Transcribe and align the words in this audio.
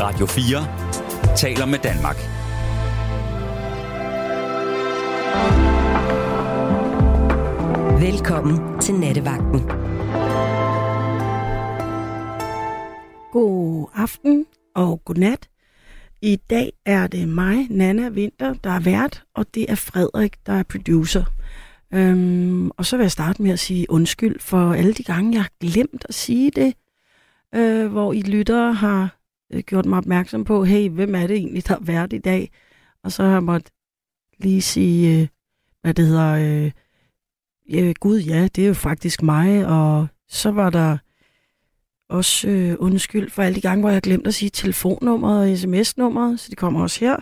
Radio 0.00 0.26
4 0.26 1.36
taler 1.36 1.66
med 1.66 1.78
Danmark. 1.78 2.16
Velkommen 8.00 8.80
til 8.80 8.94
Nattevagten. 8.94 9.60
God 13.32 13.90
aften 13.94 14.46
og 14.74 15.04
godnat. 15.04 15.48
I 16.22 16.36
dag 16.36 16.72
er 16.86 17.06
det 17.06 17.28
mig, 17.28 17.66
Nana 17.70 18.08
Vinter, 18.08 18.54
der 18.64 18.70
er 18.70 18.80
vært, 18.80 19.24
og 19.34 19.46
det 19.54 19.70
er 19.70 19.74
Frederik, 19.74 20.36
der 20.46 20.52
er 20.52 20.62
producer. 20.62 21.24
Øhm, 21.94 22.70
og 22.70 22.86
så 22.86 22.96
vil 22.96 23.04
jeg 23.04 23.12
starte 23.12 23.42
med 23.42 23.50
at 23.50 23.58
sige 23.58 23.90
undskyld 23.90 24.40
for 24.40 24.72
alle 24.72 24.92
de 24.92 25.02
gange, 25.02 25.32
jeg 25.32 25.42
har 25.42 25.50
glemt 25.60 26.06
at 26.08 26.14
sige 26.14 26.50
det, 26.50 26.74
øh, 27.54 27.86
hvor 27.86 28.12
I 28.12 28.20
lyttere 28.20 28.74
har 28.74 29.17
øh, 29.52 29.62
gjort 29.62 29.86
mig 29.86 29.98
opmærksom 29.98 30.44
på, 30.44 30.64
hey, 30.64 30.88
hvem 30.90 31.14
er 31.14 31.26
det 31.26 31.36
egentlig, 31.36 31.68
der 31.68 31.74
er 31.74 31.80
vært 31.80 32.12
i 32.12 32.18
dag? 32.18 32.50
Og 33.02 33.12
så 33.12 33.22
har 33.22 33.32
jeg 33.32 33.42
måttet 33.42 33.72
lige 34.38 34.62
sige, 34.62 35.20
øh, 35.20 35.28
hvad 35.82 35.94
det 35.94 36.06
hedder, 36.06 36.32
øh, 36.32 36.70
ja, 37.68 37.92
gud 38.00 38.18
ja, 38.18 38.48
det 38.48 38.64
er 38.64 38.68
jo 38.68 38.74
faktisk 38.74 39.22
mig, 39.22 39.66
og 39.66 40.06
så 40.28 40.50
var 40.50 40.70
der 40.70 40.98
også 42.08 42.48
øh, 42.48 42.76
undskyld 42.78 43.30
for 43.30 43.42
alle 43.42 43.56
de 43.56 43.60
gange, 43.60 43.80
hvor 43.80 43.90
jeg 43.90 44.02
glemte 44.02 44.28
at 44.28 44.34
sige 44.34 44.50
telefonnummeret 44.50 45.52
og 45.52 45.58
sms-nummeret, 45.58 46.40
så 46.40 46.46
det 46.50 46.58
kommer 46.58 46.82
også 46.82 47.00
her. 47.00 47.16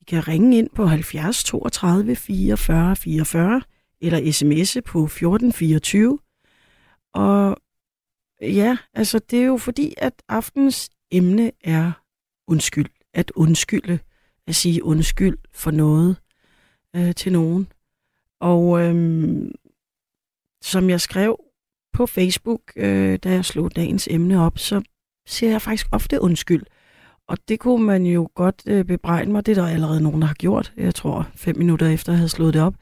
I 0.00 0.04
kan 0.04 0.28
ringe 0.28 0.58
ind 0.58 0.70
på 0.74 0.86
70 0.86 1.44
32 1.44 2.16
44 2.16 2.96
44 2.96 3.62
eller 4.00 4.18
sms'e 4.18 4.80
på 4.80 5.04
1424. 5.04 6.18
Og 7.14 7.56
ja, 8.42 8.76
altså 8.94 9.18
det 9.18 9.40
er 9.40 9.44
jo 9.44 9.56
fordi, 9.56 9.94
at 9.96 10.22
aftens 10.28 10.90
emne 11.10 11.52
er 11.64 11.92
undskyld. 12.46 12.90
At 13.14 13.32
undskylde. 13.36 13.98
At 14.46 14.54
sige 14.54 14.84
undskyld 14.84 15.38
for 15.52 15.70
noget 15.70 16.16
øh, 16.96 17.14
til 17.14 17.32
nogen. 17.32 17.72
Og 18.40 18.80
øhm, 18.80 19.52
som 20.62 20.90
jeg 20.90 21.00
skrev 21.00 21.40
på 21.92 22.06
Facebook, 22.06 22.60
øh, 22.76 23.18
da 23.18 23.30
jeg 23.30 23.44
slog 23.44 23.76
dagens 23.76 24.08
emne 24.10 24.40
op, 24.40 24.58
så 24.58 24.82
siger 25.26 25.50
jeg 25.50 25.62
faktisk 25.62 25.86
ofte 25.92 26.20
undskyld. 26.20 26.62
Og 27.28 27.38
det 27.48 27.60
kunne 27.60 27.86
man 27.86 28.06
jo 28.06 28.28
godt 28.34 28.62
øh, 28.66 28.84
bebrejde 28.84 29.30
mig. 29.30 29.46
Det 29.46 29.58
er 29.58 29.62
der 29.62 29.68
allerede 29.68 30.00
nogen, 30.00 30.20
der 30.20 30.26
har 30.26 30.34
gjort. 30.34 30.72
Jeg 30.76 30.94
tror, 30.94 31.30
fem 31.34 31.58
minutter 31.58 31.88
efter, 31.88 32.12
jeg 32.12 32.18
havde 32.18 32.28
slået 32.28 32.54
det 32.54 32.62
op. 32.62 32.74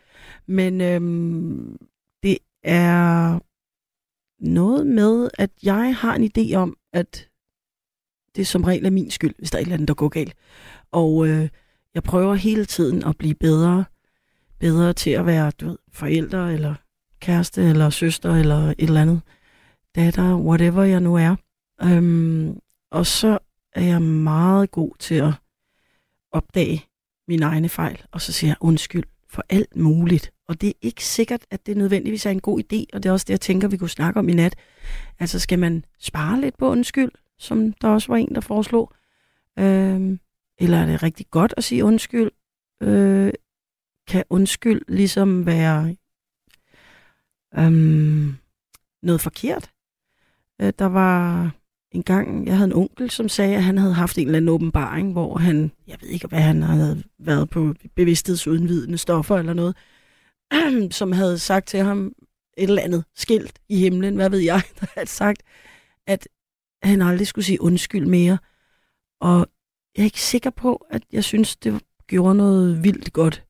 Men 0.46 0.80
øhm, 0.80 1.78
det 2.22 2.38
er 2.62 3.38
noget 4.40 4.86
med, 4.86 5.30
at 5.34 5.50
jeg 5.62 5.96
har 5.96 6.14
en 6.14 6.30
idé 6.36 6.55
om, 6.55 6.77
at 6.92 7.28
det 8.37 8.42
er 8.42 8.47
som 8.47 8.65
regel 8.65 8.87
er 8.87 8.91
min 8.91 9.11
skyld, 9.11 9.34
hvis 9.39 9.51
der 9.51 9.59
er 9.59 9.61
et 9.61 9.65
eller 9.65 9.75
andet, 9.75 9.89
der 9.89 9.95
går 9.95 10.09
galt. 10.09 10.34
Og 10.92 11.29
øh, 11.29 11.48
jeg 11.95 12.03
prøver 12.03 12.34
hele 12.34 12.65
tiden 12.65 13.05
at 13.05 13.17
blive 13.17 13.34
bedre, 13.34 13.84
bedre 14.61 14.92
til 14.92 15.11
at 15.11 15.27
være 15.27 15.51
du 15.51 15.69
ved, 15.69 15.79
forældre, 15.92 16.53
eller 16.53 16.75
kæreste, 17.20 17.62
eller 17.62 17.91
søster, 17.91 18.34
eller 18.34 18.57
et 18.69 18.75
eller 18.79 19.03
andet. 19.03 19.20
Datter, 19.95 20.37
whatever 20.37 20.83
jeg 20.83 21.01
nu 21.01 21.14
er. 21.14 21.37
Øhm, 21.83 22.59
og 22.91 23.07
så 23.07 23.39
er 23.73 23.84
jeg 23.84 24.03
meget 24.03 24.70
god 24.70 24.91
til 24.98 25.14
at 25.14 25.33
opdage 26.33 26.84
mine 27.29 27.45
egne 27.45 27.69
fejl, 27.69 28.03
og 28.12 28.20
så 28.20 28.33
siger 28.33 28.48
jeg 28.48 28.57
undskyld 28.61 29.05
for 29.31 29.45
alt 29.48 29.77
muligt. 29.77 30.33
Og 30.48 30.61
det 30.61 30.69
er 30.69 30.73
ikke 30.83 31.05
sikkert, 31.05 31.41
at 31.51 31.67
det 31.67 31.77
nødvendigvis 31.77 32.27
er 32.27 32.31
en 32.31 32.41
god 32.41 32.61
idé, 32.61 32.84
og 32.92 33.03
det 33.03 33.09
er 33.09 33.12
også 33.12 33.25
det, 33.25 33.31
jeg 33.31 33.41
tænker, 33.41 33.69
vi 33.69 33.77
kunne 33.77 33.91
snakke 33.91 34.19
om 34.19 34.29
i 34.29 34.33
nat. 34.33 34.57
Altså, 35.19 35.39
skal 35.39 35.59
man 35.59 35.84
spare 35.98 36.41
lidt 36.41 36.59
på 36.59 36.69
undskyld, 36.69 37.11
som 37.39 37.73
der 37.73 37.89
også 37.89 38.09
var 38.09 38.17
en, 38.17 38.34
der 38.34 38.41
foreslog? 38.41 38.92
Øhm, 39.59 40.20
eller 40.59 40.79
er 40.79 40.87
det 40.87 41.03
rigtig 41.03 41.27
godt 41.31 41.55
at 41.56 41.65
sige 41.65 41.84
undskyld? 41.84 42.31
Øh, 42.83 43.33
kan 44.09 44.25
undskyld 44.31 44.83
ligesom 44.89 45.46
være 45.46 45.96
øhm, 47.58 48.35
noget 49.02 49.20
forkert? 49.20 49.70
Øh, 50.61 50.73
der 50.79 50.86
var 50.86 51.51
en 51.92 52.02
gang, 52.02 52.46
jeg 52.46 52.57
havde 52.57 52.67
en 52.67 52.77
onkel, 52.77 53.11
som 53.11 53.29
sagde, 53.29 53.57
at 53.57 53.63
han 53.63 53.79
havde 53.79 53.95
haft 53.95 54.19
en 54.19 54.27
eller 54.27 54.36
anden 54.36 54.48
åbenbaring, 54.48 55.13
hvor 55.13 55.36
han, 55.36 55.73
jeg 55.86 55.96
ved 56.01 56.08
ikke, 56.08 56.27
hvad 56.27 56.41
han 56.41 56.63
havde 56.63 57.02
været 57.19 57.51
på 57.51 57.75
bevidsthedsudvidende 57.95 58.98
stoffer 58.98 59.36
eller 59.36 59.55
noget, 59.55 59.77
som 60.98 61.13
havde 61.13 61.39
sagt 61.39 61.69
til 61.69 61.80
ham 61.80 62.13
et 62.57 62.69
eller 62.69 62.83
andet 62.83 63.05
skilt 63.14 63.58
i 63.69 63.77
himlen, 63.77 64.17
hvad 64.17 64.30
ved 64.30 64.39
jeg, 64.39 64.63
der 64.80 64.86
havde 64.95 65.08
sagt, 65.08 65.42
at 66.07 66.29
han 66.83 67.03
aldrig 67.03 67.27
skulle 67.27 67.45
sige 67.45 67.61
undskyld 67.61 68.07
mere. 68.07 68.39
Og 69.20 69.47
jeg 69.97 70.03
er 70.03 70.05
ikke 70.05 70.20
sikker 70.20 70.51
på, 70.51 70.87
at 70.91 71.03
jeg 71.13 71.25
synes, 71.25 71.57
det 71.57 71.83
gjorde 72.07 72.35
noget 72.35 72.85
vildt 72.85 73.13
godt. 73.13 73.45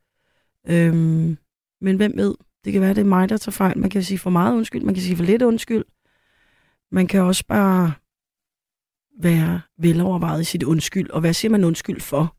Øhm, 0.68 1.38
men 1.80 1.96
hvem 1.96 2.12
ved? 2.16 2.34
Det 2.64 2.72
kan 2.72 2.82
være, 2.82 2.94
det 2.94 3.00
er 3.00 3.04
mig, 3.04 3.28
der 3.28 3.36
tager 3.36 3.52
fejl. 3.52 3.78
Man 3.78 3.90
kan 3.90 4.02
sige 4.02 4.18
for 4.18 4.30
meget 4.30 4.56
undskyld, 4.56 4.82
man 4.82 4.94
kan 4.94 5.02
sige 5.02 5.16
for 5.16 5.24
lidt 5.24 5.42
undskyld. 5.42 5.84
Man 6.92 7.06
kan 7.06 7.20
også 7.20 7.44
bare 7.46 7.92
være 9.20 9.60
velovervejet 9.78 10.40
i 10.40 10.44
sit 10.44 10.62
undskyld. 10.62 11.10
Og 11.10 11.20
hvad 11.20 11.32
siger 11.32 11.50
man 11.50 11.64
undskyld 11.64 12.00
for? 12.00 12.36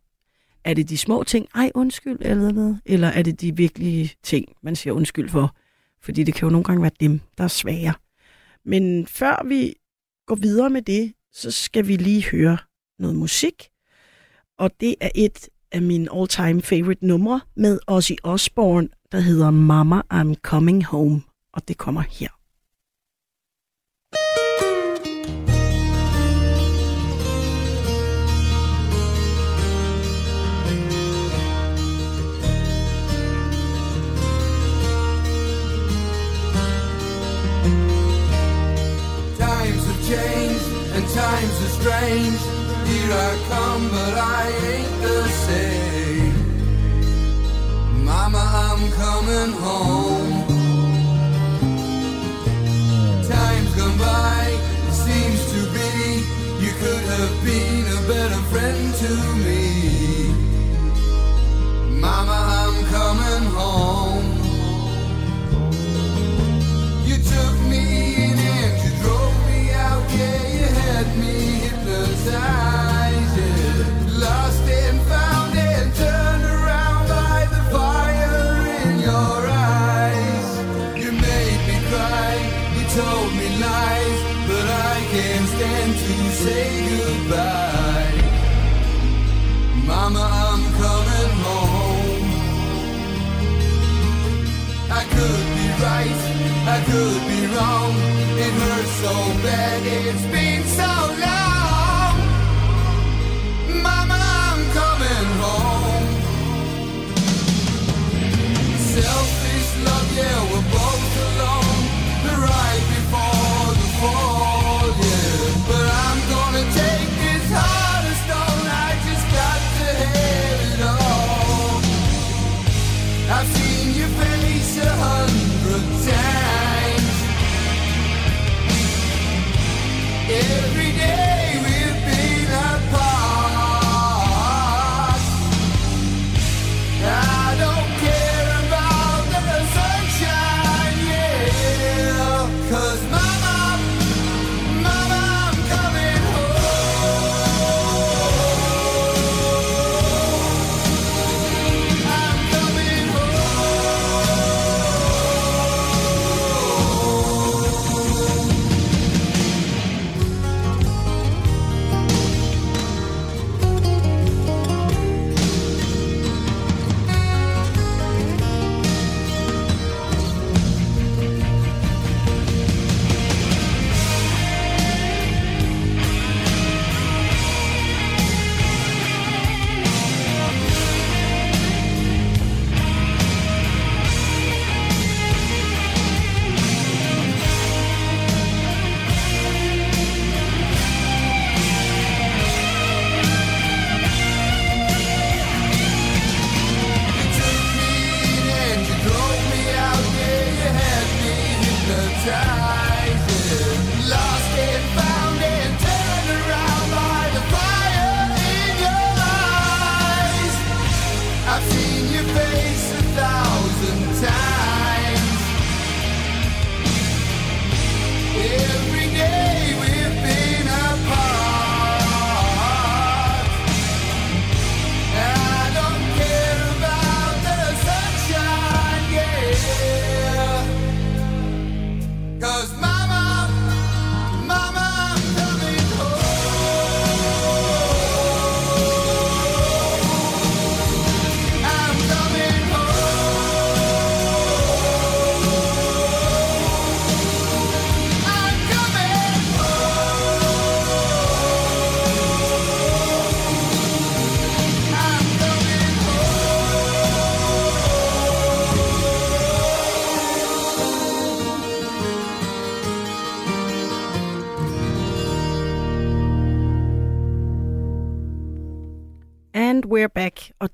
Er 0.64 0.74
det 0.74 0.90
de 0.90 0.98
små 0.98 1.24
ting, 1.24 1.48
ej 1.56 1.72
undskyld, 1.76 2.18
eller 2.22 2.52
noget? 2.52 2.82
Eller 2.86 3.08
er 3.08 3.22
det 3.22 3.42
de 3.42 3.56
virkelige 3.56 4.14
ting, 4.24 4.46
man 4.64 4.76
siger 4.76 4.94
undskyld 4.94 5.30
for? 5.30 5.56
Fordi 6.02 6.24
det 6.24 6.34
kan 6.34 6.46
jo 6.46 6.52
nogle 6.52 6.64
gange 6.64 6.82
være 6.82 6.92
dem, 7.00 7.20
der 7.38 7.44
er 7.44 7.48
svære. 7.48 7.94
Men 8.66 9.08
før 9.08 9.48
vi 9.48 9.74
går 10.28 10.36
videre 10.36 10.70
med 10.70 10.82
det, 10.82 11.14
så 11.34 11.52
skal 11.52 11.88
vi 11.88 11.96
lige 11.96 12.26
høre 12.26 12.58
noget 13.00 13.16
musik. 13.16 13.70
Og 14.60 14.72
det 14.80 14.96
er 15.02 15.10
et 15.16 15.50
af 15.72 15.82
mine 15.82 16.14
all-time 16.16 16.62
favorite 16.62 17.06
numre 17.06 17.42
med 17.56 17.80
Ozzy 17.88 18.12
Osbourne, 18.24 18.90
der 19.12 19.20
hedder 19.20 19.52
Mama, 19.52 20.02
I'm 20.14 20.34
Coming 20.42 20.86
Home. 20.86 21.22
Og 21.54 21.68
det 21.68 21.78
kommer 21.78 22.02
her. 22.02 22.37
Strange. 41.88 42.42
Here 42.90 43.12
I 43.28 43.32
come, 43.50 43.84
but 43.96 44.14
I 44.40 44.44
ain't 44.74 44.96
the 45.08 45.20
same. 45.46 46.36
Mama, 48.04 48.44
I'm 48.66 48.84
coming 49.04 49.52
home. 49.66 50.34
Times 53.34 53.72
gone 53.80 53.98
by, 53.98 54.44
seems 55.06 55.42
to 55.54 55.60
be 55.76 55.92
you 56.64 56.72
could 56.82 57.06
have 57.16 57.34
been 57.48 57.86
a 57.98 58.02
better 58.12 58.42
friend 58.52 58.86
to 59.04 59.12
me. 59.46 59.87
Say 86.48 86.70
goodbye. 86.92 88.20
Mama, 89.92 90.24
I'm 90.46 90.64
coming 90.82 91.34
home. 91.46 92.28
I 95.00 95.04
could 95.16 95.46
be 95.58 95.68
right, 95.86 96.20
I 96.76 96.78
could 96.90 97.22
be 97.32 97.42
wrong. 97.54 97.94
It 98.46 98.54
hurts 98.62 98.94
so 99.04 99.16
bad, 99.46 99.80
it's 99.98 100.26
been 100.34 100.47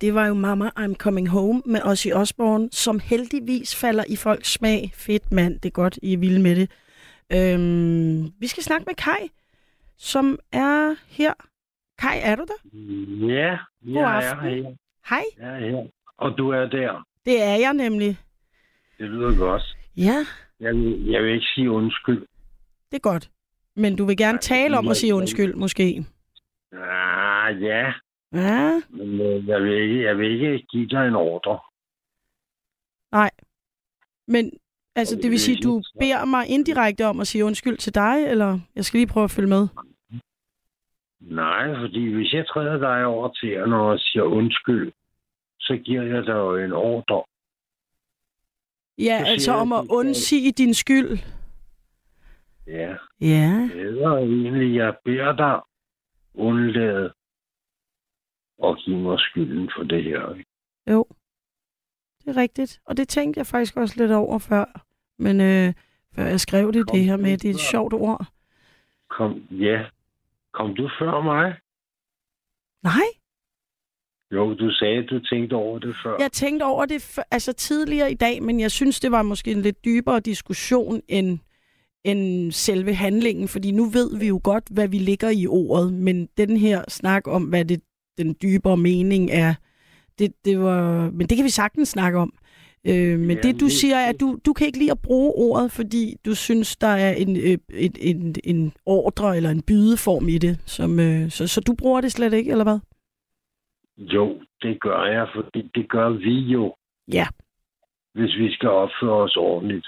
det 0.04 0.14
var 0.16 0.28
jo 0.28 0.34
Mama, 0.34 0.70
I'm 0.80 0.96
Coming 0.96 1.30
Home 1.30 1.62
med 1.66 1.82
Ozzy 1.86 2.08
Osbourne, 2.14 2.70
som 2.72 3.00
heldigvis 3.00 3.76
falder 3.76 4.04
i 4.10 4.16
folks 4.16 4.52
smag. 4.54 4.92
Fedt 4.96 5.32
mand, 5.32 5.60
det 5.60 5.66
er 5.70 5.74
godt, 5.74 6.00
I 6.02 6.14
er 6.14 6.18
vilde 6.18 6.42
med 6.42 6.56
det. 6.56 6.72
Øhm, 7.36 8.32
vi 8.40 8.48
skal 8.48 8.64
snakke 8.64 8.84
med 8.88 8.96
Kai, 8.96 9.30
som 9.98 10.40
er 10.52 10.96
her. 11.08 11.34
Kai, 11.98 12.20
er 12.24 12.36
du 12.36 12.46
der? 12.48 12.78
Ja, 13.28 13.58
God 13.86 13.94
jeg 13.94 14.02
er 14.26 14.32
aften. 14.32 14.50
her. 14.50 14.76
Hej, 15.10 15.24
Jeg 15.40 15.56
er 15.56 15.60
her. 15.72 15.88
Og 16.18 16.38
du 16.38 16.50
er 16.50 16.66
der. 16.66 17.06
det 17.26 17.42
er 17.44 17.56
jeg 17.56 17.74
nemlig. 17.74 18.18
Det 18.98 19.10
lyder 19.10 19.38
godt. 19.38 19.78
Ja, 19.98 20.26
Jeg 20.60 20.76
vil, 20.76 21.06
jeg 21.06 21.24
vil 21.24 21.34
ikke 21.34 21.46
sige 21.56 21.72
undskyld. 21.72 22.20
det 22.92 22.98
er 22.98 23.00
godt. 23.12 23.30
Men 23.76 23.96
du 23.96 24.06
vil 24.06 24.18
gerne 24.18 24.38
tale 24.38 24.78
om 24.78 24.88
at 24.88 24.98
sige 24.98 25.16
undskyld, 25.16 25.54
måske. 25.54 26.06
Ah, 26.74 27.62
ja, 27.62 27.94
Ja, 28.34 28.82
men 28.90 29.22
øh, 29.22 29.48
jeg 29.48 29.64
vil, 29.64 29.82
ikke, 29.82 30.04
jeg 30.04 30.18
vil 30.18 30.32
ikke 30.32 30.66
give 30.68 30.88
dig 30.88 31.08
en 31.08 31.16
ordre. 31.16 31.60
nej. 33.12 33.30
Men 34.28 34.52
altså, 34.96 35.16
det 35.16 35.32
vil 35.32 35.40
sige, 35.40 35.62
du 35.64 35.82
beder 36.00 36.26
mig 36.26 36.48
indirekte 36.48 37.06
om 37.06 37.20
at 37.20 37.28
sige 37.28 37.46
undskyld 37.46 37.78
til 37.78 37.96
dig, 37.96 38.26
eller 38.28 38.60
jeg 38.76 38.86
skal 38.86 38.98
lige 38.98 39.08
prøve 39.08 39.24
at 39.24 39.32
følge 39.32 39.50
med. 39.50 39.68
Nej, 41.22 41.76
fordi 41.80 42.14
hvis 42.14 42.34
jeg 42.34 42.48
træder 42.48 42.78
dig 42.78 43.06
over 43.06 43.30
til 43.30 43.64
og 43.64 44.00
siger 44.00 44.24
undskyld, 44.24 44.92
så 45.60 45.78
giver 45.86 46.04
jeg 46.04 46.24
dig 46.24 46.34
jo 46.34 46.58
en 46.58 46.74
ordre. 46.74 47.24
Ja, 48.98 49.20
Så 49.26 49.32
altså 49.32 49.52
jeg, 49.52 49.62
om 49.62 49.74
at 49.74 49.86
undsige 49.90 50.52
din 50.52 50.74
skyld. 50.74 51.20
Ja, 52.68 52.96
Ja, 53.22 53.70
det 53.74 54.02
er 54.02 54.18
egentlig, 54.18 54.76
jeg 54.76 54.96
beder 55.06 55.36
dig 55.36 55.62
undlade 56.34 57.14
og 58.64 58.78
give 58.78 58.98
mig 58.98 59.20
skylden 59.20 59.70
for 59.78 59.84
det 59.84 60.04
her. 60.04 60.34
ikke? 60.36 60.50
jo. 60.90 61.06
Det 62.26 62.28
er 62.38 62.42
rigtigt. 62.42 62.80
Og 62.86 62.98
det 62.98 63.08
tænkte 63.08 63.38
jeg 63.38 63.48
faktisk 63.48 63.78
også 63.78 63.96
lidt 63.98 64.12
over 64.12 64.40
før. 64.40 64.86
Men 65.20 65.42
øh, 65.42 65.74
før 66.16 66.26
jeg 66.26 66.40
skrev 66.40 66.74
det, 66.74 66.88
Kom 66.88 66.96
det 66.98 67.06
her 67.06 67.18
med, 67.18 67.38
det 67.38 67.46
er 67.46 67.50
et 67.50 67.56
før? 67.56 67.72
sjovt 67.72 67.94
ord. 67.94 68.26
Kom, 69.10 69.32
ja. 69.52 69.86
Kom 70.54 70.76
du 70.76 70.90
før 71.00 71.22
mig? 71.24 71.56
Nej, 72.84 73.08
Jo, 74.32 74.54
du 74.54 74.72
sagde, 74.72 75.04
du 75.08 75.20
tænkte 75.20 75.54
over 75.54 75.80
det 75.80 75.96
før. 76.04 76.16
jeg 76.20 76.32
tænkte 76.32 76.64
over 76.64 76.86
det 76.86 77.18
f- 77.18 77.24
altså 77.32 77.54
tidligere 77.54 78.12
i 78.12 78.16
dag, 78.16 78.44
men 78.44 78.60
jeg 78.60 78.72
synes, 78.72 79.00
det 79.00 79.12
var 79.12 79.22
måske 79.24 79.52
en 79.52 79.62
lidt 79.62 79.86
dybere 79.86 80.20
diskussion 80.20 81.02
end, 81.08 81.40
end 82.04 82.52
selve 82.52 82.94
handlingen, 82.94 83.48
fordi 83.48 83.72
nu 83.72 83.86
ved 83.86 84.20
vi 84.20 84.28
jo 84.28 84.42
godt, 84.44 84.64
hvad 84.72 84.88
vi 84.88 84.98
ligger 84.98 85.30
i 85.30 85.48
ordet, 85.48 85.94
men 85.94 86.26
den 86.38 86.58
her 86.58 86.84
snak 86.88 87.28
om, 87.28 87.44
hvad 87.44 87.66
det, 87.66 87.82
den 88.18 88.36
dybere 88.42 88.78
mening 88.78 89.30
er, 89.32 89.54
det, 90.20 90.34
det 90.46 90.60
var, 90.60 91.10
men 91.12 91.28
det 91.28 91.38
kan 91.38 91.46
vi 91.46 91.50
sagtens 91.50 91.90
snakke 91.90 92.20
om. 92.20 92.34
Øh, 92.88 93.20
men 93.20 93.38
Ja, 93.38 93.42
det 93.42 93.60
du 93.60 93.66
det- 93.66 93.72
siger 93.72 93.96
er, 93.96 94.10
at 94.10 94.20
du, 94.20 94.40
du 94.46 94.54
kan 94.54 94.68
ikke 94.68 94.80
lide 94.80 94.92
at 94.92 95.02
bruge 95.02 95.34
ordet, 95.36 95.72
fordi 95.72 96.16
du 96.26 96.36
synes, 96.36 96.76
der 96.76 96.88
er 96.88 97.12
en, 97.14 97.38
øh, 97.38 97.58
et, 97.74 97.98
en, 98.02 98.36
en 98.44 98.74
ordre 98.86 99.38
eller 99.38 99.50
en 99.50 99.62
bydeform 99.62 100.28
i 100.30 100.38
det. 100.38 100.60
Som, 100.66 101.00
øh, 101.00 101.30
så, 101.30 101.48
så 101.48 101.62
du 101.62 101.76
bruger 101.76 102.02
det 102.02 102.12
slet 102.12 102.34
ikke, 102.34 102.52
eller 102.52 102.64
hvad? 102.64 102.80
Jo, 103.98 104.42
det 104.62 104.82
gør 104.82 105.04
jeg, 105.06 105.28
for 105.36 105.42
det, 105.54 105.72
det 105.76 105.90
gør 105.90 106.10
vi 106.10 106.40
jo, 106.40 106.76
Ja. 107.14 107.28
hvis 108.14 108.38
vi 108.38 108.54
skal 108.54 108.70
opføre 108.70 109.14
os 109.24 109.36
ordentligt. 109.36 109.88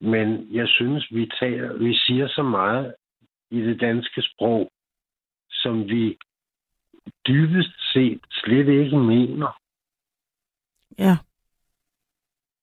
Men 0.00 0.54
jeg 0.54 0.68
synes, 0.68 1.08
vi, 1.10 1.30
tager, 1.40 1.72
vi 1.78 1.94
siger 1.94 2.28
så 2.28 2.42
meget 2.42 2.94
i 3.50 3.60
det 3.60 3.80
danske 3.80 4.22
sprog, 4.22 4.70
som 5.50 5.88
vi 5.88 6.16
dybest 7.26 7.92
set 7.92 8.20
slet 8.30 8.68
ikke 8.68 8.98
mener. 8.98 9.60
Ja. 10.98 11.16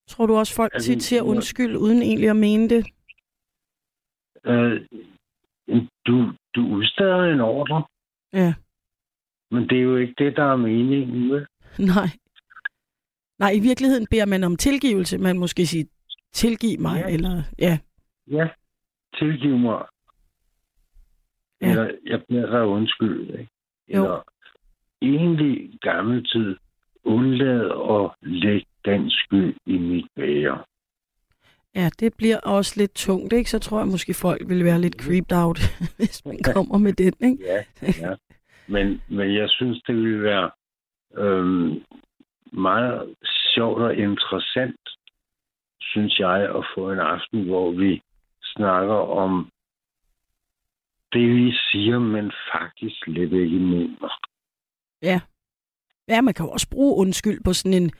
Tror 0.07 0.25
du 0.25 0.35
også, 0.35 0.55
folk 0.55 0.73
Altså, 0.73 0.91
tit 0.93 1.03
siger 1.03 1.21
undskyld, 1.21 1.75
uden 1.77 2.01
egentlig 2.01 2.29
at 2.29 2.35
mene 2.35 2.69
det? 2.69 2.87
Øh, 4.45 4.87
du, 6.07 6.33
du 6.55 6.61
udsteder 6.67 7.23
en 7.33 7.39
ordre, 7.41 7.83
Ja. 8.33 8.53
men 9.51 9.69
det 9.69 9.77
er 9.77 9.81
jo 9.81 9.95
ikke 9.97 10.15
det, 10.17 10.35
der 10.37 10.43
er 10.43 10.55
meningen. 10.55 11.29
Vel? 11.31 11.47
Nej. 11.79 12.07
Nej, 13.39 13.51
i 13.51 13.59
virkeligheden 13.59 14.07
beder 14.11 14.25
man 14.25 14.43
om 14.43 14.55
tilgivelse. 14.55 15.17
Man 15.17 15.39
måske 15.39 15.65
sige, 15.65 15.87
tilgiv 16.33 16.79
mig, 16.79 16.99
Ja. 17.07 17.13
eller 17.13 17.43
ja. 17.59 17.79
Ja, 18.27 18.49
tilgiv 19.19 19.57
mig. 19.57 19.85
Ja. 21.61 21.69
Eller 21.69 21.91
jeg 22.05 22.23
beder 22.29 22.49
dig 22.49 22.65
undskyld. 22.65 23.29
Ikke? 23.39 23.49
Jo. 23.95 24.03
Eller 24.03 24.23
egentlig 25.01 25.79
gammel 25.81 26.27
tid, 26.27 26.55
undlad 27.03 27.65
at 27.89 28.29
lægge 28.29 28.67
den 28.85 29.09
skyld 29.09 29.55
i 29.65 29.77
mit 29.77 30.05
bære. 30.15 30.63
Ja, 31.75 31.89
det 31.99 32.13
bliver 32.17 32.39
også 32.39 32.73
lidt 32.77 32.95
tungt, 32.95 33.33
ikke? 33.33 33.49
Så 33.49 33.59
tror 33.59 33.79
jeg 33.79 33.87
måske, 33.87 34.13
folk 34.13 34.49
vil 34.49 34.65
være 34.65 34.81
lidt 34.81 35.01
creeped 35.01 35.37
out, 35.43 35.59
hvis 35.97 36.25
man 36.25 36.39
kommer 36.53 36.77
med 36.77 36.93
den, 36.93 37.13
ikke? 37.31 37.43
Ja, 37.43 37.63
ja. 38.01 38.15
Men, 38.67 39.01
men 39.07 39.35
jeg 39.35 39.49
synes, 39.49 39.81
det 39.87 39.95
ville 39.95 40.23
være 40.23 40.51
øhm, 41.17 41.83
meget 42.51 43.15
sjovt 43.55 43.81
og 43.81 43.95
interessant, 43.95 44.79
synes 45.81 46.19
jeg, 46.19 46.41
at 46.57 46.65
få 46.75 46.91
en 46.91 46.99
aften, 46.99 47.45
hvor 47.45 47.71
vi 47.71 48.01
snakker 48.43 48.95
om 48.95 49.49
det, 51.13 51.35
vi 51.35 51.51
siger, 51.51 51.99
men 51.99 52.31
faktisk 52.53 52.95
slet 53.03 53.33
ikke 53.33 53.59
mener. 53.59 54.09
Ja. 55.01 55.19
Ja, 56.07 56.21
man 56.21 56.33
kan 56.33 56.45
jo 56.45 56.51
også 56.51 56.69
bruge 56.71 56.95
undskyld 57.01 57.43
på 57.45 57.53
sådan 57.53 57.83
en 57.83 57.91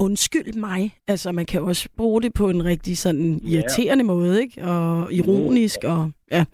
undskyld 0.00 0.52
mig. 0.60 0.94
Altså, 1.08 1.32
man 1.32 1.46
kan 1.46 1.62
også 1.62 1.88
bruge 1.96 2.22
det 2.22 2.32
på 2.34 2.48
en 2.50 2.64
rigtig 2.64 2.98
sådan 2.98 3.38
Ja. 3.38 3.48
irriterende 3.58 4.04
måde, 4.04 4.42
ikke? 4.42 4.62
Og 4.64 5.12
ironisk, 5.12 5.78
og 5.84 6.12
ja, 6.30 6.44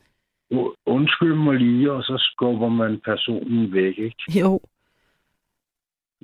Undskyld 0.86 1.34
mig 1.34 1.56
lige, 1.56 1.92
og 1.92 2.02
så 2.02 2.16
skubber 2.32 2.68
man 2.68 3.00
personen 3.04 3.72
væk, 3.72 3.98
ikke? 3.98 4.40
jo, 4.40 4.60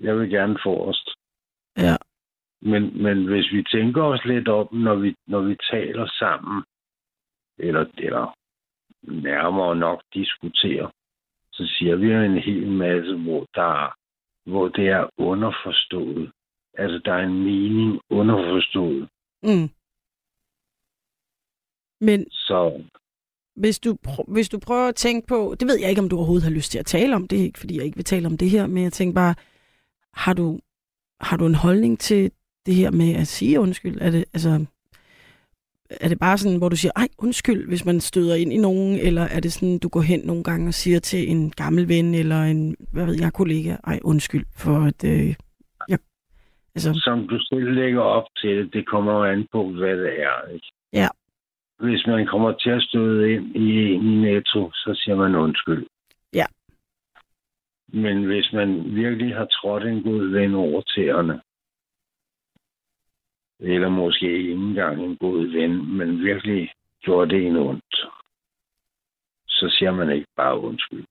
Jeg 0.01 0.19
vil 0.19 0.31
gerne 0.31 0.59
forrest. 0.63 1.09
ja, 1.77 1.97
Men, 2.63 3.03
men 3.03 3.25
hvis 3.27 3.53
vi 3.53 3.63
tænker 3.71 4.03
os 4.03 4.25
lidt 4.25 4.49
op, 4.49 4.73
når 4.73 4.95
vi, 4.95 5.15
når 5.27 5.41
vi 5.41 5.57
taler 5.71 6.07
sammen, 6.19 6.65
eller, 7.59 7.85
eller 7.99 8.35
nærmere 9.03 9.77
nok 9.77 10.03
diskuterer, 10.15 10.91
så 11.53 11.67
siger 11.67 11.97
vi 11.97 12.07
jo 12.07 12.21
en 12.23 12.39
hel 12.39 12.69
masse, 12.69 13.15
hvor, 13.17 13.47
der, 13.55 13.95
hvor 14.51 14.69
det 14.69 14.89
er 14.89 15.09
underforstået. 15.19 16.33
Altså, 16.75 17.01
der 17.05 17.13
er 17.13 17.25
en 17.25 17.45
mening 17.45 18.01
underforstået. 18.11 19.09
mm. 19.43 19.69
Men 22.01 22.31
Så 22.31 22.83
hvis 23.57 23.79
du, 23.79 23.99
hvis 24.29 24.49
du 24.49 24.59
prøver 24.59 24.89
at 24.89 24.95
tænke 24.95 25.27
på, 25.27 25.55
det 25.61 25.69
ved 25.69 25.79
jeg 25.81 25.91
ikke, 25.91 26.03
om 26.03 26.09
du 26.09 26.17
overhovedet 26.17 26.45
har 26.45 26.57
lyst 26.59 26.71
til 26.73 26.79
at 26.79 26.87
tale 26.87 27.17
om, 27.17 27.29
det 27.29 27.39
er 27.39 27.43
ikke, 27.43 27.59
fordi 27.59 27.77
jeg 27.77 27.85
ikke 27.85 27.97
vil 27.97 28.05
tale 28.05 28.27
om 28.27 28.37
det 28.37 28.51
her, 28.51 28.67
men 28.67 28.83
jeg 28.83 28.93
tænker 28.93 29.15
bare, 29.15 29.35
har 30.15 30.33
du, 30.33 30.59
har 31.21 31.37
du 31.37 31.47
en 31.47 31.55
holdning 31.55 31.99
til 31.99 32.33
det 32.67 32.75
her 32.75 32.91
med 32.91 33.15
at 33.15 33.27
sige 33.27 33.61
undskyld? 33.61 34.01
Er 34.01 34.11
det, 34.11 34.25
altså, 34.35 34.67
er 35.91 36.09
det 36.09 36.19
bare 36.19 36.39
sådan, 36.39 36.59
hvor 36.59 36.69
du 36.69 36.77
siger, 36.77 36.93
ej, 36.97 37.09
undskyld, 37.19 37.69
hvis 37.69 37.85
man 37.85 38.01
støder 38.01 38.35
ind 38.35 38.53
i 38.53 38.57
nogen, 38.57 38.99
eller 38.99 39.23
er 39.23 39.41
det 39.41 39.53
sådan, 39.53 39.79
du 39.79 39.89
går 39.89 40.01
hen 40.01 40.21
nogle 40.21 40.45
gange 40.45 40.69
og 40.69 40.75
siger 40.75 41.01
til 41.01 41.31
en 41.31 41.51
gammel 41.51 41.89
ven, 41.89 42.15
eller 42.15 42.43
en, 42.43 42.77
hvad 42.93 43.07
ved 43.07 43.17
jeg, 43.21 43.33
kollega, 43.33 43.77
ej, 43.87 43.99
undskyld, 44.05 44.47
for 44.57 44.79
at, 44.91 45.05
øh, 45.05 45.35
jeg, 45.89 45.99
altså, 46.75 47.01
som 47.05 47.29
du 47.29 47.39
selv 47.39 47.73
lægger 47.73 48.01
op 48.01 48.29
til 48.37 48.57
det, 48.57 48.73
det 48.73 48.87
kommer 48.87 49.13
jo 49.13 49.25
an 49.25 49.47
på, 49.53 49.71
hvad 49.71 49.97
det 49.97 50.23
er. 50.23 50.53
Ikke? 50.55 50.67
Ja. 50.93 51.09
Hvis 51.81 52.07
man 52.07 52.27
kommer 52.27 52.53
til 52.53 52.71
at 52.71 52.83
støde 52.83 53.33
ind 53.33 53.57
i 53.57 53.93
en 53.93 54.21
netto, 54.21 54.71
så 54.75 55.01
siger 55.05 55.17
man 55.17 55.35
undskyld. 55.35 55.87
Ja. 56.35 56.47
Men 57.93 58.25
hvis 58.25 58.53
man 58.53 58.95
virkelig 58.95 59.35
har 59.35 59.45
trådt 59.45 59.85
en 59.87 60.03
god 60.03 60.27
ven 60.27 60.55
over 60.55 60.81
tæerne, 60.83 61.41
eller 63.61 63.89
måske 63.89 64.39
ikke 64.39 64.53
engang 64.53 65.05
en 65.05 65.17
god 65.17 65.47
ven, 65.47 65.97
men 65.97 66.25
virkelig 66.25 66.73
gjort 67.01 67.31
det 67.31 67.47
en 67.47 67.57
ondt, 67.57 67.97
så 69.49 69.75
siger 69.79 69.91
man 69.91 70.11
ikke 70.11 70.27
bare 70.37 70.61
undskyld. 70.61 71.05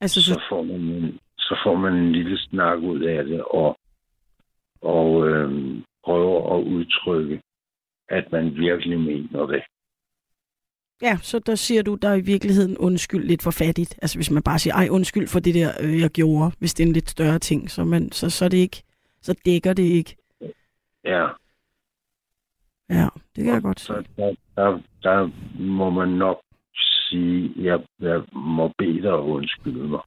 altså, 0.00 0.22
så 0.22 0.34
så, 0.34 0.40
får 0.48 0.62
man 0.62 0.80
en, 0.80 1.18
så 1.38 1.60
får 1.64 1.76
man 1.76 1.94
en 1.94 2.12
lille 2.12 2.38
snak 2.38 2.78
ud 2.78 3.00
af 3.00 3.24
det, 3.24 3.42
og, 3.42 3.78
og 4.80 5.28
øhm, 5.28 5.84
prøver 6.04 6.56
at 6.56 6.64
udtrykke, 6.64 7.42
at 8.08 8.32
man 8.32 8.56
virkelig 8.56 9.00
mener 9.00 9.46
det. 9.46 9.62
ja, 11.02 11.18
så 11.22 11.38
der 11.38 11.54
siger 11.54 11.82
du, 11.82 11.94
der 11.94 12.08
er 12.08 12.14
i 12.14 12.20
virkeligheden 12.20 12.78
undskyld 12.78 13.24
lidt 13.24 13.42
for 13.42 13.50
fattigt. 13.50 13.98
Altså, 14.02 14.18
hvis 14.18 14.30
man 14.30 14.42
bare 14.42 14.58
siger, 14.58 14.74
ej, 14.74 14.88
undskyld 14.90 15.28
for 15.28 15.40
det 15.40 15.54
der, 15.54 15.72
øh, 15.80 16.00
jeg 16.00 16.10
gjorde, 16.10 16.52
hvis 16.58 16.74
det 16.74 16.84
er 16.84 16.88
en 16.88 16.92
lidt 16.92 17.10
større 17.10 17.38
ting, 17.38 17.70
så, 17.70 17.84
man, 17.84 18.12
så, 18.12 18.30
så 18.30 18.44
er 18.44 18.48
det 18.48 18.56
ikke, 18.56 18.82
så 19.24 19.32
dækker 19.44 19.72
det 19.72 19.82
ikke. 19.82 20.16
Ja, 21.04 21.28
Ja, 22.90 23.08
det 23.36 23.44
kan 23.44 23.54
jeg 23.54 23.62
godt 23.62 23.80
så 23.80 24.02
se. 24.06 24.16
der, 24.16 24.34
der, 24.56 24.80
der 25.02 25.30
må 25.62 25.90
man 25.90 26.08
nok 26.08 26.40
sige, 27.08 27.44
at 27.58 27.64
jeg, 27.64 27.80
jeg 28.00 28.22
må 28.32 28.72
bede 28.78 29.02
dig 29.02 29.18
undskylde 29.18 29.88
mig. 29.88 30.00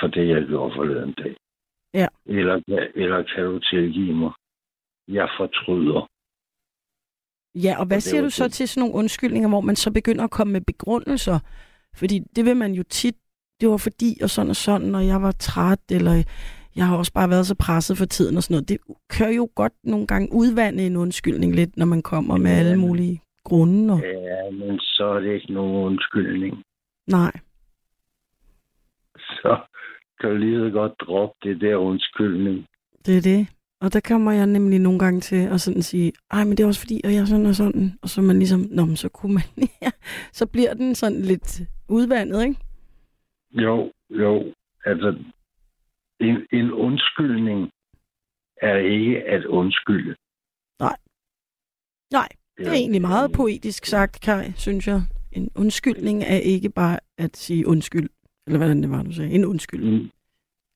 for 0.00 0.06
det, 0.06 0.28
jeg 0.28 0.46
gjorde 0.46 0.74
forleden 0.76 1.12
dag. 1.12 1.36
Ja. 1.94 2.06
Eller, 2.26 2.60
eller 2.94 3.22
kan 3.34 3.44
du 3.44 3.58
tilgive 3.58 4.14
mig? 4.14 4.32
Jeg 5.08 5.28
fortryder. 5.38 6.08
Ja, 7.54 7.76
og 7.80 7.86
hvad 7.86 7.96
det 7.96 8.02
siger 8.02 8.22
du 8.22 8.30
så 8.30 8.44
det. 8.44 8.52
til 8.52 8.68
sådan 8.68 8.80
nogle 8.80 8.94
undskyldninger, 8.94 9.48
hvor 9.48 9.60
man 9.60 9.76
så 9.76 9.92
begynder 9.92 10.24
at 10.24 10.30
komme 10.30 10.52
med 10.52 10.60
begrundelser? 10.60 11.38
Fordi 11.94 12.18
det 12.36 12.44
vil 12.44 12.56
man 12.56 12.72
jo 12.72 12.82
tit, 12.82 13.16
det 13.60 13.68
var 13.68 13.76
fordi, 13.76 14.18
og 14.22 14.30
sådan 14.30 14.50
og 14.50 14.56
sådan, 14.56 14.94
og 14.94 15.06
jeg 15.06 15.22
var 15.22 15.32
træt, 15.32 15.80
eller 15.90 16.14
jeg 16.76 16.86
har 16.86 16.96
også 16.96 17.12
bare 17.12 17.30
været 17.30 17.46
så 17.46 17.54
presset 17.54 17.98
for 17.98 18.04
tiden 18.04 18.36
og 18.36 18.42
sådan 18.42 18.54
noget. 18.54 18.68
Det 18.68 18.78
kører 19.08 19.30
jo 19.32 19.48
godt 19.54 19.72
nogle 19.84 20.06
gange 20.06 20.28
udvande 20.32 20.86
en 20.86 20.96
undskyldning 20.96 21.54
lidt, 21.54 21.76
når 21.76 21.86
man 21.86 22.02
kommer 22.02 22.36
med 22.36 22.50
alle 22.50 22.76
mulige 22.76 23.20
grunde. 23.44 23.94
Og... 23.94 24.00
Ja, 24.00 24.50
men 24.50 24.78
så 24.78 25.04
er 25.04 25.20
det 25.20 25.34
ikke 25.34 25.52
nogen 25.52 25.76
undskyldning. 25.86 26.62
Nej, 27.06 27.32
Så 29.18 29.56
kan 30.20 30.30
du 30.30 30.36
lige 30.36 30.58
så 30.58 30.70
godt 30.70 30.92
droppe 31.00 31.34
det 31.42 31.60
der 31.60 31.76
undskyldning. 31.76 32.66
det 33.06 33.16
er 33.16 33.22
det. 33.22 33.46
Og 33.80 33.92
der 33.92 34.00
kommer 34.00 34.32
jeg 34.32 34.46
nemlig 34.46 34.78
nogle 34.78 34.98
gange 34.98 35.20
til 35.20 35.36
at 35.36 35.60
sådan 35.60 35.82
sige, 35.82 36.12
ej, 36.30 36.44
men 36.44 36.56
det 36.56 36.60
er 36.62 36.66
også 36.66 36.80
fordi, 36.80 37.00
og 37.04 37.12
jeg 37.14 37.20
er 37.20 37.24
sådan 37.24 37.46
og 37.46 37.54
sådan. 37.54 37.92
Og 38.02 38.08
så 38.08 38.22
man 38.22 38.38
ligesom, 38.38 38.66
nå, 38.70 38.84
men 38.84 38.96
så 38.96 39.08
kunne 39.08 39.34
man, 39.34 39.42
ja, 39.82 39.90
så 40.32 40.46
bliver 40.46 40.74
den 40.74 40.94
sådan 40.94 41.22
lidt 41.22 41.60
udvandet, 41.88 42.42
ikke? 42.42 42.56
Jo, 43.52 43.92
jo. 44.10 44.52
Altså, 44.84 45.18
en, 46.24 46.46
en 46.52 46.72
undskyldning 46.72 47.70
er 48.56 48.76
ikke 48.76 49.22
at 49.24 49.44
undskylde. 49.44 50.16
Nej, 50.80 52.28
Det 52.58 52.66
er 52.68 52.72
egentlig 52.72 53.00
meget 53.00 53.32
poetisk 53.32 53.84
sagt, 53.84 54.20
Kai, 54.20 54.52
synes 54.56 54.86
jeg. 54.86 55.00
En 55.32 55.50
undskyldning 55.56 56.22
er 56.22 56.36
ikke 56.36 56.70
bare 56.70 56.98
at 57.18 57.36
sige 57.36 57.66
undskyld. 57.66 58.08
Eller 58.46 58.58
hvordan 58.58 58.82
det 58.82 58.90
var, 58.90 59.02
du 59.02 59.12
sagde. 59.12 59.30
En 59.30 59.44
undskyld. 59.44 59.84
En, 59.84 60.12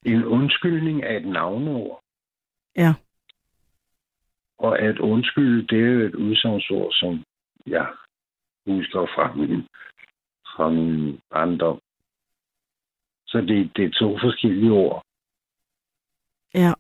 en 0.05 0.25
undskyldning 0.25 1.03
er 1.05 1.17
et 1.17 1.27
navneord. 1.27 2.01
Ja. 2.77 2.95
Og 4.59 4.79
at 4.79 4.99
undskylde, 4.99 5.67
det 5.67 5.79
er 5.79 5.93
jo 5.93 6.01
et 6.07 6.15
udsagnsord, 6.15 6.93
som 6.93 7.25
jeg 7.67 7.87
husker 8.67 9.07
fra 9.15 9.35
min, 9.35 9.63
fra 10.57 10.71
min 10.71 11.21
barndom. 11.31 11.81
Så 13.27 13.41
det, 13.41 13.71
det 13.77 13.85
er 13.85 13.91
to 13.91 14.19
forskellige 14.19 14.73
ord. 14.73 15.05
Ja. 16.55 16.73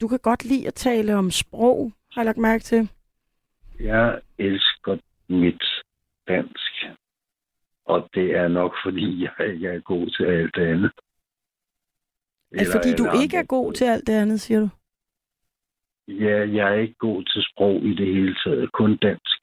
Du 0.00 0.08
kan 0.08 0.18
godt 0.18 0.44
lide 0.44 0.66
at 0.66 0.74
tale 0.74 1.16
om 1.16 1.30
sprog, 1.30 1.92
har 2.12 2.22
jeg 2.22 2.26
lagt 2.26 2.38
mærke 2.38 2.64
til. 2.64 2.90
Jeg 3.80 4.20
elsker 4.38 4.96
mit 5.28 5.64
dansk. 6.28 6.72
Og 7.84 8.08
det 8.14 8.36
er 8.36 8.48
nok, 8.48 8.72
fordi 8.84 9.22
jeg 9.22 9.54
ikke 9.54 9.68
er 9.68 9.80
god 9.80 10.06
til 10.16 10.24
alt 10.24 10.54
det 10.54 10.62
andet. 10.62 10.92
Altså, 12.52 12.72
fordi 12.72 12.94
du 12.96 13.06
ikke 13.22 13.36
er 13.36 13.42
god 13.42 13.72
til 13.72 13.84
alt 13.84 14.06
det 14.06 14.12
andet, 14.12 14.40
siger 14.40 14.60
du? 14.60 14.68
Ja, 16.08 16.36
jeg 16.56 16.68
er 16.74 16.80
ikke 16.80 16.94
god 16.98 17.24
til 17.24 17.42
sprog 17.50 17.82
i 17.82 17.94
det 17.94 18.06
hele 18.06 18.36
taget. 18.44 18.72
Kun 18.72 18.96
dansk. 18.96 19.40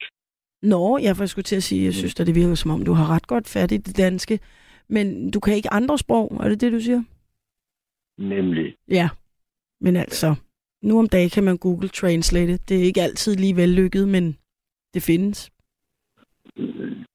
Nå, 0.62 0.98
jeg 0.98 1.16
får 1.16 1.26
skulle 1.26 1.42
til 1.42 1.56
at 1.56 1.62
sige, 1.62 1.84
jeg 1.84 1.94
synes, 1.94 2.20
at 2.20 2.26
det 2.26 2.34
virker 2.34 2.54
som 2.54 2.70
om, 2.70 2.84
du 2.84 2.92
har 2.92 3.14
ret 3.14 3.26
godt 3.26 3.48
fat 3.48 3.72
i 3.72 3.76
det 3.76 3.96
danske. 3.96 4.40
Men 4.88 5.30
du 5.30 5.40
kan 5.40 5.54
ikke 5.54 5.72
andre 5.72 5.98
sprog, 5.98 6.40
er 6.40 6.48
det 6.48 6.60
det, 6.60 6.72
du 6.72 6.80
siger? 6.80 7.02
Nemlig. 8.18 8.76
Ja. 8.88 9.08
Men 9.80 9.96
altså, 9.96 10.34
nu 10.82 10.98
om 10.98 11.08
dagen 11.08 11.30
kan 11.30 11.44
man 11.44 11.58
Google 11.58 11.88
Translate. 11.88 12.56
Det 12.56 12.76
er 12.80 12.84
ikke 12.84 13.02
altid 13.02 13.34
lige 13.36 13.56
vellykket, 13.56 14.08
men 14.08 14.38
det 14.94 15.02
findes. 15.02 15.50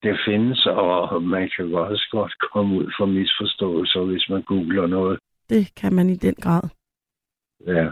Det 0.03 0.17
findes, 0.27 0.65
og 0.65 1.23
man 1.23 1.49
kan 1.55 1.73
også 1.73 2.07
godt 2.11 2.33
komme 2.53 2.75
ud 2.79 2.91
for 2.99 3.05
misforståelser, 3.05 4.03
hvis 4.05 4.29
man 4.29 4.41
googler 4.43 4.87
noget. 4.87 5.19
Det 5.49 5.75
kan 5.75 5.93
man 5.93 6.09
i 6.09 6.15
den 6.15 6.35
grad. 6.35 6.61
Ja. 7.67 7.89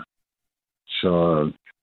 Så, 0.88 1.12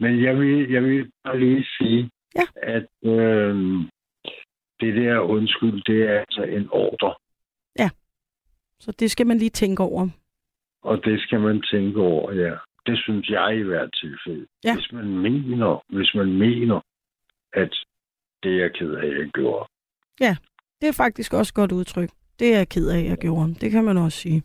men 0.01 0.23
jeg 0.25 0.37
vil, 0.39 0.71
jeg 0.73 0.83
vil 0.83 1.11
bare 1.25 1.41
lige 1.41 1.67
sige, 1.79 2.11
Ja. 2.37 2.47
at 2.63 2.87
øh, 3.11 3.55
det 4.81 4.95
der 4.95 5.19
undskyld, 5.21 5.83
det 5.83 6.03
er 6.11 6.19
altså 6.21 6.43
en 6.43 6.69
ordre, 6.73 7.15
Så 8.81 8.93
det 8.93 9.11
skal 9.11 9.27
man 9.27 9.39
lige 9.39 9.51
tænke 9.51 9.83
over. 9.83 10.09
Og 10.85 11.05
det 11.05 11.21
skal 11.21 11.41
man 11.41 11.63
tænke 11.73 12.01
over, 12.01 12.33
ja. 12.33 12.55
Det 12.87 12.99
synes 12.99 13.29
jeg 13.29 13.57
i 13.59 13.63
hvert 13.63 13.91
tilfælde. 14.03 14.47
Ja. 14.65 14.75
Hvis 14.75 14.93
man 14.93 15.09
mener, 15.19 15.85
hvis 15.89 16.15
man 16.15 16.33
mener, 16.33 16.81
at 17.53 17.75
det 18.43 18.53
er 18.53 18.59
jeg 18.63 18.73
ked 18.73 18.95
af, 18.95 19.07
jeg 19.07 19.31
gjorde. 19.35 19.69
Det 20.81 20.89
er 20.89 21.03
faktisk 21.05 21.33
også 21.35 21.51
et 21.51 21.55
godt 21.55 21.73
udtryk. 21.73 22.11
Det 22.39 22.55
er 22.55 22.57
jeg 22.57 22.69
ked 22.69 22.89
af, 22.89 23.05
jeg 23.05 23.19
gjorde. 23.19 23.55
Det 23.55 23.71
kan 23.71 23.85
man 23.85 23.97
også 23.97 24.19
sige. 24.19 24.43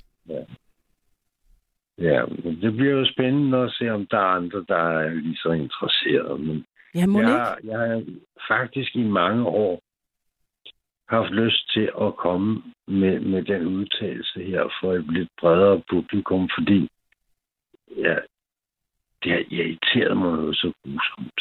Ja, 1.97 2.25
men 2.25 2.61
det 2.61 2.73
bliver 2.73 2.91
jo 2.91 3.05
spændende 3.13 3.57
at 3.57 3.71
se, 3.71 3.89
om 3.89 4.07
der 4.11 4.17
er 4.17 4.35
andre, 4.39 4.65
der 4.67 4.99
er 4.99 5.09
lige 5.09 5.37
så 5.37 5.51
interesserede. 5.51 6.39
Men 6.39 6.65
Ja, 6.95 7.05
må 7.05 7.21
jeg, 7.21 7.57
jeg 7.63 7.79
har 7.79 8.03
faktisk 8.47 8.95
i 8.95 9.03
mange 9.03 9.45
år 9.45 9.81
haft 11.09 11.31
lyst 11.31 11.71
til 11.73 11.89
at 12.01 12.15
komme 12.15 12.61
med, 12.87 13.19
med 13.19 13.41
den 13.43 13.67
udtalelse 13.67 14.39
her 14.43 14.63
for 14.81 14.93
et 14.93 15.05
lidt 15.13 15.29
bredere 15.39 15.81
publikum, 15.89 16.49
fordi 16.57 16.79
ja, 17.97 18.15
det 19.23 19.31
har 19.31 19.43
irriteret 19.49 20.17
mig 20.17 20.31
noget 20.31 20.55
så 20.55 20.71
grusomt. 20.83 21.39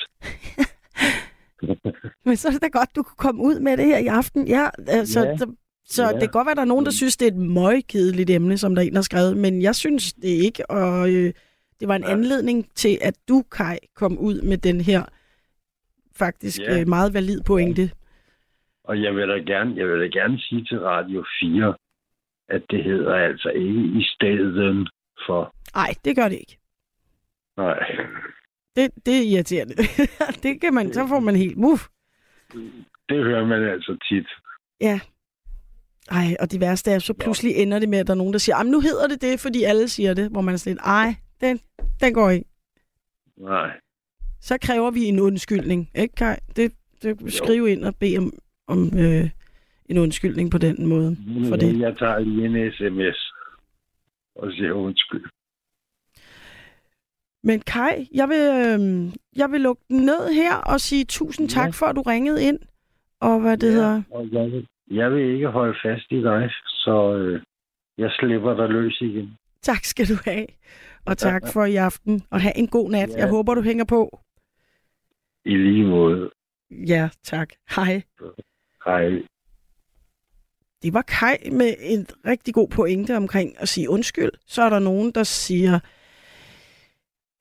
Men 2.27 2.37
så 2.37 2.49
er 2.49 2.53
det 2.53 2.63
da 2.63 2.69
godt, 2.69 2.97
du 2.97 3.03
kunne 3.03 3.17
komme 3.27 3.43
ud 3.43 3.61
med 3.61 3.77
det 3.77 3.87
her 3.87 3.99
i 3.99 4.07
aften. 4.07 4.49
Ja, 4.49 4.69
altså, 4.89 5.21
Ja. 5.21 5.37
så, 5.37 5.53
så 5.85 6.03
Ja. 6.03 6.13
det 6.13 6.21
kan 6.21 6.29
godt 6.31 6.47
være, 6.47 6.51
at 6.51 6.57
der 6.57 6.63
er 6.63 6.67
nogen, 6.75 6.85
der 6.85 6.91
synes, 6.93 7.17
det 7.17 7.29
er 7.29 7.33
et 7.33 7.37
møgkedeligt 7.39 8.31
emne, 8.31 8.59
som 8.59 8.75
der 8.75 8.83
er 8.83 8.87
en, 8.87 8.95
har 8.95 9.03
skrevet, 9.03 9.37
men 9.37 9.63
jeg 9.63 9.75
synes 9.75 10.13
det 10.13 10.29
ikke, 10.29 10.71
og 10.71 11.09
øh, 11.15 11.33
det 11.81 11.89
var 11.89 11.97
en 11.97 12.03
Ja. 12.05 12.11
anledning 12.13 12.75
til, 12.75 12.99
at 13.03 13.15
du, 13.29 13.43
Kai, 13.53 13.77
kom 13.97 14.19
ud 14.19 14.43
med 14.43 14.59
den 14.59 14.81
her 14.81 15.03
faktisk 16.17 16.61
Ja. 16.61 16.81
øh, 16.81 16.89
meget 16.89 17.15
valid 17.15 17.41
pointe. 17.47 17.91
Og 18.89 19.03
jeg 19.03 19.15
vil 19.15 19.29
da 19.29 19.39
gerne, 19.53 19.77
jeg 19.77 19.87
vil 19.89 20.01
da 20.01 20.19
gerne 20.19 20.39
sige 20.39 20.65
til 20.65 20.81
Radio 20.81 21.25
4, 21.41 21.75
at 22.49 22.63
det 22.71 22.85
hedder 22.85 23.15
altså 23.15 23.49
ikke 23.49 23.85
i 24.01 24.05
stedet 24.15 24.91
for. 25.27 25.55
Nej, 25.75 25.95
det 26.05 26.17
gør 26.17 26.29
det 26.29 26.39
ikke. 26.39 26.59
Nej, 27.57 27.79
Det, 28.77 28.91
det 29.07 29.15
er 29.19 29.23
irriterende. 29.33 29.75
det 30.43 30.61
kan 30.61 30.75
man, 30.75 30.93
så 30.93 31.07
får 31.09 31.21
man 31.21 31.37
helt 31.37 31.59
muff. 31.59 31.83
det 33.09 33.25
hører 33.25 33.47
man 33.47 33.63
altså 33.63 33.99
tit. 34.09 34.29
Ja. 34.81 35.01
Ej, 36.11 36.37
og 36.41 36.53
det 36.53 36.61
værste 36.61 36.91
er, 36.91 36.99
så 36.99 37.15
pludselig 37.15 37.53
ender 37.57 37.79
det 37.79 37.89
med, 37.89 37.99
at 37.99 38.07
der 38.07 38.13
er 38.13 38.17
nogen, 38.17 38.33
der 38.33 38.39
siger, 38.39 38.63
nu 38.63 38.81
hedder 38.81 39.07
det 39.09 39.23
det, 39.23 39.41
fordi 39.41 39.63
alle 39.63 39.89
siger 39.89 40.15
det, 40.15 40.31
hvor 40.31 40.41
man 40.41 40.55
er 40.55 40.59
sådan 40.59 40.73
lidt, 40.73 40.83
ej, 40.85 41.15
den, 41.41 41.61
den 42.01 42.15
går 42.15 42.31
ikke. 42.31 42.49
Nej. 43.37 43.71
Så 44.41 44.59
kræver 44.63 44.91
vi 44.91 45.05
en 45.05 45.21
undskyldning, 45.21 45.91
ikke 45.95 46.15
Kai? 46.15 46.37
Det, 46.57 46.73
det 47.03 47.33
skriv 47.33 47.69
ind 47.69 47.85
og 47.85 47.95
bed 47.97 48.19
om, 48.19 48.33
om 48.69 48.79
øh, 48.99 49.31
en 49.89 49.99
undskyldning 49.99 50.51
på 50.51 50.59
den 50.59 50.87
måde. 50.89 51.17
For 51.49 51.57
det. 51.57 51.81
Jeg 51.81 51.97
tager 51.99 52.19
lige 52.19 52.47
en 52.47 52.73
sms 52.73 53.33
og 54.37 54.53
siger 54.53 54.73
undskyld. 54.73 55.25
Men 57.43 57.61
Kai, 57.61 58.09
jeg 58.15 58.29
vil, 58.29 58.45
øh, 58.67 59.13
jeg 59.37 59.51
vil 59.53 59.61
lukke 59.61 59.83
den 59.89 60.01
ned 60.01 60.33
her 60.35 60.55
og 60.57 60.81
sige 60.81 61.05
tusind 61.05 61.49
tak 61.49 61.67
Ja. 61.67 61.71
for, 61.71 61.87
at 61.87 61.97
du 61.97 62.03
ringede 62.03 62.43
ind. 62.45 62.59
Og 63.21 63.41
hvad 63.41 63.57
det 63.57 63.67
ja. 63.67 63.73
hedder, 63.73 64.03
Og 64.11 64.29
jeg 64.33 64.45
vil, 64.53 64.67
jeg 64.91 65.13
vil 65.13 65.35
ikke 65.35 65.49
holde 65.49 65.79
fast 65.85 66.07
i 66.13 66.21
dig, 66.23 66.51
så 66.67 67.15
øh, 67.17 67.43
jeg 67.99 68.11
slipper 68.19 68.55
dig 68.57 68.69
løs 68.69 69.01
igen. 69.01 69.37
tak 69.63 69.85
skal 69.85 70.07
du 70.09 70.15
have. 70.25 70.47
Og 71.07 71.19
tak 71.19 71.43
for 71.53 71.65
i 71.65 71.77
aften. 71.77 72.23
Og 72.31 72.41
have 72.41 72.59
en 72.59 72.69
god 72.69 72.91
nat. 72.91 73.09
Ja. 73.09 73.17
Jeg 73.19 73.29
håber, 73.29 73.55
du 73.55 73.63
hænger 73.63 73.85
på. 73.85 74.21
I 75.45 75.57
lige 75.57 75.87
måde. 75.87 76.31
Ja, 76.71 77.09
tak. 77.23 77.49
Hej. 77.77 78.03
Hej. 78.85 79.09
Det 80.83 80.95
var 80.95 81.03
Kai 81.03 81.51
med 81.53 81.75
en 81.81 82.07
rigtig 82.27 82.55
god 82.55 82.69
pointe 82.69 83.17
omkring 83.17 83.55
at 83.59 83.69
sige 83.69 83.91
undskyld. 83.91 84.31
Så 84.47 84.63
er 84.63 84.69
der 84.71 84.79
nogen, 84.79 85.11
der 85.11 85.23
siger, 85.25 85.75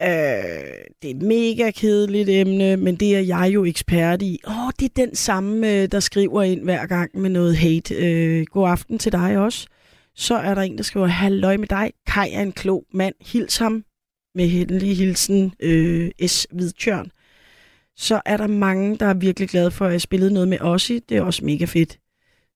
øh, 0.01 0.07
det 1.01 1.11
er 1.11 1.15
et 1.15 1.21
mega 1.21 1.71
kedeligt 1.71 2.29
emne, 2.29 2.77
men 2.77 2.95
det 2.95 3.15
er 3.15 3.19
jeg 3.19 3.51
jo 3.53 3.65
ekspert 3.65 4.21
i. 4.21 4.39
Åh, 4.47 4.71
det 4.79 4.85
er 4.85 5.05
den 5.05 5.15
samme, 5.15 5.73
øh, 5.73 5.87
der 5.91 5.99
skriver 5.99 6.43
ind 6.43 6.63
hver 6.63 6.85
gang 6.85 7.19
med 7.19 7.29
noget 7.29 7.57
hate. 7.57 7.95
Øh, 7.95 8.45
god 8.45 8.69
aften 8.69 8.99
til 8.99 9.11
dig 9.11 9.37
også. 9.37 9.67
Så 10.15 10.35
er 10.35 10.55
der 10.55 10.61
en, 10.61 10.77
der 10.77 10.83
skriver, 10.83 11.07
halløj 11.07 11.57
med 11.57 11.67
dig. 11.67 11.93
Kai 12.07 12.31
er 12.33 12.41
en 12.41 12.51
klog 12.51 12.85
mand. 12.93 13.15
Hils 13.21 13.57
ham 13.57 13.83
med 14.35 14.47
henlig 14.47 14.97
hilsen 14.97 15.53
øh, 15.59 16.11
S. 16.27 16.47
Hvidtjørn. 16.51 17.11
Så 17.97 18.21
er 18.25 18.37
der 18.37 18.47
mange, 18.47 18.97
der 18.97 19.05
er 19.05 19.13
virkelig 19.13 19.49
glade 19.49 19.71
for, 19.71 19.85
at 19.85 19.91
jeg 19.91 20.01
spillede 20.01 20.33
noget 20.33 20.47
med 20.47 20.61
Ossi. 20.61 20.99
Det 20.99 21.17
er 21.17 21.21
også 21.21 21.45
mega 21.45 21.65
fedt. 21.65 21.99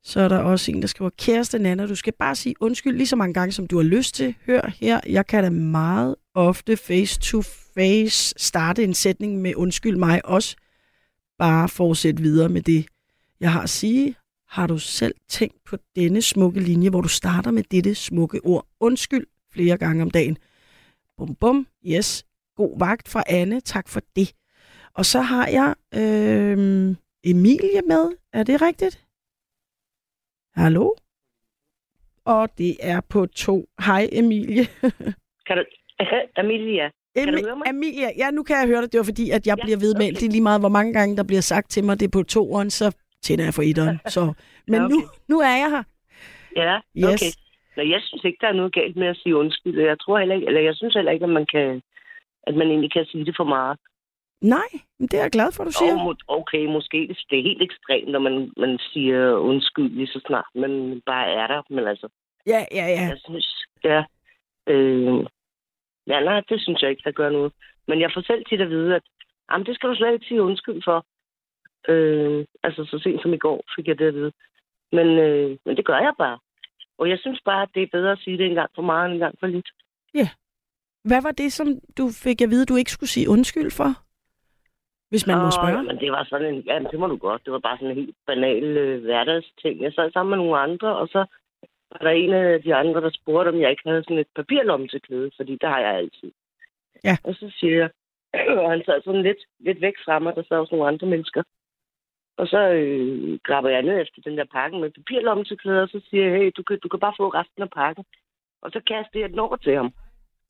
Så 0.03 0.19
er 0.19 0.27
der 0.27 0.37
også 0.37 0.71
en, 0.71 0.81
der 0.81 0.87
skriver, 0.87 1.09
kæreste 1.17 1.59
Nana, 1.59 1.87
du 1.87 1.95
skal 1.95 2.13
bare 2.19 2.35
sige 2.35 2.55
undskyld 2.59 2.97
lige 2.97 3.07
så 3.07 3.15
mange 3.15 3.33
gange, 3.33 3.51
som 3.51 3.67
du 3.67 3.77
har 3.77 3.83
lyst 3.83 4.15
til. 4.15 4.35
Hør 4.45 4.71
her, 4.79 4.99
jeg 5.07 5.27
kan 5.27 5.43
da 5.43 5.49
meget 5.49 6.15
ofte 6.33 6.77
face 6.77 7.19
to 7.19 7.41
face 7.75 8.33
starte 8.37 8.83
en 8.83 8.93
sætning 8.93 9.41
med 9.41 9.55
undskyld 9.55 9.97
mig 9.97 10.25
også. 10.25 10.55
Bare 11.39 11.69
fortsæt 11.69 12.23
videre 12.23 12.49
med 12.49 12.61
det, 12.61 12.85
jeg 13.39 13.51
har 13.51 13.61
at 13.61 13.69
sige. 13.69 14.15
har 14.49 14.67
du 14.67 14.77
selv 14.77 15.15
tænkt 15.29 15.63
på 15.65 15.77
denne 15.95 16.21
smukke 16.21 16.59
linje, 16.59 16.89
hvor 16.89 17.01
du 17.01 17.07
starter 17.07 17.51
med 17.51 17.63
dette 17.71 17.95
smukke 17.95 18.39
ord, 18.43 18.67
undskyld, 18.79 19.27
flere 19.53 19.77
gange 19.77 20.03
om 20.03 20.11
dagen. 20.11 20.37
Bum 21.17 21.35
bum, 21.35 21.67
yes, 21.85 22.25
god 22.55 22.79
vagt 22.79 23.09
fra 23.09 23.23
Anne, 23.27 23.61
tak 23.61 23.89
for 23.89 24.01
det. 24.15 24.33
Og 24.93 25.05
så 25.05 25.19
har 25.21 25.47
jeg 25.47 25.75
øh, 25.95 26.95
Emilie 27.23 27.81
med, 27.87 28.11
er 28.33 28.43
det 28.43 28.61
rigtigt? 28.61 29.05
Hallo? 30.55 30.89
Og 32.25 32.49
det 32.57 32.77
er 32.81 33.01
på 33.09 33.25
to. 33.25 33.65
Hej 33.85 34.09
Emilie. 34.11 34.65
Kan 35.47 35.57
du... 35.57 35.63
Amelia, 36.41 36.89
Kan 37.17 37.33
du 37.33 37.39
høre 37.45 37.55
mig? 37.55 37.65
Emilie, 37.69 38.09
ja, 38.17 38.31
nu 38.31 38.43
kan 38.43 38.55
jeg 38.55 38.67
høre 38.67 38.81
dig. 38.81 38.91
Det 38.91 38.97
var 38.97 39.03
fordi, 39.03 39.29
at 39.29 39.47
jeg 39.47 39.57
Ja, 39.57 39.63
bliver 39.63 39.77
ved 39.77 39.93
med, 39.95 40.05
okay. 40.05 40.15
det 40.19 40.25
er 40.27 40.31
lige 40.31 40.47
meget, 40.49 40.61
hvor 40.61 40.69
mange 40.77 40.93
gange 40.93 41.17
der 41.17 41.23
bliver 41.23 41.41
sagt 41.41 41.69
til 41.71 41.83
mig, 41.83 41.99
det 41.99 42.05
er 42.07 42.11
på 42.19 42.23
toeren, 42.23 42.69
så 42.69 42.95
tænder 43.21 43.43
jeg 43.43 43.53
for 43.53 43.61
etteren. 43.61 43.99
Så. 44.15 44.33
Men 44.67 44.81
okay. 44.81 44.93
nu, 44.93 44.99
nu 45.27 45.39
er 45.39 45.55
jeg 45.63 45.69
her. 45.75 45.83
Ja, 46.55 46.75
Yes. 46.97 47.05
okay. 47.13 47.31
Nå, 47.77 47.83
jeg 47.83 48.01
synes 48.03 48.23
ikke, 48.23 48.37
der 48.41 48.47
er 48.47 48.53
noget 48.53 48.73
galt 48.73 48.95
med 48.95 49.07
at 49.07 49.17
sige 49.23 49.35
undskyld. 49.35 49.79
Jeg 49.81 49.99
tror 49.99 50.19
heller 50.19 50.35
ikke, 50.35 50.47
eller 50.47 50.61
jeg 50.61 50.75
synes 50.75 50.93
heller 50.93 51.11
ikke, 51.11 51.23
at 51.23 51.29
man 51.39 51.45
kan, 51.53 51.81
at 52.47 52.53
man 52.55 52.67
egentlig 52.67 52.91
kan 52.93 53.05
sige 53.05 53.25
det 53.25 53.35
for 53.39 53.43
meget. 53.43 53.79
Nej, 54.41 54.69
men 54.99 55.07
det 55.07 55.17
er 55.17 55.21
jeg 55.21 55.31
glad 55.31 55.51
for, 55.51 55.63
du 55.63 55.71
siger. 55.71 56.03
Må- 56.03 56.15
okay, 56.27 56.65
måske 56.65 56.97
det, 57.29 57.39
er 57.39 57.43
helt 57.43 57.61
ekstremt, 57.61 58.09
når 58.11 58.19
man, 58.19 58.53
man 58.57 58.79
siger 58.93 59.33
undskyld 59.33 59.89
lige 59.89 60.07
så 60.07 60.21
snart, 60.27 60.45
man 60.55 61.01
bare 61.05 61.27
er 61.31 61.47
der. 61.47 61.61
Men 61.69 61.87
altså, 61.87 62.07
Ja, 62.47 62.65
ja, 62.71 62.85
ja. 62.95 63.01
jeg 63.13 63.19
synes, 63.25 63.65
ja, 63.83 64.03
øh, 64.67 65.25
ja, 66.07 66.19
nej, 66.19 66.41
det 66.49 66.61
synes 66.61 66.81
jeg 66.81 66.89
ikke, 66.89 67.03
der 67.05 67.11
gør 67.11 67.29
noget. 67.29 67.53
Men 67.87 68.01
jeg 68.01 68.11
får 68.13 68.21
selv 68.21 68.45
tit 68.45 68.61
at 68.61 68.69
vide, 68.69 68.95
at 68.95 69.03
jamen, 69.51 69.65
det 69.65 69.75
skal 69.75 69.89
du 69.89 69.95
slet 69.95 70.13
ikke 70.13 70.25
sige 70.25 70.41
undskyld 70.41 70.81
for. 70.83 71.05
Øh, 71.91 72.45
altså, 72.63 72.85
så 72.85 72.99
sent 73.03 73.21
som 73.21 73.33
i 73.33 73.37
går 73.37 73.63
fik 73.75 73.87
jeg 73.87 73.99
det 73.99 74.07
at 74.07 74.13
vide. 74.13 74.31
Men, 74.91 75.07
øh, 75.07 75.57
men 75.65 75.77
det 75.77 75.85
gør 75.85 75.99
jeg 75.99 76.13
bare. 76.17 76.39
Og 76.97 77.09
jeg 77.09 77.19
synes 77.19 77.41
bare, 77.45 77.61
at 77.61 77.69
det 77.75 77.83
er 77.83 77.87
bedre 77.91 78.11
at 78.11 78.19
sige 78.19 78.37
det 78.37 78.45
en 78.45 78.55
gang 78.55 78.71
for 78.75 78.81
meget 78.81 79.05
end 79.05 79.13
en 79.13 79.19
gang 79.19 79.35
for 79.39 79.47
lidt. 79.47 79.69
Hvad 81.03 81.21
var 81.21 81.31
det, 81.31 81.53
som 81.53 81.67
du 81.97 82.09
fik 82.23 82.41
at 82.41 82.49
vide, 82.49 82.65
du 82.65 82.75
ikke 82.75 82.91
skulle 82.91 83.09
sige 83.09 83.29
undskyld 83.29 83.71
for? 83.71 83.89
Hvis 85.11 85.27
man 85.27 85.37
må 85.37 85.49
spørge. 85.59 85.83
Men 85.83 85.97
det 85.99 86.11
var 86.11 86.23
sådan 86.29 86.53
en, 86.53 86.61
ja, 86.61 86.79
det 86.91 86.99
må 86.99 87.07
du 87.07 87.17
godt. 87.17 87.41
Det 87.45 87.53
var 87.53 87.59
bare 87.59 87.77
sådan 87.77 87.89
en 87.91 87.95
helt 87.95 88.15
banal 88.27 88.63
øh, 88.63 89.03
hverdagsting. 89.03 89.81
Jeg 89.81 89.93
sad 89.93 90.11
sammen 90.11 90.29
med 90.29 90.37
nogle 90.37 90.59
andre, 90.59 90.95
og 90.95 91.07
så 91.07 91.25
var 91.91 91.99
der 92.01 92.09
en 92.09 92.33
af 92.33 92.61
de 92.63 92.75
andre, 92.75 93.01
der 93.01 93.09
spurgte, 93.09 93.49
om 93.49 93.61
jeg 93.61 93.69
ikke 93.71 93.89
havde 93.89 94.03
sådan 94.03 94.17
et 94.17 94.27
papirlomme 94.35 94.87
til 94.87 95.01
klæde, 95.01 95.31
fordi 95.37 95.51
det 95.61 95.69
har 95.69 95.79
jeg 95.79 95.93
altid. 95.95 96.31
Ja. 97.03 97.17
Og 97.23 97.33
så 97.35 97.51
siger 97.59 97.77
jeg, 97.81 97.89
og 98.63 98.69
han 98.71 98.81
sad 98.85 99.01
sådan 99.01 99.21
lidt, 99.23 99.41
lidt 99.59 99.81
væk 99.81 99.93
fra 100.05 100.19
mig, 100.19 100.35
der 100.35 100.43
sad 100.43 100.57
også 100.57 100.75
nogle 100.75 100.87
andre 100.91 101.07
mennesker. 101.07 101.43
Og 102.37 102.47
så 102.47 102.59
øh, 102.69 103.39
grabber 103.43 103.69
jeg 103.69 103.81
ned 103.81 104.01
efter 104.01 104.21
den 104.21 104.37
der 104.37 104.45
pakke 104.45 104.77
med 104.79 104.89
papirlomme 104.89 105.43
til 105.43 105.57
klæder, 105.57 105.81
og 105.81 105.89
så 105.89 106.01
siger 106.09 106.25
jeg, 106.25 106.37
hey, 106.39 106.51
du 106.57 106.63
kan, 106.63 106.79
du 106.83 106.87
kan 106.87 106.99
bare 106.99 107.13
få 107.17 107.27
resten 107.29 107.61
af 107.63 107.69
pakken. 107.69 108.05
Og 108.61 108.71
så 108.71 108.79
kaster 108.87 109.19
jeg 109.19 109.29
den 109.29 109.39
over 109.39 109.55
til 109.55 109.75
ham. 109.75 109.93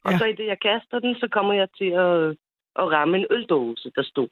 Og 0.06 0.12
Ja. 0.12 0.18
så 0.18 0.26
i 0.26 0.34
det, 0.34 0.48
jeg 0.48 0.60
kaster 0.60 1.00
den, 1.00 1.16
så 1.16 1.28
kommer 1.32 1.54
jeg 1.54 1.68
til 1.78 1.90
at, 2.06 2.30
at 2.82 2.86
ramme 2.96 3.18
en 3.18 3.26
øldåse, 3.30 3.92
der 3.96 4.04
stod. 4.04 4.28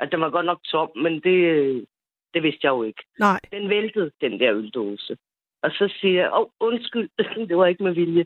At 0.00 0.08
den 0.12 0.20
var 0.20 0.30
godt 0.30 0.46
nok 0.46 0.60
tom, 0.64 0.90
men 0.96 1.12
det, 1.20 1.36
det 2.34 2.42
vidste 2.42 2.60
jeg 2.62 2.70
jo 2.70 2.82
ikke. 2.82 3.02
Nej, 3.18 3.40
Den 3.52 3.68
væltede, 3.68 4.10
den 4.20 4.40
der 4.40 4.52
øldåse. 4.54 5.16
Og 5.62 5.70
så 5.70 5.92
siger 6.00 6.20
jeg, 6.20 6.30
åh, 6.32 6.40
oh, 6.40 6.46
undskyld, 6.60 7.08
det 7.48 7.56
var 7.56 7.66
ikke 7.66 7.82
med 7.82 7.92
vilje. 7.94 8.24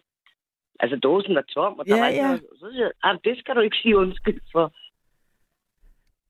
Altså, 0.81 0.97
dåsen 0.97 1.35
var 1.35 1.43
tom, 1.55 1.79
og 1.79 1.87
der 1.87 1.97
Ja, 1.97 2.01
var 2.03 2.09
ikke 2.09 2.21
ja. 2.23 2.27
noget. 2.27 2.43
Så 2.61 2.67
siger 2.73 2.85
jeg, 2.85 2.93
"Ah, 3.03 3.17
det 3.25 3.39
skal 3.39 3.55
du 3.55 3.61
ikke 3.61 3.77
sige 3.83 3.97
undskyld 3.97 4.41
for. 4.53 4.73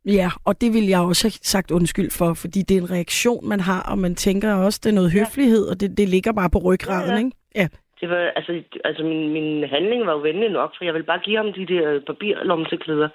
ja, 0.07 0.29
og 0.45 0.61
det 0.61 0.73
vil 0.75 0.87
jeg 0.87 1.01
også 1.01 1.25
have 1.27 1.31
sagt 1.53 1.71
undskyld 1.71 2.11
for, 2.11 2.35
fordi 2.35 2.61
det 2.63 2.77
er 2.77 2.81
en 2.83 2.91
reaktion, 2.91 3.49
man 3.49 3.61
har, 3.61 3.83
og 3.93 3.99
man 3.99 4.15
tænker 4.15 4.55
også, 4.55 4.81
det 4.83 4.91
er 4.91 4.95
noget 4.95 5.15
Ja. 5.15 5.19
høflighed, 5.19 5.65
og 5.71 5.81
det, 5.81 5.99
det 5.99 6.09
ligger 6.09 6.33
bare 6.33 6.51
på 6.51 6.59
ryggraden, 6.59 7.11
Ja, 7.11 7.15
ja. 7.15 7.25
ikke? 7.25 7.37
Ja, 7.55 7.69
Det 8.01 8.09
var, 8.09 8.17
altså, 8.17 8.63
altså 8.85 9.03
min, 9.03 9.33
min 9.33 9.69
handling 9.69 10.07
var 10.07 10.13
jo 10.13 10.19
venlig 10.19 10.49
nok, 10.51 10.71
for 10.77 10.85
jeg 10.85 10.95
ville 10.95 11.07
bare 11.07 11.19
give 11.25 11.37
ham 11.37 11.53
de 11.53 11.67
der 11.67 12.01
papirlomseklæder. 12.07 13.09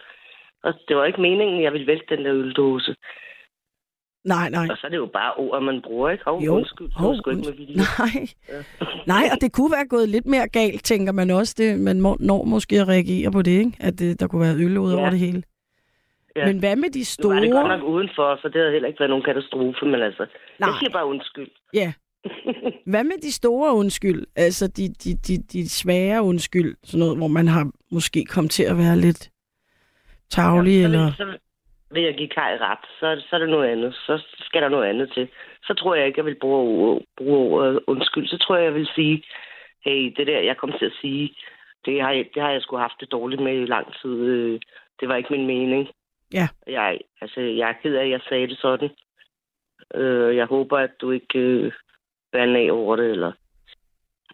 Og 0.64 0.74
det 0.88 0.98
var 0.98 1.06
ikke 1.06 1.22
meningen, 1.22 1.58
at 1.58 1.64
jeg 1.64 1.74
ville 1.74 1.88
vælte 1.88 2.16
den 2.16 2.26
der 2.26 2.34
øldåse. 2.34 2.96
nej, 4.26 4.50
nej. 4.50 4.68
Og 4.72 4.78
så 4.78 4.88
er 4.88 4.92
det 4.92 4.98
jo 4.98 5.10
bare 5.14 5.34
ord, 5.34 5.64
man 5.64 5.82
bruger, 5.82 6.10
ikke? 6.10 6.24
Hov, 6.28 6.42
Jo, 6.44 6.56
undskyld, 6.56 6.90
hov, 6.96 7.16
sgu 7.16 7.30
ikke 7.30 7.40
med 7.40 7.48
undskyld. 7.48 7.68
vilje. 7.68 7.82
Nej, 8.00 8.28
Ja. 8.50 8.64
nej, 9.08 9.24
og 9.34 9.38
det 9.42 9.54
kunne 9.54 9.72
være 9.72 9.88
gået 9.88 10.10
lidt 10.10 10.26
mere 10.26 10.48
galt, 10.48 10.84
tænker 10.84 11.12
man 11.12 11.30
også. 11.32 11.56
Det, 11.58 11.80
man 11.80 12.02
må, 12.02 12.18
når 12.20 12.44
måske 12.44 12.80
at 12.82 12.88
reagere 12.88 13.32
på 13.32 13.42
det, 13.42 13.52
ikke? 13.52 13.78
At 13.80 14.00
det, 14.00 14.20
der 14.20 14.28
kunne 14.28 14.42
være 14.42 14.56
øl 14.66 14.78
ud 14.78 14.92
Ja. 14.94 15.00
over 15.00 15.10
det 15.10 15.20
hele. 15.20 15.44
Ja. 16.36 16.46
Men 16.46 16.60
hvad 16.60 16.76
med 16.76 16.90
de 16.90 17.04
Nu 17.24 17.30
var 17.30 17.40
det 17.40 17.52
godt 17.52 17.66
store... 17.66 17.78
nok 17.78 17.88
udenfor, 17.90 18.40
så 18.42 18.48
det 18.48 18.56
havde 18.62 18.72
heller 18.72 18.88
ikke 18.88 19.00
været 19.00 19.10
nogen 19.10 19.24
katastrofe, 19.26 19.86
men 19.86 20.02
altså, 20.02 20.26
Nej. 20.60 20.70
jeg 20.70 20.76
siger 20.80 20.90
bare 20.92 21.06
undskyld. 21.06 21.48
Ja. 21.74 21.94
Hvad 22.92 23.04
med 23.04 23.18
de 23.22 23.32
store 23.32 23.74
undskyld? 23.76 24.26
Altså 24.36 24.68
de, 24.68 24.88
de, 25.04 25.14
de, 25.28 25.38
de 25.54 25.70
svære 25.70 26.24
undskyld, 26.24 26.76
sådan 26.84 27.00
noget, 27.00 27.18
hvor 27.18 27.28
man 27.28 27.48
har 27.48 27.72
måske 27.92 28.26
kommet 28.26 28.52
til 28.52 28.64
at 28.64 28.78
være 28.78 28.98
lidt 28.98 29.30
tavlig, 30.42 30.82
så, 30.82 30.86
eller... 30.88 31.12
så 31.12 31.26
vil 31.94 32.04
jeg 32.04 32.16
give 32.18 32.30
Kai 32.38 32.58
ret, 32.58 32.86
så, 33.00 33.08
så 33.30 33.36
er 33.36 33.40
det 33.40 33.50
noget 33.50 33.70
andet. 33.70 33.94
Så 33.94 34.14
skal 34.40 34.62
der 34.62 34.70
noget 34.70 34.90
andet 34.90 35.12
til. 35.16 35.28
Så 35.64 35.74
tror 35.74 35.96
jeg 35.96 36.06
ikke, 36.08 36.20
jeg 36.20 36.26
vil 36.26 36.40
bruge, 36.42 37.02
bruge 37.18 37.38
ordet 37.54 37.80
undskyld. 37.88 38.28
Så 38.28 38.38
tror 38.38 38.56
jeg, 38.56 38.66
jeg 38.66 38.74
vil 38.74 38.88
sige, 38.96 39.24
hey, 39.86 40.14
det 40.18 40.28
der, 40.28 40.40
jeg 40.40 40.58
kom 40.58 40.72
til 40.80 40.86
at 40.86 40.98
sige, 41.02 41.36
det 41.86 42.02
har, 42.02 42.12
jeg, 42.12 42.26
det 42.34 42.42
har 42.42 42.52
jeg 42.52 42.62
sgu 42.62 42.78
haft 42.78 43.00
det 43.00 43.12
dårligt 43.12 43.42
med 43.42 43.56
i 43.62 43.66
lang 43.66 43.88
tid. 44.02 44.16
Øh, 44.20 44.60
Det 45.00 45.10
var 45.10 45.16
ikke 45.16 45.34
min 45.34 45.48
mening. 45.48 45.90
Ja. 46.34 46.48
Jeg, 46.68 47.00
altså, 47.22 47.42
jeg 47.42 47.70
er 47.70 47.74
ked 47.84 47.96
af, 47.96 48.04
at 48.04 48.10
jeg 48.10 48.22
sagde 48.30 48.48
det 48.48 48.58
sådan. 48.58 48.90
Øh, 49.96 50.36
Jeg 50.36 50.46
håber, 50.46 50.78
at 50.78 50.92
du 51.02 51.12
ikke 51.12 51.40
øh, 51.40 51.72
bærer 52.32 52.58
af 52.58 52.72
over 52.72 52.96
det, 52.96 53.12
eller 53.12 53.32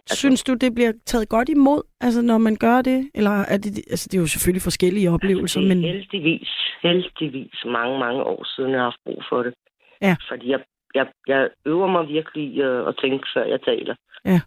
altså- 0.10 0.16
Synes 0.18 0.44
du, 0.44 0.54
det 0.54 0.76
bliver 0.76 0.94
taget 1.06 1.30
godt 1.30 1.50
imod, 1.50 1.82
altså 2.02 2.22
når 2.22 2.38
man 2.38 2.56
gør 2.56 2.82
det? 2.82 3.12
Eller 3.16 3.32
er 3.54 3.58
det, 3.58 3.78
altså 3.94 4.08
det 4.12 4.18
er 4.18 4.22
jo 4.22 4.28
selvfølgelig 4.28 4.62
forskellige 4.62 5.10
oplevelser, 5.12 5.44
Altså, 5.44 5.60
det 5.60 5.72
er 5.72 5.76
men 5.76 5.84
heldigvis, 5.84 6.50
heldigvis 6.84 7.56
mange, 7.66 8.00
mange 8.00 8.24
år 8.24 8.44
siden, 8.56 8.72
jeg 8.72 8.80
har 8.80 8.84
haft 8.92 9.04
brug 9.06 9.24
for 9.30 9.44
det. 9.44 9.54
Ja. 10.02 10.16
Fordi 10.30 10.50
jeg, 10.52 10.60
jeg, 10.96 11.08
jeg 11.28 11.50
øver 11.66 11.88
mig 11.88 12.08
virkelig 12.08 12.44
i 12.54 12.62
at, 12.62 12.96
tænke, 13.02 13.26
før 13.36 13.44
jeg 13.46 13.62
taler. 13.62 13.96
Ja. 14.26 14.42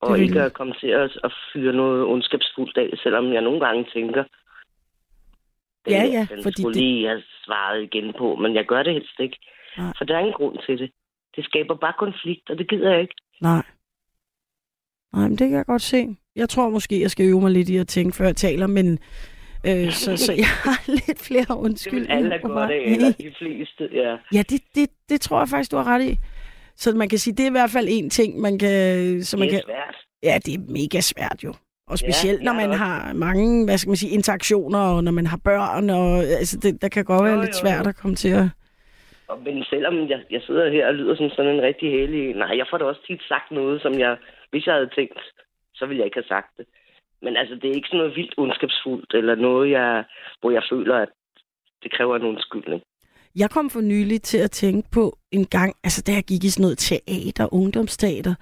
Og 0.00 0.14
vil 0.14 0.22
ikke 0.22 0.42
at 0.42 0.52
komme 0.52 0.74
til 0.80 0.86
at, 0.88 1.10
at 1.24 1.32
fyre 1.52 1.72
noget 1.72 2.04
ondskabsfuldt 2.04 2.76
af, 2.78 2.90
selvom 3.02 3.32
jeg 3.32 3.42
nogle 3.42 3.60
gange 3.66 3.86
tænker, 3.94 4.24
den, 5.84 5.92
Ja, 5.92 6.04
ja, 6.04 6.26
den 6.30 6.42
fordi 6.42 6.62
skulle 6.62 6.74
det- 6.74 6.82
lige 6.82 7.06
have 7.08 7.22
svaret 7.44 7.82
igen 7.82 8.14
på, 8.18 8.36
men 8.36 8.54
jeg 8.54 8.64
gør 8.66 8.82
det 8.82 8.92
helst 8.92 9.20
ikke. 9.20 9.38
Nej. 9.78 9.92
For 9.98 10.04
der 10.04 10.14
er 10.14 10.18
ingen 10.18 10.32
grund 10.34 10.58
til 10.66 10.78
det. 10.78 10.90
Det 11.36 11.44
skaber 11.44 11.74
bare 11.74 11.92
konflikt, 11.98 12.50
og 12.50 12.58
det 12.58 12.68
gider 12.70 12.90
jeg 12.92 13.00
ikke. 13.00 13.14
nej. 13.40 13.62
Nej, 15.14 15.28
men 15.28 15.30
det 15.38 15.48
kan 15.48 15.56
jeg 15.56 15.66
godt 15.66 15.82
se. 15.82 16.16
Jeg 16.36 16.48
tror 16.48 16.70
måske, 16.70 17.00
jeg 17.00 17.10
skal 17.10 17.26
øve 17.26 17.40
mig 17.40 17.50
lidt 17.50 17.68
i 17.68 17.76
at 17.76 17.88
tænke, 17.88 18.16
før 18.16 18.24
jeg 18.24 18.36
taler, 18.36 18.66
men 18.66 18.98
øh, 19.66 19.90
så, 19.90 20.16
så 20.16 20.32
jeg 20.32 20.46
har 20.46 20.90
lidt 21.06 21.20
flere 21.22 21.40
Det 21.48 21.50
undskyld. 21.54 22.00
vil 22.00 22.10
alle 22.10 22.38
godt 22.42 22.70
af, 22.70 22.82
eller 22.86 23.12
de 23.12 23.32
fleste. 23.40 23.88
Ja. 23.92 24.16
Ja, 24.34 24.42
det, 24.50 24.60
det, 24.74 24.88
det 25.08 25.20
tror 25.20 25.38
jeg 25.38 25.48
faktisk, 25.48 25.70
du 25.70 25.76
har 25.76 25.84
ret 25.94 26.02
i. 26.02 26.16
Så 26.76 26.92
man 26.96 27.08
kan 27.08 27.18
sige, 27.18 27.34
det 27.36 27.42
er 27.42 27.48
i 27.48 27.58
hvert 27.58 27.70
fald 27.70 27.86
en 27.90 28.10
ting, 28.10 28.40
man 28.40 28.58
kan... 28.58 29.22
Så 29.22 29.36
man 29.36 29.48
det 29.48 29.54
er 29.54 29.58
kan 29.58 29.62
svært. 29.66 29.96
ja, 30.22 30.38
det 30.46 30.54
er 30.54 30.58
mega 30.68 31.00
svært 31.00 31.38
jo. 31.44 31.54
Og 31.86 31.98
specielt, 31.98 32.40
Ja, 32.40 32.44
når 32.44 32.52
man 32.52 32.68
også. 32.68 32.78
har 32.84 33.12
mange, 33.12 33.64
hvad 33.64 33.78
skal 33.78 33.90
man 33.90 33.96
sige, 33.96 34.12
interaktioner, 34.14 34.78
og 34.78 35.04
når 35.04 35.12
man 35.12 35.26
har 35.26 35.36
børn, 35.44 35.90
og 35.90 36.18
altså, 36.40 36.56
det, 36.62 36.82
der 36.82 36.88
kan 36.88 37.04
godt 37.04 37.20
Jo, 37.20 37.24
være 37.24 37.34
jo, 37.34 37.40
lidt 37.40 37.50
jo. 37.56 37.60
svært 37.62 37.86
at 37.86 37.96
komme 37.96 38.16
til 38.16 38.28
at... 38.28 38.46
Og, 39.28 39.38
men 39.44 39.64
selvom 39.64 39.94
jeg, 40.08 40.20
jeg 40.30 40.40
sidder 40.46 40.70
her 40.70 40.86
og 40.86 40.94
lyder 40.94 41.16
som 41.16 41.28
sådan 41.30 41.54
en 41.54 41.62
rigtig 41.62 41.90
hellig... 41.90 42.34
Nej, 42.34 42.52
jeg 42.58 42.66
får 42.70 42.78
da 42.78 42.84
også 42.84 43.00
tit 43.06 43.22
sagt 43.28 43.50
noget, 43.50 43.82
som 43.82 43.98
jeg... 43.98 44.16
Hvis 44.54 44.66
jeg 44.66 44.74
havde 44.74 44.94
tænkt, 44.98 45.20
så 45.74 45.86
ville 45.86 45.98
jeg 45.98 46.06
ikke 46.06 46.20
have 46.22 46.34
sagt 46.34 46.50
det. 46.58 46.66
Men 47.22 47.36
altså, 47.36 47.54
det 47.54 47.70
er 47.70 47.74
ikke 47.74 47.88
sådan 47.88 47.98
noget 47.98 48.16
vildt 48.16 48.34
ondskabsfuldt, 48.36 49.14
eller 49.14 49.34
noget, 49.34 49.70
jeg, 49.70 50.04
hvor 50.40 50.50
jeg 50.50 50.62
føler, 50.70 50.96
at 50.96 51.08
det 51.82 51.92
kræver 51.92 52.16
en 52.16 52.22
undskyldning. 52.22 52.82
Jeg 53.36 53.50
kom 53.50 53.70
for 53.70 53.80
nylig 53.80 54.22
til 54.22 54.38
at 54.38 54.50
tænke 54.50 54.88
på 54.90 55.18
en 55.32 55.46
gang, 55.46 55.74
altså 55.84 56.02
da 56.06 56.12
jeg 56.12 56.24
gik 56.24 56.44
i 56.44 56.50
sådan 56.50 56.62
noget 56.62 56.78
teater, 56.78 57.54
ungdomsteater, 57.54 58.34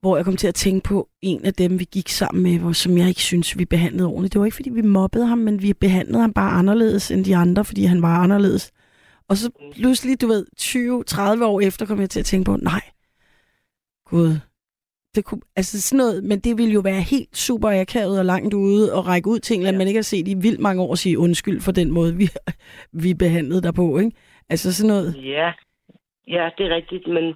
hvor 0.00 0.16
jeg 0.16 0.24
kom 0.24 0.36
til 0.36 0.48
at 0.48 0.54
tænke 0.54 0.88
på 0.88 1.08
en 1.22 1.44
af 1.44 1.54
dem, 1.54 1.80
vi 1.80 1.84
gik 1.84 2.08
sammen 2.08 2.42
med, 2.42 2.58
hvor, 2.60 2.72
som 2.72 2.98
jeg 2.98 3.08
ikke 3.08 3.20
synes, 3.30 3.58
vi 3.58 3.64
behandlede 3.64 4.08
ordentligt. 4.08 4.32
Det 4.32 4.38
var 4.38 4.44
ikke, 4.44 4.60
fordi 4.60 4.70
vi 4.70 4.82
mobbede 4.82 5.26
ham, 5.26 5.38
men 5.38 5.62
vi 5.62 5.72
behandlede 5.72 6.20
ham 6.20 6.32
bare 6.32 6.52
anderledes 6.58 7.10
end 7.10 7.24
de 7.24 7.36
andre, 7.36 7.64
fordi 7.64 7.84
han 7.84 8.02
var 8.02 8.22
anderledes. 8.22 8.72
Og 9.28 9.36
så 9.36 9.50
pludselig, 9.74 10.20
du 10.20 10.26
ved, 10.26 10.46
20-30 10.60 11.44
år 11.44 11.60
efter, 11.60 11.86
kom 11.86 12.00
jeg 12.00 12.10
til 12.10 12.20
at 12.20 12.26
tænke 12.26 12.44
på, 12.44 12.56
nej, 12.56 12.82
gud, 14.04 14.36
det 15.14 15.24
kunne, 15.24 15.40
altså 15.56 15.80
sådan 15.80 15.98
noget, 15.98 16.24
men 16.24 16.38
det 16.40 16.58
ville 16.58 16.72
jo 16.72 16.80
være 16.80 17.00
helt 17.00 17.36
super 17.36 17.80
akavet 17.80 18.18
og 18.18 18.24
langt 18.24 18.54
ude 18.54 18.94
og 18.94 19.06
række 19.06 19.28
ud 19.28 19.38
til 19.38 19.56
en, 19.56 19.62
ja. 19.62 19.72
Man 19.72 19.86
ikke 19.86 19.98
har 19.98 20.02
set 20.02 20.28
i 20.28 20.34
vildt 20.34 20.60
mange 20.60 20.82
år 20.82 20.94
sige 20.94 21.18
undskyld 21.18 21.60
for 21.60 21.72
den 21.72 21.90
måde, 21.90 22.16
vi, 22.16 22.28
vi 23.04 23.14
behandlede 23.14 23.62
dig 23.62 23.74
på, 23.74 23.98
ikke? 23.98 24.12
Altså 24.48 24.72
sådan 24.72 24.88
noget. 24.88 25.14
Ja, 25.24 25.52
ja, 26.28 26.50
det 26.58 26.66
er 26.66 26.74
rigtigt, 26.74 27.06
men, 27.06 27.34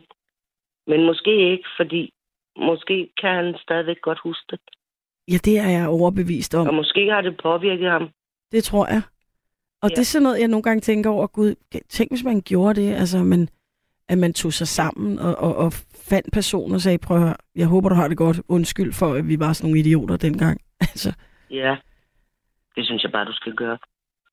men 0.86 1.06
måske 1.06 1.50
ikke, 1.52 1.68
fordi 1.76 2.12
måske 2.56 3.08
kan 3.20 3.34
han 3.34 3.54
stadigvæk 3.62 4.00
godt 4.02 4.18
huske 4.22 4.44
det. 4.50 4.60
Ja, 5.28 5.36
det 5.44 5.58
er 5.58 5.68
jeg 5.68 5.88
overbevist 5.88 6.54
om. 6.54 6.66
Og 6.66 6.74
måske 6.74 7.10
har 7.10 7.20
det 7.20 7.36
påvirket 7.42 7.90
ham. 7.90 8.08
Det 8.52 8.64
tror 8.64 8.86
jeg. 8.86 9.02
Og. 9.82 9.90
Ja. 9.90 9.94
det 9.94 9.98
er 9.98 10.04
sådan 10.04 10.22
noget, 10.22 10.40
jeg 10.40 10.48
nogle 10.48 10.62
gange 10.62 10.80
tænker 10.80 11.10
over, 11.10 11.26
gud, 11.26 11.54
tænk 11.88 12.10
hvis 12.10 12.24
man 12.24 12.40
gjorde 12.40 12.80
det, 12.80 12.94
altså, 12.94 13.18
men 13.18 13.48
at 14.08 14.18
man 14.18 14.32
tog 14.32 14.52
sig 14.52 14.68
sammen 14.68 15.18
og, 15.18 15.36
og, 15.36 15.56
og 15.56 15.72
fandt 16.08 16.32
personen 16.32 16.74
og 16.74 16.80
sagde, 16.80 16.98
prøv 16.98 17.16
at 17.16 17.22
høre, 17.22 17.34
jeg 17.56 17.66
håber, 17.66 17.88
du 17.88 17.94
har 17.94 18.08
det 18.08 18.16
godt. 18.16 18.40
Undskyld 18.48 18.92
for, 18.92 19.14
at 19.14 19.28
vi 19.28 19.38
var 19.38 19.52
sådan 19.52 19.70
nogle 19.70 19.80
idioter 19.80 20.16
dengang. 20.16 20.60
Altså, 20.80 21.12
Ja. 21.50 21.76
Det 22.76 22.84
synes 22.86 23.02
jeg 23.02 23.12
bare, 23.12 23.24
du 23.24 23.32
skal 23.32 23.54
gøre. 23.54 23.78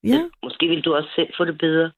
ja, 0.04 0.20
Måske 0.42 0.68
vil 0.68 0.80
du 0.80 0.94
også 0.94 1.08
selv 1.16 1.28
få 1.36 1.44
det 1.44 1.58
bedre 1.58 1.90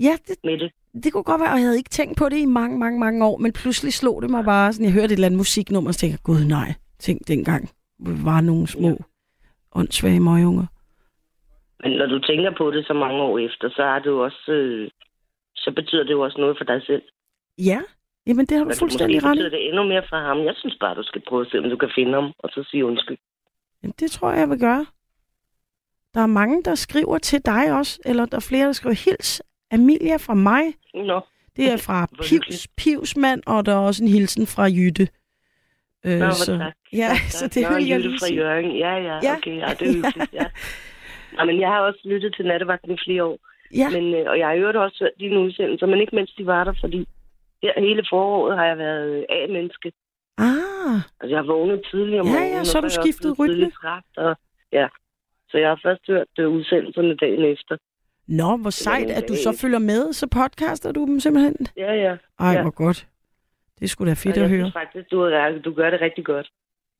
ja 0.00 0.12
det, 0.28 0.36
med 0.44 0.58
det. 0.58 0.72
det 1.04 1.12
kunne 1.12 1.22
godt 1.24 1.40
være, 1.40 1.52
og 1.52 1.58
jeg 1.58 1.64
havde 1.66 1.76
ikke 1.76 1.90
tænkt 1.90 2.18
på 2.18 2.28
det 2.28 2.36
i 2.38 2.44
mange, 2.44 2.78
mange, 2.78 2.98
mange 3.00 3.24
år, 3.26 3.38
men 3.38 3.52
pludselig 3.52 3.92
slog 3.92 4.22
det 4.22 4.30
mig 4.30 4.44
bare, 4.44 4.72
sådan, 4.72 4.84
jeg 4.84 4.92
hørte 4.92 5.04
et 5.04 5.12
eller 5.12 5.26
andet 5.26 5.38
musiknummer, 5.38 5.90
og 5.90 5.94
så 5.94 6.00
tænkte 6.00 6.12
jeg, 6.14 6.22
gud 6.22 6.44
nej, 6.44 6.74
tænk 6.98 7.28
dengang, 7.28 7.70
var 7.98 8.40
nogle 8.40 8.66
små, 8.66 8.98
åndssvage 9.74 10.20
møgunger. 10.20 10.66
Men 11.82 11.92
når 11.92 12.06
du 12.06 12.18
tænker 12.18 12.50
på 12.58 12.70
det 12.70 12.86
så 12.86 12.92
mange 12.92 13.22
år 13.22 13.38
efter, 13.38 13.70
så 13.70 13.82
er 13.82 13.98
det 13.98 14.06
jo 14.06 14.24
også... 14.24 14.52
Øh, 14.52 14.90
så 15.56 15.72
betyder 15.76 16.04
det 16.04 16.10
jo 16.12 16.20
også 16.20 16.38
noget 16.38 16.56
for 16.58 16.64
dig 16.64 16.82
selv. 16.86 17.02
Ja, 17.58 17.80
jamen 18.28 18.46
det 18.46 18.56
har 18.56 18.64
du 18.64 18.68
Men 18.68 18.76
fuldstændig 18.78 19.24
ret 19.24 19.28
i. 19.34 19.38
betyder 19.38 19.50
det 19.50 19.66
endnu 19.68 19.82
mere 19.84 20.02
for 20.08 20.16
ham. 20.16 20.38
Jeg 20.44 20.54
synes 20.56 20.76
bare, 20.80 20.94
du 20.94 21.02
skal 21.02 21.22
prøve 21.28 21.42
at 21.46 21.50
se, 21.50 21.58
om 21.58 21.70
du 21.70 21.76
kan 21.76 21.90
finde 21.94 22.12
ham, 22.14 22.32
og 22.38 22.48
så 22.50 22.64
sige 22.70 22.84
undskyld. 22.84 23.18
Jamen, 23.82 23.94
det 24.00 24.10
tror 24.10 24.30
jeg, 24.30 24.38
jeg 24.40 24.50
vil 24.50 24.60
gøre. 24.60 24.86
Der 26.14 26.20
er 26.20 26.26
mange, 26.26 26.62
der 26.64 26.74
skriver 26.74 27.18
til 27.18 27.46
dig 27.46 27.72
også, 27.78 28.00
eller 28.04 28.24
der 28.26 28.36
er 28.36 28.46
flere, 28.48 28.66
der 28.66 28.72
skriver, 28.72 28.94
hils 29.04 29.42
Amelia 29.70 30.16
fra 30.16 30.34
mig. 30.34 30.62
Nå, 30.94 31.20
Det 31.56 31.72
er 31.72 31.76
fra 31.76 32.06
Pivs. 32.28 32.68
Pivsmand, 32.76 33.42
og 33.46 33.66
der 33.66 33.72
er 33.72 33.78
også 33.78 34.04
en 34.04 34.10
hilsen 34.10 34.46
fra 34.46 34.62
Jytte. 34.64 35.08
Øh, 36.06 36.18
Nå, 36.18 36.30
så, 36.30 36.56
tak. 36.56 36.74
Ja, 36.92 37.08
Tak, 37.08 37.30
så 37.30 37.40
tak. 37.48 37.54
det 37.54 37.62
Nå, 37.70 37.76
vil 37.76 37.86
jeg 37.86 37.96
Jytte 37.96 38.08
lige 38.08 38.18
fra. 38.20 38.34
Jørgen. 38.34 38.76
Ja, 38.76 38.92
ja, 39.08 39.14
Ja. 39.22 39.36
okay. 39.36 39.56
Ja, 39.62 39.68
det 39.78 39.88
er 39.88 39.92
hyggeligt, 39.94 40.32
ja. 40.32 40.46
ja. 41.38 41.44
men 41.44 41.60
jeg 41.60 41.68
har 41.68 41.80
også 41.80 42.00
lyttet 42.04 42.34
til 42.36 42.44
nattevagten 42.46 42.90
i 42.94 42.98
flere 43.06 43.24
år. 43.24 43.38
Ja, 43.74 43.88
Men, 43.90 44.14
øh, 44.14 44.24
og 44.30 44.38
jeg 44.38 44.48
har 44.48 44.56
hørt 44.56 44.76
også 44.76 44.96
hørt 45.04 45.10
dine 45.20 45.38
udsendelser, 45.40 45.86
men 45.86 46.00
ikke 46.00 46.16
mens 46.16 46.30
de 46.38 46.46
var 46.46 46.64
der, 46.64 46.74
fordi 46.80 47.06
her, 47.62 47.72
hele 47.80 48.02
foråret 48.12 48.58
har 48.58 48.64
jeg 48.66 48.78
været 48.78 49.08
øh, 49.18 49.24
A-menneske. 49.30 49.92
ah, 50.38 50.94
Altså, 51.20 51.30
jeg 51.34 51.38
har 51.38 51.46
vågnet 51.54 51.80
tidligere 51.90 52.20
om 52.20 52.26
Ja, 52.26 52.32
ja, 52.32 52.38
morgenen, 52.38 52.60
og 52.60 52.66
så 52.66 52.76
har 52.76 52.80
du 52.80 52.92
jeg 52.94 52.98
skiftet 53.04 53.38
rytme. 53.38 53.70
træt, 53.70 54.02
og, 54.16 54.36
ja. 54.72 54.86
Så 55.50 55.58
jeg 55.58 55.68
har 55.68 55.80
først 55.84 56.02
hørt 56.08 56.26
øh, 56.38 56.48
udsendelserne 56.48 57.16
dagen 57.16 57.44
efter. 57.44 57.76
nå, 58.26 58.56
hvor 58.56 58.70
sejt, 58.70 59.10
at 59.10 59.28
du 59.28 59.34
så 59.34 59.58
følger 59.60 59.78
med, 59.78 60.12
så 60.12 60.26
podcaster 60.26 60.92
du 60.92 61.06
dem 61.06 61.20
simpelthen. 61.20 61.56
Ja, 61.76 61.92
ja. 61.94 62.16
Ej, 62.38 62.50
Ja. 62.52 62.62
hvor 62.62 62.70
godt. 62.70 63.06
Det 63.80 63.90
skulle 63.90 64.08
da 64.10 64.14
fedt 64.14 64.38
og 64.38 64.44
at 64.44 64.50
jeg 64.50 64.58
høre. 64.58 64.72
faktisk, 64.72 65.10
du, 65.10 65.30
du 65.64 65.72
gør 65.74 65.90
det 65.90 66.00
rigtig 66.00 66.24
godt. 66.24 66.48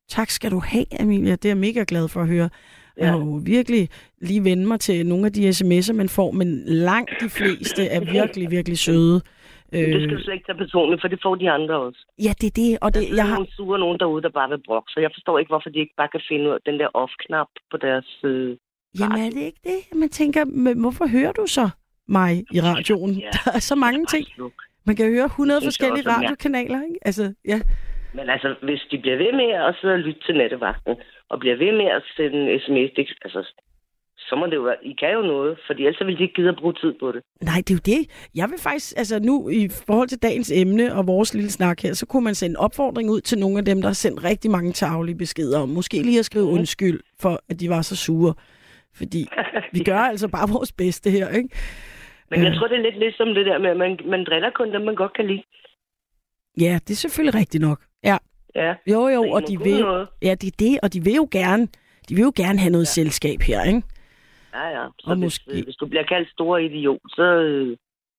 Tak 0.08 0.30
skal 0.30 0.50
du 0.50 0.58
have, 0.58 1.00
Amelia. 1.00 1.32
Det 1.32 1.44
er 1.44 1.48
jeg 1.48 1.56
mega 1.56 1.84
glad 1.88 2.08
for 2.08 2.20
at 2.20 2.28
høre. 2.28 2.50
Jeg 2.96 3.04
Ja. 3.04 3.10
har 3.10 3.18
jo 3.18 3.40
virkelig 3.44 3.88
lige 4.20 4.44
vendt 4.44 4.68
mig 4.68 4.80
til 4.80 5.06
nogle 5.06 5.26
af 5.26 5.32
de 5.32 5.48
sms'er, 5.48 5.92
man 5.92 6.08
får, 6.08 6.30
men 6.30 6.62
langt 6.66 7.10
de 7.20 7.28
fleste 7.28 7.86
er 7.86 8.00
virkelig, 8.00 8.50
virkelig 8.50 8.78
søde. 8.78 9.20
Men 9.72 9.92
det 9.92 10.02
skal 10.02 10.12
Øh, 10.12 10.18
du 10.18 10.22
slet 10.22 10.34
ikke 10.34 10.46
tage 10.46 10.58
personligt, 10.58 11.00
for 11.00 11.08
det 11.08 11.18
får 11.22 11.34
de 11.34 11.50
andre 11.50 11.74
også. 11.86 12.00
ja, 12.26 12.32
det 12.40 12.46
er 12.52 12.56
det, 12.62 12.78
og 12.84 12.94
det, 12.94 13.16
jeg 13.16 13.26
har... 13.26 13.34
nogle 13.34 13.52
sure 13.56 13.78
nogen 13.78 13.98
derude, 13.98 14.22
der 14.22 14.28
bare 14.28 14.48
vil 14.48 14.62
brokke, 14.66 14.90
så 14.92 15.00
jeg 15.00 15.10
forstår 15.14 15.38
ikke, 15.38 15.48
hvorfor 15.48 15.70
de 15.70 15.78
ikke 15.78 15.94
bare 15.96 16.08
kan 16.08 16.20
finde 16.28 16.44
ud 16.48 16.54
af 16.54 16.62
den 16.66 16.80
der 16.80 16.88
off-knap 17.02 17.50
på 17.70 17.76
deres... 17.76 18.08
Øh... 18.24 18.56
Jamen 19.00 19.18
er 19.26 19.30
det 19.30 19.42
ikke 19.50 19.60
det? 19.64 19.98
Man 20.02 20.08
tænker, 20.08 20.44
men 20.44 20.80
hvorfor 20.80 21.06
hører 21.06 21.32
du 21.32 21.46
så 21.46 21.70
mig 22.06 22.32
i 22.56 22.60
radioen? 22.60 23.12
Ja. 23.14 23.30
Der 23.44 23.52
er 23.54 23.64
så 23.70 23.74
mange 23.74 24.06
ting. 24.06 24.26
Man 24.86 24.96
kan 24.96 25.06
høre 25.14 25.24
100 25.24 25.56
Det 25.56 25.62
synes 25.62 25.80
jeg 25.80 25.88
forskellige 25.88 26.08
også 26.08 26.10
er 26.10 26.22
radiokanaler, 26.22 26.80
ikke? 26.88 26.98
Altså, 27.08 27.34
ja. 27.52 27.58
Men 28.16 28.30
altså, 28.34 28.54
hvis 28.62 28.82
de 28.90 28.98
bliver 28.98 29.16
ved 29.16 29.32
med 29.32 29.50
at 29.68 29.74
sidde 29.80 29.94
og 29.94 30.00
lytte 30.06 30.20
til 30.26 30.34
nattevagten, 30.36 30.94
og 31.28 31.38
bliver 31.40 31.56
ved 31.56 31.72
med 31.80 31.88
at 31.98 32.02
sende 32.16 32.38
en 32.52 32.60
sms, 32.60 32.90
det, 32.96 33.04
altså, 33.26 33.40
så 34.28 34.36
må 34.36 34.46
det 34.46 34.56
jo 34.56 34.62
være, 34.62 34.76
I 34.82 34.92
kan 35.00 35.12
jo 35.14 35.22
noget, 35.22 35.58
fordi 35.66 35.80
ellers 35.86 36.06
vil 36.06 36.18
de 36.18 36.22
ikke 36.22 36.34
gide 36.34 36.48
at 36.48 36.56
bruge 36.60 36.74
tid 36.82 36.92
på 37.00 37.12
det. 37.12 37.20
Nej, 37.42 37.58
det 37.66 37.70
er 37.70 37.74
jo 37.74 37.96
det. 37.96 38.00
Jeg 38.34 38.46
vil 38.50 38.58
faktisk, 38.58 38.92
altså 38.96 39.18
nu 39.20 39.48
i 39.48 39.68
forhold 39.86 40.08
til 40.08 40.18
dagens 40.22 40.50
emne 40.54 40.94
og 40.94 41.06
vores 41.06 41.34
lille 41.34 41.50
snak 41.50 41.80
her, 41.82 41.92
så 41.94 42.06
kunne 42.06 42.24
man 42.24 42.34
sende 42.34 42.52
en 42.52 42.56
opfordring 42.56 43.10
ud 43.10 43.20
til 43.20 43.38
nogle 43.38 43.58
af 43.58 43.64
dem, 43.64 43.80
der 43.82 43.88
har 43.88 43.94
sendt 44.04 44.24
rigtig 44.24 44.50
mange 44.50 44.72
tavlige 44.72 45.16
beskeder 45.18 45.58
om. 45.60 45.68
Måske 45.68 46.02
lige 46.02 46.18
at 46.18 46.24
skrive 46.24 46.44
Mhm. 46.44 46.54
undskyld 46.58 47.00
for, 47.20 47.40
at 47.50 47.60
de 47.60 47.68
var 47.70 47.82
så 47.82 47.96
sure. 47.96 48.34
Fordi 48.94 49.28
vi 49.74 49.84
gør 49.84 49.98
altså 49.98 50.28
bare 50.28 50.48
vores 50.48 50.72
bedste 50.72 51.10
her, 51.10 51.28
ikke? 51.28 51.48
Men 52.30 52.42
jeg 52.44 52.48
Øh. 52.52 52.56
tror, 52.58 52.66
det 52.68 52.76
er 52.78 52.82
lidt 52.82 52.98
ligesom 52.98 53.28
det 53.34 53.46
der 53.46 53.58
med, 53.58 53.70
at 53.70 53.76
man, 53.76 53.98
man 54.06 54.24
driller 54.24 54.50
kun 54.54 54.72
dem, 54.72 54.82
man 54.82 54.94
godt 54.94 55.12
kan 55.16 55.26
lide. 55.26 55.42
Ja, 56.60 56.78
det 56.88 56.90
er 56.90 56.96
selvfølgelig 56.96 57.34
rigtigt 57.40 57.60
nok. 57.62 57.80
Ja, 58.04 58.16
Ja. 58.56 58.74
jo 58.86 59.08
jo, 59.08 59.22
og 59.30 59.42
de 59.48 59.58
vil, 59.62 59.80
noget. 59.80 60.08
ja, 60.22 60.34
det 60.34 60.46
er 60.46 60.56
det, 60.58 60.78
og 60.82 60.92
de 60.92 61.04
vil 61.04 61.14
jo 61.14 61.28
gerne, 61.30 61.68
de 62.08 62.14
vil 62.14 62.22
jo 62.22 62.32
gerne 62.36 62.58
have 62.58 62.70
noget 62.70 62.84
ja. 62.84 63.02
selskab 63.02 63.40
her, 63.42 63.64
ikke? 63.64 63.82
Ja, 64.54 64.66
ja. 64.78 64.86
Så 65.00 65.10
Og 65.10 65.16
hvis, 65.16 65.24
måske- 65.24 65.62
hvis 65.64 65.76
du 65.76 65.86
bliver 65.86 66.02
kaldt 66.02 66.30
stor 66.30 66.56
idiot, 66.58 67.00
så, 67.08 67.22
øh, 67.22 67.76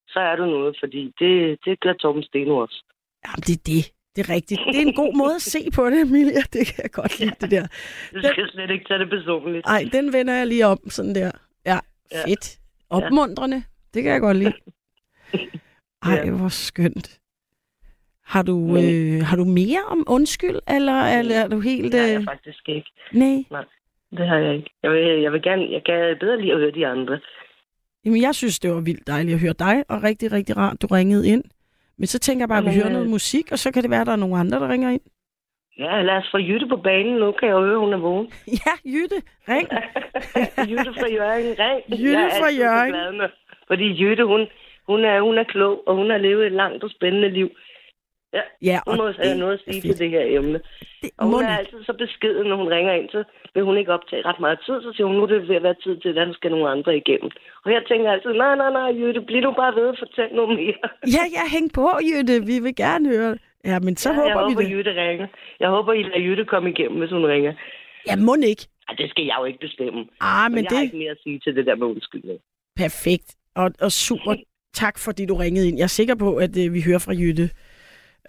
så 0.07 0.19
er 0.19 0.35
du 0.35 0.45
noget, 0.45 0.77
fordi 0.79 1.13
det, 1.19 1.59
det 1.65 1.79
gør 1.79 1.93
Torben 1.93 2.23
Steno 2.23 2.57
også. 2.57 2.83
Jamen, 3.27 3.41
det 3.47 3.53
er 3.59 3.63
det. 3.65 3.91
Det 4.15 4.29
er 4.29 4.33
rigtigt. 4.33 4.61
Det 4.73 4.75
er 4.81 4.87
en 4.87 4.93
god 4.95 5.13
måde 5.17 5.35
at 5.35 5.41
se 5.41 5.59
på 5.75 5.89
det, 5.89 6.01
Emilia. 6.01 6.41
Det 6.53 6.67
kan 6.67 6.79
jeg 6.83 6.91
godt 6.91 7.19
lide, 7.19 7.35
det 7.41 7.51
der. 7.51 7.67
Du 8.13 8.19
skal 8.31 8.49
slet 8.51 8.69
ikke 8.71 8.85
tage 8.87 8.99
det 8.99 9.09
personligt. 9.09 9.65
Ej, 9.67 9.89
den 9.91 10.13
vender 10.13 10.33
jeg 10.33 10.47
lige 10.47 10.65
om, 10.65 10.79
sådan 10.89 11.15
der. 11.15 11.31
Ja, 11.65 11.79
Ja. 12.11 12.23
fedt. 12.27 12.59
Opmuntrende. 12.89 13.63
Det 13.93 14.03
kan 14.03 14.11
jeg 14.11 14.21
godt 14.21 14.37
lide. 14.37 14.53
Ej, 16.03 16.13
Ja. 16.13 16.31
hvor 16.31 16.49
skønt. 16.49 17.19
Har 18.25 18.41
du, 18.43 18.57
Men- 18.57 19.15
øh, 19.17 19.25
har 19.25 19.35
du 19.37 19.43
mere 19.45 19.83
om 19.87 20.03
undskyld, 20.07 20.55
eller, 20.67 21.01
eller 21.19 21.35
er 21.35 21.47
du 21.47 21.59
helt... 21.59 21.91
Det 21.91 21.99
har 21.99 22.07
jeg 22.07 22.19
Øh... 22.19 22.25
faktisk 22.25 22.69
ikke. 22.69 22.91
Nej. 23.13 23.43
Det 24.17 24.27
har 24.27 24.37
jeg 24.37 24.55
ikke. 24.55 24.69
Jeg 24.83 24.91
vil, 24.91 25.21
jeg 25.21 25.31
vil 25.33 25.41
gerne, 25.41 25.71
jeg 25.71 25.83
kan 25.85 26.17
bedre 26.19 26.41
lide 26.41 26.51
at 26.53 26.59
høre 26.59 26.71
de 26.71 26.87
andre. 26.87 27.19
Jamen, 28.05 28.21
jeg 28.21 28.35
synes, 28.35 28.59
det 28.59 28.71
var 28.71 28.81
vildt 28.81 29.07
dejligt 29.07 29.35
at 29.35 29.41
høre 29.41 29.53
dig, 29.59 29.83
og 29.89 30.03
rigtig, 30.03 30.31
rigtig 30.31 30.57
rart, 30.57 30.81
du 30.81 30.87
ringede 30.87 31.27
ind. 31.27 31.43
Men 31.97 32.07
så 32.07 32.19
tænker 32.19 32.41
jeg 32.41 32.49
bare, 32.49 32.57
at 32.57 32.63
vi 32.65 32.69
Jamen, 32.69 32.79
hører 32.81 32.87
øh, 32.91 32.93
noget 32.93 33.09
musik, 33.09 33.51
og 33.51 33.59
så 33.59 33.71
kan 33.73 33.83
det 33.83 33.91
være, 33.91 34.01
at 34.01 34.07
der 34.07 34.13
er 34.13 34.23
nogle 34.23 34.37
andre, 34.37 34.59
der 34.59 34.69
ringer 34.69 34.89
ind. 34.89 35.01
Ja, 35.79 36.01
lad 36.01 36.15
os 36.15 36.27
få 36.31 36.37
Jytte 36.37 36.67
på 36.67 36.77
banen. 36.77 37.13
Nu 37.15 37.31
kan 37.31 37.47
jeg 37.47 37.53
jo 37.55 37.61
høre, 37.65 37.79
hun 37.79 37.93
er 37.93 37.97
vågen. 37.97 38.27
Ja, 38.65 38.73
Jytte, 38.93 39.15
ring. 39.49 39.67
Jytte 40.71 40.91
fra 40.99 41.07
Jørgen, 41.17 41.55
ring. 41.59 41.99
Jytte 42.01 42.19
Jeg 42.19 42.31
fra 42.41 42.51
Hjørring. 42.51 42.93
glad 42.95 43.11
med- 43.11 43.29
Fordi 43.67 43.87
Jytte, 44.03 44.25
hun, 44.25 44.41
hun, 44.87 44.99
er, 45.05 45.21
hun 45.21 45.37
er 45.37 45.43
klog, 45.43 45.87
og 45.87 45.95
hun 45.95 46.09
har 46.09 46.17
levet 46.17 46.45
et 46.45 46.51
langt 46.51 46.83
og 46.83 46.89
spændende 46.89 47.29
liv. 47.29 47.49
Ja, 48.69 48.79
Hun 48.87 48.91
og 48.91 48.97
må 48.97 49.11
have 49.23 49.37
noget 49.37 49.53
at 49.53 49.61
sige 49.65 49.81
til 49.81 49.99
det 49.99 50.09
her 50.09 50.23
emne. 50.37 50.59
Det 51.01 51.09
Og 51.17 51.25
hun 51.27 51.43
er 51.43 51.57
altid 51.57 51.83
så 51.89 51.93
beskeden, 52.03 52.47
når 52.49 52.57
hun 52.61 52.69
ringer 52.75 52.93
ind, 52.93 53.09
så 53.09 53.23
vil 53.53 53.63
hun 53.63 53.77
ikke 53.77 53.93
optage 53.93 54.25
ret 54.29 54.39
meget 54.39 54.59
tid. 54.65 54.75
Så 54.85 54.89
siger 54.95 55.07
hun, 55.07 55.15
nu 55.15 55.23
er 55.23 55.27
det 55.27 55.47
ved 55.49 55.55
at 55.55 55.63
være 55.63 55.79
tid 55.83 55.97
til, 56.01 56.09
at 56.09 56.15
der 56.15 56.33
skal 56.33 56.51
nogle 56.51 56.69
andre 56.69 56.97
igennem. 56.97 57.29
Og 57.65 57.71
jeg 57.71 57.81
tænker 57.89 58.11
altid, 58.11 58.33
nej, 58.33 58.55
nej, 58.55 58.71
nej, 58.79 58.89
Jytte, 58.99 59.21
bliv 59.21 59.41
nu 59.41 59.51
bare 59.51 59.75
ved 59.79 59.87
at 59.93 59.99
fortælle 60.03 60.35
noget 60.35 60.51
mere. 60.61 60.77
Ja, 61.15 61.23
ja, 61.37 61.43
hæng 61.55 61.67
på, 61.73 61.87
Jytte. 62.09 62.35
Vi 62.51 62.55
vil 62.65 62.75
gerne 62.75 63.05
høre. 63.15 63.37
Ja, 63.65 63.79
men 63.79 63.93
så 63.97 64.09
ja, 64.09 64.15
håber 64.15 64.39
jeg 64.39 64.47
vi 64.49 64.53
håber, 64.53 64.61
det. 64.61 64.71
Jytte 64.71 64.91
ringer. 65.03 65.27
Jeg 65.59 65.69
håber, 65.69 65.93
I 65.93 66.03
lader 66.03 66.19
Jytte 66.27 66.45
komme 66.45 66.69
igennem, 66.69 66.99
hvis 66.99 67.11
hun 67.11 67.25
ringer. 67.25 67.53
Ja, 68.07 68.15
må 68.15 68.35
ikke. 68.53 68.65
Ej, 68.89 68.95
det 68.97 69.09
skal 69.09 69.25
jeg 69.25 69.35
jo 69.39 69.45
ikke 69.45 69.59
bestemme. 69.59 69.99
Ah, 70.21 70.51
Men 70.51 70.55
men 70.55 70.63
jeg 70.63 70.69
har 70.71 70.77
det 70.77 70.83
ikke 70.83 70.97
mere 70.97 71.11
at 71.11 71.21
sige 71.23 71.39
til 71.39 71.55
det 71.55 71.65
der 71.65 71.75
med 71.75 71.87
undskyldning. 71.87 72.39
perfekt. 72.75 73.35
Og, 73.55 73.71
og 73.81 73.91
super 73.91 74.35
tak, 74.81 74.99
fordi 74.99 75.25
du 75.25 75.35
ringede 75.35 75.67
ind. 75.67 75.77
Jeg 75.77 75.83
er 75.83 75.95
sikker 75.99 76.15
på, 76.15 76.35
at 76.35 76.57
øh, 76.57 76.73
vi 76.73 76.81
hører 76.87 76.99
fra 76.99 77.13
Jytte. 77.13 77.49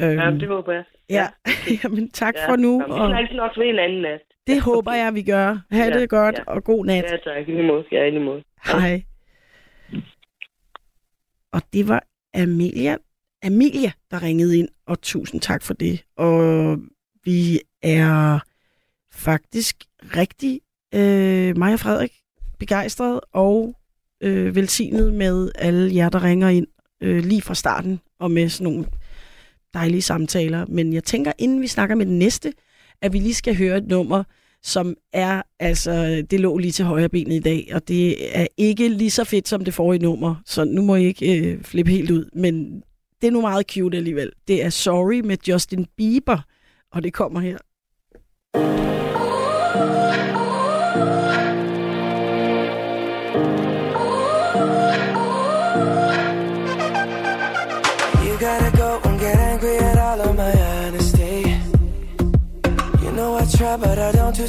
Øhm, 0.03 0.19
Ja, 0.19 0.31
det 0.31 0.49
håber 0.49 0.73
jeg. 0.73 0.85
ja. 1.11 1.29
Jamen, 1.85 2.11
tak 2.11 2.35
Ja. 2.37 2.49
for 2.51 2.57
nu. 2.57 2.79
Nå, 2.79 2.85
Vi 2.87 2.93
Og 3.01 3.09
snakkes 3.09 3.37
nok 3.37 3.51
ved 3.59 3.67
en 3.67 3.79
anden 3.79 4.03
nat. 4.03 4.21
det 4.47 4.61
håber 4.63 4.93
jeg, 4.93 5.15
vi 5.15 5.23
gør. 5.23 5.59
Ha' 5.71 5.79
Ja, 5.85 5.99
det 6.01 6.09
godt, 6.09 6.39
ja. 6.39 6.43
og 6.47 6.65
god 6.65 6.87
nat. 6.87 7.05
Ja, 7.05 7.17
tak. 7.17 7.49
I 7.49 7.63
måde. 7.63 7.85
Ja, 7.93 8.05
i 8.05 8.19
måde. 8.19 8.43
Hej. 8.67 9.03
Og 11.53 11.63
det 11.73 11.89
var 11.89 12.05
Amelia, 12.35 12.97
Amelia, 13.43 13.91
der 14.11 14.23
ringede 14.23 14.59
ind, 14.59 14.69
og 14.87 15.03
tusind 15.03 15.41
tak 15.41 15.63
for 15.63 15.75
det. 15.75 16.05
Og 16.17 16.79
vi 17.25 17.61
er 17.83 18.39
faktisk 19.13 19.77
rigtig, 20.17 20.61
øh, 20.95 21.59
mig 21.59 21.73
og 21.73 21.79
Frederik, 21.81 22.13
begejstret 22.59 23.21
og 23.33 23.75
øh, 24.23 24.57
velsignet 24.57 25.15
med 25.15 25.51
alle 25.55 25.95
jer, 25.95 26.09
der 26.09 26.25
ringer 26.25 26.49
ind 26.49 26.67
øh, 27.01 27.19
lige 27.25 27.43
fra 27.43 27.55
starten, 27.55 28.01
og 28.19 28.31
med 28.31 28.49
sådan 28.49 28.73
nogle 28.73 28.87
dejlige 29.75 30.03
samtaler. 30.03 30.67
Men 30.69 30.93
jeg 30.93 31.05
tænker, 31.05 31.33
inden 31.39 31.61
vi 31.61 31.67
snakker 31.67 31.95
med 31.95 32.07
den 32.07 32.19
næste, 32.19 32.53
at 33.03 33.13
vi 33.13 33.19
lige 33.19 33.35
skal 33.35 33.57
høre 33.57 33.77
et 33.77 33.87
nummer, 33.89 34.25
som 34.63 34.95
er, 35.13 35.43
altså, 35.61 36.25
det 36.31 36.41
lå 36.41 36.59
lige 36.59 36.73
til 36.73 36.85
højre 36.85 37.09
benet 37.09 37.37
i 37.37 37.39
dag, 37.39 37.71
og 37.75 37.89
det 37.89 38.37
er 38.39 38.47
ikke 38.57 38.89
lige 38.89 39.11
så 39.11 39.25
fedt 39.25 39.49
som 39.49 39.65
det 39.65 39.75
forrige 39.75 40.03
nummer, 40.03 40.35
så 40.47 40.65
nu 40.65 40.83
må 40.83 40.97
I 40.97 41.05
ikke 41.05 41.39
øh, 41.39 41.63
flippe 41.63 41.91
helt 41.91 42.11
ud, 42.11 42.31
men 42.33 42.83
det 43.21 43.27
er 43.27 43.31
nu 43.31 43.41
meget 43.41 43.67
cute 43.71 43.97
alligevel. 43.97 44.33
Det 44.49 44.65
er 44.65 44.71
Sorry 44.71 45.21
med 45.21 45.37
Justin 45.49 45.87
Bieber, 45.97 46.39
og 46.93 47.03
det 47.03 47.13
kommer 47.13 47.41
her. 47.41 47.59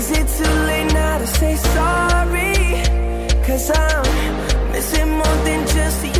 Is 0.00 0.10
it 0.12 0.28
too 0.38 0.54
late 0.68 0.92
now 0.94 1.18
to 1.18 1.26
say 1.26 1.56
sorry? 1.56 2.54
Cause 3.46 3.70
I'm 3.70 4.72
missing 4.72 5.10
more 5.10 5.38
than 5.44 5.60
just 5.66 6.16
your 6.16 6.19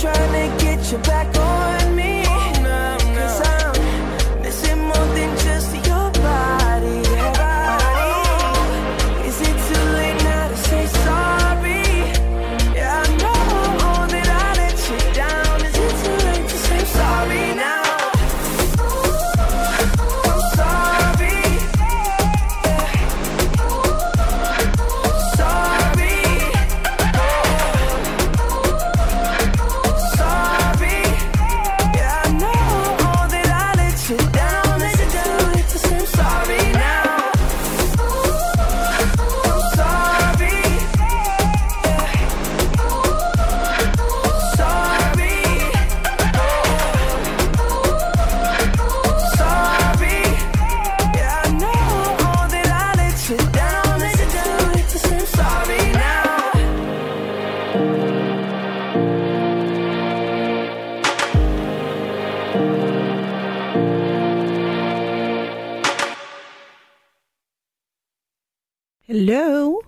trying 0.00 0.32
to 0.32 0.64
get 0.64 0.90
you 0.90 0.96
back 0.98 1.39
Hello, 69.10 69.80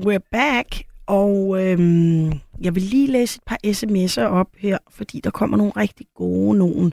we're 0.00 0.28
back. 0.32 0.82
Og 1.06 1.64
øhm, 1.64 2.32
jeg 2.60 2.74
vil 2.74 2.82
lige 2.82 3.06
læse 3.06 3.36
et 3.36 3.42
par 3.46 3.58
sms'er 3.66 4.22
op 4.22 4.46
her, 4.58 4.78
fordi 4.90 5.20
der 5.24 5.30
kommer 5.30 5.56
nogle 5.56 5.72
rigtig 5.76 6.06
gode 6.14 6.58
nogen. 6.58 6.92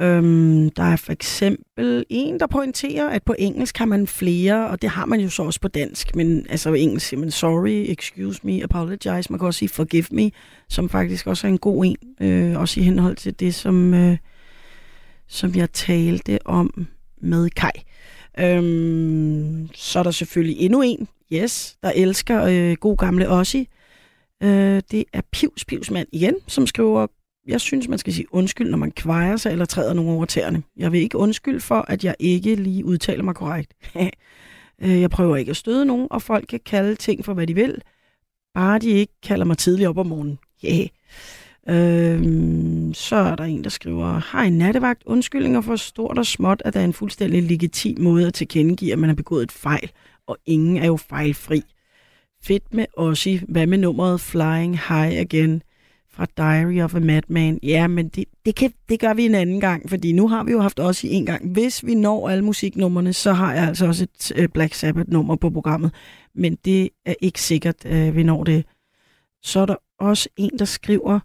Øhm, 0.00 0.70
der 0.70 0.82
er 0.82 0.96
for 0.96 1.12
eksempel 1.12 2.04
en, 2.08 2.40
der 2.40 2.46
pointerer, 2.46 3.08
at 3.08 3.22
på 3.22 3.34
engelsk 3.38 3.78
har 3.78 3.84
man 3.84 4.06
flere, 4.06 4.68
og 4.68 4.82
det 4.82 4.90
har 4.90 5.06
man 5.06 5.20
jo 5.20 5.28
så 5.28 5.42
også 5.42 5.60
på 5.60 5.68
dansk, 5.68 6.16
men 6.16 6.46
altså 6.48 6.70
på 6.70 6.74
engelsk 6.74 7.06
siger 7.06 7.20
man 7.20 7.30
sorry, 7.30 7.90
excuse 7.90 8.40
me, 8.42 8.64
apologize, 8.64 9.32
man 9.32 9.38
kan 9.38 9.46
også 9.46 9.58
sige 9.58 9.68
forgive 9.68 10.06
me, 10.10 10.30
som 10.68 10.88
faktisk 10.88 11.26
også 11.26 11.46
er 11.46 11.50
en 11.50 11.58
god 11.58 11.84
en, 11.84 11.96
øh, 12.20 12.60
også 12.60 12.80
i 12.80 12.82
henhold 12.82 13.16
til 13.16 13.40
det, 13.40 13.54
som, 13.54 13.94
øh, 13.94 14.16
som 15.28 15.54
jeg 15.54 15.72
talte 15.72 16.38
om 16.46 16.86
med 17.20 17.50
Kai. 17.50 17.82
Øhm, 18.38 19.68
så 19.74 19.98
er 19.98 20.02
der 20.02 20.10
selvfølgelig 20.10 20.60
endnu 20.60 20.82
en, 20.82 21.08
yes, 21.32 21.76
der 21.82 21.92
elsker 21.94 22.44
øh, 22.44 22.76
god 22.76 22.96
gamle 22.96 23.28
Ossi. 23.28 23.68
Øh, 24.42 24.82
det 24.90 25.04
er 25.12 25.20
Pivs 25.32 25.64
Pivsmand 25.64 26.08
igen, 26.12 26.36
som 26.46 26.66
skriver, 26.66 27.06
jeg 27.46 27.60
synes, 27.60 27.88
man 27.88 27.98
skal 27.98 28.12
sige 28.12 28.34
undskyld, 28.34 28.70
når 28.70 28.78
man 28.78 28.92
kvejer 28.92 29.36
sig 29.36 29.52
eller 29.52 29.64
træder 29.64 29.92
nogen 29.92 30.10
over 30.10 30.24
tæerne. 30.24 30.62
Jeg 30.76 30.92
vil 30.92 31.00
ikke 31.00 31.18
undskylde 31.18 31.60
for, 31.60 31.84
at 31.88 32.04
jeg 32.04 32.14
ikke 32.18 32.54
lige 32.54 32.84
udtaler 32.84 33.22
mig 33.22 33.34
korrekt. 33.34 33.74
Øh, 34.84 35.00
jeg 35.00 35.10
prøver 35.10 35.36
ikke 35.36 35.50
at 35.50 35.56
støde 35.56 35.86
nogen, 35.86 36.08
og 36.10 36.22
folk 36.22 36.46
kan 36.48 36.60
kalde 36.66 36.94
ting 36.94 37.24
for, 37.24 37.34
hvad 37.34 37.46
de 37.46 37.54
vil, 37.54 37.82
bare 38.54 38.78
de 38.78 38.90
ikke 38.90 39.12
kalder 39.22 39.44
mig 39.44 39.58
tidligt 39.58 39.88
op 39.88 39.98
om 39.98 40.06
morgenen. 40.06 40.38
Yeah. 40.64 40.86
Øhm, 41.68 42.94
så 42.94 43.16
er 43.16 43.36
der 43.36 43.44
en, 43.44 43.64
der 43.64 43.70
skriver, 43.70 44.32
Hej 44.32 44.50
nattevagt, 44.50 45.02
undskyldninger 45.06 45.60
for 45.60 45.76
stort 45.76 46.18
og 46.18 46.26
småt, 46.26 46.62
at 46.64 46.74
der 46.74 46.80
er 46.80 46.84
en 46.84 46.92
fuldstændig 46.92 47.42
legitim 47.42 48.00
måde 48.00 48.26
at 48.26 48.34
tilkendegive, 48.34 48.92
at 48.92 48.98
man 48.98 49.08
har 49.08 49.14
begået 49.14 49.42
et 49.42 49.52
fejl, 49.52 49.90
og 50.26 50.38
ingen 50.46 50.76
er 50.76 50.86
jo 50.86 50.96
fejlfri. 50.96 51.62
Fedt 52.42 52.74
med 52.74 52.86
Ossi. 52.96 53.40
Hvad 53.48 53.66
med 53.66 53.78
nummeret 53.78 54.20
Flying 54.20 54.78
High 54.88 55.20
Again 55.20 55.62
fra 56.10 56.26
Diary 56.36 56.80
of 56.80 56.94
a 56.94 56.98
Madman? 56.98 57.58
Ja, 57.62 57.86
men 57.86 58.08
det, 58.08 58.24
det, 58.46 58.54
kan, 58.54 58.72
det 58.88 59.00
gør 59.00 59.14
vi 59.14 59.26
en 59.26 59.34
anden 59.34 59.60
gang, 59.60 59.90
fordi 59.90 60.12
nu 60.12 60.28
har 60.28 60.44
vi 60.44 60.52
jo 60.52 60.60
haft 60.60 60.80
Ossi 60.80 61.08
en 61.08 61.26
gang. 61.26 61.52
Hvis 61.52 61.86
vi 61.86 61.94
når 61.94 62.28
alle 62.28 62.44
musiknummerne, 62.44 63.12
så 63.12 63.32
har 63.32 63.54
jeg 63.54 63.68
altså 63.68 63.86
også 63.86 64.04
et 64.04 64.32
øh, 64.36 64.48
Black 64.48 64.74
Sabbath-nummer 64.74 65.36
på 65.36 65.50
programmet. 65.50 65.94
Men 66.34 66.58
det 66.64 66.88
er 67.06 67.14
ikke 67.20 67.42
sikkert, 67.42 67.84
at 67.84 68.16
vi 68.16 68.22
når 68.22 68.44
det. 68.44 68.64
Så 69.42 69.60
er 69.60 69.66
der 69.66 69.76
også 69.98 70.28
en, 70.36 70.58
der 70.58 70.64
skriver, 70.64 71.20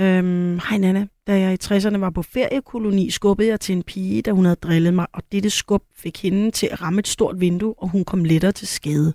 Øhm, 0.00 0.58
Hej 0.68 0.78
Nana, 0.78 1.06
da 1.26 1.40
jeg 1.40 1.52
i 1.52 1.56
60'erne 1.64 1.98
var 1.98 2.10
på 2.10 2.22
feriekoloni, 2.22 3.10
skubbede 3.10 3.48
jeg 3.48 3.60
til 3.60 3.76
en 3.76 3.82
pige, 3.82 4.22
da 4.22 4.30
hun 4.30 4.44
havde 4.44 4.56
drillet 4.56 4.94
mig, 4.94 5.06
og 5.12 5.22
dette 5.32 5.50
skub 5.50 5.82
fik 5.96 6.22
hende 6.22 6.50
til 6.50 6.68
at 6.72 6.82
ramme 6.82 6.98
et 6.98 7.08
stort 7.08 7.40
vindue, 7.40 7.74
og 7.78 7.88
hun 7.88 8.04
kom 8.04 8.24
lettere 8.24 8.52
til 8.52 8.68
skade. 8.68 9.14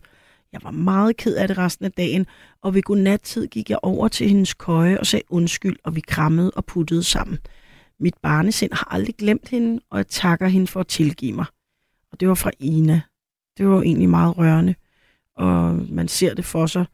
Jeg 0.52 0.60
var 0.64 0.72
meget 0.72 1.18
ked 1.18 1.36
af 1.36 1.48
det 1.48 1.58
resten 1.58 1.86
af 1.86 1.92
dagen, 1.92 2.26
og 2.62 2.74
ved 2.74 2.82
godnattid 2.82 3.48
gik 3.48 3.70
jeg 3.70 3.80
over 3.82 4.08
til 4.08 4.28
hendes 4.30 4.54
køje 4.54 5.00
og 5.00 5.06
sagde 5.06 5.24
undskyld, 5.30 5.78
og 5.84 5.96
vi 5.96 6.00
krammede 6.00 6.52
og 6.52 6.66
puttede 6.66 7.04
sammen. 7.04 7.40
Mit 8.00 8.16
barnesind 8.22 8.72
har 8.74 8.88
aldrig 8.92 9.16
glemt 9.16 9.50
hende, 9.50 9.82
og 9.90 9.98
jeg 9.98 10.08
takker 10.08 10.48
hende 10.48 10.68
for 10.68 10.80
at 10.80 10.88
tilgive 10.88 11.34
mig. 11.34 11.46
Og 12.12 12.20
det 12.20 12.28
var 12.28 12.36
fra 12.36 12.52
Ina. 12.60 13.02
Det 13.58 13.68
var 13.68 13.82
egentlig 13.82 14.10
meget 14.10 14.38
rørende, 14.38 14.76
og 15.36 15.86
man 15.90 16.08
ser 16.08 16.34
det 16.34 16.46
for 16.46 16.66
sig. 16.66 16.86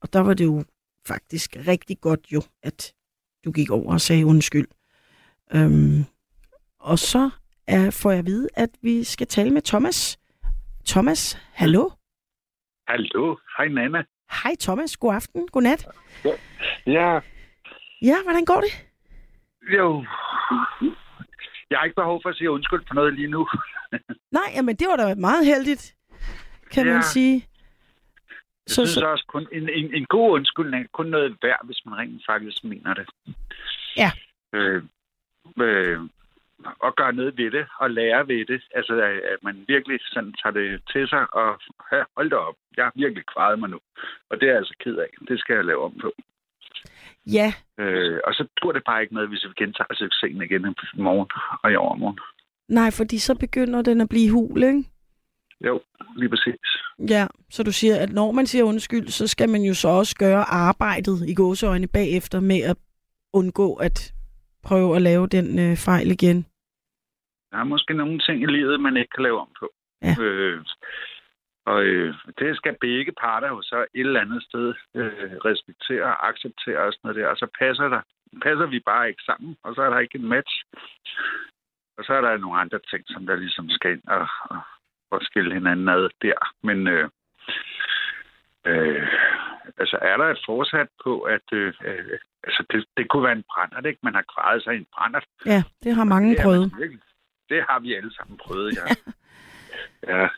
Og 0.00 0.12
der 0.12 0.20
var 0.20 0.34
det 0.34 0.44
jo 0.44 0.64
faktisk 1.06 1.56
rigtig 1.66 2.00
godt 2.00 2.20
jo, 2.32 2.42
at 2.62 2.92
du 3.44 3.52
gik 3.52 3.70
over 3.70 3.92
og 3.92 4.00
sagde 4.00 4.26
undskyld. 4.26 4.68
Øhm, 5.54 6.04
og 6.80 6.98
så 6.98 7.30
er, 7.66 7.90
får 7.90 8.10
jeg 8.10 8.18
at 8.18 8.26
vide, 8.26 8.48
at 8.54 8.70
vi 8.82 9.04
skal 9.04 9.26
tale 9.26 9.50
med 9.50 9.62
Thomas. 9.62 10.18
Thomas, 10.88 11.38
hallo? 11.52 11.88
Hallo, 12.88 13.36
hej 13.56 13.68
Nana. 13.68 14.02
Hej 14.42 14.54
Thomas, 14.60 14.96
god 14.96 15.14
aften, 15.14 15.48
god 15.52 15.62
nat. 15.62 15.86
Ja, 16.86 17.20
Ja, 18.02 18.16
hvordan 18.24 18.44
går 18.44 18.60
det? 18.60 18.86
jo. 19.76 20.04
Jeg 21.70 21.78
har 21.78 21.84
ikke 21.84 21.94
behov 21.96 22.20
for 22.22 22.28
at 22.28 22.36
sige 22.36 22.50
undskyld 22.50 22.82
for 22.88 22.94
noget 22.94 23.14
lige 23.14 23.28
nu. 23.28 23.46
Nej, 24.32 24.42
jamen 24.56 24.76
det 24.76 24.86
var 24.88 24.96
da 24.96 25.14
meget 25.14 25.46
heldigt, 25.46 25.96
kan 26.70 26.86
Ja. 26.86 26.92
man 26.92 27.02
sige. 27.02 27.46
Jeg 28.70 28.74
Så, 28.74 28.86
synes 28.86 28.90
så, 28.90 29.06
også, 29.06 29.24
kun 29.28 29.46
en, 29.52 29.68
en, 29.68 29.94
en 29.94 30.06
god 30.16 30.30
undskyldning 30.38 30.84
er 30.84 30.88
kun 30.92 31.06
noget 31.06 31.36
værd, 31.42 31.60
hvis 31.66 31.80
man 31.86 31.94
rent 31.98 32.22
faktisk 32.26 32.64
mener 32.64 32.94
det. 32.94 33.06
Ja. 33.96 34.10
Øh, 34.52 34.82
øh, 35.66 36.00
og 36.86 36.96
gøre 36.96 37.12
noget 37.12 37.36
ved 37.36 37.50
det, 37.50 37.66
og 37.80 37.90
lære 37.90 38.28
ved 38.28 38.44
det. 38.46 38.62
Altså, 38.74 38.94
at, 39.32 39.38
man 39.42 39.64
virkelig 39.68 39.98
sådan 40.12 40.34
tager 40.42 40.52
det 40.52 40.82
til 40.92 41.08
sig, 41.08 41.34
og 41.34 41.60
ja, 41.92 42.02
hold 42.16 42.30
da 42.30 42.36
op, 42.36 42.54
jeg 42.76 42.84
har 42.84 42.92
virkelig 42.94 43.24
kvaret 43.34 43.58
mig 43.58 43.70
nu. 43.70 43.78
Og 44.30 44.40
det 44.40 44.42
er 44.46 44.50
jeg 44.52 44.56
altså 44.56 44.74
ked 44.84 44.96
af. 44.96 45.10
Det 45.28 45.40
skal 45.40 45.54
jeg 45.54 45.64
lave 45.64 45.84
om 45.84 45.94
på. 46.00 46.12
ja, 47.26 47.52
Øh, 47.78 48.20
og 48.24 48.34
så 48.34 48.46
tror 48.60 48.72
det 48.72 48.82
bare 48.86 49.02
ikke 49.02 49.14
noget, 49.14 49.28
hvis 49.28 49.44
vi 49.44 49.64
gentager 49.64 49.94
succesen 49.94 50.42
igen 50.42 50.74
i 50.98 51.00
morgen 51.02 51.30
og 51.62 51.72
i 51.72 51.76
overmorgen. 51.76 52.18
nej, 52.68 52.90
fordi 52.90 53.18
så 53.18 53.34
begynder 53.34 53.82
den 53.82 54.00
at 54.00 54.08
blive 54.08 54.30
hul, 54.30 54.62
ikke? 54.62 54.84
Jo, 55.66 55.80
lige 56.16 56.28
præcis. 56.28 56.60
Ja, 57.08 57.26
så 57.50 57.62
du 57.62 57.72
siger, 57.72 57.96
at 57.96 58.10
når 58.12 58.32
man 58.32 58.46
siger 58.46 58.64
undskyld, 58.64 59.06
så 59.08 59.26
skal 59.26 59.48
man 59.48 59.62
jo 59.62 59.74
så 59.74 59.88
også 59.88 60.16
gøre 60.18 60.44
arbejdet 60.50 61.28
i 61.28 61.34
gåseøjne 61.34 61.88
bagefter 61.88 62.40
med 62.40 62.60
at 62.70 62.76
undgå 63.32 63.74
at 63.74 64.12
prøve 64.62 64.96
at 64.96 65.02
lave 65.02 65.26
den 65.26 65.58
øh, 65.58 65.76
fejl 65.76 66.10
igen. 66.10 66.46
Der 67.50 67.58
er 67.58 67.64
måske 67.64 67.94
nogle 67.94 68.18
ting 68.18 68.42
i 68.42 68.46
livet, 68.46 68.80
man 68.80 68.96
ikke 68.96 69.10
kan 69.14 69.22
lave 69.22 69.40
om 69.40 69.48
på. 69.60 69.66
Ja. 70.02 70.14
Øh, 70.20 70.64
og 71.66 71.82
øh, 71.82 72.14
det 72.38 72.56
skal 72.56 72.76
begge 72.80 73.12
parter 73.12 73.48
jo 73.48 73.62
så 73.62 73.78
et 73.94 74.06
eller 74.06 74.20
andet 74.20 74.42
sted 74.42 74.74
øh, 74.94 75.36
respektere 75.48 76.04
og 76.04 76.28
acceptere 76.28 76.78
og 76.86 76.92
sådan 76.92 77.00
noget 77.04 77.16
der. 77.16 77.26
Og 77.26 77.36
så 77.36 77.46
passer, 77.58 77.88
der, 77.88 78.00
passer 78.42 78.66
vi 78.66 78.80
bare 78.80 79.08
ikke 79.08 79.22
sammen, 79.22 79.56
og 79.64 79.74
så 79.74 79.80
er 79.82 79.90
der 79.90 79.98
ikke 79.98 80.18
en 80.18 80.28
match. 80.28 80.54
Og 81.98 82.04
så 82.04 82.12
er 82.12 82.20
der 82.20 82.36
nogle 82.36 82.60
andre 82.60 82.80
ting, 82.90 83.02
som 83.06 83.26
der 83.26 83.36
ligesom 83.36 83.70
skal 83.70 83.92
ind 83.92 84.06
og, 84.06 84.26
og, 84.50 84.60
og 85.10 85.20
skille 85.22 85.54
hinanden 85.54 85.88
ad 85.88 86.08
der. 86.22 86.38
Men 86.62 86.88
øh, 86.88 87.08
øh, 88.66 89.08
altså 89.78 89.98
er 90.02 90.16
der 90.16 90.24
et 90.24 90.40
forsat 90.46 90.88
på, 91.04 91.20
at 91.20 91.46
øh, 91.52 91.74
øh, 91.84 92.18
altså 92.44 92.64
det, 92.70 92.84
det 92.96 93.08
kunne 93.08 93.22
være 93.22 93.32
en 93.32 93.44
brændert, 93.50 93.86
ikke? 93.86 94.00
Man 94.02 94.14
har 94.14 94.22
grædet 94.22 94.62
sig 94.64 94.74
i 94.74 94.76
en 94.78 94.86
brændert. 94.94 95.24
Ja, 95.46 95.62
det 95.84 95.94
har 95.94 96.04
mange 96.04 96.30
Det 96.36 96.42
prøvet. 96.44 96.72
virkelig- 96.78 97.02
Det 97.48 97.62
har 97.68 97.78
vi 97.80 97.94
alle 97.94 98.14
sammen 98.14 98.36
prøvet, 98.38 98.76
ja. 98.78 98.84
ja. 100.12 100.28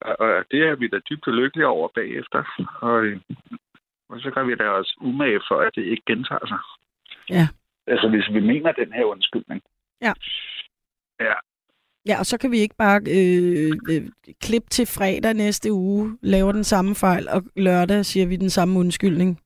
Og, 0.00 0.20
og 0.20 0.44
det 0.50 0.60
er 0.68 0.74
vi 0.74 0.88
da 0.88 0.98
dybt 1.10 1.26
lykkelige 1.26 1.66
over 1.66 1.88
bagefter. 1.94 2.42
Og, 2.80 3.04
øh, 3.04 3.20
og 4.08 4.20
så 4.20 4.30
gør 4.30 4.44
vi 4.44 4.54
da 4.54 4.68
også 4.68 4.96
umage 5.00 5.40
for, 5.48 5.60
at 5.60 5.72
det 5.74 5.82
ikke 5.84 6.02
gentager 6.06 6.46
sig. 6.48 6.58
Ja. 7.30 7.48
Altså, 7.86 8.08
hvis 8.08 8.28
vi 8.34 8.40
mener 8.40 8.72
den 8.72 8.92
her 8.92 9.04
undskyldning. 9.04 9.62
Ja. 10.00 10.12
Ja, 11.20 11.34
Ja, 12.06 12.18
og 12.18 12.26
så 12.26 12.38
kan 12.38 12.50
vi 12.50 12.58
ikke 12.58 12.74
bare 12.78 13.00
øh, 13.16 13.70
øh, 13.90 14.08
klippe 14.40 14.68
til 14.68 14.86
fredag 14.86 15.34
næste 15.34 15.72
uge, 15.72 16.18
laver 16.22 16.52
den 16.52 16.64
samme 16.64 16.94
fejl, 16.94 17.28
og 17.28 17.42
lørdag 17.56 18.04
siger 18.04 18.26
vi 18.26 18.36
den 18.36 18.50
samme 18.50 18.78
undskyldning. 18.78 19.40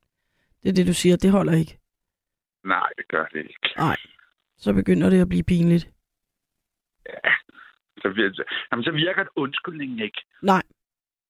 Det 0.63 0.69
er 0.69 0.73
det, 0.75 0.87
du 0.87 0.93
siger, 0.93 1.17
det 1.17 1.31
holder 1.31 1.53
ikke. 1.53 1.79
nej, 2.65 2.89
det 2.99 3.09
gør 3.09 3.25
det 3.33 3.39
ikke. 3.39 3.69
Så 4.59 4.73
begynder 4.73 5.11
det 5.11 5.21
at 5.21 5.29
blive 5.29 5.43
pinligt. 5.45 5.89
Ja. 7.07 7.31
Så, 8.03 8.09
vir- 8.09 8.67
jamen, 8.73 8.85
så 8.85 8.91
virker 8.91 9.25
undskyldningen 9.37 9.99
ikke. 9.99 10.21
Nej. 10.43 10.63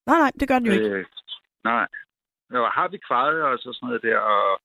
Nej, 0.06 0.18
nej, 0.18 0.30
det 0.40 0.48
gør 0.48 0.58
den 0.58 0.66
jo 0.66 0.72
ikke. 0.72 0.88
Øh, 0.88 1.04
nej. 1.64 1.86
Jo, 2.54 2.64
har 2.66 2.88
vi 2.88 2.98
kvaret 3.08 3.42
os 3.42 3.66
og 3.66 3.74
sådan 3.74 3.86
noget 3.86 4.02
der, 4.02 4.18
og, 4.18 4.60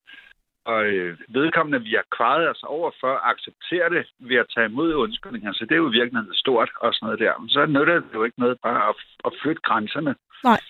og 0.72 0.80
øh, 0.86 1.18
vedkommende, 1.38 1.82
vi 1.88 1.94
har 2.00 2.06
kvaret 2.18 2.50
os 2.54 2.64
over 2.64 2.92
for, 3.02 3.14
accepterer 3.32 3.90
det 3.90 4.04
ved 4.30 4.38
at 4.44 4.52
tage 4.56 4.66
imod 4.72 4.94
undskyldninger, 4.94 5.54
så 5.54 5.64
det 5.66 5.72
er 5.72 5.84
jo 5.86 5.90
virkelig 6.00 6.24
stort 6.44 6.72
og 6.84 6.94
sådan 6.94 7.06
noget 7.06 7.20
der. 7.20 7.34
Men 7.42 7.50
så 7.50 7.66
nytter 7.66 7.94
det 8.00 8.14
jo 8.14 8.24
ikke 8.24 8.40
noget 8.40 8.58
bare 8.68 8.90
at, 8.90 8.96
at 9.26 9.32
flytte 9.42 9.62
grænserne. 9.62 10.16
Nej. 10.44 10.62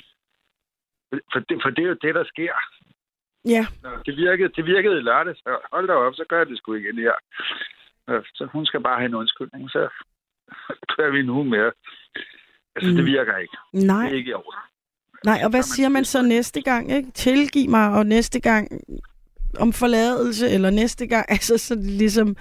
For 1.32 1.40
det, 1.48 1.56
for 1.64 1.70
det 1.70 1.84
er 1.84 1.90
jo 1.94 1.98
det, 2.06 2.16
der 2.16 2.24
sker. 2.34 2.54
Ja, 3.56 3.64
Det 4.06 4.18
virkede, 4.18 4.50
det 4.58 4.66
virkede 4.66 4.98
i 4.98 5.02
lørdag, 5.02 5.36
så 5.36 5.58
hold 5.74 5.88
da 5.88 5.94
op, 5.94 6.14
så 6.16 6.26
gør 6.30 6.38
jeg 6.38 6.48
det 6.48 6.58
sgu 6.58 6.74
igen 6.74 6.98
her. 7.06 7.14
Så 8.38 8.48
hun 8.54 8.66
skal 8.66 8.82
bare 8.84 8.98
have 9.00 9.06
en 9.10 9.16
undskyldning, 9.22 9.70
så 9.72 9.82
kører 10.98 11.12
vi 11.12 11.22
nu 11.22 11.44
mere. 11.44 11.72
Altså, 12.76 12.90
Mm. 12.92 12.96
det 12.98 13.06
virker 13.06 13.38
ikke. 13.38 13.58
nej. 13.74 14.04
Det 14.04 14.14
er 14.14 14.18
ikke 14.18 14.30
i 14.32 14.34
orden. 14.34 14.60
Nej, 15.26 15.40
og 15.44 15.50
hvad 15.50 15.62
siger 15.64 15.90
man 15.90 16.06
så 16.06 16.22
næste 16.22 16.62
gang? 16.62 16.92
Ikke? 16.92 17.12
Tilgiv 17.12 17.70
mig, 17.70 17.92
og 17.98 18.06
næste 18.06 18.40
gang 18.42 18.68
om 19.60 19.74
forladelse, 19.74 20.50
eller 20.50 20.70
næste 20.70 21.08
gang, 21.08 21.26
altså 21.36 21.58
så 21.58 21.74
er 21.74 21.78
det 21.78 21.86
ligesom, 21.92 22.36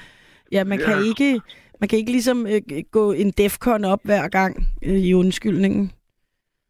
ja, 0.53 0.65
man 0.65 0.79
kan 0.79 0.99
Ja. 0.99 1.05
ikke, 1.09 1.41
man 1.81 1.89
kan 1.89 1.99
ikke 1.99 2.13
ligesom 2.13 2.47
øh, 2.47 2.61
gå 2.91 3.13
en 3.13 3.31
defcon 3.31 3.85
op 3.85 4.01
hver 4.05 4.29
gang 4.29 4.57
øh, 4.85 4.95
i 5.09 5.15
undskyldningen. 5.15 5.93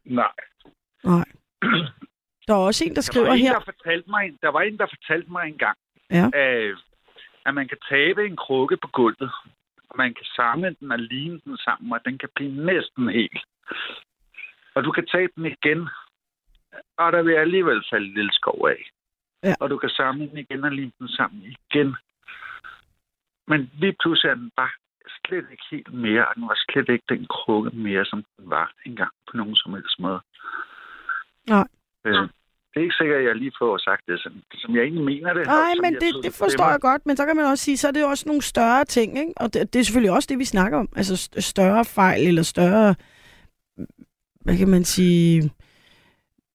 Nej. 0.05 0.31
Nej. 1.03 1.25
Der 2.47 2.53
er 2.55 2.59
også 2.69 2.83
en, 2.83 2.89
der 2.89 2.95
Der 2.95 3.01
skriver 3.01 3.31
en, 3.33 3.39
her. 3.39 3.53
der, 3.53 3.65
fortalte 3.65 4.09
mig, 4.09 4.23
der 4.41 4.49
var 4.49 4.61
en, 4.61 4.77
der 4.77 4.87
fortalte 4.95 5.31
mig 5.31 5.47
engang, 5.47 5.77
Ja. 6.11 6.29
at, 6.33 6.75
at 7.45 7.53
man 7.53 7.67
kan 7.67 7.77
tabe 7.89 8.25
en 8.25 8.35
krukke 8.35 8.77
på 8.77 8.87
gulvet, 8.87 9.31
og 9.89 9.95
man 9.97 10.13
kan 10.13 10.25
samle 10.35 10.75
den 10.79 10.91
og 10.91 10.99
ligne 10.99 11.39
den 11.45 11.57
sammen, 11.57 11.93
og 11.93 11.99
den 12.05 12.17
kan 12.17 12.29
blive 12.35 12.65
næsten 12.65 13.09
helt. 13.09 13.39
Og 14.75 14.83
du 14.83 14.91
kan 14.91 15.05
tabe 15.05 15.31
den 15.35 15.45
igen, 15.45 15.87
og 16.97 17.11
der 17.11 17.21
vil 17.21 17.33
alligevel 17.33 17.83
falde 17.91 18.05
en 18.07 18.13
lille 18.13 18.33
skov 18.33 18.67
af. 18.67 18.81
Ja. 19.43 19.53
Og 19.59 19.69
du 19.69 19.77
kan 19.77 19.89
samle 19.89 20.29
den 20.29 20.37
igen 20.37 20.63
og 20.63 20.71
ligne 20.71 20.91
den 20.99 21.07
sammen 21.07 21.41
igen. 21.43 21.95
Men 23.47 23.71
lige 23.73 23.95
pludselig 23.99 24.29
er 24.29 24.35
den 24.35 24.51
bare 24.55 24.69
slet 25.25 25.45
ikke 25.51 25.63
helt 25.71 25.93
mere, 25.93 26.27
og 26.27 26.35
den 26.35 26.43
var 26.47 26.57
slet 26.69 26.89
ikke 26.89 27.05
den 27.09 27.25
krukke 27.29 27.69
mere, 27.69 28.05
som 28.05 28.23
den 28.37 28.49
var 28.49 28.73
engang 28.85 29.11
på 29.31 29.37
nogen 29.37 29.55
som 29.55 29.73
helst 29.73 29.99
måde. 29.99 30.21
Nej. 31.49 31.67
Øh, 32.05 32.13
det 32.69 32.77
er 32.79 32.81
ikke 32.81 32.99
sikkert, 32.99 33.19
at 33.19 33.25
jeg 33.25 33.35
lige 33.35 33.51
får 33.59 33.77
sagt 33.77 34.03
det, 34.07 34.19
som, 34.23 34.33
som 34.53 34.75
jeg 34.75 34.83
egentlig 34.83 35.05
mener 35.05 35.33
det. 35.33 35.45
Nej, 35.45 35.73
men 35.81 35.93
det, 35.93 36.13
tog 36.13 36.23
det 36.23 36.33
forstår 36.33 36.65
mig. 36.65 36.71
jeg 36.71 36.81
godt, 36.81 37.05
men 37.05 37.17
så 37.17 37.25
kan 37.25 37.35
man 37.35 37.45
også 37.45 37.63
sige, 37.63 37.77
så 37.77 37.87
er 37.87 37.91
det 37.91 38.01
jo 38.01 38.07
også 38.07 38.25
nogle 38.27 38.41
større 38.41 38.85
ting, 38.85 39.19
ikke? 39.19 39.33
Og 39.37 39.53
det, 39.53 39.73
det 39.73 39.79
er 39.79 39.83
selvfølgelig 39.83 40.15
også 40.15 40.27
det, 40.31 40.39
vi 40.39 40.45
snakker 40.45 40.77
om. 40.79 40.89
Altså 40.95 41.13
st- 41.13 41.39
større 41.39 41.85
fejl, 41.85 42.27
eller 42.27 42.43
større, 42.43 42.95
hvad 44.41 44.57
kan 44.57 44.69
man 44.69 44.83
sige, 44.83 45.51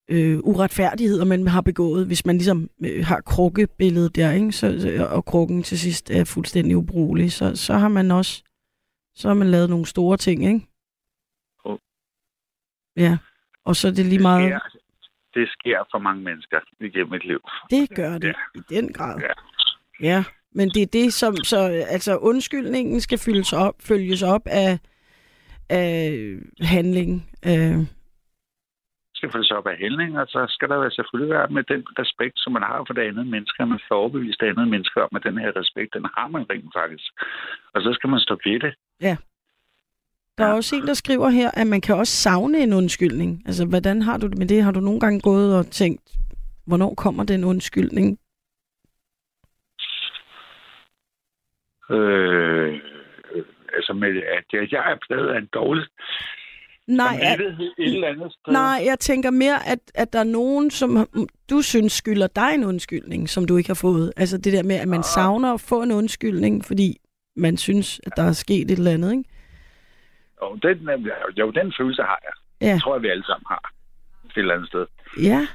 øh, 0.08 0.38
uretfærdigheder, 0.38 1.24
man 1.24 1.46
har 1.48 1.60
begået, 1.60 2.06
hvis 2.06 2.26
man 2.26 2.36
ligesom 2.36 2.70
øh, 2.84 3.04
har 3.06 3.20
krukkebilledet 3.20 4.16
der, 4.16 4.32
ikke? 4.32 4.52
Så, 4.52 5.06
og 5.10 5.24
krukken 5.24 5.62
til 5.62 5.78
sidst 5.78 6.10
er 6.10 6.24
fuldstændig 6.24 6.76
ubrugelig, 6.76 7.32
så, 7.32 7.56
så 7.56 7.74
har 7.74 7.88
man 7.88 8.10
også, 8.10 8.42
så 9.14 9.28
har 9.28 9.34
man 9.34 9.50
lavet 9.50 9.70
nogle 9.70 9.86
store 9.86 10.16
ting, 10.16 10.44
ikke? 10.46 10.66
Jo. 11.66 11.78
Ja, 12.96 13.16
og 13.64 13.76
så 13.76 13.88
er 13.88 13.92
det 13.92 14.04
lige 14.06 14.14
Det 14.14 14.22
meget, 14.22 14.48
sker, 14.48 14.78
det 15.34 15.48
sker 15.48 15.78
for 15.92 15.98
mange 15.98 16.22
mennesker 16.22 16.56
igennem 16.80 17.12
et 17.14 17.24
liv. 17.24 17.40
det 17.70 17.90
gør 17.96 18.18
det 18.18 18.28
Ja. 18.28 18.60
i 18.60 18.62
den 18.74 18.92
grad. 18.92 19.20
Ja. 19.20 19.32
Ja, 20.00 20.24
men 20.52 20.68
det 20.68 20.82
er 20.82 20.86
det, 20.86 21.12
som 21.14 21.36
så, 21.36 21.58
altså 21.88 22.16
undskyldningen 22.16 23.00
skal 23.00 23.18
følges 23.18 23.52
op, 23.52 23.74
følges 23.80 24.22
op 24.22 24.42
af, 24.46 24.78
af 25.68 26.34
handling. 26.60 27.30
Øh, 27.46 27.78
skal 29.24 29.32
følges 29.36 29.50
op 29.58 29.66
af 29.66 29.76
handling, 29.84 30.18
og 30.20 30.26
så 30.34 30.40
skal 30.54 30.68
der 30.68 30.78
være 30.78 30.90
selvfølgelig 30.98 31.30
være 31.36 31.48
med 31.56 31.62
den 31.72 31.82
respekt, 32.02 32.34
som 32.36 32.52
man 32.52 32.62
har 32.62 32.84
for 32.86 32.94
det 32.94 33.02
andet 33.10 33.26
menneske, 33.26 33.62
at 33.62 33.68
man 33.68 33.80
får 33.88 33.94
overbevist 34.02 34.40
det 34.40 34.46
andet 34.52 34.68
menneske 34.68 35.02
om, 35.02 35.08
at 35.16 35.22
den 35.28 35.38
her 35.38 35.50
respekt, 35.60 35.94
den 35.94 36.04
har 36.16 36.28
man 36.28 36.46
rent 36.50 36.72
faktisk. 36.80 37.10
Og 37.74 37.78
så 37.82 37.90
skal 37.96 38.10
man 38.10 38.20
stå 38.20 38.34
ved 38.44 38.60
det. 38.60 38.74
der 40.38 40.44
er 40.44 40.48
Ja. 40.48 40.54
også 40.54 40.76
en, 40.76 40.86
der 40.86 40.94
skriver 40.94 41.28
her, 41.28 41.50
at 41.60 41.66
man 41.66 41.80
kan 41.80 41.94
også 41.96 42.12
savne 42.26 42.58
en 42.58 42.72
undskyldning. 42.72 43.42
Altså, 43.46 43.64
hvordan 43.66 44.02
har 44.02 44.16
du 44.18 44.26
det 44.26 44.38
med 44.38 44.48
det? 44.48 44.62
Har 44.62 44.72
du 44.72 44.80
nogle 44.80 45.00
gange 45.00 45.20
gået 45.20 45.58
og 45.58 45.66
tænkt, 45.66 46.02
hvornår 46.66 46.94
kommer 46.94 47.24
den 47.24 47.44
undskyldning? 47.44 48.18
Øh, 51.90 52.80
altså 53.76 53.92
med, 53.92 54.22
at 54.38 54.44
jeg, 54.52 54.72
jeg 54.72 54.92
er 54.92 54.96
blevet 55.08 55.36
en 55.36 55.46
dårlig 55.54 55.84
Nej, 56.86 57.18
at, 57.22 57.40
et 57.40 57.72
eller 57.78 58.08
andet 58.08 58.32
sted. 58.32 58.52
nej, 58.52 58.82
jeg 58.86 58.98
tænker 59.00 59.30
mere, 59.30 59.68
at, 59.68 59.78
at 59.94 60.12
der 60.12 60.18
er 60.18 60.24
nogen, 60.24 60.70
som 60.70 61.08
du 61.50 61.62
synes 61.62 61.92
skylder 61.92 62.26
dig 62.26 62.50
en 62.54 62.64
undskyldning, 62.64 63.28
som 63.28 63.46
du 63.46 63.56
ikke 63.56 63.68
har 63.68 63.74
fået. 63.74 64.12
Altså 64.16 64.38
det 64.38 64.52
der 64.52 64.62
med, 64.62 64.76
at 64.76 64.88
man 64.88 64.98
Ah. 64.98 65.04
savner 65.04 65.54
at 65.54 65.60
få 65.60 65.82
en 65.82 65.92
undskyldning, 65.92 66.64
fordi 66.64 66.96
man 67.36 67.56
synes, 67.56 68.00
at 68.06 68.12
der 68.16 68.22
er 68.22 68.32
sket 68.32 68.70
et 68.70 68.78
eller 68.78 68.90
andet, 68.90 69.10
ikke? 69.12 69.24
Jo, 70.42 70.54
den, 70.62 70.88
er- 70.88 71.32
jo, 71.38 71.50
den 71.50 71.72
følelse 71.78 72.02
har 72.02 72.20
jeg. 72.22 72.32
Ja. 72.68 72.74
Det 72.74 72.82
tror 72.82 72.94
jeg, 72.94 73.02
vi 73.02 73.08
alle 73.08 73.24
sammen 73.24 73.46
har. 73.48 73.72
Et 74.26 74.32
eller 74.36 74.54
andet 74.54 74.68
sted. 74.68 74.86
Ja. 75.22 75.46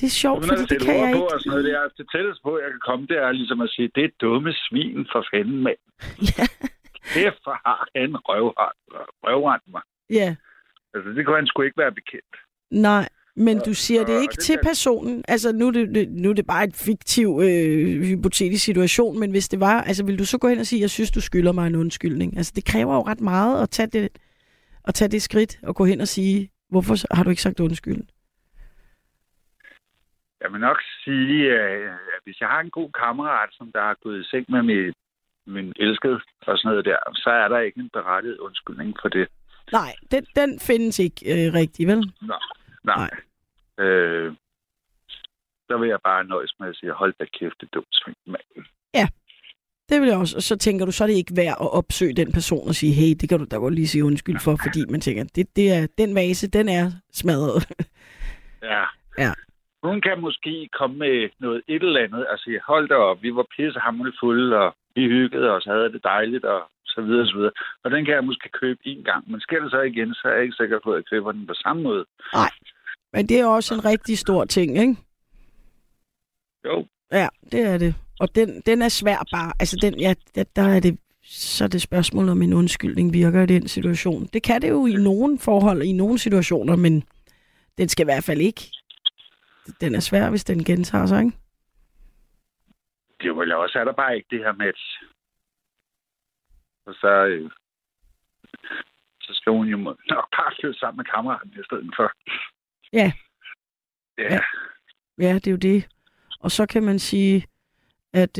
Det 0.00 0.06
er 0.06 0.10
sjovt, 0.10 0.44
at 0.52 0.58
det 0.70 0.80
kan 0.82 0.94
jeg 1.00 1.12
på 1.16 1.22
og 1.24 1.40
sådan 1.40 1.50
noget 1.50 1.66
ikke. 1.66 1.76
der. 1.76 1.88
Det 1.96 2.06
tætteste 2.14 2.42
på, 2.42 2.58
jeg 2.58 2.70
kan 2.70 2.80
komme, 2.88 3.06
det 3.06 3.16
er 3.18 3.32
ligesom 3.32 3.60
at 3.60 3.70
sige, 3.70 3.90
det 3.94 4.04
er 4.04 4.08
dumme 4.20 4.52
svin 4.52 5.06
for 5.12 5.24
fanden, 5.34 5.62
mand. 5.62 5.76
Ja. 6.38 6.46
Kæft, 7.14 7.44
har 7.66 7.88
han 7.96 8.16
røvrendt 8.16 8.78
røvrendt 9.24 9.64
mig. 9.74 9.82
Ja, 10.10 10.36
Altså, 10.94 11.10
det 11.10 11.26
kunne 11.26 11.36
han 11.36 11.46
sgu 11.46 11.62
ikke 11.62 11.78
være 11.78 11.92
bekendt. 11.92 12.34
nej. 12.70 13.08
Men 13.36 13.60
du 13.66 13.74
siger 13.74 14.04
det 14.04 14.22
ikke 14.22 14.32
det 14.36 14.44
til 14.44 14.58
personen. 14.62 15.24
Altså, 15.28 15.52
nu 15.52 15.66
er 15.66 15.70
det, 15.72 16.08
nu 16.08 16.30
er 16.30 16.34
det 16.34 16.46
bare 16.46 16.64
et 16.64 16.76
fiktiv, 16.76 17.40
øh, 17.42 18.02
hypotetisk 18.02 18.64
situation, 18.64 19.20
men 19.20 19.30
hvis 19.30 19.48
det 19.48 19.60
var, 19.60 19.82
altså 19.82 20.04
vil 20.06 20.18
du 20.18 20.24
så 20.24 20.38
gå 20.38 20.48
hen 20.48 20.58
og 20.58 20.66
sige, 20.66 20.80
jeg 20.80 20.90
synes, 20.90 21.10
du 21.10 21.20
skylder 21.20 21.52
mig 21.52 21.66
en 21.66 21.76
undskyldning? 21.76 22.36
Altså, 22.36 22.52
det 22.56 22.64
kræver 22.64 22.94
jo 22.94 23.02
ret 23.02 23.20
meget 23.20 23.62
at 23.62 23.70
tage 23.70 23.86
det, 23.86 24.18
at 24.84 24.94
tage 24.94 25.08
det 25.08 25.22
skridt 25.22 25.58
og 25.62 25.74
gå 25.74 25.84
hen 25.84 26.00
og 26.00 26.08
sige, 26.08 26.50
hvorfor 26.68 27.14
har 27.14 27.24
du 27.24 27.30
ikke 27.30 27.42
sagt 27.42 27.60
undskyld? 27.60 28.02
Jeg 30.42 30.52
vil 30.52 30.60
nok 30.60 30.78
sige, 31.04 31.38
øh, 31.58 31.92
at 32.14 32.20
hvis 32.24 32.40
jeg 32.40 32.48
har 32.48 32.60
en 32.60 32.70
god 32.70 32.90
kammerat, 33.02 33.48
som 33.52 33.72
der 33.72 33.80
har 33.80 33.96
gået 34.02 34.20
i 34.20 34.24
seng 34.24 34.46
med 34.48 34.62
min, 34.62 34.92
min 35.46 35.72
elskede 35.76 36.20
og 36.46 36.58
sådan 36.58 36.70
noget 36.70 36.84
der, 36.84 36.98
så 37.14 37.30
er 37.30 37.48
der 37.48 37.58
ikke 37.58 37.80
en 37.80 37.90
berettiget 37.92 38.38
undskyldning 38.38 38.96
for 39.02 39.08
det. 39.08 39.28
Nej, 39.72 39.94
den, 40.10 40.26
den 40.36 40.60
findes 40.60 40.98
ikke 40.98 41.20
øh, 41.32 41.54
rigtigt, 41.54 41.88
vel? 41.88 42.12
Nej. 42.22 42.38
Nej. 42.84 43.10
Øh, 43.78 44.34
så 45.68 45.78
vil 45.78 45.88
jeg 45.88 46.00
bare 46.04 46.24
nøjes 46.24 46.54
med 46.60 46.68
at 46.68 46.76
sige, 46.76 46.92
hold 46.92 47.14
da 47.20 47.24
kæft, 47.24 47.60
det 47.60 47.66
er 47.66 47.70
dumt 47.74 47.88
sving, 47.90 48.16
mand. 48.26 48.66
Det 49.90 50.00
vil 50.00 50.08
jeg 50.08 50.18
også. 50.18 50.36
Og 50.36 50.42
så 50.42 50.56
tænker 50.56 50.86
du, 50.86 50.92
så 50.92 51.04
er 51.04 51.08
det 51.08 51.14
ikke 51.14 51.36
værd 51.36 51.56
at 51.60 51.72
opsøge 51.78 52.14
den 52.14 52.32
person 52.32 52.68
og 52.68 52.74
sige, 52.74 52.92
hey, 52.92 53.14
det 53.20 53.28
kan 53.28 53.38
du 53.38 53.46
da 53.50 53.56
godt 53.56 53.74
lige 53.74 53.88
sige 53.88 54.04
undskyld 54.04 54.38
for, 54.44 54.54
fordi 54.64 54.80
man 54.90 55.00
tænker, 55.00 55.24
det, 55.36 55.56
det 55.56 55.72
er, 55.72 55.86
den 55.98 56.14
vase, 56.14 56.50
den 56.50 56.68
er 56.68 56.84
smadret. 57.12 57.62
Ja. 58.62 58.84
Ja. 59.18 59.32
Hun 59.82 60.00
kan 60.00 60.20
måske 60.20 60.68
komme 60.78 60.96
med 60.96 61.28
noget 61.38 61.62
et 61.68 61.82
eller 61.82 62.00
andet 62.00 62.26
og 62.26 62.38
sige, 62.38 62.60
hold 62.66 62.88
da 62.88 62.94
op, 62.94 63.22
vi 63.22 63.34
var 63.34 63.46
pissehammerende 63.56 64.16
fulde, 64.20 64.56
og 64.58 64.76
vi 64.94 65.02
hyggede 65.08 65.50
os, 65.50 65.64
havde 65.64 65.92
det 65.92 66.02
dejligt, 66.04 66.44
og 66.44 66.60
så 66.86 67.00
videre, 67.02 67.26
så 67.26 67.36
videre. 67.36 67.52
Og 67.84 67.90
den 67.90 68.04
kan 68.04 68.14
jeg 68.14 68.24
måske 68.24 68.48
købe 68.48 68.80
en 68.84 69.04
gang. 69.04 69.30
Men 69.30 69.40
sker 69.40 69.60
det 69.62 69.70
så 69.70 69.80
igen, 69.80 70.14
så 70.14 70.28
er 70.28 70.32
jeg 70.32 70.42
ikke 70.42 70.60
sikker 70.60 70.78
på, 70.84 70.90
at 70.92 70.96
jeg 70.96 71.04
køber 71.04 71.32
den 71.32 71.46
på 71.46 71.54
samme 71.54 71.82
måde. 71.82 72.04
Men 73.12 73.28
det 73.28 73.40
er 73.40 73.46
også 73.46 73.74
en 73.74 73.84
rigtig 73.84 74.18
stor 74.18 74.44
ting, 74.44 74.78
ikke? 74.78 74.96
Jo, 76.64 76.86
Ja, 77.12 77.28
det 77.52 77.60
er 77.60 77.78
det. 77.78 77.94
Og 78.20 78.34
den, 78.34 78.62
den 78.66 78.82
er 78.82 78.88
svær 78.88 79.26
bare. 79.32 79.52
Altså, 79.60 79.76
den, 79.82 80.00
ja, 80.00 80.14
der, 80.56 80.62
er 80.62 80.80
det, 80.80 80.98
så 81.24 81.68
det 81.68 81.82
spørgsmål 81.82 82.28
om 82.28 82.42
en 82.42 82.52
undskyldning 82.52 83.12
virker 83.12 83.42
i 83.42 83.46
den 83.46 83.68
situation. 83.68 84.28
Det 84.32 84.42
kan 84.42 84.62
det 84.62 84.68
jo 84.68 84.86
i 84.86 84.92
nogle 84.92 85.38
forhold, 85.38 85.82
i 85.82 85.92
nogle 85.92 86.18
situationer, 86.18 86.76
men 86.76 87.04
den 87.78 87.88
skal 87.88 88.04
i 88.04 88.10
hvert 88.12 88.24
fald 88.24 88.40
ikke. 88.40 88.70
Den 89.80 89.94
er 89.94 90.00
svær, 90.00 90.30
hvis 90.30 90.44
den 90.44 90.64
gentager 90.64 91.06
sig, 91.06 91.20
ikke? 91.24 91.36
Det 93.20 93.28
er 93.28 93.34
vel 93.34 93.52
også, 93.52 93.78
er 93.78 93.84
der 93.84 93.92
bare 93.92 94.16
ikke 94.16 94.28
det 94.30 94.38
her 94.38 94.52
match. 94.52 95.02
Og 96.86 96.94
så, 96.94 97.26
øh, 97.26 97.50
så 99.20 99.34
skal 99.34 99.52
hun 99.52 99.66
jo 99.66 99.76
nok 100.08 100.26
bare 100.36 100.52
flytte 100.60 100.78
sammen 100.78 100.96
med 100.96 101.04
kammeraten 101.04 101.50
i 101.60 101.64
stedet 101.64 101.90
for. 101.96 102.12
Ja. 102.92 103.12
Ja, 104.18 104.34
Ja. 104.34 104.40
Ja, 105.18 105.34
det 105.34 105.46
er 105.46 105.50
jo 105.50 105.56
det. 105.56 105.88
Og 106.40 106.50
så 106.50 106.66
kan 106.66 106.82
man 106.82 106.98
sige, 106.98 107.46
at 108.12 108.38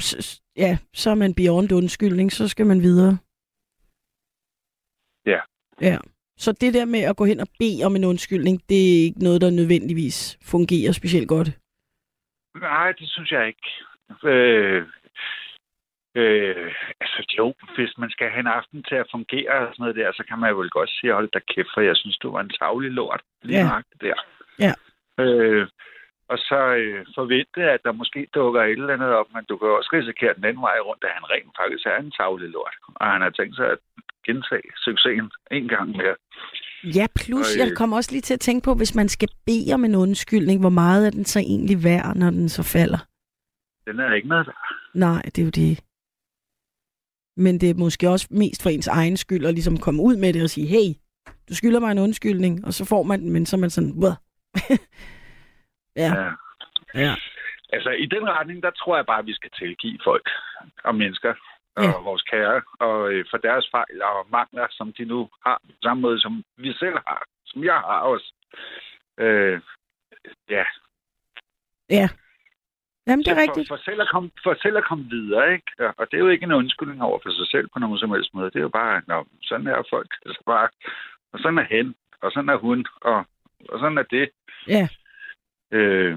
s- 0.00 0.42
ja, 0.56 0.78
så 0.94 1.10
er 1.10 1.14
man 1.14 1.34
beyond 1.34 1.72
undskyldning, 1.72 2.32
så 2.32 2.48
skal 2.48 2.66
man 2.66 2.80
videre. 2.82 3.18
Ja. 5.26 5.40
Ja. 5.80 5.98
Så 6.36 6.52
det 6.52 6.74
der 6.74 6.84
med 6.84 7.00
at 7.00 7.16
gå 7.16 7.24
hen 7.24 7.40
og 7.40 7.48
bede 7.58 7.84
om 7.84 7.96
en 7.96 8.04
undskyldning, 8.04 8.62
det 8.68 8.76
er 8.90 9.04
ikke 9.04 9.18
noget, 9.24 9.40
der 9.40 9.50
nødvendigvis 9.50 10.38
fungerer 10.42 10.92
specielt 10.92 11.28
godt. 11.28 11.50
Nej, 12.60 12.92
det 12.92 13.10
synes 13.10 13.30
jeg 13.30 13.46
ikke. 13.46 13.68
Øh, 14.24 14.86
øh, 16.14 16.74
altså 17.00 17.34
jo, 17.38 17.54
hvis 17.76 17.98
man 17.98 18.10
skal 18.10 18.30
have 18.30 18.40
en 18.40 18.46
aften 18.46 18.82
til 18.82 18.94
at 18.94 19.10
fungere 19.10 19.68
og 19.68 19.74
sådan 19.74 19.82
noget 19.82 19.96
der, 19.96 20.12
så 20.12 20.24
kan 20.28 20.38
man 20.38 20.50
jo 20.50 20.56
vel 20.56 20.70
godt 20.70 20.90
sige, 20.90 21.12
hold 21.12 21.30
da 21.30 21.38
kæft, 21.38 21.68
for 21.74 21.80
jeg 21.80 21.96
synes, 21.96 22.18
du 22.18 22.30
var 22.32 22.40
en 22.40 22.56
tavlig 22.60 22.90
lort. 22.90 23.22
Lige 23.42 23.58
Ja. 23.58 23.64
ja. 23.64 24.06
der. 24.06 24.14
Ja. 24.58 24.74
Øh, 25.24 25.68
og 26.32 26.38
så 26.38 26.60
øh, 26.82 27.06
forvente, 27.14 27.60
at 27.74 27.80
der 27.84 27.92
måske 27.92 28.28
dukker 28.34 28.62
et 28.62 28.70
eller 28.70 28.94
andet 28.94 29.12
op, 29.20 29.28
men 29.34 29.44
du 29.44 29.56
kan 29.56 29.68
også 29.68 29.90
risikere 29.92 30.34
den 30.34 30.44
anden 30.44 30.62
vej 30.62 30.78
rundt, 30.88 31.04
at 31.04 31.16
han 31.18 31.30
rent 31.30 31.52
faktisk 31.60 31.86
er 31.86 31.98
en 31.98 32.10
tavlig 32.10 32.48
lort. 32.50 32.76
Og 32.94 33.06
han 33.12 33.20
har 33.22 33.30
tænkt 33.30 33.56
sig 33.56 33.66
at 33.70 33.78
gentage 34.26 34.68
succesen 34.84 35.30
en 35.50 35.68
gang 35.68 35.88
mere. 35.96 36.16
Ja, 36.84 37.06
plus 37.16 37.54
Og, 37.54 37.58
jeg 37.58 37.76
kommer 37.76 37.96
også 37.96 38.12
lige 38.12 38.22
til 38.22 38.34
at 38.34 38.40
tænke 38.40 38.64
på, 38.64 38.74
hvis 38.74 38.94
man 38.94 39.08
skal 39.08 39.28
bede 39.46 39.74
om 39.74 39.84
en 39.84 39.94
undskyldning, 39.94 40.60
hvor 40.60 40.68
meget 40.68 41.06
er 41.06 41.10
den 41.10 41.24
så 41.24 41.38
egentlig 41.38 41.84
værd, 41.84 42.16
når 42.16 42.30
den 42.30 42.48
så 42.48 42.62
falder? 42.62 42.98
Den 43.86 44.00
er 44.00 44.14
ikke 44.14 44.28
noget 44.28 44.46
værd. 44.46 44.74
Nej, 44.94 45.22
det 45.22 45.38
er 45.38 45.44
jo 45.44 45.50
det. 45.50 45.84
Men 47.36 47.60
det 47.60 47.70
er 47.70 47.74
måske 47.74 48.08
også 48.10 48.28
mest 48.30 48.62
for 48.62 48.70
ens 48.70 48.88
egen 48.88 49.16
skyld 49.16 49.46
at 49.46 49.54
ligesom 49.54 49.76
komme 49.78 50.02
ud 50.02 50.16
med 50.16 50.32
det 50.32 50.42
og 50.42 50.50
sige, 50.50 50.66
hey, 50.66 50.88
du 51.48 51.54
skylder 51.54 51.80
mig 51.80 51.92
en 51.92 51.98
undskyldning, 51.98 52.64
og 52.64 52.72
så 52.74 52.84
får 52.84 53.02
man 53.02 53.20
den, 53.20 53.30
men 53.30 53.46
så 53.46 53.56
er 53.56 53.60
man 53.60 53.70
sådan, 53.70 53.92
ja, 55.96 56.14
Ja. 56.14 56.30
ja, 56.94 57.14
Altså, 57.72 57.90
i 57.90 58.06
den 58.06 58.24
retning, 58.28 58.62
der 58.62 58.70
tror 58.70 58.96
jeg 58.96 59.06
bare, 59.06 59.18
at 59.18 59.26
vi 59.26 59.34
skal 59.34 59.50
tilgive 59.50 59.98
folk 60.04 60.28
og 60.84 60.94
mennesker 60.94 61.34
og 61.76 61.82
Ja. 61.84 61.92
vores 62.02 62.22
kære, 62.22 62.62
og 62.80 63.12
øh, 63.12 63.24
for 63.30 63.36
deres 63.38 63.68
fejl 63.70 64.02
og 64.02 64.26
mangler, 64.32 64.66
som 64.70 64.92
de 64.92 65.04
nu 65.04 65.28
har, 65.46 65.60
på 65.66 65.72
samme 65.82 66.00
måde 66.00 66.20
som 66.20 66.44
vi 66.56 66.72
selv 66.72 66.96
har, 67.06 67.24
som 67.46 67.64
jeg 67.64 67.74
har 67.74 68.00
også. 68.12 68.32
Øh, 69.18 69.60
ja, 70.50 70.64
ja. 71.90 72.08
Jamen, 73.06 73.24
det 73.24 73.30
er 73.30 73.34
for, 73.34 73.40
rigtigt. 73.42 73.68
For, 73.68 73.76
selv 73.84 74.00
at 74.00 74.08
komme, 74.12 74.30
for 74.42 74.56
selv 74.62 74.76
at 74.76 74.84
komme 74.84 75.04
videre, 75.10 75.52
ikke? 75.52 75.66
Og- 75.78 75.94
Og 75.98 76.06
det 76.10 76.16
er 76.16 76.20
jo 76.24 76.28
ikke 76.28 76.44
en 76.44 76.52
undskyldning 76.52 77.02
over 77.02 77.18
for 77.22 77.30
sig 77.30 77.46
selv 77.50 77.68
på 77.72 77.78
nogen 77.78 77.98
som 77.98 78.10
helst 78.10 78.34
måde. 78.34 78.50
Det 78.50 78.56
er 78.56 78.62
jo 78.62 78.68
bare, 78.68 79.02
Nå, 79.06 79.26
sådan 79.42 79.66
er 79.66 79.82
folk. 79.90 80.10
Altså 80.26 80.42
bare, 80.46 80.68
og 81.32 81.38
sådan 81.38 81.58
er 81.58 81.64
hen, 81.64 81.94
og 82.22 82.32
sådan 82.32 82.48
er 82.48 82.56
hun, 82.56 82.86
og, 83.00 83.24
og 83.68 83.78
sådan 83.78 83.98
er 83.98 84.02
det. 84.02 84.30
Ja. 84.68 84.88
Øh, 85.70 86.16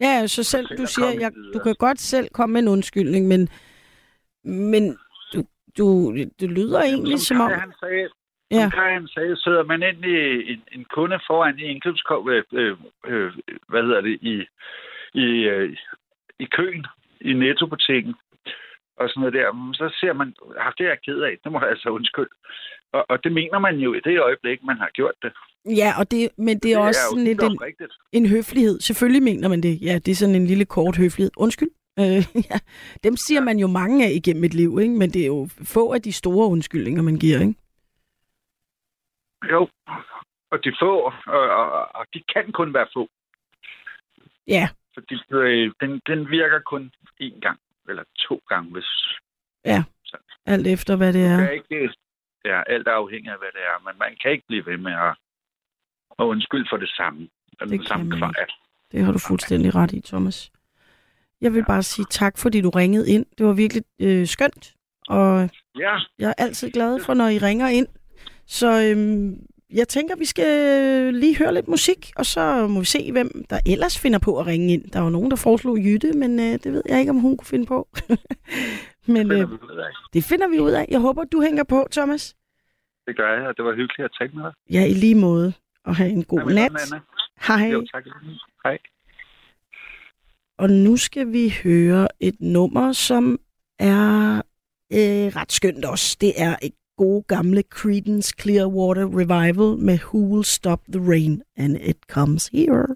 Ja, 0.00 0.26
så 0.26 0.42
selv, 0.44 0.66
selv 0.68 0.78
du 0.78 0.86
siger, 0.86 1.06
jeg, 1.20 1.32
videre. 1.34 1.52
du 1.52 1.58
kan 1.58 1.74
godt 1.78 2.00
selv 2.00 2.28
komme 2.28 2.52
med 2.52 2.62
en 2.62 2.68
undskyldning, 2.68 3.28
men, 3.28 3.48
men 4.44 4.98
du, 5.32 5.44
du, 5.78 6.14
det 6.40 6.50
lyder 6.50 6.80
egentlig 6.82 7.20
som 7.20 7.40
om... 7.40 7.50
Kai, 7.50 7.58
han 7.58 7.72
sagde, 7.80 8.08
Ja. 8.50 8.70
Kai, 8.70 8.92
han 8.92 9.08
sagde, 9.08 9.36
sidder 9.36 9.64
man 9.64 9.82
ind 9.82 10.04
i 10.04 10.16
en, 10.52 10.62
en 10.72 10.84
kunde 10.94 11.18
foran 11.26 11.58
i 11.58 11.62
indkøbskov, 11.62 12.30
øh, 12.30 12.44
øh, 12.52 12.76
øh, 13.06 13.32
hvad 13.68 13.82
hedder 13.82 14.00
det, 14.00 14.18
i, 14.22 14.34
i, 15.14 15.26
øh, 15.52 15.76
i 16.38 16.44
køen, 16.56 16.86
i 17.20 17.32
nettobutikken, 17.32 18.14
og 18.96 19.08
sådan 19.08 19.20
noget 19.20 19.34
der, 19.34 19.72
så 19.74 19.96
ser 20.00 20.12
man, 20.12 20.34
ah, 20.58 20.72
det 20.78 20.84
er 20.84 20.88
jeg 20.88 20.98
ked 21.06 21.20
af, 21.20 21.34
det 21.44 21.52
må 21.52 21.60
jeg 21.60 21.68
altså 21.68 21.88
undskylde. 21.88 22.34
Og, 22.92 23.04
og 23.08 23.24
det 23.24 23.32
mener 23.32 23.58
man 23.58 23.76
jo 23.76 23.94
i 23.94 24.00
det 24.04 24.20
øjeblik, 24.20 24.64
man 24.64 24.78
har 24.78 24.90
gjort 24.94 25.14
det. 25.22 25.32
Ja, 25.80 25.92
og 25.98 26.10
det, 26.10 26.28
men 26.38 26.58
det 26.58 26.72
er 26.72 26.78
også 26.78 27.00
jo 27.04 27.10
sådan 27.10 27.24
lidt 27.24 27.42
en, 27.42 27.58
en 28.12 28.26
høflighed. 28.26 28.80
Selvfølgelig 28.80 29.22
mener 29.22 29.48
man 29.48 29.60
det. 29.62 29.82
Ja, 29.82 29.94
det 30.04 30.08
er 30.08 30.14
sådan 30.14 30.34
en 30.34 30.46
lille 30.46 30.64
kort 30.64 30.96
høflighed. 30.96 31.30
Undskyld. 31.36 31.70
Øh, 31.98 32.22
ja. 32.50 32.58
Dem 33.04 33.16
siger 33.16 33.40
man 33.40 33.58
jo 33.58 33.66
mange 33.66 34.06
af 34.06 34.10
igennem 34.10 34.44
et 34.44 34.54
liv, 34.54 34.78
ikke? 34.82 34.94
men 34.94 35.10
det 35.10 35.22
er 35.22 35.26
jo 35.26 35.48
få 35.64 35.92
af 35.92 36.02
de 36.02 36.12
store 36.12 36.48
undskyldninger, 36.48 37.02
man 37.02 37.16
giver. 37.16 37.40
Ikke? 37.40 37.54
Jo, 39.50 39.68
og 40.50 40.64
de 40.64 40.72
få, 40.80 41.00
og, 41.26 41.40
og, 41.50 41.94
og 41.94 42.06
de 42.14 42.22
kan 42.34 42.52
kun 42.52 42.74
være 42.74 42.86
få. 42.96 43.08
Ja, 44.46 44.68
Fordi 44.94 45.14
øh, 45.32 45.72
den, 45.80 46.00
den 46.06 46.30
virker 46.30 46.60
kun 46.60 46.92
én 47.22 47.40
gang, 47.40 47.58
eller 47.88 48.04
to 48.18 48.42
gange, 48.48 48.70
hvis 48.72 48.90
alt 50.46 50.66
efter 50.66 50.96
hvad 50.96 51.12
det 51.12 51.20
Ja. 51.20 51.32
er. 51.32 51.36
Kan 51.36 51.54
ikke, 51.54 51.94
ja, 52.44 52.62
alt 52.66 52.88
er 52.88 52.92
afhængigt 52.92 53.32
af, 53.32 53.38
hvad 53.38 53.48
det 53.52 53.60
er, 53.62 53.84
men 53.84 53.98
man 53.98 54.16
kan 54.22 54.30
ikke 54.32 54.44
blive 54.46 54.66
ved 54.66 54.76
med 54.76 54.92
at, 54.92 55.16
at 56.18 56.24
undskylde 56.24 56.66
for 56.70 56.76
det 56.76 56.88
samme. 56.88 57.28
Det 57.60 57.68
den 57.68 57.86
samme 57.86 58.04
man. 58.16 58.34
Det 58.92 59.04
har 59.04 59.12
du 59.12 59.18
fuldstændig 59.28 59.74
ret 59.74 59.92
i, 59.92 60.00
Thomas. 60.00 60.52
Jeg 61.44 61.54
vil 61.54 61.64
bare 61.64 61.82
sige 61.82 62.06
tak, 62.10 62.38
fordi 62.38 62.60
du 62.60 62.70
ringede 62.70 63.10
ind. 63.10 63.26
Det 63.38 63.46
var 63.46 63.52
virkelig 63.52 63.82
øh, 64.00 64.26
skønt, 64.26 64.74
og 65.08 65.50
Ja, 65.78 65.94
jeg 66.18 66.28
er 66.28 66.34
altid 66.44 66.70
glad 66.70 67.00
for, 67.00 67.14
når 67.14 67.28
I 67.28 67.38
ringer 67.38 67.68
ind. 67.68 67.86
Så 68.46 68.82
øhm, 68.82 69.36
jeg 69.72 69.88
tænker, 69.88 70.16
vi 70.16 70.24
skal 70.24 70.50
lige 71.14 71.38
høre 71.38 71.54
lidt 71.54 71.68
musik, 71.68 72.12
og 72.16 72.26
så 72.26 72.66
må 72.66 72.80
vi 72.80 72.86
se, 72.86 73.12
hvem 73.12 73.44
der 73.50 73.58
ellers 73.66 73.98
finder 73.98 74.18
på 74.18 74.38
at 74.38 74.46
ringe 74.46 74.72
ind. 74.72 74.90
Der 74.90 75.00
var 75.00 75.10
nogen, 75.10 75.30
der 75.30 75.36
foreslog 75.36 75.78
Jytte, 75.78 76.12
men 76.12 76.40
øh, 76.40 76.52
det 76.62 76.72
ved 76.72 76.82
jeg 76.88 77.00
ikke, 77.00 77.10
om 77.10 77.18
hun 77.18 77.36
kunne 77.36 77.46
finde 77.46 77.66
på. 77.66 77.88
men 79.14 79.30
det, 79.30 79.40
øh, 79.42 79.46
finder 79.46 79.46
vi 79.46 79.72
ud 79.72 79.78
af. 79.78 79.90
det 80.14 80.24
finder 80.24 80.48
vi 80.48 80.58
ud 80.58 80.70
af. 80.70 80.86
Jeg 80.90 81.00
håber, 81.00 81.24
du 81.24 81.42
hænger 81.42 81.64
på, 81.64 81.86
Thomas. 81.92 82.34
det 83.06 83.16
gør 83.16 83.32
jeg, 83.36 83.46
og 83.48 83.56
det 83.56 83.64
var 83.64 83.74
hyggeligt 83.74 84.04
at 84.04 84.10
tale 84.18 84.32
med 84.34 84.42
dig. 84.42 84.52
Ja, 84.70 84.86
i 84.86 84.94
lige 84.94 85.14
måde. 85.14 85.52
Og 85.84 85.96
have 85.96 86.10
en 86.10 86.24
god 86.24 86.44
med 86.46 86.54
nat. 86.54 86.70
Anna. 86.70 87.00
Hej. 87.46 87.70
Jo, 87.72 87.86
tak. 87.92 88.04
Hej. 88.64 88.78
Og 90.58 90.70
nu 90.70 90.96
skal 90.96 91.32
vi 91.32 91.54
høre 91.64 92.08
et 92.20 92.36
nummer, 92.40 92.92
som 92.92 93.38
er 93.78 94.36
øh, 94.92 95.36
ret 95.36 95.52
skønt 95.52 95.84
også. 95.84 96.16
Det 96.20 96.32
er 96.36 96.56
et 96.62 96.72
gode 96.96 97.22
gamle 97.22 97.62
Creedence 97.70 98.34
Clearwater 98.40 99.06
Revival 99.06 99.78
med 99.84 99.98
Who 99.98 100.18
Will 100.18 100.44
Stop 100.44 100.80
the 100.92 101.10
Rain, 101.10 101.42
and 101.56 101.76
It 101.76 101.98
Comes 102.08 102.48
Here. 102.48 102.86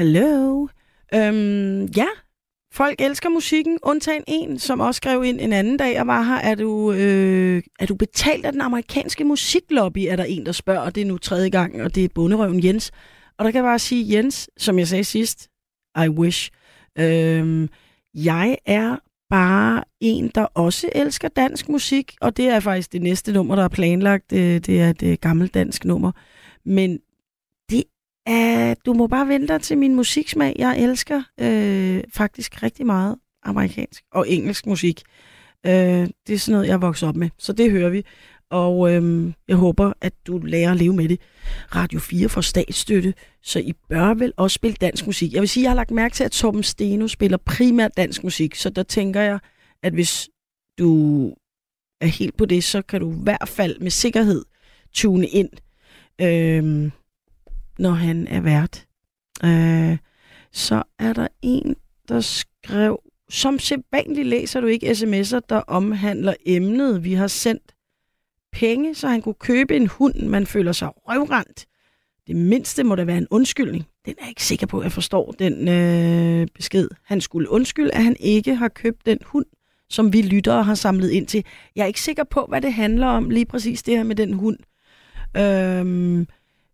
Hallo. 0.00 0.66
Øhm, 1.14 1.84
ja, 1.84 2.06
folk 2.72 3.00
elsker 3.00 3.28
musikken, 3.28 3.78
undtagen 3.82 4.24
en, 4.28 4.58
som 4.58 4.80
også 4.80 4.96
skrev 4.96 5.24
ind 5.24 5.40
en 5.40 5.52
anden 5.52 5.76
dag 5.76 6.00
og 6.00 6.06
var 6.06 6.22
her. 6.22 6.36
Er 6.36 6.54
du, 6.54 6.92
øh, 6.92 7.62
er 7.80 7.86
du 7.86 7.94
betalt 7.94 8.44
af 8.46 8.52
den 8.52 8.60
amerikanske 8.60 9.24
musiklobby, 9.24 9.98
er 10.08 10.16
der 10.16 10.24
en, 10.24 10.46
der 10.46 10.52
spørger, 10.52 10.80
og 10.80 10.94
det 10.94 11.00
er 11.00 11.06
nu 11.06 11.18
tredje 11.18 11.48
gang, 11.48 11.82
og 11.82 11.94
det 11.94 12.04
er 12.04 12.08
bunderøven 12.14 12.64
Jens. 12.64 12.90
Og 13.38 13.44
der 13.44 13.50
kan 13.50 13.58
jeg 13.58 13.64
bare 13.64 13.78
sige, 13.78 14.16
Jens, 14.16 14.50
som 14.56 14.78
jeg 14.78 14.88
sagde 14.88 15.04
sidst, 15.04 15.48
I 16.04 16.08
wish. 16.08 16.50
Øhm, 16.98 17.68
jeg 18.14 18.56
er 18.66 18.96
bare 19.30 19.84
en, 20.00 20.30
der 20.34 20.44
også 20.44 20.88
elsker 20.94 21.28
dansk 21.28 21.68
musik, 21.68 22.16
og 22.20 22.36
det 22.36 22.48
er 22.48 22.60
faktisk 22.60 22.92
det 22.92 23.02
næste 23.02 23.32
nummer, 23.32 23.56
der 23.56 23.64
er 23.64 23.68
planlagt. 23.68 24.30
Det, 24.30 24.66
det 24.66 24.80
er 24.80 24.92
et 25.02 25.20
gammelt 25.20 25.54
dansk 25.54 25.84
nummer. 25.84 26.12
Men 26.64 26.98
Uh, 28.30 28.76
du 28.86 28.92
må 28.92 29.06
bare 29.06 29.28
vente 29.28 29.48
dig 29.48 29.62
til 29.62 29.78
min 29.78 29.94
musiksmag. 29.94 30.56
Jeg 30.58 30.78
elsker 30.78 31.22
øh, 31.40 32.04
faktisk 32.14 32.62
rigtig 32.62 32.86
meget 32.86 33.16
amerikansk 33.42 34.04
og 34.12 34.28
engelsk 34.28 34.66
musik. 34.66 35.02
Øh, 35.66 35.72
det 36.26 36.34
er 36.34 36.38
sådan 36.38 36.52
noget, 36.52 36.66
jeg 36.66 36.72
er 36.72 36.78
vokset 36.78 37.08
op 37.08 37.16
med, 37.16 37.30
så 37.38 37.52
det 37.52 37.70
hører 37.70 37.90
vi. 37.90 38.04
Og 38.50 38.94
øh, 38.94 39.32
jeg 39.48 39.56
håber, 39.56 39.92
at 40.00 40.12
du 40.26 40.38
lærer 40.38 40.70
at 40.70 40.76
leve 40.76 40.96
med 40.96 41.08
det. 41.08 41.20
Radio 41.74 41.98
4 42.00 42.28
får 42.28 42.40
statsstøtte, 42.40 43.14
så 43.42 43.58
I 43.58 43.72
bør 43.88 44.14
vel 44.14 44.32
også 44.36 44.54
spille 44.54 44.76
dansk 44.80 45.06
musik. 45.06 45.32
Jeg 45.32 45.40
vil 45.40 45.48
sige, 45.48 45.64
jeg 45.64 45.70
har 45.70 45.76
lagt 45.76 45.90
mærke 45.90 46.14
til, 46.14 46.24
at 46.24 46.32
Torben 46.32 46.62
Steno 46.62 47.08
spiller 47.08 47.38
primært 47.38 47.96
dansk 47.96 48.24
musik, 48.24 48.54
så 48.54 48.70
der 48.70 48.82
tænker 48.82 49.20
jeg, 49.20 49.38
at 49.82 49.92
hvis 49.92 50.28
du 50.78 51.26
er 52.00 52.06
helt 52.06 52.36
på 52.36 52.44
det, 52.44 52.64
så 52.64 52.82
kan 52.82 53.00
du 53.00 53.12
i 53.12 53.22
hvert 53.22 53.48
fald 53.48 53.80
med 53.80 53.90
sikkerhed 53.90 54.44
tune 54.92 55.26
ind, 55.26 55.50
øh, 56.20 56.90
når 57.80 57.90
han 57.90 58.26
er 58.26 58.40
vært. 58.40 58.86
Øh, 59.44 59.98
så 60.52 60.82
er 60.98 61.12
der 61.12 61.28
en, 61.42 61.76
der 62.08 62.20
skrev, 62.20 63.00
som 63.30 63.58
sædvanligt 63.58 64.28
læser 64.28 64.60
du 64.60 64.66
ikke 64.66 64.90
sms'er, 64.90 65.40
der 65.48 65.62
omhandler 65.66 66.34
emnet. 66.46 67.04
Vi 67.04 67.12
har 67.12 67.26
sendt 67.26 67.74
penge, 68.52 68.94
så 68.94 69.08
han 69.08 69.22
kunne 69.22 69.34
købe 69.34 69.76
en 69.76 69.86
hund, 69.86 70.14
man 70.14 70.46
føler 70.46 70.72
sig 70.72 70.88
røvrendt. 70.96 71.66
Det 72.26 72.36
mindste 72.36 72.84
må 72.84 72.94
da 72.94 73.04
være 73.04 73.18
en 73.18 73.26
undskyldning. 73.30 73.86
Den 74.06 74.14
er 74.18 74.22
jeg 74.22 74.28
ikke 74.28 74.44
sikker 74.44 74.66
på, 74.66 74.78
at 74.78 74.84
jeg 74.84 74.92
forstår 74.92 75.32
den 75.38 75.68
øh, 75.68 76.46
besked. 76.54 76.88
Han 77.04 77.20
skulle 77.20 77.50
undskylde, 77.50 77.94
at 77.94 78.04
han 78.04 78.16
ikke 78.20 78.54
har 78.54 78.68
købt 78.68 79.06
den 79.06 79.18
hund, 79.24 79.46
som 79.88 80.12
vi 80.12 80.22
lyttere 80.22 80.62
har 80.64 80.74
samlet 80.74 81.10
ind 81.10 81.26
til. 81.26 81.44
Jeg 81.76 81.82
er 81.82 81.86
ikke 81.86 82.00
sikker 82.00 82.24
på, 82.24 82.46
hvad 82.48 82.60
det 82.60 82.72
handler 82.72 83.06
om, 83.06 83.30
lige 83.30 83.46
præcis 83.46 83.82
det 83.82 83.96
her 83.96 84.04
med 84.04 84.16
den 84.16 84.32
hund. 84.32 84.58
Øhm, 85.36 86.26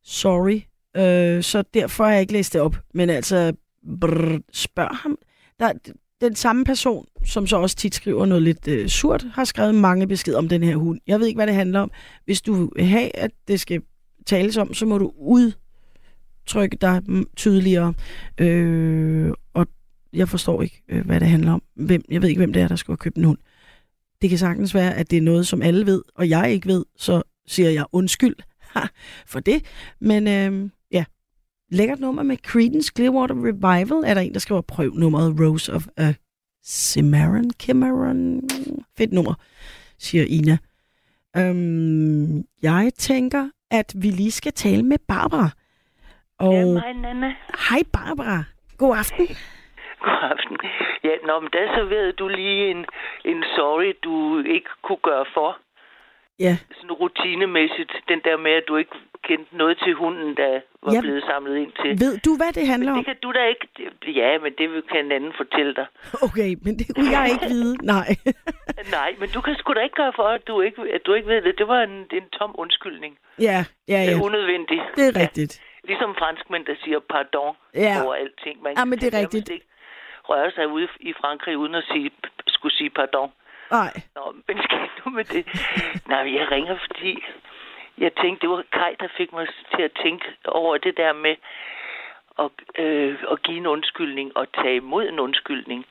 sorry. 0.03 0.61
Øh, 0.97 1.43
så 1.43 1.63
derfor 1.75 2.05
har 2.05 2.13
jeg 2.13 2.21
ikke 2.21 2.33
læst 2.33 2.53
det 2.53 2.61
op. 2.61 2.77
Men 2.95 3.11
altså, 3.11 3.53
brrr, 4.01 4.41
spørg 4.53 4.97
ham. 4.97 5.19
Der, 5.61 5.73
den 6.21 6.37
samme 6.37 6.65
person, 6.65 7.07
som 7.25 7.47
så 7.47 7.57
også 7.57 7.77
tit 7.77 7.95
skriver 7.95 8.27
noget 8.27 8.43
lidt 8.43 8.69
øh, 8.69 8.89
surt, 8.89 9.27
har 9.33 9.45
skrevet 9.45 9.75
mange 9.75 10.07
beskeder 10.07 10.39
om 10.39 10.49
den 10.49 10.63
her 10.63 10.77
hund. 10.77 11.01
Jeg 11.07 11.21
ved 11.21 11.27
ikke, 11.27 11.39
hvad 11.39 11.47
det 11.47 11.55
handler 11.55 11.81
om. 11.81 11.91
Hvis 12.25 12.43
du 12.43 12.71
vil 12.77 12.85
have, 12.85 13.17
at 13.17 13.31
det 13.49 13.61
skal 13.61 13.83
tales 14.27 14.57
om, 14.57 14.75
så 14.75 14.87
må 14.87 14.99
du 14.99 15.13
udtrykke 15.17 16.77
dig 16.81 17.03
tydeligere. 17.37 17.95
Øh, 18.39 19.33
og 19.55 19.67
jeg 20.13 20.29
forstår 20.29 20.63
ikke, 20.63 20.83
øh, 20.89 21.07
hvad 21.07 21.21
det 21.21 21.29
handler 21.29 21.53
om. 21.53 21.63
Hvem, 21.75 22.03
jeg 22.11 22.23
ved 22.23 22.29
ikke, 22.29 22.39
hvem 22.39 22.53
det 22.53 22.63
er, 22.63 22.69
der 22.69 22.77
skulle 22.77 22.95
have 22.95 23.03
købt 23.03 23.17
en 23.17 23.25
hund. 23.25 23.39
Det 24.23 24.31
kan 24.31 24.39
sagtens 24.39 24.75
være, 24.75 24.95
at 24.95 25.11
det 25.11 25.17
er 25.17 25.23
noget, 25.23 25.47
som 25.47 25.63
alle 25.63 25.87
ved, 25.87 26.03
og 26.15 26.29
jeg 26.29 26.53
ikke 26.53 26.69
ved, 26.69 26.85
så 26.97 27.23
siger 27.47 27.71
jeg 27.71 27.85
undskyld 27.93 28.37
for 29.33 29.41
det. 29.41 29.63
Men 30.01 30.29
øh, 30.29 30.71
lækkert 31.71 32.01
nummer 32.01 32.23
med 32.23 32.37
Creedence 32.37 32.93
Clearwater 32.97 33.35
Revival. 33.35 34.05
Er 34.11 34.15
der 34.15 34.21
en, 34.21 34.33
der 34.33 34.39
skriver, 34.41 34.61
prøv 34.61 34.91
nummeret 34.95 35.41
Rose 35.41 35.73
of 35.73 35.87
a 35.97 36.13
Cimarron? 36.65 37.51
Cimarron? 37.61 38.43
Fedt 38.99 39.13
nummer, 39.13 39.35
siger 39.99 40.25
Ina. 40.29 40.59
Øhm, 41.37 42.45
jeg 42.63 42.91
tænker, 42.99 43.51
at 43.71 43.93
vi 43.97 44.11
lige 44.11 44.31
skal 44.31 44.53
tale 44.53 44.83
med 44.83 44.99
Barbara. 45.09 45.51
Og 46.39 46.53
Ja, 46.55 46.65
mig, 46.65 46.95
Nana. 47.03 47.35
hej 47.71 47.83
Barbara. 47.93 48.45
God 48.79 48.97
aften. 48.97 49.27
God 50.05 50.23
aften. 50.33 50.57
Ja, 51.05 51.15
nå, 51.27 51.41
men 51.41 51.51
der 51.53 51.75
serverede 51.77 52.13
du 52.13 52.29
lige 52.29 52.71
en, 52.71 52.85
en 53.25 53.43
sorry, 53.57 53.93
du 54.05 54.43
ikke 54.55 54.69
kunne 54.85 55.03
gøre 55.03 55.25
for. 55.35 55.59
Ja, 56.39 56.57
Sådan 56.77 56.93
rutinemæssigt. 56.93 57.93
Den 58.09 58.21
der 58.25 58.37
med, 58.37 58.53
at 58.53 58.65
du 58.69 58.77
ikke 58.77 58.97
kendte 59.29 59.57
noget 59.57 59.79
til 59.85 59.95
hunden, 59.95 60.37
der 60.37 60.61
var 60.83 60.93
Ja. 60.95 61.01
blevet 61.01 61.23
samlet 61.31 61.57
ind 61.57 61.73
til. 61.83 61.91
ved 62.05 62.19
du, 62.27 62.37
hvad 62.41 62.53
det 62.53 62.67
handler 62.67 62.93
om? 62.93 62.97
det 62.99 63.07
kan 63.07 63.17
du 63.23 63.33
da 63.33 63.45
ikke... 63.53 63.67
Ja, 64.21 64.39
men 64.39 64.53
det 64.59 64.67
kan 64.91 65.05
en 65.05 65.13
anden 65.13 65.33
fortælle 65.37 65.75
dig. 65.75 65.87
Okay, 66.27 66.51
men 66.65 66.73
det 66.79 66.87
kunne 66.95 67.11
jeg 67.19 67.27
ikke 67.35 67.47
vide. 67.55 67.75
Nej. 67.95 68.09
Nej, 68.99 69.11
men 69.21 69.29
du 69.35 69.41
kan 69.41 69.55
sgu 69.59 69.73
da 69.75 69.81
ikke 69.81 69.95
gøre 70.03 70.13
for, 70.17 70.29
at 70.37 70.43
du 70.49 70.61
ikke, 70.61 70.83
at 70.97 71.03
du 71.07 71.13
ikke 71.15 71.29
ved 71.29 71.43
det. 71.43 71.59
Det 71.59 71.69
var 71.69 71.81
en, 71.83 71.97
en 72.13 72.27
tom 72.39 72.55
undskyldning. 72.59 73.19
ja, 73.41 73.59
ja, 73.89 74.01
Ja. 74.05 74.11
ja. 74.11 74.21
Unødvendig. 74.27 74.81
Det 74.97 75.05
er 75.11 75.21
rigtigt. 75.23 75.53
Ja. 75.61 75.87
Ligesom 75.89 76.15
franskmænd, 76.19 76.65
der 76.67 76.75
siger 76.85 76.99
pardon 77.13 77.57
Ja. 77.75 78.03
over 78.05 78.15
alting. 78.15 78.63
Man 78.63 78.73
Ja, 78.79 78.85
men 78.85 78.99
det 78.99 79.15
er 79.15 79.19
rigtigt. 79.21 79.49
ikke 79.49 79.67
røre 80.31 80.51
sig 80.51 80.69
ude 80.69 80.89
i 81.01 81.13
Frankrig 81.21 81.59
uden 81.59 81.75
at 81.75 81.85
sige, 81.93 82.11
skulle 82.47 82.75
sige 82.77 82.91
pardon. 82.91 83.31
Nej. 83.71 83.93
Nå, 84.15 84.35
men 84.49 84.63
skal 84.63 84.79
nu 85.05 85.11
med 85.11 85.25
det? 85.25 85.47
Nej, 86.07 86.35
jeg 86.35 86.51
ringer, 86.51 86.79
fordi 86.87 87.25
jeg 87.99 88.13
tænkte, 88.23 88.41
det 88.41 88.51
var 88.51 88.63
Kai, 88.73 88.95
der 89.01 89.09
fik 89.17 89.33
mig 89.33 89.47
til 89.75 89.83
at 89.83 89.99
tænke 90.03 90.25
over 90.45 90.79
det 90.79 90.97
der 90.97 91.13
med 91.13 91.37
at, 92.39 92.51
øh, 92.85 93.19
at 93.33 93.43
give 93.43 93.57
en 93.57 93.67
undskyldning 93.67 94.37
og 94.37 94.53
tage 94.53 94.77
imod 94.77 95.09
en 95.09 95.19
undskyldning. 95.19 95.87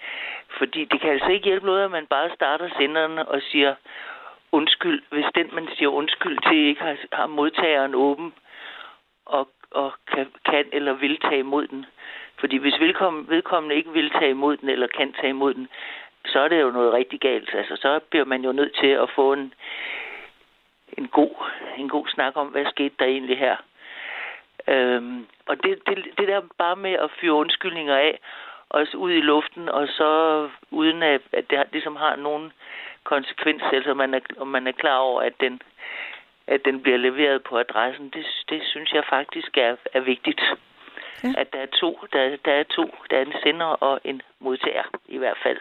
Fordi 0.58 0.86
det 0.86 1.02
kan 1.02 1.10
altså 1.10 1.30
ikke 1.30 1.46
hjælpe 1.46 1.66
noget, 1.66 1.84
at 1.86 1.92
man 1.92 2.08
bare 2.08 2.30
starter 2.36 2.70
senderen 2.78 3.18
og 3.18 3.42
siger 3.52 3.76
undskyld, 4.52 5.04
hvis 5.10 5.26
den, 5.36 5.50
man 5.54 5.68
siger 5.76 5.90
undskyld 5.90 6.38
til, 6.50 6.58
ikke 6.58 6.82
har, 6.82 6.98
har 7.14 7.28
modtageren 7.28 7.96
åben 7.96 8.34
og, 9.26 9.50
og 9.72 9.94
kan, 10.12 10.28
kan 10.46 10.66
eller 10.72 10.94
vil 10.94 11.20
tage 11.20 11.40
imod 11.40 11.68
den. 11.68 11.86
Fordi 12.40 12.58
hvis 12.58 12.80
vedkommende 13.28 13.76
ikke 13.76 13.92
vil 13.92 14.10
tage 14.10 14.30
imod 14.30 14.58
den 14.58 14.70
eller 14.70 14.88
kan 14.88 15.14
tage 15.14 15.30
imod 15.30 15.54
den, 15.54 15.68
så 16.26 16.40
er 16.40 16.48
det 16.48 16.62
jo 16.62 16.72
noget 16.72 16.94
rigtig 16.94 17.20
galt. 17.20 17.50
Altså, 17.54 17.76
så 17.76 18.00
bliver 18.10 18.26
man 18.26 18.44
jo 18.44 18.52
nødt 18.52 18.76
til 18.76 18.88
at 18.88 19.10
få 19.16 19.34
en, 19.34 19.54
en 20.98 21.08
god, 21.08 21.36
en 21.78 21.90
god 21.90 22.08
snak 22.08 22.34
om, 22.36 22.48
hvad 22.48 22.66
skete 22.66 22.96
der 23.00 23.06
egentlig 23.06 23.38
her. 23.38 23.56
Øhm, 24.68 25.28
og 25.46 25.64
det, 25.64 25.80
det, 25.88 26.06
det 26.18 26.28
der 26.28 26.42
bare 26.58 26.76
med 26.76 26.94
at 26.94 27.12
fyre 27.20 27.34
undskyldninger 27.34 27.96
af, 27.96 28.20
også 28.70 28.98
ud 28.98 29.12
i 29.12 29.22
luften, 29.22 29.70
og 29.70 29.88
så 29.88 30.10
uden 30.72 31.04
at, 31.04 31.22
at 31.32 31.50
det 31.50 31.68
ligesom 31.72 31.96
har 31.96 32.16
nogen 32.16 32.52
konsekvens, 33.04 33.64
altså 33.74 33.94
man 33.94 34.14
er, 34.14 34.20
om 34.38 34.48
man 34.48 34.68
er 34.68 34.72
klar 34.72 34.98
over, 34.98 35.22
at 35.22 35.34
den, 35.40 35.62
at 36.48 36.66
den 36.66 36.82
bliver 36.82 36.98
leveret 36.98 37.44
på 37.44 37.58
adressen, 37.58 38.10
det, 38.10 38.26
det 38.50 38.62
synes 38.64 38.94
jeg 38.94 39.04
faktisk 39.10 39.58
er, 39.58 39.76
er 39.94 40.00
vigtigt. 40.00 40.42
Ja. 41.24 41.34
At 41.38 41.54
der 41.54 41.60
er 41.60 41.66
to, 41.66 42.00
der, 42.14 42.38
der 42.46 42.52
er 42.52 42.64
to, 42.64 42.96
der 43.10 43.18
er 43.18 43.22
en 43.22 43.34
sender 43.44 43.66
og 43.66 44.00
en 44.04 44.22
modtager 44.40 44.84
i 45.08 45.18
hvert 45.18 45.38
fald. 45.44 45.60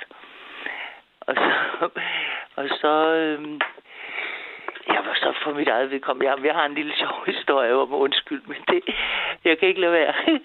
Og 1.27 1.35
så, 1.35 1.89
og 2.57 2.68
så 2.81 2.93
øhm, 3.14 3.61
jeg 4.89 5.03
var 5.07 5.14
så 5.14 5.33
for 5.43 5.53
mit 5.53 5.68
eget 5.68 5.91
vedkommende. 5.91 6.31
Jeg, 6.31 6.45
jeg 6.45 6.55
har 6.55 6.66
en 6.66 6.75
lille 6.75 6.95
sjov 6.97 7.25
historie 7.27 7.75
om 7.75 7.93
undskyld, 7.95 8.43
men 8.47 8.57
det, 8.68 8.95
jeg 9.45 9.59
kan 9.59 9.68
ikke 9.68 9.81
lade 9.81 9.93
være. 9.93 10.14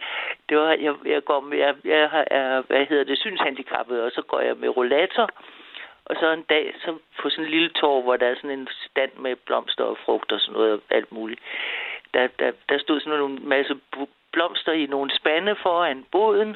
Det 0.50 0.58
var, 0.58 0.70
jeg, 0.72 0.96
jeg 1.06 1.24
går 1.24 1.40
med, 1.40 1.58
jeg, 1.58 1.76
jeg 1.86 2.10
har- 2.10 2.28
er, 2.32 2.62
hvad 2.62 2.86
hedder 2.86 3.04
det, 3.04 3.18
synshandicappet, 3.18 4.02
og 4.04 4.12
så 4.12 4.22
går 4.22 4.40
jeg 4.40 4.58
med 4.58 4.70
rollator. 4.78 5.30
Og 6.06 6.16
så 6.20 6.32
en 6.32 6.42
dag, 6.50 6.74
så 6.86 6.98
på 7.22 7.30
sådan 7.30 7.46
en 7.46 7.52
lille 7.52 7.70
torv, 7.70 8.02
hvor 8.04 8.16
der 8.18 8.28
er 8.28 8.36
sådan 8.36 8.60
en 8.60 8.68
stand 8.86 9.12
med 9.18 9.36
blomster 9.36 9.84
og 9.84 9.98
frugt 10.06 10.32
og 10.32 10.40
sådan 10.40 10.54
noget, 10.54 10.74
og 10.74 10.82
alt 10.90 11.12
muligt. 11.12 11.42
Der, 12.14 12.28
der, 12.40 12.52
der 12.70 12.78
stod 12.80 13.00
sådan 13.00 13.22
en 13.24 13.40
masse 13.50 13.76
blomster 14.32 14.72
i 14.72 14.86
nogle 14.86 15.12
spande 15.16 15.56
foran 15.56 16.06
båden. 16.12 16.56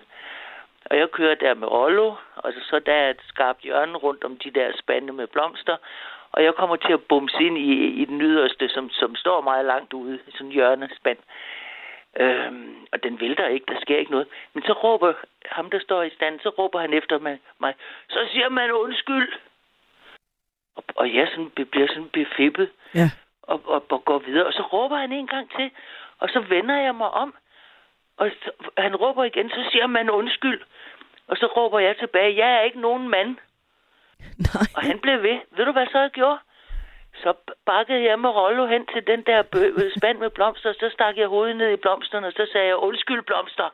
Og 0.94 1.00
jeg 1.00 1.12
kører 1.12 1.36
der 1.36 1.54
med 1.54 1.68
Rollo, 1.68 2.16
og 2.36 2.54
så 2.70 2.80
der 2.80 2.94
er 2.94 3.10
et 3.10 3.22
skarpt 3.28 3.62
hjørne 3.62 3.98
rundt 3.98 4.24
om 4.24 4.38
de 4.38 4.52
der 4.52 4.78
spande 4.80 5.14
med 5.14 5.28
blomster. 5.28 5.78
Og 6.32 6.44
jeg 6.44 6.54
kommer 6.54 6.76
til 6.76 6.94
at 6.94 7.04
bumse 7.04 7.44
ind 7.44 7.58
i, 7.58 7.72
i 8.02 8.06
den 8.06 8.22
yderste, 8.22 8.70
som, 8.70 8.90
som 8.90 9.16
står 9.16 9.42
meget 9.42 9.66
langt 9.66 9.94
ude, 9.94 10.20
i 10.28 10.32
sådan 10.32 10.48
en 10.48 10.52
hjørnespand. 10.52 11.18
Øhm, 12.20 12.76
og 12.92 13.04
den 13.04 13.20
vælter 13.20 13.48
ikke, 13.48 13.66
der 13.74 13.80
sker 13.82 13.98
ikke 13.98 14.12
noget. 14.12 14.28
Men 14.54 14.64
så 14.64 14.74
råber 14.74 15.14
ham, 15.46 15.70
der 15.70 15.80
står 15.80 16.04
i 16.04 16.10
stand, 16.10 16.40
så 16.40 16.50
råber 16.50 16.80
han 16.80 16.94
efter 16.94 17.20
mig, 17.20 17.40
mig 17.60 17.74
så 18.10 18.20
siger 18.32 18.50
man 18.50 18.72
undskyld. 18.72 19.34
Og, 20.76 20.84
og 20.96 21.16
jeg 21.16 21.28
sådan, 21.28 21.68
bliver 21.72 21.88
sådan 21.88 22.10
befippet 22.10 22.70
Ja. 22.96 23.10
og, 23.44 23.62
og, 23.66 23.86
og 23.90 24.06
går 24.06 24.20
videre. 24.20 24.46
Og 24.46 24.54
så 24.54 24.62
råber 24.62 24.98
han 24.98 25.12
en 25.12 25.28
gang 25.28 25.52
til, 25.58 25.72
og 26.20 26.30
så 26.30 26.40
vender 26.40 26.78
jeg 26.78 26.96
mig 26.96 27.10
om, 27.10 27.36
og 28.18 28.32
så, 28.44 28.52
han 28.78 28.96
råber 28.96 29.24
igen, 29.24 29.50
så 29.50 29.70
siger 29.72 29.88
man 29.88 30.10
undskyld. 30.10 30.62
Og 31.28 31.38
så 31.38 31.46
råber 31.46 31.80
jeg 31.80 31.98
tilbage, 31.98 32.38
jeg 32.38 32.54
er 32.54 32.62
ikke 32.62 32.80
nogen 32.80 33.10
mand. 33.10 33.38
Nej. 34.48 34.68
Og 34.76 34.82
han 34.82 35.00
blev 35.00 35.24
ved. 35.24 35.40
Ved 35.58 35.66
du, 35.66 35.72
hvad 35.72 35.88
så 35.92 36.00
jeg 36.00 36.12
gjorde? 36.12 36.40
Så 37.16 37.34
bakkede 37.66 38.04
jeg 38.04 38.20
med 38.20 38.30
Rollo 38.30 38.66
hen 38.66 38.86
til 38.86 39.08
den 39.08 39.22
der 39.26 39.44
spand 39.98 40.18
med 40.18 40.30
blomster, 40.30 40.70
og 40.70 40.76
så 40.76 40.90
stak 40.94 41.18
jeg 41.18 41.28
hovedet 41.28 41.56
ned 41.56 41.70
i 41.74 41.76
blomsterne, 41.76 42.28
og 42.28 42.34
så 42.34 42.50
sagde 42.52 42.68
jeg, 42.68 42.76
undskyld 42.76 43.22
blomster. 43.22 43.70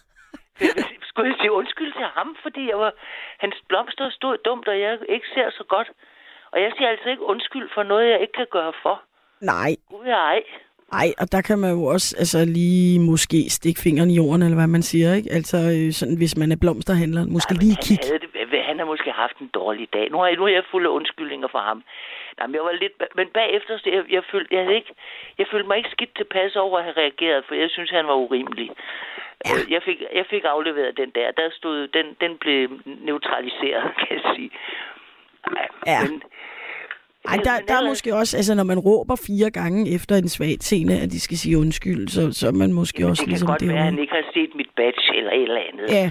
Skulle 1.08 1.30
jeg 1.30 1.38
sige 1.40 1.52
undskyld 1.52 1.92
til 1.92 2.06
ham, 2.16 2.36
fordi 2.42 2.68
jeg 2.68 2.78
var, 2.78 2.92
hans 3.38 3.56
blomster 3.68 4.10
stod 4.10 4.38
dumt, 4.38 4.68
og 4.68 4.80
jeg 4.80 4.98
ikke 5.08 5.26
ser 5.34 5.50
så 5.50 5.64
godt. 5.68 5.90
Og 6.52 6.62
jeg 6.62 6.72
siger 6.76 6.88
altså 6.88 7.08
ikke 7.08 7.22
undskyld 7.22 7.70
for 7.74 7.82
noget, 7.82 8.10
jeg 8.10 8.20
ikke 8.20 8.32
kan 8.32 8.46
gøre 8.50 8.72
for. 8.82 9.02
Nej, 9.40 9.70
Gud 9.90 10.06
ej. 10.06 10.42
Ej, 10.92 11.08
og 11.18 11.32
der 11.32 11.42
kan 11.48 11.58
man 11.58 11.70
jo 11.70 11.84
også 11.84 12.16
altså, 12.18 12.44
lige 12.44 13.00
måske 13.00 13.50
stikke 13.50 13.80
fingeren 13.80 14.10
i 14.10 14.16
jorden, 14.16 14.42
eller 14.42 14.56
hvad 14.56 14.66
man 14.66 14.82
siger, 14.82 15.14
ikke? 15.14 15.30
Altså, 15.32 15.56
øh, 15.56 15.92
sådan, 15.92 16.16
hvis 16.16 16.36
man 16.36 16.52
er 16.52 16.58
blomsterhandler, 16.60 17.22
måske 17.36 17.52
Nej, 17.54 17.60
lige 17.62 17.76
han 17.76 17.84
kigge. 17.86 18.06
Havde 18.06 18.18
det, 18.18 18.30
han 18.70 18.78
har 18.78 18.86
måske 18.94 19.10
haft 19.10 19.36
en 19.38 19.50
dårlig 19.60 19.88
dag. 19.92 20.06
Nu 20.10 20.16
er 20.20 20.26
jeg, 20.26 20.36
nu 20.36 20.44
er 20.44 20.54
jeg 20.58 20.64
fuld 20.70 20.86
af 20.86 20.90
undskyldninger 20.98 21.48
for 21.54 21.58
ham. 21.58 21.78
Nej, 22.38 22.46
men 22.46 22.54
jeg 22.54 22.64
var 22.68 22.72
lidt, 22.84 22.94
men 23.18 23.28
bagefter, 23.40 23.78
så 23.78 23.88
jeg, 23.96 24.02
jeg, 24.16 24.22
følte, 24.32 24.50
jeg, 24.56 24.74
ikke, 24.74 24.92
jeg 25.38 25.46
følte 25.50 25.68
mig 25.68 25.76
ikke 25.76 25.94
skidt 25.96 26.14
tilpas 26.16 26.56
over 26.56 26.78
at 26.78 26.84
have 26.84 26.96
reageret, 27.02 27.44
for 27.48 27.54
jeg 27.54 27.70
synes, 27.70 27.90
han 27.90 28.06
var 28.06 28.14
urimelig. 28.24 28.70
Ja. 29.46 29.50
Jeg, 29.74 29.82
fik, 29.82 29.98
jeg 30.14 30.26
fik 30.30 30.44
afleveret 30.44 30.96
den 30.96 31.10
der. 31.18 31.28
Der 31.40 31.48
stod, 31.52 31.88
den, 31.96 32.06
den 32.20 32.32
blev 32.38 32.60
neutraliseret, 33.08 33.84
kan 34.00 34.10
jeg 34.16 34.24
sige. 34.34 34.50
Ej, 35.46 35.66
Ja. 35.86 35.98
Men, 36.04 36.22
Ej, 37.32 37.36
der, 37.48 37.54
der 37.68 37.74
er 37.80 37.84
måske 37.92 38.10
også, 38.20 38.32
altså 38.40 38.54
når 38.54 38.66
man 38.72 38.78
råber 38.78 39.16
fire 39.28 39.50
gange 39.58 39.80
efter 39.96 40.14
en 40.22 40.28
svag 40.36 40.56
scene, 40.68 40.94
at 41.04 41.08
de 41.14 41.20
skal 41.26 41.36
sige 41.42 41.58
undskyld, 41.64 42.02
så, 42.16 42.22
så 42.38 42.44
er 42.52 42.56
man 42.62 42.72
måske 42.80 42.98
Jamen, 43.00 43.10
også 43.10 43.20
det 43.20 43.26
kan 43.26 43.32
ligesom 43.34 43.52
godt 43.52 43.68
være, 43.68 43.84
at 43.84 43.90
han 43.92 43.98
ikke 44.04 44.16
har 44.20 44.26
set 44.36 44.50
mit 44.60 44.70
badge 44.78 45.06
eller 45.18 45.32
et 45.40 45.48
eller 45.48 45.62
andet. 45.70 45.86
Ja, 45.98 46.06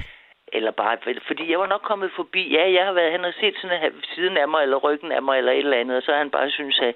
Eller 0.57 0.72
bare, 0.82 0.97
fordi 1.30 1.43
jeg 1.51 1.59
var 1.64 1.70
nok 1.74 1.84
kommet 1.91 2.09
forbi, 2.20 2.43
ja, 2.57 2.64
jeg 2.78 2.84
har 2.88 2.93
været, 2.99 3.16
han 3.18 3.24
har 3.28 3.36
set 3.41 3.55
sådan 3.61 3.82
her 3.84 3.91
siden 4.16 4.36
af 4.43 4.47
mig, 4.53 4.61
eller 4.66 4.78
ryggen 4.88 5.11
af 5.18 5.22
mig, 5.28 5.36
eller 5.38 5.53
et 5.53 5.66
eller 5.68 5.82
andet, 5.82 5.95
og 5.99 6.03
så 6.03 6.11
har 6.11 6.20
han 6.24 6.34
bare 6.38 6.49
synes 6.59 6.80
at... 6.89 6.95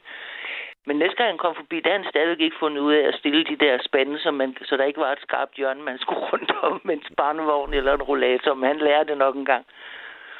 Men 0.87 0.95
næste 1.03 1.17
gang 1.17 1.29
han 1.33 1.43
kom 1.45 1.55
forbi, 1.61 1.77
der 1.83 1.89
har 1.89 1.97
han 1.99 2.11
stadigvæk 2.13 2.41
ikke 2.45 2.61
fundet 2.63 2.81
ud 2.87 2.93
af 2.99 3.03
at 3.09 3.15
stille 3.21 3.43
de 3.51 3.57
der 3.65 3.73
spande, 3.89 4.13
så, 4.23 4.29
man, 4.31 4.49
så 4.69 4.73
der 4.77 4.85
ikke 4.89 5.03
var 5.05 5.11
et 5.11 5.25
skarpt 5.27 5.55
hjørne, 5.59 5.81
man 5.89 5.97
skulle 6.03 6.21
rundt 6.31 6.51
om 6.67 6.81
med 6.87 6.93
en 6.97 7.03
barnevogn 7.21 7.73
eller 7.73 7.93
en 7.93 8.07
rollator, 8.09 8.53
men 8.53 8.65
han 8.71 8.79
lærer 8.87 9.03
det 9.09 9.17
nok 9.17 9.35
en 9.35 9.45
gang. 9.53 9.63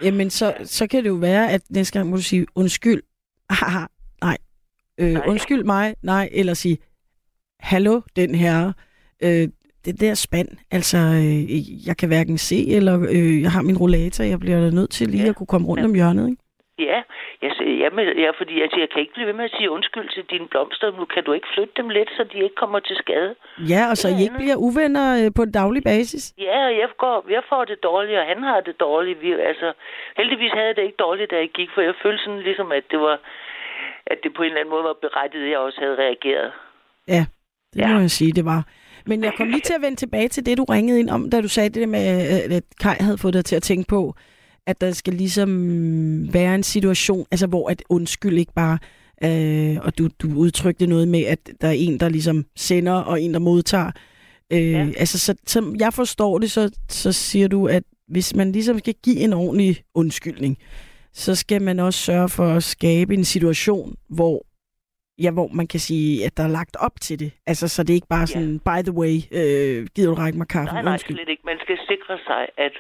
jamen 0.06 0.30
så, 0.30 0.48
så 0.78 0.84
kan 0.92 1.04
det 1.04 1.10
jo 1.16 1.20
være, 1.30 1.46
at 1.56 1.62
næste 1.78 1.94
gang 2.00 2.10
må 2.10 2.16
du 2.16 2.28
sige 2.32 2.46
undskyld. 2.62 3.02
Haha, 3.50 3.86
nej. 4.22 4.38
Øh, 4.98 5.14
Nej. 5.14 5.24
undskyld 5.28 5.64
mig, 5.64 5.96
nej. 6.04 6.30
Eller 6.32 6.54
sige, 6.54 6.78
hallo, 7.60 8.02
den 8.16 8.36
her. 8.36 8.72
Øh, 9.24 9.48
det 9.86 10.00
der 10.00 10.14
spand, 10.14 10.48
altså, 10.72 10.98
øh, 10.98 11.88
jeg 11.88 11.98
kan 11.98 12.08
hverken 12.08 12.38
se, 12.38 12.68
eller 12.68 13.06
øh, 13.10 13.42
jeg 13.42 13.52
har 13.52 13.62
min 13.62 13.78
rollator, 13.78 14.24
jeg 14.24 14.40
bliver 14.40 14.72
nødt 14.72 14.90
til 14.90 15.08
lige 15.10 15.24
Ja. 15.24 15.30
at 15.30 15.36
kunne 15.36 15.48
komme 15.48 15.68
rundt 15.68 15.82
Ja. 15.82 15.86
om 15.88 15.94
hjørnet, 15.96 16.30
ikke? 16.30 16.42
Ja, 16.80 16.98
jeg, 17.42 17.52
siger- 17.58 17.78
ja, 17.84 17.90
men, 17.90 18.06
ja 18.26 18.30
fordi 18.40 18.54
jeg, 18.62 18.68
siger, 18.72 18.84
jeg 18.86 18.90
kan 18.90 19.02
ikke 19.02 19.14
blive 19.14 19.28
ved 19.28 19.34
med 19.34 19.46
at 19.46 19.56
sige 19.58 19.72
undskyld 19.72 20.10
til 20.16 20.24
dine 20.34 20.48
blomster. 20.48 20.92
Nu 21.00 21.06
kan 21.14 21.24
du 21.24 21.32
ikke 21.34 21.48
flytte 21.54 21.74
dem 21.78 21.90
lidt, 21.90 22.10
så 22.18 22.24
de 22.34 22.38
ikke 22.44 22.56
kommer 22.56 22.80
til 22.80 22.96
skade. 23.04 23.36
Ja, 23.74 23.82
og 23.92 23.98
så 23.98 24.08
I 24.08 24.22
ikke 24.26 24.36
bliver 24.44 24.56
uvenner 24.68 25.08
øh, 25.26 25.32
på 25.38 25.42
en 25.44 25.52
daglig 25.52 25.84
basis. 25.84 26.34
Ja, 26.38 26.60
og 26.70 26.74
jeg, 26.82 26.90
går, 26.98 27.26
jeg 27.30 27.44
får 27.50 27.66
det 27.66 27.84
dårligt, 27.84 28.18
og 28.20 28.26
han 28.26 28.44
har 28.44 28.60
det 28.62 28.80
dårligt. 28.80 29.22
Vi, 29.22 29.30
altså, 29.52 29.74
heldigvis 30.18 30.52
havde 30.52 30.68
jeg 30.68 30.76
det 30.76 30.82
ikke 30.88 31.02
dårligt, 31.06 31.32
da 31.32 31.36
jeg 31.36 31.50
gik, 31.60 31.70
for 31.74 31.82
jeg 31.82 31.94
følte 32.04 32.24
sådan 32.24 32.40
ligesom, 32.40 32.72
at 32.72 32.84
det 32.92 33.00
var 33.00 33.20
at 34.12 34.18
det 34.24 34.34
på 34.34 34.42
en 34.42 34.46
eller 34.48 34.60
anden 34.60 34.70
måde 34.76 34.84
var 34.84 34.96
berettiget, 35.02 35.46
at 35.46 35.52
jeg 35.52 35.60
også 35.60 35.80
havde 35.82 35.96
reageret. 35.96 36.52
Ja, 37.08 37.26
det 37.74 37.82
Ja. 37.82 37.94
må 37.94 38.00
jeg 38.00 38.12
sige, 38.12 38.32
det 38.32 38.46
var. 38.46 38.62
Men 39.06 39.24
jeg 39.24 39.34
kom 39.38 39.48
lige 39.50 39.62
til 39.62 39.74
at 39.74 39.82
vende 39.82 39.96
tilbage 39.96 40.28
til 40.28 40.46
det, 40.46 40.58
du 40.58 40.64
ringede 40.64 41.00
ind 41.00 41.10
om, 41.10 41.30
da 41.30 41.42
du 41.42 41.48
sagde 41.48 41.70
det 41.70 41.82
der 41.82 41.88
med, 41.88 42.04
at 42.58 42.64
Kai 42.82 42.96
havde 43.00 43.18
fået 43.22 43.34
dig 43.34 43.46
til 43.46 43.56
at 43.56 43.64
tænke 43.64 43.86
på, 43.90 44.14
at 44.68 44.82
der 44.82 44.92
skal 44.92 45.14
ligesom 45.14 46.34
være 46.34 46.56
en 46.56 46.64
situation, 46.64 47.26
altså 47.32 47.48
hvor 47.48 47.70
at 47.70 47.84
undskyld 47.90 48.38
ikke 48.38 48.54
bare, 48.54 48.78
øh, 49.24 49.78
og 49.82 49.98
du, 49.98 50.10
du 50.20 50.34
udtrykte 50.36 50.88
noget 50.88 51.08
med, 51.08 51.24
at 51.24 51.40
der 51.62 51.68
er 51.68 51.72
en, 51.72 52.00
der 52.00 52.10
ligesom 52.10 52.46
sender, 52.56 52.94
og 52.94 53.22
en, 53.22 53.34
der 53.34 53.40
modtager. 53.40 53.92
Øh, 54.54 54.72
Ja. 54.72 54.88
Altså, 54.98 55.20
så, 55.20 55.36
som 55.48 55.76
jeg 55.80 55.94
forstår 55.94 56.38
det, 56.38 56.52
så, 56.52 56.72
så 56.90 57.12
siger 57.12 57.48
du, 57.48 57.68
at 57.68 57.84
hvis 58.08 58.36
man 58.36 58.52
ligesom 58.52 58.80
skal 58.80 58.96
give 59.04 59.20
en 59.20 59.34
ordentlig 59.34 59.84
undskyldning, 59.96 60.58
så 61.14 61.36
skal 61.36 61.62
man 61.62 61.80
også 61.80 62.00
sørge 62.00 62.30
for 62.30 62.48
at 62.48 62.64
skabe 62.64 63.14
en 63.14 63.26
situation, 63.26 63.96
hvor 64.10 64.46
ja, 65.24 65.32
hvor 65.32 65.48
man 65.60 65.68
kan 65.68 65.80
sige, 65.80 66.26
at 66.26 66.38
der 66.38 66.44
er 66.44 66.54
lagt 66.60 66.76
op 66.88 66.96
til 67.02 67.20
det. 67.20 67.32
Altså, 67.48 67.68
så 67.68 67.84
det 67.84 67.90
er 67.90 68.00
ikke 68.02 68.16
bare 68.18 68.28
sådan, 68.28 68.56
ja. 68.60 68.66
by 68.70 68.80
the 68.88 68.96
way, 69.02 69.16
øh, 69.40 69.78
gider 69.94 70.10
du 70.12 70.16
række 70.24 70.38
mig 70.38 70.48
kaffe? 70.48 70.74
Nej, 70.74 70.82
nej, 70.84 70.94
Undskyld. 70.94 71.16
slet 71.18 71.30
ikke. 71.30 71.44
Man 71.46 71.60
skal 71.60 71.78
sikre 71.88 72.18
sig, 72.28 72.42
at 72.58 72.76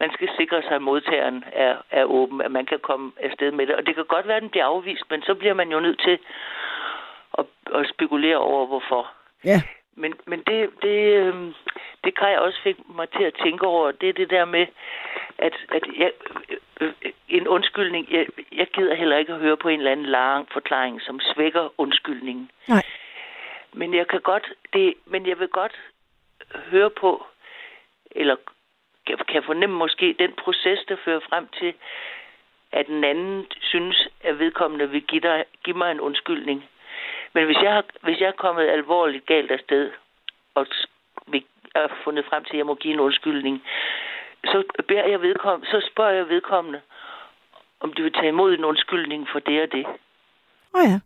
man 0.00 0.10
skal 0.16 0.28
sikre 0.38 0.62
sig, 0.62 0.74
at 0.78 0.82
modtageren 0.82 1.44
er, 1.52 1.74
er 1.90 2.04
åben, 2.04 2.40
at 2.40 2.50
man 2.58 2.66
kan 2.66 2.78
komme 2.82 3.12
afsted 3.26 3.50
med 3.52 3.66
det. 3.66 3.74
Og 3.74 3.86
det 3.86 3.94
kan 3.94 4.04
godt 4.14 4.26
være, 4.28 4.36
at 4.36 4.42
den 4.42 4.50
bliver 4.50 4.64
afvist, 4.64 5.04
men 5.10 5.22
så 5.22 5.34
bliver 5.34 5.54
man 5.54 5.68
jo 5.74 5.80
nødt 5.80 6.00
til 6.06 6.18
at, 7.38 7.44
at 7.78 7.90
spekulere 7.94 8.36
over, 8.36 8.66
hvorfor. 8.66 9.02
Ja, 9.44 9.60
Men, 10.00 10.14
men 10.26 10.42
det, 10.46 10.70
det, 10.82 10.98
øhm, 11.20 11.54
det 12.04 12.14
jeg 12.20 12.38
også 12.38 12.60
fik 12.62 12.76
mig 12.88 13.08
til 13.08 13.24
at 13.24 13.34
tænke 13.44 13.66
over. 13.66 13.90
Det 13.90 14.08
er 14.08 14.12
det 14.12 14.30
der 14.30 14.44
med, 14.44 14.66
at, 15.38 15.54
at 15.68 15.82
jeg, 15.98 16.12
øh, 16.80 16.92
øh, 17.02 17.12
en 17.28 17.48
undskyldning, 17.48 18.12
jeg, 18.12 18.26
jeg 18.52 18.66
gider 18.66 18.94
heller 18.94 19.16
ikke 19.16 19.32
at 19.32 19.38
høre 19.38 19.56
på 19.56 19.68
en 19.68 19.80
eller 19.80 19.92
anden 19.92 20.06
lang 20.06 20.48
forklaring, 20.52 21.02
som 21.02 21.20
svækker 21.20 21.68
undskyldningen. 21.78 22.50
nej. 22.68 22.82
Men 23.72 23.94
jeg 23.94 24.08
kan 24.08 24.20
godt, 24.20 24.52
det, 24.72 24.94
men 25.06 25.26
jeg 25.26 25.38
vil 25.38 25.48
godt 25.48 25.80
høre 26.54 26.90
på, 26.90 27.26
eller 28.10 28.36
kan, 29.06 29.18
kan 29.28 29.42
fornemme 29.42 29.76
måske 29.76 30.16
den 30.18 30.32
proces, 30.32 30.78
der 30.88 30.96
fører 31.04 31.20
frem 31.28 31.48
til, 31.58 31.74
at 32.72 32.86
den 32.86 33.04
anden 33.04 33.46
synes, 33.60 34.08
at 34.20 34.38
vedkommende 34.38 34.90
vil 34.90 35.02
give, 35.02 35.20
dig, 35.20 35.44
give 35.64 35.76
mig 35.76 35.90
en 35.90 36.00
undskyldning. 36.00 36.64
Men 37.32 37.44
hvis 37.44 37.56
jeg, 37.62 37.72
har, 37.72 37.84
hvis 38.02 38.20
jeg 38.20 38.28
er 38.28 38.42
kommet 38.44 38.68
alvorligt 38.68 39.26
galt 39.26 39.50
afsted, 39.50 39.90
og 40.54 40.66
er 41.74 41.88
fundet 42.04 42.24
frem 42.24 42.44
til, 42.44 42.52
at 42.52 42.58
jeg 42.58 42.66
må 42.66 42.74
give 42.74 42.94
en 42.94 43.00
undskyldning, 43.00 43.62
så, 44.44 44.62
beder 44.88 45.04
jeg 45.04 45.22
vedkommende, 45.22 45.70
så 45.70 45.88
spørger 45.92 46.12
jeg 46.12 46.28
vedkommende, 46.28 46.80
om 47.80 47.92
de 47.92 48.02
vil 48.02 48.12
tage 48.12 48.28
imod 48.28 48.54
en 48.54 48.64
undskyldning 48.64 49.28
for 49.32 49.38
det 49.38 49.62
og 49.62 49.72
det. 49.72 49.86
Oh, 50.74 50.82
ja. 50.90 51.00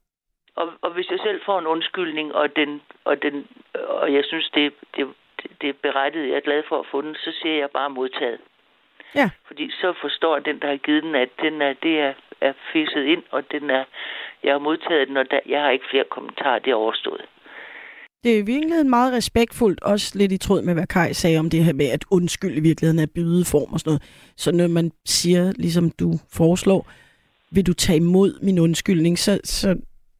Og, 0.56 0.72
og 0.82 0.90
hvis 0.90 1.10
jeg 1.10 1.18
selv 1.18 1.40
får 1.46 1.58
en 1.58 1.66
undskyldning, 1.66 2.34
og, 2.34 2.56
den, 2.56 2.82
og, 3.04 3.22
den, 3.22 3.48
og 3.74 4.12
jeg 4.12 4.24
synes, 4.24 4.50
det, 4.54 4.74
det, 4.96 5.14
det, 5.42 5.50
det 5.60 5.68
er 5.68 5.72
berettiget, 5.82 6.28
jeg 6.28 6.36
er 6.36 6.40
glad 6.40 6.62
for 6.68 6.78
at 6.80 6.86
få 6.90 7.02
den, 7.02 7.14
så 7.14 7.32
siger 7.42 7.54
jeg 7.58 7.70
bare 7.70 7.90
modtaget. 7.90 8.40
Ja. 9.14 9.30
Fordi 9.46 9.70
så 9.70 9.94
forstår 10.00 10.38
den, 10.38 10.58
der 10.58 10.68
har 10.68 10.76
givet 10.76 11.02
den, 11.02 11.14
at 11.14 11.28
den 11.40 11.62
er, 11.62 11.72
det 11.72 12.00
er, 12.00 12.12
er 12.40 12.52
fisset 12.72 13.04
ind, 13.04 13.22
og 13.30 13.50
den 13.50 13.70
er, 13.70 13.84
Jeg 14.44 14.52
har 14.52 14.58
modtaget 14.58 15.08
den, 15.08 15.16
og 15.16 15.24
der, 15.30 15.40
jeg 15.48 15.60
har 15.60 15.70
ikke 15.70 15.84
flere 15.90 16.04
kommentarer. 16.10 16.58
Det 16.58 16.70
er 16.70 16.74
overstået. 16.74 17.24
Det 18.24 18.34
er 18.34 18.38
i 18.38 18.46
virkeligheden 18.54 18.90
meget 18.90 19.12
respektfuldt, 19.12 19.82
også 19.82 20.18
lidt 20.18 20.32
i 20.32 20.38
tråd 20.38 20.62
med, 20.62 20.74
hvad 20.74 20.86
Kai 20.86 21.12
sagde 21.12 21.38
om 21.38 21.50
det 21.50 21.64
her 21.64 21.72
med, 21.72 21.86
at 21.86 22.04
undskyld 22.10 22.56
i 22.56 22.60
virkeligheden 22.60 22.98
er 22.98 23.06
bydeform 23.14 23.72
og 23.72 23.80
sådan 23.80 23.90
noget. 23.90 24.02
Så 24.36 24.52
når 24.52 24.68
man 24.68 24.92
siger, 25.06 25.52
ligesom 25.52 25.90
du 25.90 26.12
foreslår, 26.32 26.88
vil 27.50 27.66
du 27.66 27.72
tage 27.72 27.96
imod 27.96 28.40
min 28.42 28.58
undskyldning, 28.58 29.18
så, 29.18 29.40
så, 29.44 29.76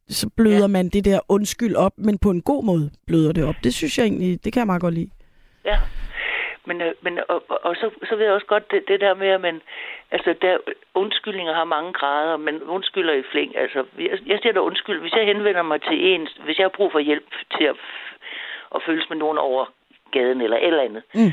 så 0.09 0.31
bløder 0.37 0.61
ja. 0.61 0.67
man 0.67 0.89
det 0.89 1.05
der 1.05 1.21
undskyld 1.29 1.75
op, 1.75 1.93
men 1.99 2.19
på 2.19 2.31
en 2.31 2.43
god 2.43 2.65
måde 2.65 2.91
bløder 3.07 3.33
det 3.33 3.45
op. 3.45 3.55
Det 3.65 3.75
synes 3.75 3.99
jeg 3.99 4.05
egentlig, 4.05 4.45
det 4.45 4.53
kan 4.53 4.61
jeg 4.61 4.67
meget 4.67 4.83
godt 4.83 4.95
lide. 4.95 5.11
Ja. 5.65 5.79
Men, 6.65 6.81
øh, 6.81 6.93
men 7.01 7.19
og, 7.29 7.45
og, 7.49 7.77
så, 7.77 7.91
så 8.09 8.17
ved 8.17 8.25
jeg 8.25 8.35
også 8.35 8.47
godt 8.47 8.71
det, 8.71 8.89
det 8.89 9.01
der 9.01 9.15
med, 9.15 9.29
at 9.29 9.41
man, 9.41 9.63
altså 10.11 10.35
der, 10.43 10.59
undskyldninger 10.95 11.55
har 11.55 11.65
mange 11.65 11.93
grader, 11.93 12.37
men 12.37 12.63
undskylder 12.63 13.15
i 13.15 13.23
flæng. 13.33 13.57
Altså, 13.57 13.85
jeg, 13.99 14.19
jeg 14.27 14.39
siger 14.43 14.53
da 14.53 14.61
undskyld, 14.61 15.01
hvis 15.01 15.13
jeg 15.13 15.27
henvender 15.27 15.63
mig 15.63 15.83
til 15.83 16.07
en, 16.15 16.29
hvis 16.45 16.59
jeg 16.59 16.65
har 16.65 16.77
brug 16.79 16.93
for 16.93 16.99
hjælp 16.99 17.31
til 17.57 17.65
at, 17.65 17.77
at 18.75 18.83
følges 18.87 19.09
med 19.09 19.17
nogen 19.17 19.39
over 19.39 19.65
gaden 20.13 20.41
eller 20.41 20.57
et 20.57 20.67
eller 20.67 20.83
andet, 20.83 21.03
Mm. 21.15 21.33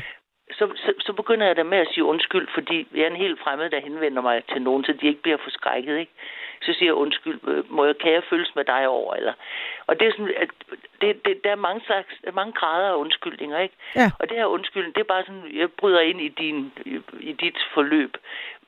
så, 0.58 0.64
så, 0.76 0.92
så 1.00 1.12
begynder 1.12 1.46
jeg 1.46 1.56
da 1.56 1.62
med 1.62 1.78
at 1.78 1.88
sige 1.94 2.04
undskyld, 2.04 2.48
fordi 2.54 2.88
jeg 2.94 3.02
er 3.02 3.10
en 3.10 3.24
helt 3.24 3.40
fremmed, 3.40 3.70
der 3.70 3.80
henvender 3.80 4.22
mig 4.22 4.42
til 4.52 4.62
nogen, 4.62 4.84
så 4.84 4.92
de 4.92 5.06
ikke 5.06 5.22
bliver 5.22 5.38
forskrækket, 5.44 5.98
ikke? 5.98 6.12
Så 6.62 6.72
siger 6.78 6.88
jeg 6.88 6.94
undskyld, 6.94 7.38
øh, 7.48 7.72
må 7.76 7.84
jeg, 7.84 7.98
kan 7.98 8.12
jeg 8.12 8.22
følges 8.30 8.52
med 8.56 8.64
dig 8.64 8.88
over? 8.88 9.14
Eller? 9.14 9.32
Og 9.86 10.00
det 10.00 10.06
er 10.06 10.12
sådan, 10.12 10.34
at 10.36 10.50
det, 11.00 11.24
det, 11.24 11.44
der 11.44 11.50
er 11.50 11.64
mange, 11.68 11.80
slags, 11.86 12.08
mange 12.34 12.52
grader 12.52 12.88
af 12.92 12.96
undskyldninger, 12.96 13.58
ikke? 13.58 13.76
Ja. 13.96 14.10
Og 14.18 14.28
det 14.28 14.36
her 14.36 14.46
undskyldning, 14.46 14.94
det 14.94 15.00
er 15.00 15.14
bare 15.14 15.24
sådan, 15.26 15.56
jeg 15.60 15.68
bryder 15.80 16.00
ind 16.00 16.20
i, 16.20 16.28
din, 16.28 16.72
i, 16.86 17.00
i 17.20 17.32
dit 17.32 17.58
forløb. 17.74 18.16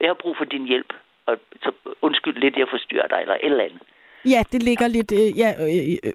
Jeg 0.01 0.09
har 0.09 0.15
brug 0.15 0.37
for 0.37 0.45
din 0.45 0.67
hjælp. 0.67 0.93
Og 1.27 1.39
så 1.63 1.73
undskyld 2.03 2.37
lidt, 2.37 2.57
jeg 2.57 2.67
forstyrrer 2.71 3.09
dig, 3.09 3.19
eller 3.21 3.35
et 3.35 3.45
eller 3.45 3.65
andet. 3.65 3.83
Ja, 4.25 4.43
det 4.53 4.63
ligger 4.63 4.89
lidt 4.89 5.13
øh, 5.13 5.39
ja, 5.39 5.51
øh, 5.65 5.97
øh, 6.05 6.13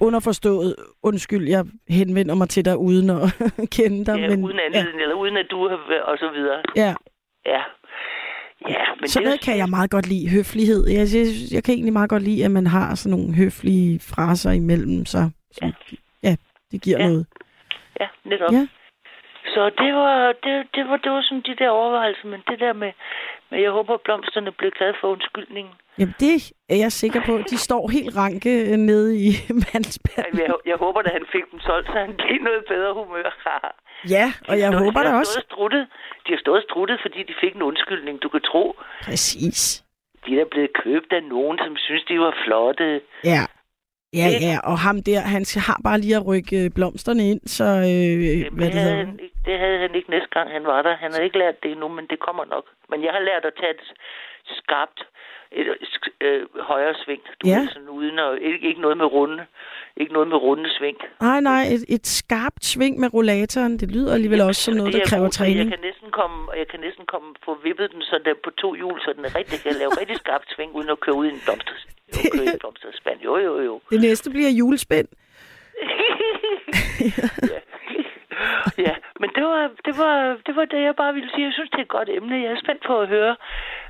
underforstået. 0.00 0.76
Undskyld, 1.02 1.48
jeg 1.48 1.64
henvender 1.88 2.34
mig 2.34 2.48
til 2.48 2.64
dig 2.64 2.78
uden 2.78 3.10
at 3.10 3.22
kende 3.76 4.04
dig. 4.06 4.16
Ja, 4.18 4.28
men, 4.28 4.44
uden 4.44 4.58
anledning, 4.58 4.96
ja. 4.98 5.02
eller 5.02 5.14
uden 5.14 5.36
at 5.36 5.46
du 5.50 5.68
har 5.68 6.00
og 6.04 6.18
så 6.18 6.28
videre. 6.28 6.62
Ja, 6.76 6.94
Ja. 7.46 7.62
Ja, 8.68 8.84
men 9.00 9.08
sådan 9.08 9.22
det, 9.24 9.28
noget 9.30 9.40
kan 9.40 9.56
jeg 9.58 9.68
meget 9.68 9.90
godt 9.90 10.06
lide. 10.08 10.30
Høflighed. 10.30 10.82
Jeg, 10.88 11.06
jeg, 11.14 11.26
jeg 11.54 11.64
kan 11.64 11.74
egentlig 11.74 11.92
meget 11.92 12.10
godt 12.10 12.22
lide, 12.22 12.44
at 12.44 12.50
man 12.50 12.66
har 12.66 12.94
sådan 12.94 13.18
nogle 13.18 13.34
høflige 13.34 14.00
fraser 14.00 14.50
imellem 14.50 15.04
sig. 15.06 15.30
Ja, 15.62 15.70
ja 16.22 16.36
det 16.72 16.82
giver 16.82 16.98
Ja. 16.98 17.06
noget. 17.08 17.26
Ja, 18.00 18.06
netop. 18.24 18.52
Ja. 18.52 18.66
Så 19.54 19.62
det 19.82 19.92
var, 19.94 20.32
det, 20.44 20.54
det 20.74 20.84
var, 20.88 20.96
det 20.96 21.10
var 21.12 21.22
sådan 21.22 21.42
de 21.46 21.54
der 21.58 21.68
overvejelser, 21.68 22.26
men 22.28 22.40
det 22.50 22.60
der 22.60 22.72
med, 22.72 22.92
men 23.50 23.62
jeg 23.62 23.70
håber, 23.70 23.94
at 23.94 24.00
blomsterne 24.04 24.52
bliver 24.52 24.70
glade 24.78 24.94
for 25.00 25.08
undskyldningen. 25.08 25.72
Jamen, 25.98 26.14
det 26.20 26.52
er 26.68 26.76
jeg 26.84 26.92
sikker 26.92 27.20
på. 27.26 27.32
De 27.50 27.58
står 27.58 27.88
helt 27.96 28.16
ranke 28.16 28.76
nede 28.76 29.10
i 29.26 29.28
mandspanden. 29.64 30.38
Jeg, 30.40 30.54
jeg 30.66 30.76
håber, 30.76 31.00
at 31.00 31.12
han 31.12 31.24
fik 31.32 31.44
dem 31.52 31.60
solgt, 31.60 31.86
så 31.86 31.98
han 32.06 32.14
blev 32.22 32.38
noget 32.48 32.62
bedre 32.68 32.94
humør. 32.94 33.30
Ja, 34.10 34.32
og 34.48 34.58
jeg 34.58 34.68
håber 34.72 34.90
stået- 34.90 34.94
da 35.04 35.08
de 35.08 35.12
har 35.12 35.18
også. 35.18 35.32
stået 35.32 35.44
struttet. 35.44 35.86
De 36.26 36.32
har 36.32 36.38
stået 36.40 36.62
struttet, 36.70 36.98
fordi 37.02 37.22
de 37.22 37.34
fik 37.40 37.54
en 37.54 37.62
undskyldning. 37.62 38.22
Du 38.22 38.28
kan 38.28 38.40
tro, 38.40 38.76
Præcis. 39.04 39.84
de 40.26 40.40
er 40.40 40.44
blevet 40.50 40.70
købt 40.84 41.12
af 41.12 41.22
nogen, 41.22 41.58
som 41.58 41.76
synes, 41.76 42.04
de 42.04 42.20
var 42.20 42.34
flotte. 42.44 43.00
Ja. 43.24 43.42
Ja, 44.20 44.26
Det- 44.32 44.40
ja, 44.48 44.56
og 44.70 44.78
ham 44.78 45.02
der, 45.02 45.20
han 45.34 45.44
har 45.68 45.80
bare 45.84 45.98
lige 46.00 46.16
at 46.16 46.26
rykke 46.26 46.56
øh, 46.64 46.70
blomsterne 46.76 47.24
ind, 47.30 47.40
så 47.56 47.64
øh, 47.64 48.40
Jamen, 48.40 48.58
hvad 48.58 48.66
det, 48.66 48.74
det 48.74 48.80
havde 48.82 48.96
han, 48.96 49.20
ikke- 49.22 49.36
det 49.46 49.58
havde 49.58 49.78
han 49.84 49.94
ikke 49.94 50.10
næste 50.10 50.28
gang, 50.36 50.46
han 50.56 50.64
var 50.72 50.82
der. 50.82 50.96
Han 50.96 51.10
har 51.14 51.20
ikke 51.20 51.38
lært 51.38 51.62
det 51.62 51.70
endnu, 51.70 51.88
men 51.88 52.06
det 52.10 52.18
kommer 52.26 52.44
nok. 52.44 52.64
Men 52.90 52.98
jeg 53.04 53.12
har 53.16 53.20
lært 53.30 53.44
at 53.44 53.54
tage 53.60 53.70
et 53.78 53.84
skarpt 54.58 55.00
et, 55.54 55.66
øh, 56.20 56.42
højre 56.60 56.94
sving. 57.04 57.22
Du 57.42 57.48
Ja. 57.48 57.58
ved, 57.58 57.68
sådan 57.68 57.88
uden 57.88 58.18
og, 58.18 58.40
ikke, 58.40 58.68
ikke 58.68 58.80
noget 58.80 58.96
med 58.96 59.06
runde. 59.06 59.44
Ikke 59.96 60.12
noget 60.12 60.28
med 60.28 60.36
runde 60.36 60.70
sving. 60.78 60.96
Nej, 61.20 61.40
nej, 61.40 61.62
et, 61.74 61.84
et 61.88 62.06
skarpt 62.06 62.64
sving 62.64 63.00
med 63.00 63.14
rollatoren, 63.14 63.78
det 63.78 63.90
lyder 63.90 64.14
alligevel 64.14 64.40
også 64.40 64.62
som 64.62 64.74
noget, 64.74 64.92
der 64.94 65.00
er 65.00 65.04
kræver 65.06 65.22
god, 65.24 65.30
træning. 65.30 65.58
Jeg 65.58 65.66
kan 65.78 65.78
næsten 65.88 66.10
komme, 66.10 66.38
jeg 66.56 66.68
kan 66.68 66.80
næsten 66.80 67.06
komme 67.06 67.28
få 67.44 67.58
vippet 67.64 67.90
den 67.92 68.02
så 68.02 68.20
der 68.24 68.34
på 68.44 68.50
to 68.50 68.74
hjul, 68.74 69.00
så 69.00 69.12
den 69.16 69.24
er 69.24 69.36
rigtig, 69.36 69.60
kan 69.60 69.74
lave 69.82 69.90
rigtig 70.00 70.16
skarpt 70.16 70.46
sving, 70.54 70.74
uden 70.74 70.90
at 70.90 71.00
køre 71.00 71.14
ud 71.14 71.26
i 71.26 71.28
en 71.28 71.40
blomster, 71.44 71.72
jo, 72.36 72.42
en 72.42 72.58
blomsterspand. 72.58 73.20
Jo, 73.24 73.36
jo, 73.38 73.60
jo. 73.60 73.80
Det 73.90 74.00
næste 74.00 74.30
bliver 74.30 74.50
julespænd. 74.50 75.08
ja, 77.52 77.58
men 79.20 79.30
det 79.36 79.44
var, 79.44 79.60
det, 79.86 79.94
var, 80.02 80.14
det 80.46 80.56
var 80.56 80.64
det, 80.64 80.80
jeg 80.88 80.94
bare 80.96 81.14
ville 81.14 81.30
sige. 81.34 81.44
Jeg 81.44 81.52
synes, 81.52 81.70
det 81.70 81.78
er 81.78 81.82
et 81.82 81.96
godt 81.98 82.08
emne. 82.16 82.34
Jeg 82.44 82.50
er 82.52 82.60
spændt 82.64 82.82
på 82.86 82.94
at 83.00 83.08
høre, 83.08 83.36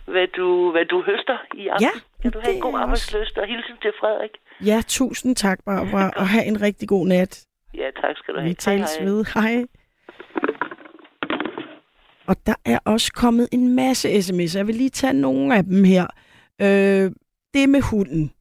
hvad 0.04 0.26
du, 0.26 0.70
hvad 0.70 0.84
du 0.84 1.02
høster 1.02 1.38
i 1.54 1.68
aften. 1.68 1.88
Ja, 1.88 1.94
kan 2.22 2.30
du 2.30 2.40
have 2.44 2.54
en 2.54 2.60
god 2.60 2.78
arbejdsløst, 2.78 3.38
og 3.38 3.46
hilsen 3.46 3.76
til 3.82 3.92
Frederik. 4.00 4.34
Ja, 4.70 4.78
tusind 4.88 5.36
tak, 5.36 5.58
Barbara, 5.66 6.10
og 6.16 6.28
have 6.28 6.44
en 6.44 6.62
rigtig 6.62 6.88
god 6.88 7.06
nat. 7.06 7.46
Ja, 7.74 7.88
tak 8.00 8.16
skal 8.16 8.34
du 8.34 8.38
have. 8.38 8.48
Vi 8.48 8.54
tales 8.54 8.96
hej. 8.96 9.04
ved. 9.04 9.24
Hej. 9.34 9.64
Og 12.26 12.36
der 12.46 12.54
er 12.64 12.78
også 12.84 13.12
kommet 13.12 13.48
en 13.52 13.74
masse 13.76 14.08
sms'er. 14.08 14.58
Jeg 14.58 14.66
vil 14.66 14.74
lige 14.74 14.90
tage 14.90 15.12
nogle 15.12 15.56
af 15.56 15.64
dem 15.64 15.84
her. 15.84 16.06
Øh, 16.62 17.10
det 17.54 17.68
med 17.68 17.82
hunden. 17.90 18.32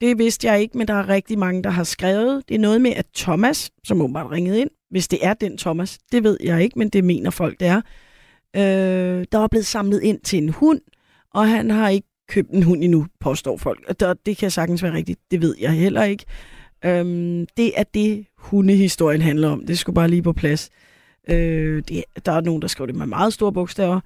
Det 0.00 0.18
vidste 0.18 0.46
jeg 0.46 0.60
ikke, 0.60 0.78
men 0.78 0.88
der 0.88 0.94
er 0.94 1.08
rigtig 1.08 1.38
mange, 1.38 1.62
der 1.62 1.70
har 1.70 1.84
skrevet. 1.84 2.48
Det 2.48 2.54
er 2.54 2.58
noget 2.58 2.80
med, 2.80 2.92
at 2.96 3.06
Thomas, 3.16 3.70
som 3.84 4.00
åbenbart 4.00 4.30
ringede 4.30 4.60
ind, 4.60 4.70
hvis 4.90 5.08
det 5.08 5.18
er 5.22 5.34
den 5.34 5.58
Thomas, 5.58 5.98
det 6.12 6.24
ved 6.24 6.38
jeg 6.44 6.62
ikke, 6.62 6.78
men 6.78 6.88
det 6.88 7.04
mener 7.04 7.30
folk, 7.30 7.60
det 7.60 7.68
er. 7.68 7.80
Øh, 8.56 9.26
der 9.32 9.38
var 9.38 9.46
blevet 9.46 9.66
samlet 9.66 10.02
ind 10.02 10.20
til 10.20 10.38
en 10.42 10.48
hund, 10.48 10.80
og 11.34 11.48
han 11.48 11.70
har 11.70 11.88
ikke 11.88 12.08
købt 12.28 12.50
en 12.50 12.62
hund 12.62 12.84
endnu, 12.84 13.06
påstår 13.20 13.56
folk. 13.56 14.00
Der, 14.00 14.14
det 14.14 14.36
kan 14.36 14.50
sagtens 14.50 14.82
være 14.82 14.92
rigtigt. 14.92 15.20
Det 15.30 15.42
ved 15.42 15.54
jeg 15.60 15.72
heller 15.72 16.04
ikke. 16.04 16.24
Øhm, 16.84 17.46
det 17.56 17.72
er 17.76 17.82
det, 17.82 18.26
hundehistorien 18.38 19.22
handler 19.22 19.48
om. 19.48 19.66
Det 19.66 19.78
skulle 19.78 19.94
bare 19.94 20.08
lige 20.08 20.22
på 20.22 20.32
plads. 20.32 20.70
Øh, 21.30 21.82
det, 21.88 22.04
der 22.26 22.32
er 22.32 22.40
nogen, 22.40 22.62
der 22.62 22.68
skriver 22.68 22.86
det 22.86 22.94
med 22.94 23.06
meget 23.06 23.32
store 23.32 23.52
bogstaver. 23.52 24.00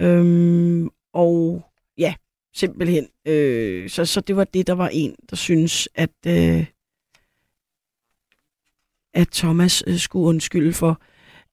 Øhm, 0.00 0.88
og 1.12 1.62
ja, 1.98 2.14
simpelthen. 2.54 3.06
Øh, 3.26 3.90
så, 3.90 4.04
så 4.04 4.20
det 4.20 4.36
var 4.36 4.44
det, 4.44 4.66
der 4.66 4.72
var 4.72 4.88
en, 4.88 5.14
der 5.30 5.36
synes, 5.36 5.88
at, 5.94 6.10
øh, 6.26 6.66
at 9.14 9.28
Thomas 9.28 9.84
øh, 9.86 9.98
skulle 9.98 10.26
undskylde 10.26 10.72
for. 10.72 11.00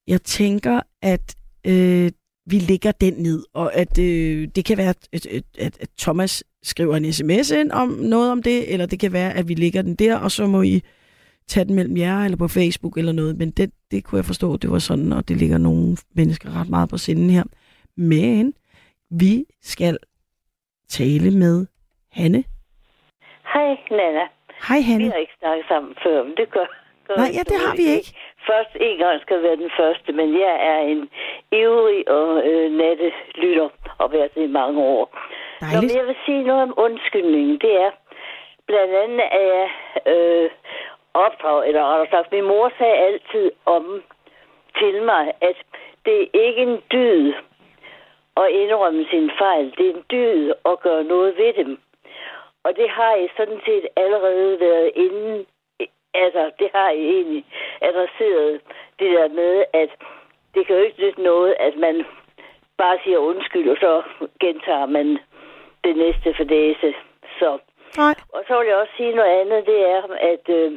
Jeg 0.06 0.22
tænker, 0.22 0.80
at 1.02 1.36
øh, 1.66 2.10
vi 2.46 2.58
ligger 2.58 2.92
den 2.92 3.14
ned, 3.14 3.44
og 3.52 3.74
at 3.74 3.98
øh, 3.98 4.48
det 4.54 4.64
kan 4.64 4.78
være, 4.78 4.94
at, 5.12 5.26
at, 5.26 5.78
at, 5.80 5.88
Thomas 5.98 6.44
skriver 6.62 6.96
en 6.96 7.12
sms 7.12 7.50
ind 7.50 7.72
om 7.72 7.88
noget 7.88 8.32
om 8.32 8.42
det, 8.42 8.72
eller 8.72 8.86
det 8.86 8.98
kan 8.98 9.12
være, 9.12 9.34
at 9.34 9.48
vi 9.48 9.54
ligger 9.54 9.82
den 9.82 9.94
der, 9.94 10.16
og 10.16 10.32
så 10.32 10.46
må 10.46 10.62
I 10.62 10.82
tage 11.48 11.64
den 11.64 11.74
mellem 11.74 11.96
jer, 11.96 12.24
eller 12.24 12.36
på 12.36 12.48
Facebook 12.48 12.98
eller 12.98 13.12
noget. 13.12 13.38
Men 13.38 13.50
det, 13.50 13.70
det 13.90 14.04
kunne 14.04 14.16
jeg 14.16 14.24
forstå, 14.24 14.56
det 14.56 14.70
var 14.70 14.78
sådan, 14.78 15.12
og 15.12 15.28
det 15.28 15.36
ligger 15.36 15.58
nogle 15.58 15.96
mennesker 16.14 16.60
ret 16.60 16.68
meget 16.68 16.88
på 16.88 16.98
sinden 16.98 17.30
her. 17.30 17.44
Men 17.96 18.54
vi 19.10 19.44
skal 19.62 19.98
tale 20.88 21.30
med 21.42 21.66
Hanne. 22.12 22.44
Hej, 23.54 23.70
Nana. 23.90 24.24
Hej 24.68 24.78
Vi 24.78 24.82
Hanne. 24.82 25.10
har 25.10 25.20
ikke 25.24 25.36
snakket 25.40 25.64
sammen 25.68 25.94
før, 26.02 26.22
men 26.24 26.34
det 26.36 26.50
gør, 26.50 26.66
gør 27.08 27.16
Nej, 27.16 27.30
ja, 27.36 27.42
det 27.50 27.56
har 27.64 27.74
vi 27.76 27.86
ikke. 27.96 28.10
Først 28.50 28.72
en 28.88 28.98
gang 28.98 29.20
skal 29.20 29.42
være 29.42 29.56
den 29.56 29.70
første, 29.80 30.12
men 30.12 30.28
jeg 30.44 30.54
er 30.72 30.78
en 30.92 31.00
ivrig 31.52 32.08
og 32.18 32.28
øh, 32.50 32.66
nattelytter 32.80 33.68
og 33.98 34.12
været 34.12 34.34
det 34.34 34.42
i 34.42 34.56
mange 34.60 34.80
år. 34.80 35.04
Nå, 35.60 35.66
men 35.66 35.70
Dejligt. 35.72 35.96
jeg 35.96 36.06
vil 36.06 36.16
sige 36.26 36.42
noget 36.42 36.62
om 36.62 36.74
undskyldningen. 36.76 37.58
Det 37.64 37.72
er 37.86 37.90
blandt 38.66 38.94
andet, 39.04 39.20
at 39.40 39.44
jeg 39.56 39.68
øh, 40.14 40.50
opdrag, 41.14 41.68
eller 41.68 41.82
rettere 41.90 42.10
sagt, 42.10 42.32
min 42.32 42.44
mor 42.52 42.72
sagde 42.78 42.96
altid 43.08 43.46
om 43.66 43.84
til 44.78 45.02
mig, 45.02 45.24
at 45.48 45.56
det 46.04 46.16
er 46.22 46.26
ikke 46.46 46.62
en 46.68 46.78
dyd 46.92 47.32
at 48.42 48.50
indrømme 48.50 49.06
sin 49.10 49.30
fejl. 49.38 49.74
Det 49.78 49.86
er 49.86 49.94
en 49.94 50.04
dyd 50.10 50.52
at 50.70 50.80
gøre 50.80 51.04
noget 51.04 51.36
ved 51.36 51.52
dem. 51.52 51.78
Og 52.64 52.76
det 52.76 52.90
har 52.90 53.12
jeg 53.12 53.28
sådan 53.36 53.60
set 53.66 53.86
allerede 53.96 54.60
været 54.60 54.90
inden. 54.94 55.46
Altså, 56.14 56.50
det 56.58 56.68
har 56.74 56.90
jeg 56.90 56.98
egentlig 56.98 57.44
adresseret 57.80 58.60
det 58.98 59.10
der 59.16 59.28
med, 59.28 59.64
at 59.72 59.90
det 60.54 60.66
kan 60.66 60.76
jo 60.76 60.82
ikke 60.82 61.02
nytte 61.02 61.22
noget, 61.22 61.54
at 61.60 61.76
man 61.76 62.04
bare 62.78 62.98
siger 63.04 63.18
undskyld, 63.18 63.68
og 63.70 63.76
så 63.80 64.02
gentager 64.40 64.86
man 64.86 65.18
det 65.84 65.96
næste 65.96 66.34
fordæse. 66.36 66.94
Så. 67.38 67.58
Nej. 67.96 68.14
Og 68.32 68.44
så 68.48 68.58
vil 68.58 68.68
jeg 68.68 68.76
også 68.76 68.92
sige 68.96 69.14
noget 69.14 69.40
andet, 69.40 69.66
det 69.66 69.80
er, 69.90 70.02
at 70.32 70.48
øh, 70.48 70.72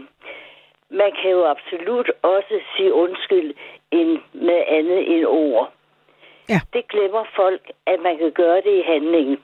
man 0.90 1.12
kan 1.22 1.32
jo 1.32 1.46
absolut 1.46 2.12
også 2.22 2.60
sige 2.76 2.94
undskyld 2.94 3.54
end 3.92 4.20
med 4.34 4.64
andet 4.68 5.16
end 5.16 5.26
ord. 5.26 5.72
Ja. 6.50 6.60
Det 6.74 6.88
glemmer 6.88 7.24
folk, 7.36 7.62
at 7.86 8.00
man 8.00 8.18
kan 8.18 8.32
gøre 8.32 8.62
det 8.62 8.74
i 8.80 8.82
handlingen. 8.82 9.38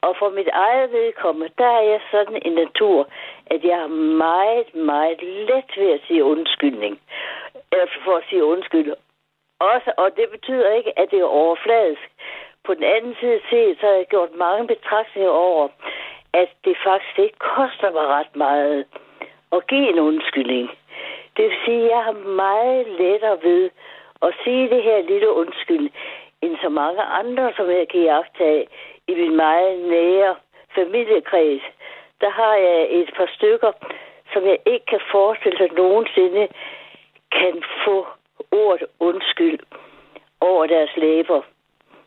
Og 0.00 0.16
for 0.18 0.30
mit 0.30 0.48
eget 0.52 0.92
vedkommende, 0.92 1.54
der 1.58 1.66
er 1.66 1.82
jeg 1.92 2.00
sådan 2.10 2.42
en 2.44 2.52
natur, 2.52 3.08
at 3.46 3.64
jeg 3.64 3.76
har 3.76 3.92
meget, 4.26 4.74
meget 4.74 5.22
let 5.22 5.70
ved 5.76 5.90
at 5.92 6.00
sige 6.06 6.24
undskyldning. 6.24 7.00
Eller 7.72 7.86
for 8.04 8.16
at 8.16 8.24
sige 8.30 8.44
undskyld. 8.44 8.92
Også, 9.60 9.92
og 9.96 10.16
det 10.16 10.26
betyder 10.30 10.70
ikke, 10.70 10.98
at 10.98 11.10
det 11.10 11.18
er 11.20 11.24
overfladisk. 11.24 12.10
På 12.64 12.74
den 12.74 12.84
anden 12.84 13.16
side 13.20 13.40
set, 13.50 13.76
så 13.80 13.86
har 13.86 13.94
jeg 13.94 14.06
gjort 14.06 14.34
mange 14.34 14.66
betragtninger 14.66 15.30
over, 15.30 15.68
at 16.32 16.48
det 16.64 16.76
faktisk 16.84 17.18
ikke 17.18 17.38
koster 17.38 17.90
mig 17.90 18.06
ret 18.06 18.36
meget 18.36 18.84
at 19.52 19.66
give 19.66 19.88
en 19.88 19.98
undskyldning. 19.98 20.70
Det 21.36 21.44
vil 21.44 21.56
sige, 21.64 21.84
at 21.84 21.90
jeg 21.90 22.04
har 22.04 22.12
meget 22.12 22.86
lettere 22.86 23.38
ved 23.42 23.70
at 24.22 24.34
sige 24.44 24.70
det 24.70 24.82
her 24.82 25.02
lille 25.02 25.30
undskyld, 25.32 25.90
end 26.42 26.56
så 26.62 26.68
mange 26.68 27.02
andre, 27.02 27.52
som 27.56 27.70
jeg 27.70 27.88
kan 27.88 28.02
jagtage 28.02 28.66
i 29.08 29.14
min 29.14 29.36
meget 29.36 29.80
nære 29.94 30.34
familiekreds. 30.74 31.62
Der 32.20 32.30
har 32.30 32.54
jeg 32.54 32.86
et 32.90 33.10
par 33.16 33.30
stykker, 33.36 33.72
som 34.32 34.46
jeg 34.46 34.58
ikke 34.66 34.86
kan 34.86 35.00
forestille 35.12 35.58
sig 35.58 35.70
nogensinde 35.76 36.48
kan 37.32 37.62
få 37.84 38.06
ordet 38.50 38.86
undskyld 39.00 39.58
over 40.40 40.66
deres 40.66 40.90
læber. 40.96 41.40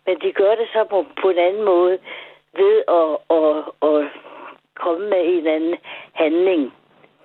Men 0.06 0.20
de 0.22 0.32
gør 0.32 0.56
det 0.56 0.68
så 0.74 0.84
på, 0.90 1.06
på 1.22 1.30
en 1.30 1.38
anden 1.38 1.64
måde 1.64 2.00
ved 2.54 2.76
at, 3.00 3.10
at, 3.38 3.56
at 3.90 4.12
komme 4.76 5.10
med 5.10 5.22
en 5.26 5.48
anden 5.48 5.76
handling. 6.14 6.74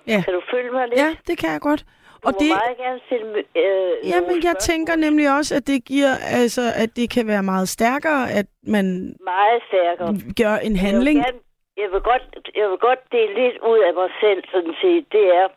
Ja. 0.07 0.21
Kan 0.25 0.33
du 0.33 0.41
følge 0.51 0.71
mig 0.71 0.87
lidt? 0.87 0.99
Ja, 0.99 1.09
det 1.27 1.37
kan 1.37 1.51
jeg 1.51 1.61
godt. 1.61 1.85
Du 2.23 2.27
Og 2.27 2.33
må 2.33 2.39
det, 2.43 2.49
meget 2.49 2.77
gerne 2.77 2.99
stille 3.05 3.27
øh, 3.63 4.09
ja, 4.09 4.19
nogle 4.19 4.27
men 4.27 4.43
jeg 4.49 4.55
tænker 4.69 4.95
nemlig 4.95 5.27
også, 5.37 5.51
at 5.59 5.67
det 5.67 5.79
giver, 5.85 6.13
altså, 6.41 6.61
at 6.83 6.89
det 6.95 7.07
kan 7.15 7.27
være 7.27 7.43
meget 7.43 7.69
stærkere, 7.69 8.23
at 8.39 8.47
man 8.75 8.85
Meget 9.33 9.61
stærkere. 9.69 10.09
gør 10.41 10.55
en 10.69 10.75
handling. 10.87 11.17
Jeg 11.17 11.25
vil, 11.25 11.33
gerne, 11.33 11.41
jeg, 11.83 11.89
vil 11.93 12.01
godt, 12.11 12.23
jeg 12.59 12.65
vil 12.69 12.79
godt 12.87 13.01
dele 13.11 13.33
lidt 13.41 13.57
ud 13.71 13.79
af 13.87 13.93
mig 14.01 14.09
selv, 14.23 14.41
sådan 14.53 14.75
set. 14.81 15.03
Det 15.11 15.25
er, 15.41 15.47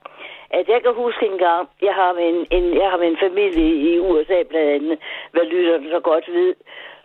at 0.58 0.64
jeg 0.72 0.80
kan 0.82 0.94
huske 1.04 1.22
en 1.32 1.38
gang, 1.48 1.68
jeg 1.88 1.94
har 2.00 2.10
min, 2.20 2.36
en, 2.56 2.64
jeg 2.82 2.88
har 2.90 2.98
min 3.06 3.16
familie 3.26 3.68
i 3.88 3.98
USA 4.08 4.38
blandt 4.50 4.70
andet, 4.76 4.98
hvad 5.32 5.44
lytterne 5.52 5.88
så 5.96 6.00
godt 6.00 6.26
ved. 6.38 6.54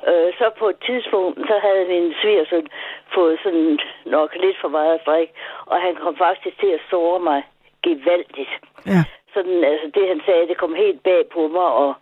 Øh, 0.09 0.29
så 0.39 0.45
på 0.59 0.65
et 0.73 0.79
tidspunkt, 0.87 1.39
så 1.49 1.55
havde 1.65 1.83
min 1.93 2.13
svigersøn 2.21 2.67
fået 3.15 3.35
sådan 3.43 3.79
nok 4.05 4.29
lidt 4.43 4.57
for 4.61 4.67
meget 4.77 4.99
drik, 5.05 5.29
og 5.71 5.77
han 5.85 5.93
kom 5.95 6.15
faktisk 6.25 6.59
til 6.59 6.71
at 6.77 6.81
såre 6.89 7.19
mig 7.29 7.41
gevaldigt. 7.83 8.53
Ja. 8.93 9.03
Sådan, 9.33 9.63
altså 9.63 9.87
det 9.95 10.07
han 10.07 10.21
sagde, 10.25 10.47
det 10.47 10.57
kom 10.57 10.75
helt 10.75 11.03
bag 11.03 11.29
på 11.33 11.47
mig, 11.47 11.69
og, 11.83 11.93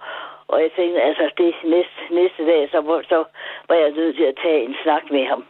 og 0.48 0.62
jeg 0.62 0.72
tænkte, 0.76 1.02
altså 1.02 1.30
det 1.38 1.56
næste, 1.64 2.00
næste 2.10 2.46
dag, 2.46 2.70
så, 2.72 3.02
så 3.10 3.24
var 3.70 3.76
jeg 3.76 3.92
nødt 3.92 4.16
til 4.16 4.24
at 4.24 4.40
tage 4.44 4.64
en 4.64 4.76
snak 4.84 5.12
med 5.12 5.26
ham, 5.26 5.46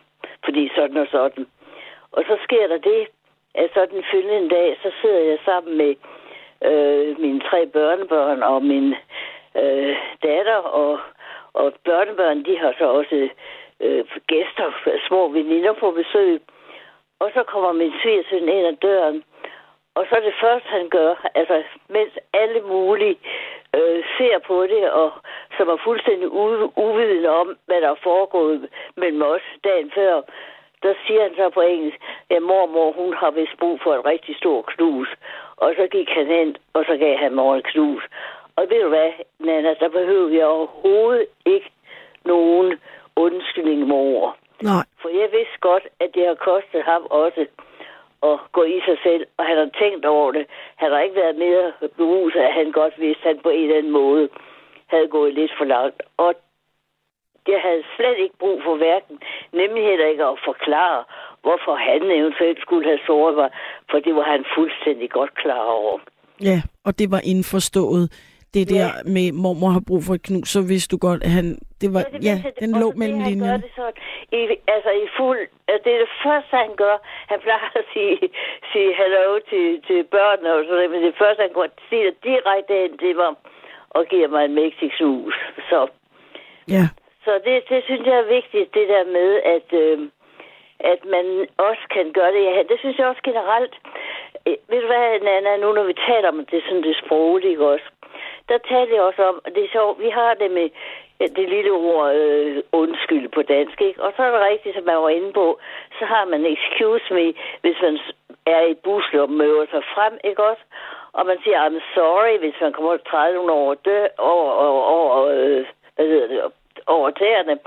fordi 0.46 0.72
sådan 0.76 0.98
og 0.98 1.08
sådan. 1.12 1.48
Og 2.12 2.24
så 2.28 2.38
sker 2.44 2.68
der 2.68 2.78
det, 2.78 3.08
at 3.56 3.70
sådan 3.74 4.04
følgende 4.12 4.50
dag, 4.50 4.78
så 4.84 4.92
sidder 5.02 5.20
jeg 5.20 5.40
sammen 5.46 5.78
med 5.78 5.96
øh, 6.64 7.20
mine 7.20 7.40
tre 7.40 7.66
børnebørn 7.66 8.44
og 8.44 8.64
min 8.64 8.96
øh, 9.56 9.96
datter, 10.24 10.56
og, 10.56 11.00
og 11.54 11.74
børnebørn, 11.86 12.46
de 12.46 12.58
har 12.58 12.74
så 12.78 12.86
også 12.86 13.30
øh, 13.80 14.06
gæster, 14.28 14.72
små 15.08 15.28
veninder 15.28 15.74
på 15.74 15.92
besøg. 15.92 16.42
Og 17.20 17.32
så 17.34 17.44
kommer 17.44 17.72
min 17.72 17.94
svigersøn 18.04 18.50
ind 18.50 18.68
ad 18.68 18.76
døren, 18.82 19.24
og 19.98 20.04
så 20.10 20.16
det 20.28 20.36
første, 20.44 20.68
han 20.78 20.90
gør, 20.90 21.12
altså 21.36 21.64
mens 21.90 22.14
alle 22.34 22.62
mulige 22.62 23.18
øh, 23.78 24.04
ser 24.18 24.38
på 24.48 24.64
det, 24.64 24.92
og 24.92 25.12
som 25.58 25.70
er 25.70 25.78
fuldstændig 25.84 26.28
u- 26.28 26.72
uvidende 26.86 27.30
om, 27.30 27.58
hvad 27.66 27.82
der 27.82 27.90
er 27.90 28.04
foregået 28.04 28.70
mellem 28.96 29.22
os 29.22 29.46
dagen 29.64 29.92
før, 29.96 30.22
der 30.84 30.94
siger 31.08 31.22
han 31.22 31.36
så 31.36 31.50
på 31.50 31.62
engelsk, 31.62 32.00
at 32.30 32.42
mormor, 32.42 32.92
hun 32.92 33.14
har 33.14 33.32
vist 33.32 33.58
brug 33.60 33.80
for 33.84 33.94
et 33.94 34.06
rigtig 34.06 34.36
stor 34.36 34.62
knus. 34.62 35.10
Og 35.58 35.74
så 35.78 35.88
gik 35.92 36.10
han 36.10 36.28
hen, 36.28 36.58
og 36.74 36.86
så 36.88 36.98
gav 36.98 37.18
han 37.18 37.36
mig 37.36 37.58
et 37.58 37.64
knus. 37.64 38.04
Og 38.56 38.64
ved 38.70 38.82
du 38.84 38.90
hvad, 38.90 39.12
Nana, 39.40 39.74
der 39.74 39.90
behøver 39.90 40.30
jeg 40.30 40.46
overhovedet 40.46 41.26
ikke 41.46 41.70
nogen 42.26 42.80
undskyldning 43.16 43.88
mor. 43.88 44.38
Nej. 44.62 44.84
For 45.02 45.10
jeg 45.10 45.30
vidste 45.32 45.58
godt, 45.60 45.88
at 46.00 46.10
det 46.16 46.26
har 46.28 46.36
kostet 46.36 46.84
ham 46.84 47.04
også 47.10 47.46
at 48.24 48.38
gå 48.52 48.64
i 48.64 48.80
sig 48.86 48.98
selv, 49.04 49.26
og 49.38 49.46
han 49.46 49.58
har 49.58 49.70
tænkt 49.82 50.06
over 50.06 50.32
det. 50.32 50.46
Han 50.76 50.92
har 50.92 51.00
ikke 51.00 51.16
været 51.16 51.38
mere 51.38 51.72
beruset, 51.98 52.40
at 52.40 52.54
han 52.54 52.72
godt 52.72 52.94
vidste, 53.00 53.24
at 53.24 53.36
han 53.36 53.44
på 53.44 53.50
en 53.50 53.64
eller 53.64 53.78
anden 53.78 53.92
måde 53.92 54.30
havde 54.88 55.08
gået 55.08 55.34
lidt 55.34 55.52
for 55.58 55.66
langt. 55.66 56.04
Og 56.18 56.34
jeg 57.48 57.62
havde 57.62 57.84
slet 57.96 58.18
ikke 58.24 58.38
brug 58.40 58.62
for 58.64 58.76
hverken, 58.76 59.20
nemlig 59.54 59.84
heller 59.84 60.08
ikke 60.08 60.24
at 60.24 60.40
forklare, 60.46 61.04
hvorfor 61.42 61.76
han 61.76 62.02
eventuelt 62.20 62.62
skulle 62.62 62.86
have 62.88 63.00
såret 63.08 63.36
mig, 63.36 63.50
for 63.92 64.00
det 64.00 64.16
var 64.16 64.24
han 64.24 64.46
fuldstændig 64.56 65.10
godt 65.10 65.34
klar 65.36 65.64
over. 65.64 66.00
Ja, 66.42 66.62
og 66.86 67.00
det 67.00 67.12
var 67.12 67.22
indforstået. 67.24 68.06
Det 68.60 68.70
der 68.76 68.90
med, 69.16 69.26
mormor 69.44 69.70
har 69.78 69.84
brug 69.90 70.02
for 70.08 70.14
et 70.20 70.24
knus, 70.28 70.48
så 70.56 70.62
vidste 70.72 70.90
du 70.94 70.98
godt, 71.08 71.22
at 71.28 71.32
han... 71.38 71.48
Det 71.82 71.90
var, 71.96 72.00
ja, 72.00 72.10
vidste 72.12 72.28
jeg. 72.30 72.54
den 72.64 72.72
Og 72.76 72.80
lå 72.82 72.88
mellem 73.02 73.20
det, 73.20 73.28
linjerne. 73.30 73.64
det 73.68 73.72
sådan, 73.76 73.98
i, 74.40 74.42
altså 74.76 74.92
i 75.04 75.08
fuld, 75.18 75.42
altså 75.68 75.82
det 75.86 75.92
er 75.96 76.02
det 76.06 76.14
første, 76.26 76.54
han 76.66 76.74
gør. 76.84 76.96
Han 77.32 77.40
plejer 77.46 77.70
at 77.82 77.88
sige, 77.94 78.18
sige 78.72 78.92
hello 79.02 79.26
til, 79.52 79.68
til 79.88 80.00
børnene 80.16 80.50
og 80.56 80.62
sådan 80.68 80.92
men 80.92 81.02
det 81.08 81.16
første, 81.22 81.42
han 81.46 81.54
går 81.58 81.68
siger 81.90 82.10
direkte 82.30 82.74
hen 82.82 82.94
til 83.04 83.14
mig 83.22 83.32
og 83.98 84.02
giver 84.12 84.30
mig 84.36 84.42
en 84.46 84.56
mægtig 84.62 84.90
knus. 84.98 85.36
Så, 85.70 85.80
Ja, 86.76 86.86
så 87.26 87.32
det, 87.46 87.56
det 87.70 87.84
synes 87.84 88.06
jeg 88.06 88.18
er 88.24 88.34
vigtigt, 88.38 88.74
det 88.74 88.88
der 88.94 89.06
med, 89.18 89.30
at, 89.56 89.70
øh, 89.84 89.98
at 90.80 91.02
man 91.16 91.26
også 91.58 91.84
kan 91.96 92.14
gøre 92.18 92.32
det. 92.36 92.44
Ja, 92.44 92.64
det 92.70 92.78
synes 92.80 92.98
jeg 92.98 93.08
også 93.08 93.22
generelt. 93.30 93.76
Øh, 94.48 94.58
ved 94.70 94.82
du 94.82 94.88
hvad, 94.88 95.20
Nana, 95.20 95.58
nu 95.58 95.68
når 95.74 95.84
vi 95.84 95.96
taler 96.10 96.30
om 96.30 96.46
det, 96.52 96.64
sådan 96.64 96.84
det 96.84 97.02
sproglige 97.04 97.60
også, 97.74 97.88
der 98.50 98.58
talte 98.58 98.94
jeg 98.94 99.02
også 99.02 99.22
om, 99.30 99.42
det 99.56 99.64
er 99.64 99.76
sjovt, 99.78 100.00
vi 100.00 100.10
har 100.10 100.34
det 100.34 100.52
med 100.52 100.70
det 101.20 101.50
lille 101.50 101.72
ord 101.72 102.16
øh, 102.16 102.64
undskyld 102.72 103.30
på 103.30 103.42
dansk, 103.42 103.82
ikke? 103.82 104.04
Og 104.04 104.14
så 104.16 104.24
er 104.24 104.32
det 104.32 104.50
rigtigt, 104.52 104.76
som 104.76 104.84
man 104.84 104.96
var 104.96 105.10
inde 105.10 105.34
på, 105.34 105.60
så 106.00 106.06
har 106.06 106.26
man 106.26 106.46
excuse 106.46 107.14
me, 107.14 107.34
hvis 107.62 107.78
man 107.82 108.00
er 108.46 108.62
i 108.62 108.74
bussen 108.74 109.20
og 109.20 109.30
møder 109.32 109.66
sig 109.72 109.84
frem, 109.94 110.14
ikke 110.24 110.44
også? 110.44 110.64
Og 111.14 111.26
man 111.26 111.38
siger, 111.44 111.58
I'm 111.66 111.80
sorry, 111.96 112.38
hvis 112.40 112.58
man 112.62 112.74
kommer 112.74 112.98
30 112.98 113.40
år 113.40 113.50
over, 113.50 113.74
dø, 113.74 114.06
over, 114.18 114.52
over, 114.52 114.84
over 114.84 115.26
øh, 115.26 115.66
hvad 115.96 116.06
hedder 116.06 116.28
det, 116.28 116.42
over 116.88 117.10
tæerne. 117.12 117.60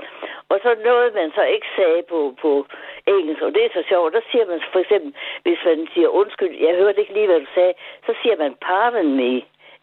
Og 0.49 0.59
så 0.63 0.75
noget, 0.85 1.13
man 1.13 1.31
så 1.35 1.43
ikke 1.43 1.67
sagde 1.75 2.03
på, 2.09 2.35
på 2.41 2.65
engelsk, 3.07 3.41
og 3.41 3.53
det 3.55 3.65
er 3.65 3.69
så 3.73 3.83
sjovt, 3.89 4.13
der 4.13 4.21
siger 4.31 4.45
man 4.45 4.61
for 4.71 4.79
eksempel, 4.79 5.13
hvis 5.43 5.59
man 5.65 5.87
siger 5.93 6.07
undskyld, 6.07 6.53
jeg 6.65 6.75
hørte 6.75 6.99
ikke 6.99 7.13
lige, 7.13 7.27
hvad 7.27 7.39
du 7.39 7.51
sagde, 7.55 7.73
så 8.05 8.11
siger 8.21 8.37
man 8.37 8.55
pardon 8.61 9.15
me. 9.15 9.33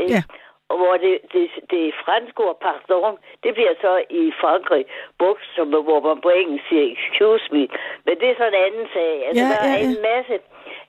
Ikke? 0.02 0.12
Yeah. 0.14 0.22
Og 0.70 0.76
hvor 0.80 0.94
det, 1.04 1.14
det, 1.34 1.44
det 1.72 1.82
franske 2.04 2.38
ord 2.46 2.58
pardon, 2.66 3.14
det 3.42 3.50
bliver 3.56 3.74
så 3.84 3.92
i 4.20 4.22
Frankrig 4.42 4.84
brugt, 5.20 5.44
som, 5.56 5.66
hvor 5.68 6.00
man 6.08 6.20
på 6.26 6.30
engelsk 6.40 6.64
siger 6.68 6.84
excuse 6.96 7.46
me. 7.54 7.62
Men 8.06 8.14
det 8.20 8.26
er 8.30 8.36
så 8.40 8.46
en 8.52 8.58
anden 8.66 8.86
sag. 8.96 9.12
Altså, 9.28 9.44
Ja, 9.44 9.48
der 9.52 9.60
er 9.68 9.72
ja, 9.74 9.84
ja. 9.84 9.88
en 9.88 9.96
masse... 10.10 10.34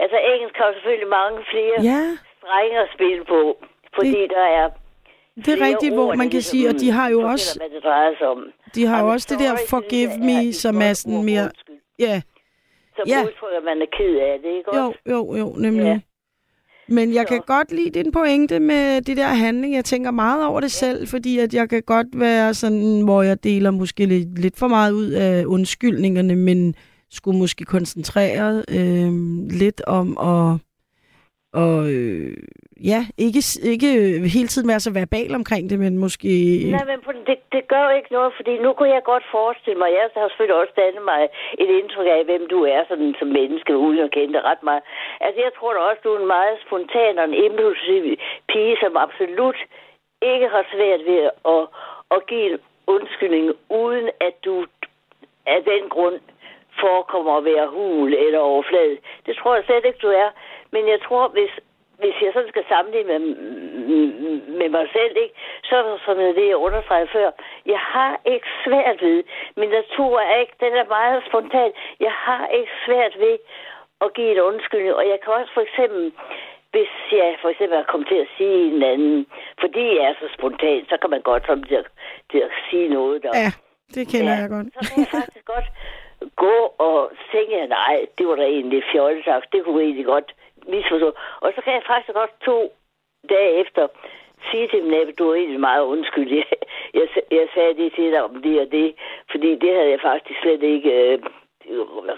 Altså, 0.03 0.17
engelsk 0.33 0.55
har 0.59 0.67
jo 0.67 0.73
selvfølgelig 0.73 1.11
mange 1.19 1.37
flere 1.51 1.77
ja, 1.91 2.01
strenge 2.37 2.75
at 2.85 2.89
spille 2.95 3.23
på, 3.33 3.41
fordi 3.95 4.11
det, 4.21 4.29
der 4.37 4.45
er 4.61 4.69
det 5.45 5.51
er 5.61 5.65
rigtigt, 5.69 5.93
hvor 5.93 6.07
ord, 6.07 6.17
man 6.17 6.25
der 6.27 6.31
kan 6.33 6.41
ligesom 6.43 6.57
sige, 6.57 6.69
og 6.71 6.75
de 6.83 6.89
har 6.97 7.07
jo 7.15 7.19
også, 7.33 7.59
hvad 7.59 7.69
det 7.75 7.83
drejer 7.83 8.13
sig 8.17 8.27
om. 8.27 8.39
de 8.75 8.85
har 8.85 9.03
jo 9.03 9.07
også 9.15 9.27
det 9.31 9.39
der 9.45 9.53
forgive 9.69 10.09
er 10.11 10.17
me, 10.29 10.53
som 10.53 10.75
er 10.87 10.93
sådan 10.93 11.23
mere, 11.31 11.45
ja, 11.99 12.15
Som 12.95 13.03
Ja. 13.07 13.19
udtrykker, 13.27 13.61
man 13.71 13.81
er 13.81 13.89
ked 13.97 14.13
af 14.29 14.39
det, 14.43 14.49
ikke 14.57 14.69
jo, 14.77 14.81
også? 14.85 14.99
jo, 15.13 15.19
jo, 15.41 15.45
nemlig. 15.65 15.85
Ja. 15.85 15.99
Men 16.91 17.13
jeg 17.13 17.25
Så- 17.27 17.33
kan 17.33 17.41
godt 17.47 17.71
lide 17.71 17.89
din 18.03 18.11
pointe 18.11 18.59
med 18.59 19.01
det 19.01 19.17
der 19.17 19.27
handling. 19.27 19.75
Jeg 19.75 19.85
tænker 19.85 20.11
meget 20.11 20.45
over 20.45 20.59
det 20.59 20.71
selv, 20.71 21.07
fordi 21.07 21.39
at 21.39 21.53
jeg 21.53 21.69
kan 21.69 21.81
godt 21.85 22.07
være 22.13 22.53
sådan, 22.53 23.01
hvor 23.01 23.21
jeg 23.21 23.43
deler 23.43 23.71
måske 23.71 24.05
lidt, 24.05 24.39
lidt 24.39 24.57
for 24.57 24.67
meget 24.67 24.91
ud 24.91 25.05
af 25.09 25.45
undskyldningerne, 25.45 26.35
men 26.35 26.75
skulle 27.11 27.37
måske 27.39 27.65
koncentrere 27.65 28.63
øh, 28.69 29.11
lidt 29.49 29.81
om 29.87 30.17
at 30.17 30.57
og 31.53 31.77
øh, 31.95 32.37
ja, 32.91 33.01
ikke, 33.25 33.41
ikke 33.71 33.89
øh, 34.01 34.15
hele 34.35 34.49
tiden 34.51 34.67
være 34.71 34.85
så 34.85 34.91
verbal 34.99 35.35
omkring 35.35 35.69
det, 35.69 35.79
men 35.79 35.97
måske... 35.97 36.31
Nej, 36.77 36.85
men 36.91 36.99
det, 37.27 37.37
det 37.55 37.63
gør 37.67 37.83
jo 37.89 37.93
ikke 37.97 38.11
noget, 38.17 38.31
fordi 38.39 38.53
nu 38.57 38.73
kunne 38.73 38.93
jeg 38.95 39.03
godt 39.11 39.25
forestille 39.31 39.79
mig, 39.79 39.89
jeg 39.91 40.05
har 40.21 40.29
selvfølgelig 40.29 40.59
også 40.61 40.73
dannet 40.83 41.03
mig 41.11 41.21
et 41.63 41.69
indtryk 41.79 42.07
af, 42.17 42.21
hvem 42.25 42.43
du 42.53 42.59
er 42.75 42.81
sådan, 42.89 43.15
som 43.19 43.27
menneske, 43.39 43.77
uden 43.77 43.99
at 43.99 44.11
kende 44.11 44.33
dig 44.33 44.43
ret 44.43 44.63
meget. 44.69 44.83
Altså, 45.25 45.39
jeg 45.45 45.51
tror 45.57 45.73
da 45.73 45.79
også, 45.79 46.01
du 46.03 46.11
er 46.13 46.19
en 46.19 46.33
meget 46.37 46.57
spontan 46.65 47.19
og 47.19 47.25
en 47.27 47.37
impulsiv 47.45 48.03
pige, 48.51 48.75
som 48.83 48.93
absolut 49.05 49.59
ikke 50.21 50.47
har 50.55 50.65
svært 50.73 51.01
ved 51.09 51.21
at, 51.55 51.63
at 52.15 52.21
give 52.29 52.45
en 52.51 52.57
undskyldning, 52.95 53.45
uden 53.83 54.05
at 54.27 54.35
du 54.45 54.55
af 55.45 55.59
den 55.71 55.89
grund 55.89 56.19
forekommer 56.83 57.33
at 57.37 57.45
være 57.45 57.67
hul 57.75 58.13
eller 58.13 58.39
overflade. 58.39 58.97
Det 59.25 59.33
tror 59.35 59.55
jeg 59.55 59.63
slet 59.65 59.85
ikke, 59.85 60.05
du 60.07 60.11
er. 60.23 60.29
Men 60.71 60.87
jeg 60.87 60.99
tror, 61.07 61.27
hvis, 61.27 61.53
hvis 62.01 62.15
jeg 62.23 62.31
sådan 62.33 62.49
skal 62.49 62.65
sammenligne 62.69 63.19
med, 63.19 63.19
med 64.59 64.69
mig 64.69 64.87
selv, 64.93 65.13
ikke, 65.23 65.35
så 65.63 65.75
er 65.75 65.83
der 65.83 65.97
sådan 66.05 66.35
det, 66.35 66.47
jeg 66.47 66.55
understregede 66.67 67.09
før. 67.17 67.29
Jeg 67.65 67.79
har 67.79 68.21
ikke 68.25 68.47
svært 68.65 69.01
ved, 69.01 69.23
min 69.57 69.69
natur 69.69 70.19
er 70.19 70.35
ikke, 70.43 70.53
den 70.59 70.73
er 70.73 70.85
meget 70.97 71.23
spontan. 71.29 71.71
Jeg 71.99 72.11
har 72.11 72.47
ikke 72.47 72.71
svært 72.85 73.19
ved 73.19 73.37
at 74.01 74.13
give 74.13 74.31
en 74.31 74.41
undskyldning, 74.41 74.95
og 74.95 75.07
jeg 75.07 75.19
kan 75.23 75.33
også 75.33 75.53
for 75.53 75.61
eksempel, 75.61 76.11
hvis 76.71 76.93
jeg 77.11 77.37
for 77.41 77.49
eksempel 77.49 77.77
er 77.77 77.83
kommet 77.91 78.07
til 78.07 78.15
at 78.15 78.27
sige 78.37 78.75
en 78.75 78.83
anden, 78.83 79.27
fordi 79.59 79.83
jeg 79.97 80.05
er 80.09 80.13
så 80.19 80.27
spontan, 80.37 80.85
så 80.89 80.97
kan 81.01 81.09
man 81.09 81.21
godt 81.21 81.47
komme 81.47 81.63
til 81.63 81.75
at, 81.75 81.85
til 82.31 82.37
at 82.37 82.51
sige 82.69 82.89
noget, 82.89 83.23
der 83.23 83.29
Ja, 83.33 83.51
det 83.95 84.07
kender 84.11 84.33
Ja, 84.33 84.39
jeg 84.39 84.49
godt. 84.49 84.67
så 84.73 84.79
kan 84.93 84.99
jeg 85.03 85.11
faktisk 85.21 85.45
godt 85.45 85.67
gå 86.35 86.55
og 86.77 87.11
tænke, 87.31 87.67
nej, 87.67 88.05
det 88.17 88.27
var 88.27 88.35
da 88.35 88.43
egentlig 88.43 88.83
fjollet 88.91 89.25
det 89.51 89.63
kunne 89.63 89.83
egentlig 89.83 90.05
godt 90.05 90.33
misforstå. 90.69 91.09
Og 91.43 91.51
så 91.55 91.61
kan 91.61 91.73
jeg 91.73 91.83
faktisk 91.87 92.13
godt 92.13 92.33
to 92.45 92.57
dage 93.29 93.51
efter 93.61 93.87
sige 94.51 94.67
til 94.67 94.79
dem, 94.83 94.93
at 94.93 95.19
du 95.19 95.29
er 95.29 95.35
egentlig 95.35 95.59
meget 95.59 95.83
undskyld. 95.83 96.31
Jeg, 96.37 96.45
jeg, 96.93 97.07
jeg 97.31 97.47
sagde 97.53 97.73
det 97.73 97.93
til 97.95 98.11
dig 98.11 98.23
om 98.23 98.41
det 98.43 98.61
og 98.61 98.71
det, 98.71 98.95
fordi 99.31 99.55
det 99.55 99.71
havde 99.75 99.89
jeg 99.89 100.01
faktisk 100.01 100.39
slet 100.41 100.63
ikke 100.63 100.91
øh, 101.13 101.19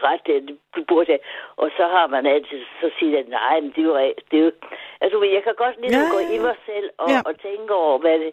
ret 0.07 0.21
til. 0.25 0.57
Du 0.75 0.83
burde 0.87 1.11
have. 1.11 1.19
Og 1.57 1.69
så 1.77 1.87
har 1.87 2.07
man 2.07 2.25
altid 2.25 2.61
så 2.81 2.89
sige, 2.99 3.19
at 3.19 3.27
nej, 3.29 3.59
men 3.61 3.69
det 3.75 3.77
er 3.77 3.89
jo... 3.91 3.95
Det 4.31 4.39
er 4.39 4.43
jo 4.43 4.51
altså, 5.01 5.23
jeg 5.23 5.43
kan 5.43 5.53
godt 5.57 5.75
lide 5.81 5.97
Ja, 5.97 6.03
at 6.05 6.11
gå 6.15 6.19
i 6.35 6.37
mig 6.47 6.55
selv 6.65 6.89
og, 6.97 7.09
Ja. 7.09 7.19
og 7.25 7.39
tænke 7.39 7.73
over, 7.73 7.97
hvad 7.97 8.19
det, 8.19 8.31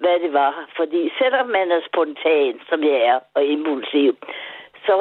hvad 0.00 0.20
det 0.20 0.32
var. 0.32 0.68
Fordi 0.76 1.10
selvom 1.18 1.46
man 1.48 1.70
er 1.72 1.80
spontan, 1.90 2.60
som 2.68 2.84
jeg 2.84 2.98
er, 3.10 3.18
og 3.34 3.44
impulsiv, 3.44 4.16
så, 4.86 4.94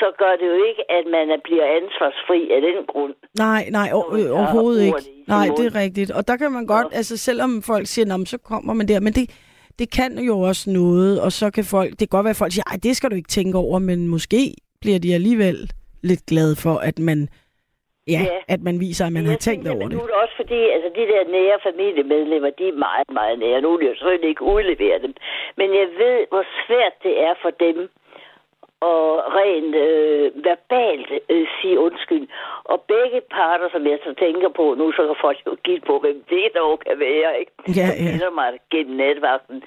så 0.00 0.06
gør 0.18 0.32
det 0.40 0.46
jo 0.52 0.58
ikke, 0.70 0.82
at 0.90 1.04
man 1.16 1.30
er- 1.30 1.40
bliver 1.44 1.66
ansvarsfri 1.80 2.40
af 2.50 2.60
den 2.60 2.86
grund. 2.86 3.14
Nej, 3.38 3.62
nej, 3.70 3.88
o- 3.98 4.16
øh, 4.18 4.30
overhovedet 4.38 4.82
ikke. 4.88 5.02
Nej, 5.28 5.46
det 5.56 5.66
er 5.66 5.74
rigtigt. 5.84 6.10
Og 6.10 6.28
der 6.28 6.36
kan 6.36 6.52
man 6.52 6.66
godt, 6.66 6.86
altså 6.92 7.16
selvom 7.16 7.62
folk 7.62 7.86
siger, 7.86 8.06
"Nå, 8.06 8.24
så 8.24 8.38
kommer 8.38 8.72
man 8.74 8.88
der, 8.88 9.00
men 9.00 9.12
det, 9.12 9.26
det 9.78 9.88
kan 9.98 10.18
jo 10.18 10.40
også 10.40 10.70
noget, 10.70 11.20
og 11.24 11.32
så 11.32 11.50
kan 11.50 11.64
folk, 11.64 11.90
det 11.90 11.98
kan 11.98 12.14
godt 12.16 12.24
være, 12.24 12.30
at 12.36 12.42
folk 12.42 12.52
siger, 12.52 12.64
ej, 12.72 12.78
det 12.82 12.96
skal 12.96 13.10
du 13.10 13.16
ikke 13.16 13.28
tænke 13.38 13.58
over, 13.58 13.78
men 13.78 14.08
måske 14.08 14.40
bliver 14.80 14.98
de 14.98 15.14
alligevel 15.14 15.56
lidt 16.02 16.22
glade 16.30 16.54
for, 16.64 16.74
at 16.90 16.98
man, 16.98 17.28
ja, 18.14 18.22
Ja. 18.32 18.38
at 18.54 18.60
man 18.68 18.80
viser, 18.86 19.04
at 19.06 19.12
man 19.12 19.22
Men 19.22 19.26
har 19.26 19.32
jeg 19.32 19.40
tænkt 19.48 19.64
tænker, 19.66 19.80
over 19.80 19.88
det. 19.88 19.96
Nu 19.98 20.02
er 20.02 20.10
det 20.12 20.18
også 20.24 20.36
fordi, 20.42 20.60
altså 20.74 20.88
de 20.98 21.04
der 21.12 21.22
nære 21.36 21.58
familiemedlemmer, 21.68 22.50
de 22.58 22.64
er 22.68 22.78
meget, 22.88 23.08
meget 23.20 23.36
nære. 23.44 23.60
Nu 23.66 23.70
vil 23.76 23.86
jeg 23.86 23.96
selvfølgelig 23.96 24.30
ikke 24.32 24.44
udlevere 24.54 24.98
dem. 25.04 25.12
Men 25.60 25.68
jeg 25.80 25.88
ved, 26.02 26.16
hvor 26.32 26.44
svært 26.66 26.94
det 27.06 27.14
er 27.28 27.34
for 27.42 27.50
dem 27.66 27.78
at 28.82 29.04
rent 29.38 29.74
øh, 29.74 30.44
verbalt 30.44 31.10
øh, 31.30 31.46
sige 31.60 31.78
undskyld. 31.78 32.28
Og 32.64 32.80
begge 32.80 33.20
parter, 33.30 33.68
som 33.72 33.86
jeg 33.86 33.98
så 34.04 34.14
tænker 34.24 34.48
på 34.48 34.74
nu, 34.78 34.92
så 34.92 35.02
kan 35.06 35.16
folk 35.20 35.38
jo 35.46 35.56
give 35.64 35.80
på, 35.80 35.98
hvem 35.98 36.24
det 36.30 36.48
dog 36.56 36.80
kan 36.86 36.98
være, 36.98 37.40
ikke? 37.40 37.52
Ja, 37.78 37.88
ja. 37.88 38.10
kender 38.10 38.30
mig 38.30 38.50
gennem 38.70 38.96
natvagten. 38.96 39.62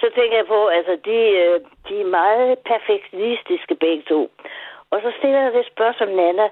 Så 0.00 0.06
tænker 0.16 0.36
jeg 0.36 0.46
på, 0.46 0.66
altså 0.66 0.94
de, 1.04 1.18
øh, 1.42 1.60
de 1.88 1.94
er 2.00 2.14
meget 2.20 2.58
perfektionistiske 2.72 3.74
begge 3.74 4.02
to. 4.08 4.30
Og 4.92 4.98
så 5.04 5.10
stiller 5.18 5.40
jeg 5.42 5.52
det 5.52 5.66
spørgsmål, 5.74 6.10
Nana. 6.20 6.46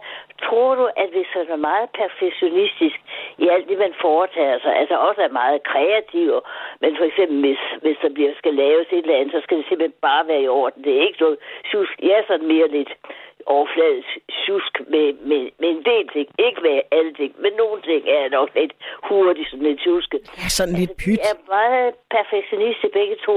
Tror 0.47 0.75
du, 0.81 0.85
at 1.03 1.09
hvis 1.15 1.31
man 1.37 1.47
er 1.57 1.67
meget 1.71 1.89
perfektionistisk 2.01 2.99
i 3.39 3.49
alt 3.55 3.69
det, 3.69 3.79
man 3.79 3.95
foretager 4.01 4.59
sig, 4.65 4.73
altså 4.81 4.97
også 5.09 5.21
er 5.23 5.39
meget 5.43 5.63
kreativ, 5.63 6.31
men 6.83 6.97
for 6.99 7.05
eksempel 7.05 7.39
hvis, 7.47 7.63
hvis 7.83 7.99
der 8.03 8.11
bliver, 8.17 8.33
skal 8.39 8.55
laves 8.55 8.87
et 8.93 8.99
eller 8.99 9.19
andet, 9.19 9.33
så 9.33 9.41
skal 9.45 9.57
det 9.59 9.67
simpelthen 9.69 10.01
bare 10.11 10.27
være 10.31 10.43
i 10.43 10.49
orden. 10.49 10.85
Det 10.85 10.93
er 10.97 11.07
ikke 11.07 11.21
noget 11.25 11.39
tjusk. 11.71 11.95
Jeg 12.03 12.15
er 12.21 12.25
sådan 12.29 12.47
mere 12.55 12.69
lidt 12.69 12.93
overfladisk 13.47 14.13
tjusk 14.43 14.75
med, 14.93 15.07
med, 15.31 15.43
med 15.61 15.69
en 15.77 15.83
del 15.91 16.05
ting. 16.15 16.29
Ikke 16.47 16.61
med 16.63 16.77
alle 16.97 17.13
ting, 17.21 17.33
men 17.45 17.53
nogle 17.63 17.83
ting 17.83 18.03
er 18.15 18.21
jeg 18.25 18.31
nok 18.39 18.51
lidt 18.55 18.73
hurtigt, 19.09 19.51
sådan 19.51 19.67
lidt 19.67 19.81
tjuske. 19.81 20.19
Ja, 20.41 20.49
sådan 20.59 20.75
lidt 20.81 20.91
Altså, 20.91 21.05
pyt. 21.05 21.19
De 21.19 21.23
er 21.33 21.39
meget 21.57 21.95
perfektionister 22.17 22.89
begge 22.99 23.17
to. 23.27 23.37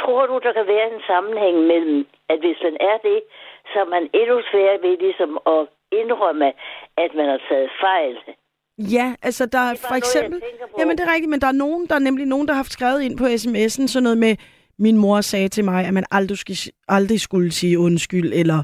Tror 0.00 0.26
du, 0.26 0.40
der 0.46 0.52
kan 0.52 0.66
være 0.66 0.86
en 0.94 1.02
sammenhæng 1.06 1.56
mellem, 1.72 2.06
at 2.32 2.38
hvis 2.44 2.58
man 2.66 2.76
er 2.80 2.96
det, 3.08 3.18
så 3.72 3.80
man 3.94 4.02
endnu 4.20 4.36
sværere 4.50 4.78
ved 4.84 4.94
ligesom 5.06 5.30
at 5.54 5.62
indrømme, 6.00 6.48
at 7.04 7.10
man 7.18 7.26
har 7.32 7.40
taget 7.48 7.70
fejl. 7.84 8.16
Ja, 8.78 9.14
altså 9.22 9.46
der 9.46 9.58
er 9.58 9.74
for 9.74 9.88
noget, 9.88 10.02
eksempel... 10.02 10.40
på. 10.40 10.76
Jamen 10.78 10.98
det 10.98 11.04
er 11.04 11.12
rigtigt, 11.14 11.30
men 11.30 11.40
der 11.40 11.46
er 11.46 11.52
nogen, 11.64 11.86
der 11.86 11.94
er 11.94 11.98
nemlig 12.08 12.26
nogen, 12.26 12.48
der 12.48 12.54
har 12.54 12.62
skrevet 12.62 13.02
ind 13.02 13.18
på 13.18 13.24
sms'en 13.24 13.86
sådan 13.86 14.02
noget 14.02 14.18
med, 14.18 14.36
min 14.78 14.96
mor 14.96 15.20
sagde 15.20 15.48
til 15.48 15.64
mig, 15.64 15.86
at 15.86 15.94
man 15.94 16.04
aldrig, 16.10 16.38
aldrig 16.88 17.20
skulle 17.20 17.50
sige 17.52 17.78
undskyld, 17.78 18.32
eller 18.32 18.62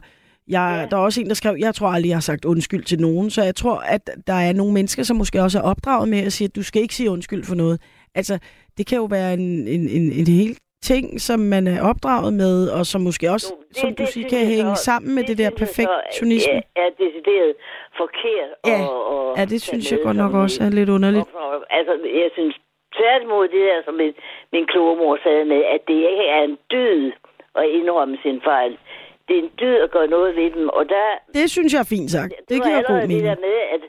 jeg, 0.49 0.79
ja. 0.81 0.89
der 0.91 0.97
er 0.97 1.01
også 1.01 1.21
en, 1.21 1.29
der 1.29 1.35
skrev, 1.35 1.57
jeg 1.59 1.75
tror 1.75 1.89
aldrig, 1.89 2.09
jeg 2.09 2.17
har 2.17 2.21
sagt 2.21 2.45
undskyld 2.45 2.85
til 2.85 3.01
nogen, 3.01 3.31
så 3.31 3.43
jeg 3.43 3.55
tror, 3.55 3.77
at 3.79 4.11
der 4.27 4.33
er 4.33 4.53
nogle 4.53 4.73
mennesker, 4.73 5.03
som 5.03 5.17
måske 5.17 5.43
også 5.43 5.59
er 5.59 5.63
opdraget 5.63 6.09
med 6.09 6.19
at 6.19 6.33
sige, 6.33 6.49
at 6.49 6.57
du 6.57 6.63
skal 6.63 6.83
ikke 6.83 6.95
sige 6.95 7.11
undskyld 7.11 7.45
for 7.45 7.55
noget. 7.55 7.81
Altså, 8.15 8.39
det 8.79 8.87
kan 8.87 8.99
jo 8.99 9.05
være 9.05 9.35
en, 9.35 9.69
en, 9.69 9.89
en, 9.89 10.13
en 10.13 10.27
hel 10.27 10.59
ting, 10.93 11.05
som 11.29 11.39
man 11.55 11.65
er 11.75 11.79
opdraget 11.91 12.33
med, 12.43 12.57
og 12.77 12.83
som 12.93 13.01
måske 13.09 13.25
også, 13.37 13.49
Jo, 13.53 13.57
det- 13.69 13.77
som 13.81 13.89
du 13.89 14.03
det 14.03 14.09
siger, 14.13 14.29
synes 14.29 14.33
kan 14.33 14.43
hænge 14.55 14.77
så- 14.77 14.85
sammen 14.89 15.11
med 15.17 15.23
det, 15.29 15.37
der 15.39 15.45
jeg 15.49 15.53
så 15.57 15.61
perfektionisme. 15.65 16.53
Er, 16.55 16.83
er 16.85 16.91
decideret 17.05 17.51
forkert. 18.01 18.51
Ja. 18.71 18.79
Og, 18.89 18.99
og 19.15 19.37
Ja, 19.39 19.45
det 19.53 19.61
synes 19.69 19.85
jeg 19.93 19.99
godt 20.07 20.17
nok 20.25 20.33
også 20.45 20.57
er 20.67 20.71
lidt 20.79 20.91
underligt. 20.97 21.29
Altså, 21.79 21.93
jeg 22.23 22.31
synes 22.39 22.55
tværtimod 22.99 23.45
det 23.55 23.61
der, 23.71 23.79
som 23.87 23.95
min, 24.03 24.13
min 24.55 24.67
kloge 24.73 24.97
mor 24.97 25.19
sagde 25.25 25.45
med, 25.53 25.61
at 25.75 25.81
det 25.89 25.95
ikke 26.11 26.27
er 26.37 26.43
en 26.51 26.59
dyd 26.75 27.13
at 27.61 27.67
indrømme 27.79 28.17
sin 28.25 28.41
fejl. 28.51 28.73
Det 29.29 29.35
er 29.39 29.43
en 29.47 29.53
dyd 29.61 29.77
at 29.87 29.91
gøre 29.97 30.09
noget 30.17 30.31
ved 30.37 30.49
dem, 30.57 30.69
og 30.69 30.83
der, 30.89 31.07
Det 31.41 31.51
synes 31.51 31.71
jeg 31.75 31.81
er 31.87 31.91
fint 31.97 32.11
sagt. 32.17 32.33
Det 32.49 32.57
giver 32.65 32.65
god 32.65 32.77
allerede 32.79 33.01
det 33.03 33.09
mening. 33.09 33.27
der 33.31 33.37
med, 33.49 33.59
at 33.75 33.83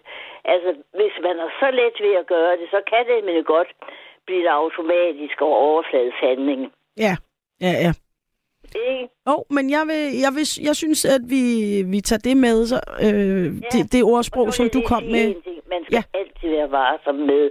altså, 0.54 0.70
hvis 1.00 1.16
man 1.28 1.36
har 1.44 1.52
så 1.62 1.68
let 1.80 1.96
ved 2.06 2.14
at 2.22 2.28
gøre 2.36 2.54
det, 2.60 2.68
så 2.76 2.80
kan 2.92 3.02
det 3.08 3.16
nemlig 3.26 3.46
godt 3.56 3.70
blive 4.28 4.50
automatisk 4.62 5.38
og 5.42 5.52
overfladisk 5.70 6.18
handling. 6.30 6.62
Ja, 6.98 7.16
ja, 7.62 7.72
ja. 7.86 7.94
Ikke? 8.76 9.08
Oh, 9.26 9.42
men 9.56 9.70
jeg, 9.70 9.84
vil, 9.88 10.04
jeg, 10.24 10.32
vil, 10.38 10.48
jeg 10.68 10.76
synes, 10.76 11.06
at 11.06 11.22
vi, 11.34 11.44
vi 11.94 12.00
tager 12.02 12.24
det 12.30 12.38
med, 12.38 12.66
så, 12.72 12.80
øh, 13.06 13.46
det, 13.72 13.82
det 13.94 14.04
ordsprog, 14.04 14.54
som 14.54 14.70
du 14.74 14.82
kom 14.92 15.04
med. 15.04 15.26
Ting. 15.34 15.60
Man 15.74 15.82
skal 15.86 15.94
Ja. 15.96 16.04
ja. 16.14 16.20
altid 16.20 16.50
være 16.58 16.72
varsom 16.72 17.16
med, 17.16 17.44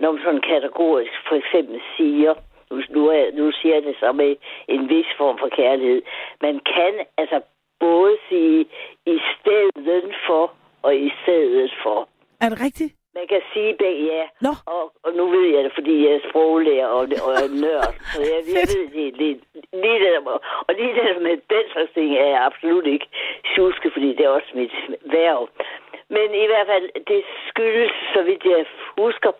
når 0.00 0.12
man 0.12 0.20
sådan 0.24 0.44
kategorisk 0.54 1.12
for 1.28 1.36
eksempel 1.42 1.80
siger, 1.96 2.32
nu, 2.70 2.76
nu, 2.96 3.02
er, 3.08 3.24
nu 3.38 3.52
siger 3.58 3.74
jeg 3.74 3.82
det 3.88 3.96
så 4.00 4.12
med 4.12 4.36
en 4.68 4.88
vis 4.88 5.10
form 5.18 5.36
for 5.42 5.48
kærlighed, 5.60 6.02
man 6.46 6.54
kan 6.74 6.94
altså 7.18 7.38
både 7.80 8.16
sige 8.28 8.60
i 9.06 9.18
stedet 9.32 10.10
for 10.26 10.44
og 10.82 10.96
i 10.96 11.10
stedet 11.22 11.72
for. 11.82 12.08
Er 12.40 12.48
det 12.48 12.60
rigtigt? 12.66 12.92
Man 13.18 13.26
kan 13.32 13.40
sige 13.52 13.72
begge 13.82 14.02
ja. 14.14 14.24
Nå. 14.46 14.52
Og, 14.74 14.84
og 15.04 15.10
nu 15.18 15.24
ved 15.34 15.46
jeg 15.54 15.64
det, 15.64 15.72
fordi 15.78 15.94
jeg 16.06 16.12
er 16.14 16.20
sproglærer 16.28 16.86
og, 16.86 17.04
og 17.26 17.32
er 17.44 17.48
nørd. 17.64 17.92
Så 18.14 18.20
jeg, 18.30 18.40
jeg 18.56 18.64
ved 18.74 18.84
det 18.96 19.16
lidt. 19.22 19.40
Lige 19.82 19.98
det, 20.04 20.10
der- 20.14 20.40
og 20.68 20.72
lige 20.78 20.94
det 20.94 21.22
med 21.22 21.36
den 21.54 21.64
slags 21.72 21.90
ting 21.94 22.08
er 22.16 22.26
jeg 22.34 22.44
absolut 22.48 22.86
ikke 22.86 23.06
tjuske, 23.54 23.90
fordi 23.94 24.08
det 24.16 24.24
er 24.24 24.28
også 24.38 24.50
mit 24.54 24.72
værv. 25.12 25.48
Men 26.16 26.28
i 26.44 26.46
hvert 26.50 26.66
fald, 26.72 26.86
det 27.12 27.22
skyldes, 27.48 27.92
så 28.14 28.22
vidt 28.22 28.44
jeg 28.44 28.64
husker, 28.98 29.30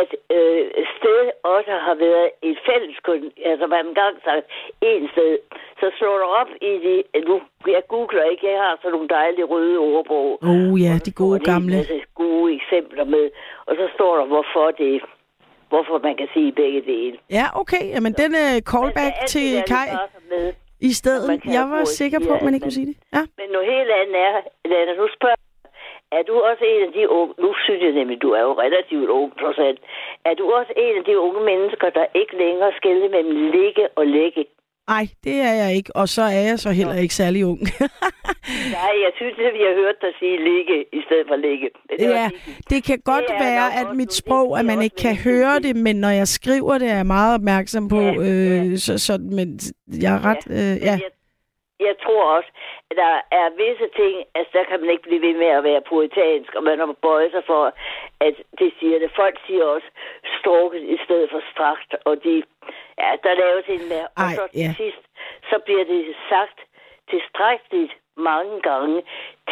at 0.00 0.10
øh, 0.36 0.64
sted 0.98 1.20
også 1.42 1.70
har 1.86 1.94
været 1.94 2.28
et 2.42 2.58
fælles 2.68 2.98
kun. 3.08 3.32
Altså, 3.44 3.66
man 3.66 3.86
engang 3.86 4.14
sagt 4.24 4.46
en 4.80 5.08
sted. 5.12 5.38
Så 5.80 5.86
slår 5.98 6.16
du 6.22 6.24
op 6.40 6.48
i 6.70 6.72
de... 6.84 6.94
Nu, 7.28 7.40
jeg 7.66 7.82
googler 7.88 8.24
ikke, 8.24 8.50
jeg 8.52 8.58
har 8.62 8.78
sådan 8.82 8.92
nogle 8.92 9.08
dejlige 9.08 9.44
røde 9.44 9.78
ordbog. 9.78 10.38
Oh 10.42 10.74
ja, 10.86 10.94
de 11.06 11.12
gode 11.22 11.38
der 11.38 11.52
gamle. 11.52 11.76
masse 11.76 12.00
gode 12.14 12.54
eksempler 12.54 13.04
med. 13.14 13.26
Og 13.68 13.72
så 13.80 13.84
står 13.94 14.12
der, 14.18 14.24
hvorfor 14.32 14.66
det 14.82 14.94
hvorfor 15.72 15.96
man 16.08 16.16
kan 16.20 16.28
sige 16.34 16.52
begge 16.62 16.80
dele. 16.92 17.16
Ja, 17.38 17.46
okay. 17.62 17.84
Jamen, 17.94 18.12
den 18.22 18.32
uh, 18.44 18.56
callback 18.72 19.14
altid 19.20 19.26
til 19.32 19.62
Kai 19.72 19.88
Med. 20.30 20.52
i 20.90 20.92
stedet. 21.00 21.24
Jeg 21.58 21.64
var 21.74 21.84
sikker 22.00 22.18
på, 22.26 22.32
at 22.36 22.42
man 22.42 22.54
ikke 22.54 22.64
kunne 22.64 22.78
sige 22.80 22.90
det. 22.90 22.96
Ja. 23.16 23.22
Men 23.40 23.48
noget 23.54 23.66
helt 23.74 23.90
andet 24.00 24.16
er, 24.28 24.34
Lana, 24.70 24.92
nu 25.02 25.06
spørger 25.16 25.40
er 26.18 26.22
du 26.22 26.34
også 26.50 26.64
en 26.64 26.82
af 26.88 26.92
de 26.92 27.08
unge, 27.08 27.34
nu 27.38 27.54
synes 27.64 27.82
jeg 27.82 27.92
nemlig, 27.92 28.22
du 28.22 28.30
er 28.38 28.42
jo 28.48 28.52
relativt 28.64 29.08
ung, 29.18 29.38
trods 29.40 29.58
alt. 29.58 29.80
Er 30.24 30.34
du 30.34 30.44
også 30.58 30.72
en 30.76 30.94
af 31.00 31.04
de 31.04 31.18
unge 31.26 31.40
mennesker, 31.50 31.90
der 31.90 32.06
ikke 32.20 32.36
længere 32.44 32.72
skælder 32.76 33.08
mellem 33.08 33.50
ligge 33.56 33.88
og 33.98 34.06
lægge? 34.06 34.46
Nej, 34.88 35.06
det 35.24 35.36
er 35.36 35.52
jeg 35.52 35.76
ikke. 35.76 35.96
Og 35.96 36.08
så 36.08 36.22
er 36.22 36.40
jeg 36.50 36.58
så 36.58 36.70
heller 36.70 36.94
ikke 36.94 37.14
særlig 37.14 37.46
ung. 37.46 37.60
Nej, 38.78 38.92
jeg 39.04 39.12
synes, 39.16 39.34
at 39.38 39.54
vi 39.58 39.62
har 39.68 39.74
hørt 39.82 39.94
dig 40.00 40.12
sige 40.18 40.36
ligge 40.44 40.84
i 40.92 41.00
stedet 41.06 41.26
for 41.28 41.36
ligge. 41.36 41.68
Det 41.90 42.00
ja, 42.00 42.30
det 42.70 42.84
kan 42.84 42.98
godt 43.04 43.24
er 43.28 43.38
være, 43.44 43.66
at 43.80 43.96
mit 43.96 44.12
sprog, 44.12 44.50
Det 44.50 44.58
at 44.58 44.64
man 44.64 44.82
ikke 44.82 44.96
kan 44.96 45.16
høre 45.16 45.58
det, 45.60 45.76
men 45.76 45.96
når 45.96 46.08
jeg 46.08 46.28
skriver 46.28 46.78
det, 46.78 46.90
er 46.90 46.96
jeg 46.96 47.06
meget 47.06 47.34
opmærksom 47.34 47.88
på. 47.88 48.00
Ja, 48.00 48.14
Øh, 48.14 48.70
ja. 48.70 48.76
så, 48.76 48.98
så, 48.98 49.18
men 49.18 49.58
jeg 50.02 50.14
er 50.14 50.24
ret... 50.24 50.50
Øh, 50.50 50.56
ja. 50.56 50.90
Jeg, 50.90 51.00
jeg 51.90 51.96
tror 52.04 52.22
også, 52.36 52.50
at 52.90 52.96
der 52.96 53.14
er 53.40 53.46
visse 53.62 53.88
ting, 54.00 54.14
altså 54.34 54.50
der 54.58 54.64
kan 54.64 54.80
man 54.80 54.90
ikke 54.90 55.06
blive 55.08 55.22
ved 55.26 55.34
med 55.42 55.50
at 55.58 55.64
være 55.64 55.88
puritansk, 55.90 56.54
og 56.54 56.62
man 56.62 56.78
har 56.78 56.92
bøjet 57.06 57.30
sig 57.32 57.44
for, 57.46 57.62
at 58.26 58.34
det 58.58 58.70
siger 58.78 58.98
det. 58.98 59.10
Folk 59.22 59.36
siger 59.46 59.64
også 59.64 59.88
strukket 60.40 60.82
i 60.94 60.98
stedet 61.04 61.30
for 61.30 61.42
strakt, 61.52 61.90
og 62.04 62.24
de, 62.24 62.42
ja, 62.98 63.10
der 63.24 63.40
laves 63.44 63.66
en 63.68 63.88
mere. 63.92 64.08
Og 64.16 64.28
så 64.38 64.44
til 64.52 64.60
ja. 64.60 64.74
sidst, 64.76 65.02
så 65.50 65.56
bliver 65.64 65.84
det 65.84 66.16
sagt 66.28 66.58
tilstrækkeligt 67.10 67.92
mange 68.16 68.60
gange 68.60 69.02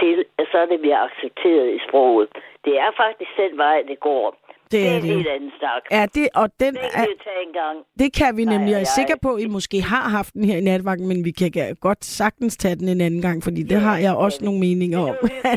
til, 0.00 0.24
at 0.38 0.46
så 0.52 0.58
er 0.58 0.66
det 0.66 0.80
bliver 0.80 1.00
accepteret 1.08 1.68
i 1.74 1.80
sproget. 1.88 2.28
Det 2.64 2.78
er 2.78 2.90
faktisk 2.96 3.30
den 3.36 3.58
vej, 3.58 3.82
det 3.88 4.00
går. 4.00 4.36
Det 4.72 4.80
det 4.80 4.86
er 4.88 4.92
er 4.92 4.96
en 4.96 5.02
det. 5.02 5.14
helt 5.16 5.28
anden 5.28 5.50
snak. 5.58 5.82
Ja, 5.90 6.06
det, 6.14 6.28
og 6.34 6.48
den 6.60 6.74
Det 6.74 6.80
er, 6.84 6.90
kan 6.90 7.06
vi 7.10 7.16
tage 7.24 7.42
en 7.48 7.52
gang. 7.62 7.76
det 7.98 8.12
kan 8.12 8.36
vi 8.36 8.44
Nej, 8.44 8.54
nemlig. 8.56 8.72
Jeg 8.72 8.80
er 8.80 8.90
sikker 8.96 9.14
på, 9.22 9.34
at 9.34 9.42
I 9.42 9.46
måske 9.46 9.82
har 9.82 10.08
haft 10.08 10.34
den 10.34 10.44
her 10.44 10.56
i 10.56 10.60
natvagten, 10.60 11.08
men 11.08 11.24
vi 11.24 11.30
kan 11.30 11.76
godt 11.80 12.04
sagtens 12.04 12.56
tage 12.56 12.74
den 12.74 12.88
en 12.88 13.00
anden 13.00 13.22
gang, 13.22 13.42
fordi 13.44 13.62
det 13.62 13.80
har 13.80 13.98
jeg 13.98 14.14
også 14.14 14.44
nogle 14.44 14.60
meninger 14.60 14.98
om. 14.98 15.14
Det 15.22 15.30
er. 15.44 15.56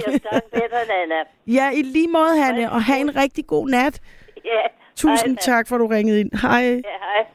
Ja, 1.58 1.72
i 1.72 1.82
lige 1.82 2.08
måde, 2.08 2.38
Hanne, 2.44 2.72
og 2.72 2.84
have 2.84 3.00
en 3.00 3.16
rigtig 3.16 3.48
god 3.48 3.70
nat. 3.70 4.00
Ja. 4.46 4.50
Tusind 4.96 5.38
Hej, 5.38 5.42
tak, 5.42 5.68
for 5.68 5.76
at 5.76 5.80
du 5.80 5.88
ringede 5.88 6.20
ind. 6.20 6.32
Hej. 6.42 6.62
Ja, 6.62 6.76
hej. 6.76 7.26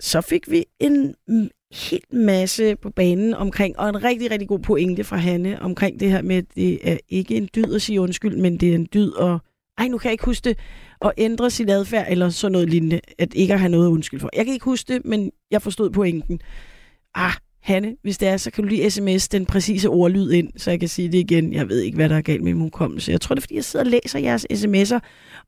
Så 0.00 0.20
fik 0.20 0.50
vi 0.50 0.64
en, 0.80 1.14
helt 1.90 2.12
masse 2.12 2.76
på 2.76 2.90
banen 2.90 3.34
omkring, 3.34 3.78
og 3.78 3.88
en 3.88 4.04
rigtig, 4.04 4.30
rigtig 4.30 4.48
god 4.48 4.58
pointe 4.58 5.04
fra 5.04 5.16
Hanne 5.16 5.62
omkring 5.62 6.00
det 6.00 6.10
her 6.10 6.22
med, 6.22 6.36
at 6.36 6.44
det 6.54 6.78
er 6.92 6.96
ikke 7.08 7.34
en 7.36 7.48
dyd 7.56 7.74
at 7.74 7.82
sige 7.82 8.00
undskyld, 8.00 8.36
men 8.36 8.56
det 8.56 8.70
er 8.70 8.74
en 8.74 8.88
dyd 8.94 9.12
at, 9.20 9.38
ej, 9.80 9.88
nu 9.88 9.98
kan 9.98 10.08
jeg 10.08 10.12
ikke 10.12 10.24
huske 10.24 10.44
det, 10.44 10.58
at 11.04 11.12
ændre 11.16 11.50
sin 11.50 11.68
adfærd, 11.68 12.06
eller 12.10 12.30
sådan 12.30 12.52
noget 12.52 12.70
lignende, 12.70 13.00
at 13.18 13.34
ikke 13.34 13.54
at 13.54 13.60
have 13.60 13.70
noget 13.70 13.88
undskyld 13.88 14.20
for. 14.20 14.30
Jeg 14.36 14.44
kan 14.44 14.54
ikke 14.54 14.64
huske 14.64 14.92
det, 14.92 15.04
men 15.04 15.30
jeg 15.50 15.62
forstod 15.62 15.90
pointen. 15.90 16.40
Ah, 17.14 17.32
Hanne, 17.62 17.96
hvis 18.02 18.18
det 18.18 18.28
er, 18.28 18.36
så 18.36 18.50
kan 18.50 18.64
du 18.64 18.68
lige 18.68 18.90
sms 18.90 19.28
den 19.28 19.46
præcise 19.46 19.88
ordlyd 19.88 20.30
ind, 20.30 20.52
så 20.56 20.70
jeg 20.70 20.80
kan 20.80 20.88
sige 20.88 21.12
det 21.12 21.18
igen. 21.18 21.52
Jeg 21.52 21.68
ved 21.68 21.80
ikke, 21.80 21.96
hvad 21.96 22.08
der 22.08 22.16
er 22.16 22.22
galt 22.22 22.42
med 22.42 22.54
min 22.54 22.62
hukommelse. 22.62 23.12
Jeg 23.12 23.20
tror, 23.20 23.34
det 23.34 23.40
er, 23.40 23.42
fordi 23.42 23.54
jeg 23.54 23.64
sidder 23.64 23.84
og 23.84 23.90
læser 23.90 24.18
jeres 24.18 24.46
sms'er, 24.52 24.98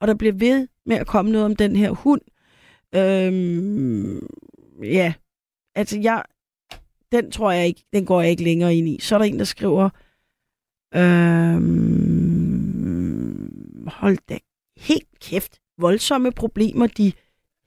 og 0.00 0.08
der 0.08 0.14
bliver 0.14 0.34
ved 0.34 0.68
med 0.86 0.96
at 0.96 1.06
komme 1.06 1.30
noget 1.30 1.44
om 1.44 1.56
den 1.56 1.76
her 1.76 1.90
hund. 1.90 2.20
Øhm, 2.94 4.26
ja, 4.82 5.12
altså 5.74 5.98
jeg, 5.98 6.22
den 7.12 7.30
tror 7.30 7.52
jeg 7.52 7.66
ikke, 7.66 7.84
den 7.92 8.06
går 8.06 8.20
jeg 8.20 8.30
ikke 8.30 8.44
længere 8.44 8.74
ind 8.74 8.88
i. 8.88 8.98
Så 9.00 9.14
er 9.14 9.18
der 9.18 9.26
en, 9.26 9.38
der 9.38 9.44
skriver, 9.44 9.88
øhm, 10.94 12.31
hold 13.92 14.18
da 14.28 14.38
helt 14.76 15.18
kæft, 15.20 15.58
voldsomme 15.78 16.32
problemer, 16.32 16.86
de 16.86 17.12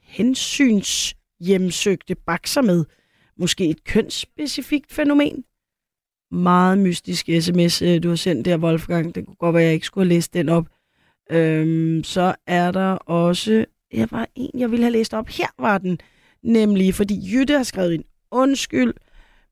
hensynshjemsøgte 0.02 2.16
bakser 2.16 2.62
med. 2.62 2.86
Måske 3.38 3.70
et 3.70 3.84
kønsspecifikt 3.84 4.94
fænomen? 4.94 5.44
Meget 6.32 6.78
mystisk 6.78 7.30
sms, 7.40 7.82
øh, 7.82 8.04
du 8.04 8.10
har 8.10 8.16
sendt 8.16 8.45
der, 8.45 8.58
Wolfgang. 8.58 9.16
Det 9.16 9.26
kunne 9.26 9.36
godt 9.36 9.54
være, 9.54 9.64
at 9.64 9.68
jeg 9.68 9.74
ikke 9.74 9.86
skulle 9.86 10.06
have 10.06 10.16
læst 10.16 10.34
den 10.34 10.49
op. 10.49 10.68
Øhm, 11.32 12.04
så 12.04 12.36
er 12.48 12.72
der 12.72 12.91
også... 12.95 13.66
Jeg 13.94 14.08
var 14.12 14.28
en, 14.36 14.60
jeg 14.60 14.72
ville 14.72 14.84
have 14.84 14.94
læst 14.94 15.14
op. 15.14 15.28
Her 15.28 15.48
var 15.60 15.78
den 15.78 15.99
nemlig, 16.44 16.95
fordi 16.95 17.34
Jytte 17.34 17.58
har 17.58 17.64
skrevet 17.64 17.94
en 17.94 18.04
undskyld, 18.32 18.94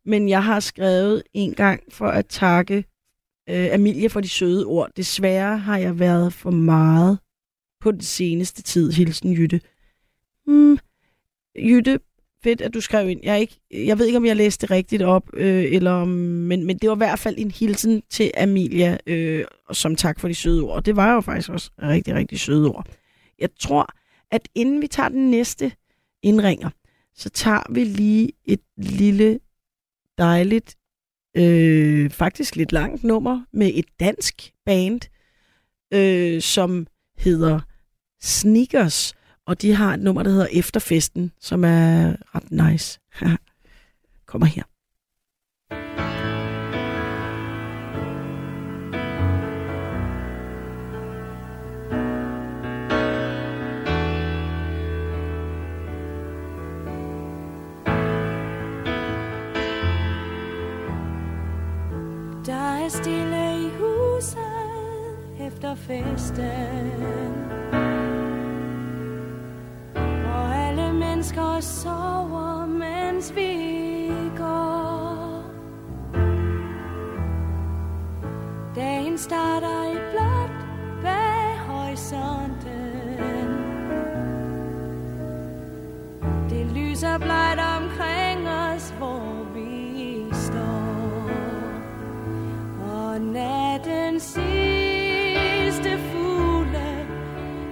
men 0.05 0.29
jeg 0.29 0.43
har 0.43 0.59
skrevet 0.59 1.23
en 1.33 1.53
gang 1.53 1.83
for 1.89 2.07
at 2.07 2.27
takke 2.27 2.85
øh, 3.49 3.73
Amelia 3.73 4.07
for 4.07 4.21
de 4.21 4.29
søde 4.29 4.65
ord. 4.65 4.91
Desværre 4.97 5.57
har 5.57 5.77
jeg 5.77 5.99
været 5.99 6.33
for 6.33 6.51
meget 6.51 7.19
på 7.81 7.91
den 7.91 8.01
seneste 8.01 8.61
tid. 8.61 8.91
Hilsen 8.91 9.33
Jytte. 9.33 9.61
Hmm, 10.45 10.77
Jytte, 11.55 11.99
fedt, 12.43 12.61
at 12.61 12.73
du 12.73 12.81
skrev 12.81 13.09
ind. 13.09 13.19
Jeg, 13.23 13.39
ikke, 13.39 13.59
jeg 13.71 13.99
ved 13.99 14.05
ikke, 14.05 14.17
om 14.17 14.25
jeg 14.25 14.35
læste 14.35 14.61
det 14.61 14.71
rigtigt 14.71 15.01
op, 15.01 15.29
øh, 15.33 15.63
eller 15.63 15.91
om, 15.91 16.07
men, 16.07 16.65
men 16.65 16.77
det 16.77 16.89
var 16.89 16.95
i 16.95 16.97
hvert 16.97 17.19
fald 17.19 17.35
en 17.37 17.51
hilsen 17.51 18.03
til 18.09 18.31
Amelia, 18.37 18.97
øh, 19.07 19.45
som 19.71 19.95
tak 19.95 20.19
for 20.19 20.27
de 20.27 20.35
søde 20.35 20.61
ord. 20.61 20.83
Det 20.83 20.95
var 20.95 21.13
jo 21.13 21.21
faktisk 21.21 21.49
også 21.49 21.71
rigtig, 21.81 22.13
rigtig 22.15 22.39
søde 22.39 22.69
ord. 22.69 22.87
Jeg 23.39 23.49
tror, 23.59 23.89
at 24.31 24.49
inden 24.55 24.81
vi 24.81 24.87
tager 24.87 25.09
den 25.09 25.31
næste 25.31 25.71
indringer, 26.23 26.69
så 27.15 27.29
tager 27.29 27.73
vi 27.73 27.83
lige 27.83 28.31
et 28.45 28.61
lille 28.77 29.39
dejligt, 30.17 30.75
øh, 31.37 32.09
faktisk 32.09 32.55
lidt 32.55 32.71
langt 32.71 33.03
nummer 33.03 33.41
med 33.53 33.71
et 33.73 33.85
dansk 33.99 34.51
band, 34.65 35.01
øh, 35.93 36.41
som 36.41 36.87
hedder 37.17 37.59
Sneakers, 38.21 39.13
og 39.45 39.61
de 39.61 39.73
har 39.73 39.93
et 39.93 39.99
nummer, 39.99 40.23
der 40.23 40.31
hedder 40.31 40.47
Efterfesten, 40.51 41.31
som 41.39 41.63
er 41.63 42.15
ret 42.35 42.51
nice. 42.51 42.99
Kommer 44.27 44.47
her. 44.47 44.63
Der 62.83 62.89
er 62.89 62.91
stille 62.91 63.59
i 63.59 63.69
huset 63.79 65.47
efter 65.47 65.75
festen. 65.75 67.33
Og 70.25 70.55
alle 70.55 70.93
mennesker 70.93 71.59
sover, 71.59 72.65
mens 72.65 73.35
vi 73.35 74.11
går. 74.37 75.43
Dagen 78.75 79.17
starter 79.17 79.83
i 79.91 79.97
blåt 80.11 80.51
bag 81.01 81.59
horisonten. 81.67 83.49
Det 86.49 86.65
lyser 86.65 87.17
blegt 87.17 87.59
omkring 87.59 87.92
natten 93.33 94.19
sidste 94.19 95.91
fugle 96.11 97.07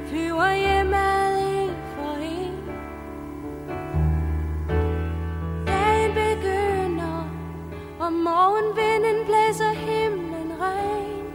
flyver 0.08 0.54
hjemad 0.56 1.38
en 1.54 1.76
for 1.96 2.16
en. 2.36 2.56
Dagen 5.68 6.12
begynder, 6.14 7.18
og 8.00 8.14
morgenvinden 8.14 9.26
blæser 9.26 9.74
himlen 9.74 10.52
ren. 10.62 11.28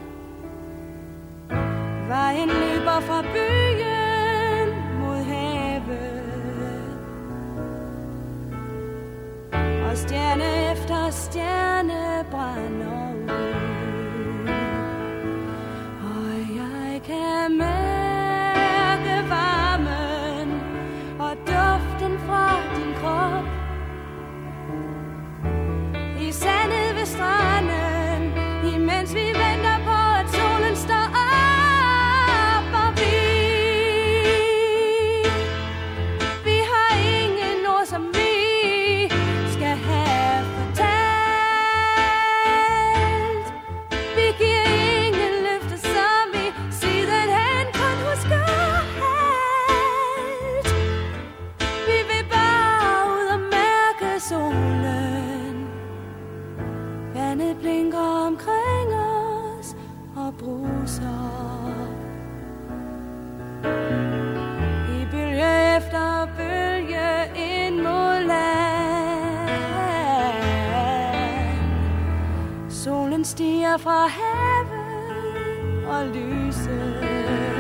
Vejen 2.09 2.49
løber 2.49 3.01
fra 3.01 3.23
byen 3.23 4.69
mod 5.01 5.17
havet. 5.17 6.23
Og 9.91 9.97
stjerne 9.97 10.73
efter 10.73 11.11
stjerne 11.11 12.25
brænder 12.31 13.16
jeg 17.47 17.86
Vandet 57.17 57.57
blinker 57.61 58.27
omkring 58.27 58.95
os 58.95 59.77
og 60.17 60.35
bruser. 60.39 61.33
I 64.97 65.07
bølge 65.11 65.77
efter 65.77 66.29
bølge 66.37 67.09
ind 67.37 67.77
mod 67.77 68.27
land. 68.27 69.51
Solen 72.71 73.25
stiger 73.25 73.77
fra 73.77 74.07
havet 74.07 75.87
og 75.89 76.07
lyset 76.07 77.56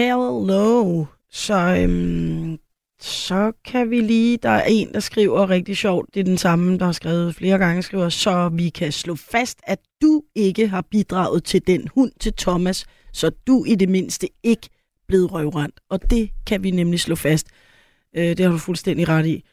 Hello. 0.00 1.04
Så, 1.30 1.76
øhm, 1.78 2.58
så 3.00 3.52
kan 3.64 3.90
vi 3.90 4.00
lige... 4.00 4.36
Der 4.36 4.48
er 4.48 4.64
en, 4.68 4.92
der 4.92 5.00
skriver 5.00 5.50
rigtig 5.50 5.76
sjovt. 5.76 6.14
Det 6.14 6.20
er 6.20 6.24
den 6.24 6.38
samme, 6.38 6.78
der 6.78 6.84
har 6.84 6.92
skrevet 6.92 7.34
flere 7.34 7.58
gange. 7.58 7.82
Skriver, 7.82 8.08
så 8.08 8.48
vi 8.48 8.68
kan 8.68 8.92
slå 8.92 9.14
fast, 9.16 9.60
at 9.62 9.78
du 10.02 10.22
ikke 10.34 10.68
har 10.68 10.80
bidraget 10.90 11.44
til 11.44 11.66
den 11.66 11.88
hund 11.94 12.12
til 12.20 12.32
Thomas, 12.32 12.86
så 13.12 13.30
du 13.46 13.64
i 13.64 13.74
det 13.74 13.88
mindste 13.88 14.28
ikke 14.42 14.68
blevet 15.08 15.32
røvrendt. 15.32 15.80
Og 15.90 16.10
det 16.10 16.30
kan 16.46 16.62
vi 16.62 16.70
nemlig 16.70 17.00
slå 17.00 17.14
fast. 17.14 17.46
Øh, 18.16 18.24
det 18.24 18.40
har 18.40 18.52
du 18.52 18.58
fuldstændig 18.58 19.08
ret 19.08 19.26
i. 19.26 19.44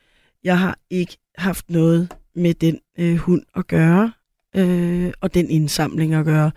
Jeg 0.43 0.59
har 0.59 0.79
ikke 0.89 1.17
haft 1.37 1.69
noget 1.69 2.13
med 2.35 2.53
den 2.53 2.79
øh, 2.99 3.15
hund 3.15 3.41
at 3.55 3.67
gøre, 3.67 4.11
øh, 4.55 5.11
og 5.21 5.33
den 5.33 5.49
indsamling 5.49 6.13
at 6.13 6.25
gøre. 6.25 6.51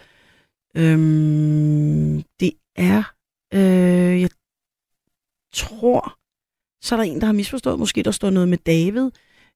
Øhm, 0.77 2.23
det 2.41 2.53
er, 2.77 3.20
øh, 3.55 4.21
jeg 4.21 4.31
tror, 5.53 6.19
så 6.83 6.95
er 6.95 6.97
der 6.97 7.05
en, 7.05 7.21
der 7.21 7.27
har 7.27 7.33
misforstået. 7.33 7.79
Måske 7.79 8.03
der 8.03 8.11
står 8.11 8.31
noget 8.31 8.49
med 8.49 8.59
David. 8.59 9.11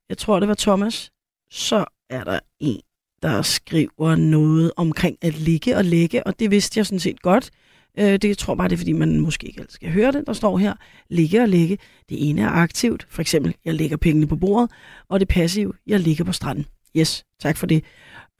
Jeg 0.08 0.18
tror, 0.18 0.40
det 0.40 0.48
var 0.48 0.54
Thomas. 0.54 1.10
Så 1.50 1.84
er 2.10 2.24
der 2.24 2.40
en, 2.60 2.80
der 3.22 3.42
skriver 3.42 4.16
noget 4.16 4.72
omkring 4.76 5.18
at 5.22 5.34
ligge 5.34 5.76
og 5.76 5.84
lægge, 5.84 6.26
og 6.26 6.38
det 6.38 6.50
vidste 6.50 6.78
jeg 6.78 6.86
sådan 6.86 7.00
set 7.00 7.22
godt. 7.22 7.50
Øh, 7.98 8.12
det 8.12 8.24
jeg 8.24 8.38
tror 8.38 8.54
bare, 8.54 8.68
det 8.68 8.74
er, 8.74 8.78
fordi 8.78 8.92
man 8.92 9.20
måske 9.20 9.46
ikke 9.46 9.60
altid 9.60 9.74
skal 9.74 9.90
høre 9.90 10.12
det, 10.12 10.26
der 10.26 10.32
står 10.32 10.58
her. 10.58 10.74
Ligge 11.10 11.42
og 11.42 11.48
lægge. 11.48 11.78
Det 12.08 12.28
ene 12.28 12.42
er 12.42 12.48
aktivt, 12.48 13.06
for 13.10 13.20
eksempel, 13.20 13.54
jeg 13.64 13.74
lægger 13.74 13.96
pengene 13.96 14.26
på 14.26 14.36
bordet, 14.36 14.70
og 15.08 15.20
det 15.20 15.28
passive, 15.28 15.72
jeg 15.86 16.00
ligger 16.00 16.24
på 16.24 16.32
stranden. 16.32 16.66
Yes, 16.96 17.24
tak 17.40 17.56
for 17.56 17.66
det. 17.66 17.84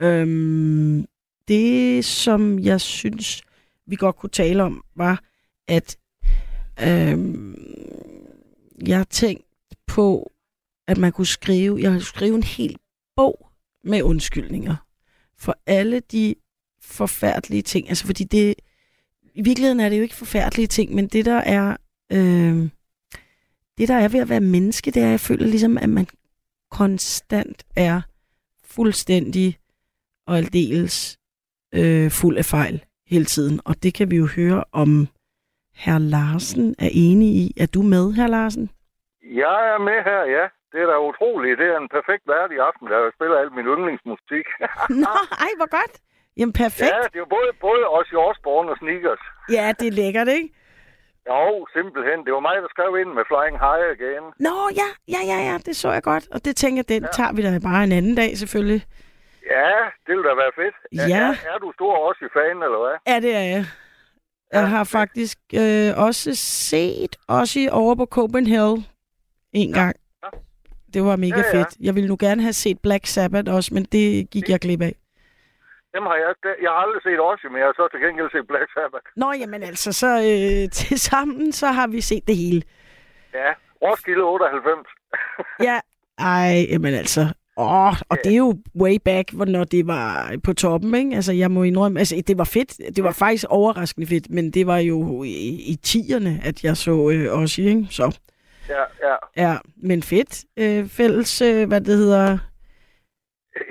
Øhm, 0.01 1.05
det, 1.47 2.05
som 2.05 2.59
jeg 2.59 2.81
synes, 2.81 3.41
vi 3.87 3.95
godt 3.95 4.15
kunne 4.15 4.29
tale 4.29 4.63
om, 4.63 4.83
var, 4.95 5.23
at 5.67 5.97
øh, 6.81 7.35
jeg 8.87 9.09
tænkte 9.09 9.45
på, 9.87 10.31
at 10.87 10.97
man 10.97 11.11
kunne 11.11 11.27
skrive, 11.27 11.81
jeg 11.81 11.91
kunne 11.91 12.01
skrive 12.01 12.35
en 12.35 12.43
hel 12.43 12.75
bog 13.15 13.49
med 13.83 14.01
undskyldninger 14.01 14.75
for 15.37 15.57
alle 15.65 15.99
de 15.99 16.35
forfærdelige 16.81 17.61
ting. 17.61 17.89
Altså, 17.89 18.05
fordi 18.05 18.23
det, 18.23 18.55
i 19.33 19.41
virkeligheden 19.41 19.79
er 19.79 19.89
det 19.89 19.97
jo 19.97 20.03
ikke 20.03 20.15
forfærdelige 20.15 20.67
ting, 20.67 20.95
men 20.95 21.07
det 21.07 21.25
der 21.25 21.37
er, 21.37 21.77
øh, 22.11 22.69
det 23.77 23.87
der 23.87 23.95
er 23.95 24.07
ved 24.07 24.19
at 24.19 24.29
være 24.29 24.41
menneske, 24.41 24.91
det 24.91 25.01
er, 25.01 25.05
at 25.05 25.11
jeg 25.11 25.19
føler 25.19 25.47
ligesom, 25.47 25.77
at 25.77 25.89
man 25.89 26.07
konstant 26.71 27.63
er 27.75 28.01
fuldstændig 28.63 29.57
og 30.27 30.37
aldeles 30.37 31.17
øh, 31.73 32.11
fuld 32.11 32.37
af 32.37 32.45
fejl 32.45 32.85
hele 33.07 33.25
tiden. 33.25 33.59
Og 33.65 33.83
det 33.83 33.93
kan 33.93 34.11
vi 34.11 34.15
jo 34.15 34.25
høre 34.27 34.63
om 34.71 35.07
herr 35.83 35.99
Larsen 36.15 36.75
er 36.85 36.89
enig 37.07 37.27
i. 37.43 37.45
Er 37.63 37.67
du 37.75 37.81
med, 37.93 38.05
herr 38.17 38.27
Larsen? 38.37 38.65
Jeg 39.43 39.59
er 39.73 39.79
med 39.89 39.99
her, 40.09 40.21
ja. 40.37 40.45
Det 40.71 40.79
er 40.83 40.87
da 40.91 40.97
utroligt. 41.09 41.59
Det 41.61 41.67
er 41.73 41.77
en 41.85 41.89
perfekt 41.97 42.23
vært 42.33 42.51
i 42.57 42.59
aften, 42.67 42.85
der 42.91 42.99
spiller 43.17 43.37
al 43.41 43.51
min 43.57 43.67
yndlingsmusik. 43.73 44.47
Nå, 45.03 45.13
ej, 45.45 45.51
hvor 45.59 45.69
godt. 45.79 45.93
Jamen, 46.39 46.53
perfekt. 46.63 46.91
ja, 46.95 47.01
det 47.11 47.17
er 47.19 47.23
jo 47.25 47.29
både, 47.37 47.49
både 47.67 47.81
Ozzy 47.97 48.15
Osbourne 48.27 48.67
og 48.73 48.77
Sneakers. 48.81 49.23
Ja, 49.57 49.65
det 49.79 49.87
er 49.87 49.95
lækkert, 50.01 50.27
ikke? 50.37 50.49
Jo, 51.29 51.67
simpelthen. 51.75 52.17
Det 52.25 52.31
var 52.37 52.43
mig, 52.49 52.55
der 52.65 52.69
skrev 52.75 52.91
ind 53.01 53.11
med 53.17 53.23
Flying 53.29 53.57
High 53.65 53.83
Again. 53.95 54.25
Nå, 54.47 54.55
ja, 54.81 54.89
ja, 55.15 55.21
ja, 55.31 55.39
ja, 55.49 55.55
det 55.67 55.75
så 55.81 55.89
jeg 55.97 56.03
godt. 56.11 56.25
Og 56.35 56.39
det 56.45 56.53
tænker 56.61 56.79
jeg, 56.81 56.89
den 56.95 57.03
ja. 57.03 57.11
tager 57.17 57.33
vi 57.35 57.41
da 57.45 57.59
bare 57.69 57.83
en 57.89 57.91
anden 57.99 58.15
dag, 58.21 58.31
selvfølgelig. 58.41 58.81
Ja, 59.55 59.71
det 60.05 60.11
ville 60.15 60.27
da 60.29 60.35
være 60.43 60.53
fedt. 60.61 60.75
Er- 60.83 61.09
Ja. 61.15 61.25
Er, 61.27 61.53
er 61.53 61.57
du 61.63 61.67
stor 61.77 61.93
Ozzy-fan, 62.07 62.57
eller 62.67 62.79
hvad? 62.83 62.95
Ja, 63.11 63.17
det 63.25 63.31
er 63.41 63.45
jeg. 63.55 63.63
Jeg 64.59 64.69
har 64.69 64.83
faktisk 64.83 65.37
øh, 65.53 65.91
også 66.07 66.35
set 66.35 67.15
Ozzy 67.27 67.65
over 67.71 67.95
på 67.95 68.05
Copenhagen 68.05 68.85
en 69.53 69.73
gang. 69.73 69.95
Det 70.93 71.03
var 71.03 71.15
mega 71.15 71.37
Ja, 71.39 71.43
ja. 71.47 71.53
fedt. 71.57 71.71
Jeg 71.81 71.95
ville 71.95 72.07
nu 72.09 72.17
gerne 72.19 72.41
have 72.41 72.53
set 72.53 72.79
Black 72.79 73.05
Sabbath 73.05 73.53
også, 73.53 73.73
men 73.73 73.83
det 73.83 74.29
gik 74.29 74.49
jeg 74.49 74.59
glip 74.59 74.81
af. 74.81 74.95
Dem 75.95 76.03
har 76.03 76.15
jeg, 76.15 76.33
jeg 76.61 76.69
har 76.69 76.79
aldrig 76.85 77.01
set 77.03 77.19
Ozzy, 77.19 77.45
men 77.45 77.57
jeg 77.57 77.65
har 77.65 77.73
så 77.81 77.87
til 77.91 77.99
gengæld 78.05 78.29
set 78.31 78.47
Black 78.47 78.67
Sabbath. 78.73 79.05
Nå, 79.15 79.31
jamen 79.41 79.63
altså, 79.63 79.93
så 79.93 80.07
øh, 80.07 80.69
til 80.79 80.99
sammen, 80.99 81.51
så 81.51 81.67
har 81.67 81.87
vi 81.87 82.01
set 82.01 82.27
det 82.27 82.37
hele. 82.37 82.61
Ja, 83.33 83.49
Roskilde 83.81 84.23
98. 84.23 84.87
Ja, 85.67 85.79
ej, 86.17 86.65
jamen 86.69 86.93
altså. 86.93 87.21
Åh, 87.57 87.93
og 88.09 88.17
det 88.23 88.31
er 88.31 88.37
jo 88.37 88.57
way 88.81 88.97
back, 89.05 89.31
hvornår 89.31 89.63
det 89.63 89.87
var 89.87 90.35
på 90.43 90.53
toppen, 90.53 90.95
ikke? 90.95 91.15
Altså, 91.15 91.33
jeg 91.33 91.51
må 91.51 91.63
indrømme, 91.63 91.99
altså, 91.99 92.21
det 92.27 92.37
var 92.37 92.43
fedt. 92.43 92.95
Det 92.95 93.03
var 93.03 93.11
faktisk 93.11 93.45
overraskende 93.49 94.07
fedt, 94.07 94.29
men 94.29 94.51
det 94.51 94.67
var 94.67 94.77
jo 94.77 95.23
i, 95.23 95.29
i 95.67 95.75
tierne, 95.83 96.41
at 96.43 96.63
jeg 96.63 96.77
så 96.77 97.09
øh, 97.09 97.39
Ozzy, 97.39 97.59
ikke? 97.59 97.87
Så, 97.89 98.17
Ja, 98.69 99.07
ja. 99.07 99.49
ja, 99.49 99.57
men 99.77 100.03
fedt. 100.03 100.43
Øh, 100.57 100.87
fælles, 100.87 101.41
øh, 101.41 101.67
hvad 101.67 101.81
det 101.81 101.97
hedder, 101.97 102.37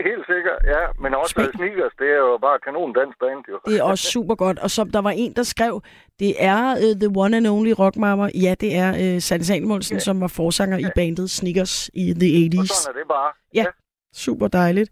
Helt 0.09 0.27
sikkert, 0.27 0.59
ja. 0.65 0.83
Men 1.03 1.15
også 1.15 1.33
Smag. 1.33 1.53
Sneakers, 1.55 1.93
det 1.99 2.09
er 2.11 2.17
jo 2.17 2.39
bare 2.39 2.59
kanon 2.59 2.93
dansk 2.93 3.19
band, 3.19 3.45
jo. 3.49 3.59
det 3.67 3.79
er 3.79 3.83
også 3.83 4.05
super 4.11 4.35
godt. 4.35 4.59
Og 4.59 4.71
som 4.71 4.91
der 4.91 5.03
var 5.03 5.11
en, 5.11 5.33
der 5.33 5.43
skrev, 5.43 5.83
det 6.19 6.33
er 6.39 6.61
uh, 6.85 6.93
The 7.03 7.11
One 7.17 7.37
and 7.37 7.47
Only 7.47 7.73
Rockmama. 7.79 8.29
Ja, 8.35 8.55
det 8.61 8.77
er 8.77 8.91
uh, 9.03 9.21
Sanne 9.21 9.45
Samuelsen, 9.45 10.01
som 10.01 10.21
var 10.21 10.29
forsanger 10.37 10.79
i 10.79 10.89
bandet 10.95 11.31
Sneakers 11.31 11.91
i 11.95 12.05
the 12.23 12.31
Og 12.61 12.65
80s. 12.65 12.67
sådan 12.67 12.95
er 12.95 12.99
det 13.01 13.09
bare. 13.09 13.31
Ja, 13.55 13.65
super 14.13 14.49
dejligt. 14.49 14.91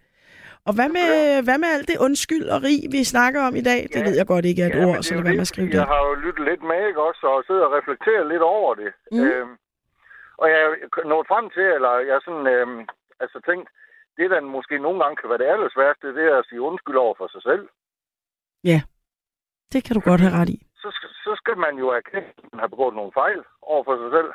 Og 0.68 0.72
hvad 0.78 0.88
med, 0.98 1.10
hvad 1.46 1.58
med 1.62 1.68
alt 1.74 1.88
det 1.90 1.96
undskyld 2.06 2.46
og 2.54 2.58
rig, 2.68 2.80
vi 2.96 3.00
snakker 3.14 3.40
om 3.48 3.54
i 3.62 3.64
dag? 3.70 3.80
Det 3.94 4.00
ved 4.06 4.14
jeg 4.20 4.26
godt 4.26 4.44
ikke 4.50 4.62
er 4.62 4.66
et 4.66 4.74
men 4.74 4.84
ord, 4.88 5.02
så 5.02 5.14
lad 5.14 5.22
være 5.22 5.32
med 5.32 5.38
det, 5.40 5.46
at 5.46 5.52
skrive 5.54 5.68
det. 5.72 5.80
Jeg 5.82 5.90
har 5.94 6.02
jo 6.08 6.14
lyttet 6.24 6.44
lidt 6.50 6.62
med, 6.70 6.80
ikke 6.88 7.02
også, 7.08 7.22
og 7.34 7.44
sidder 7.48 7.64
og 7.68 7.72
reflekteret 7.78 8.24
lidt 8.32 8.44
over 8.56 8.74
det. 8.74 8.90
Mm. 9.12 9.24
Øhm, 9.24 9.52
og 10.40 10.46
jeg 10.52 10.58
er 10.62 11.08
nået 11.12 11.26
frem 11.32 11.44
til, 11.56 11.66
eller 11.76 11.92
jeg 12.08 12.14
er 12.18 12.24
sådan, 12.28 12.46
øhm, 12.54 12.80
altså 13.22 13.38
tænkt, 13.48 13.68
det 14.16 14.30
der 14.30 14.40
måske 14.40 14.78
nogle 14.78 14.98
gange 15.02 15.16
kan 15.16 15.28
være 15.30 15.38
det 15.42 15.52
allersværeste, 15.54 16.14
det 16.16 16.24
er 16.32 16.36
at 16.38 16.46
sige 16.48 16.60
undskyld 16.60 16.96
over 16.96 17.14
for 17.20 17.28
sig 17.34 17.42
selv. 17.42 17.64
Ja, 18.70 18.78
det 19.72 19.80
kan 19.84 19.94
du 19.96 20.00
godt 20.10 20.20
have 20.24 20.36
ret 20.40 20.48
i. 20.56 20.58
Så, 20.82 20.88
skal- 20.96 21.16
så 21.26 21.32
skal 21.40 21.56
man 21.64 21.74
jo 21.82 21.86
erkende, 22.00 22.28
at 22.38 22.44
man 22.52 22.60
har 22.60 22.66
begået 22.74 22.94
nogle 22.94 23.12
fejl 23.20 23.40
over 23.72 23.82
for 23.88 23.94
sig 24.02 24.10
selv. 24.16 24.30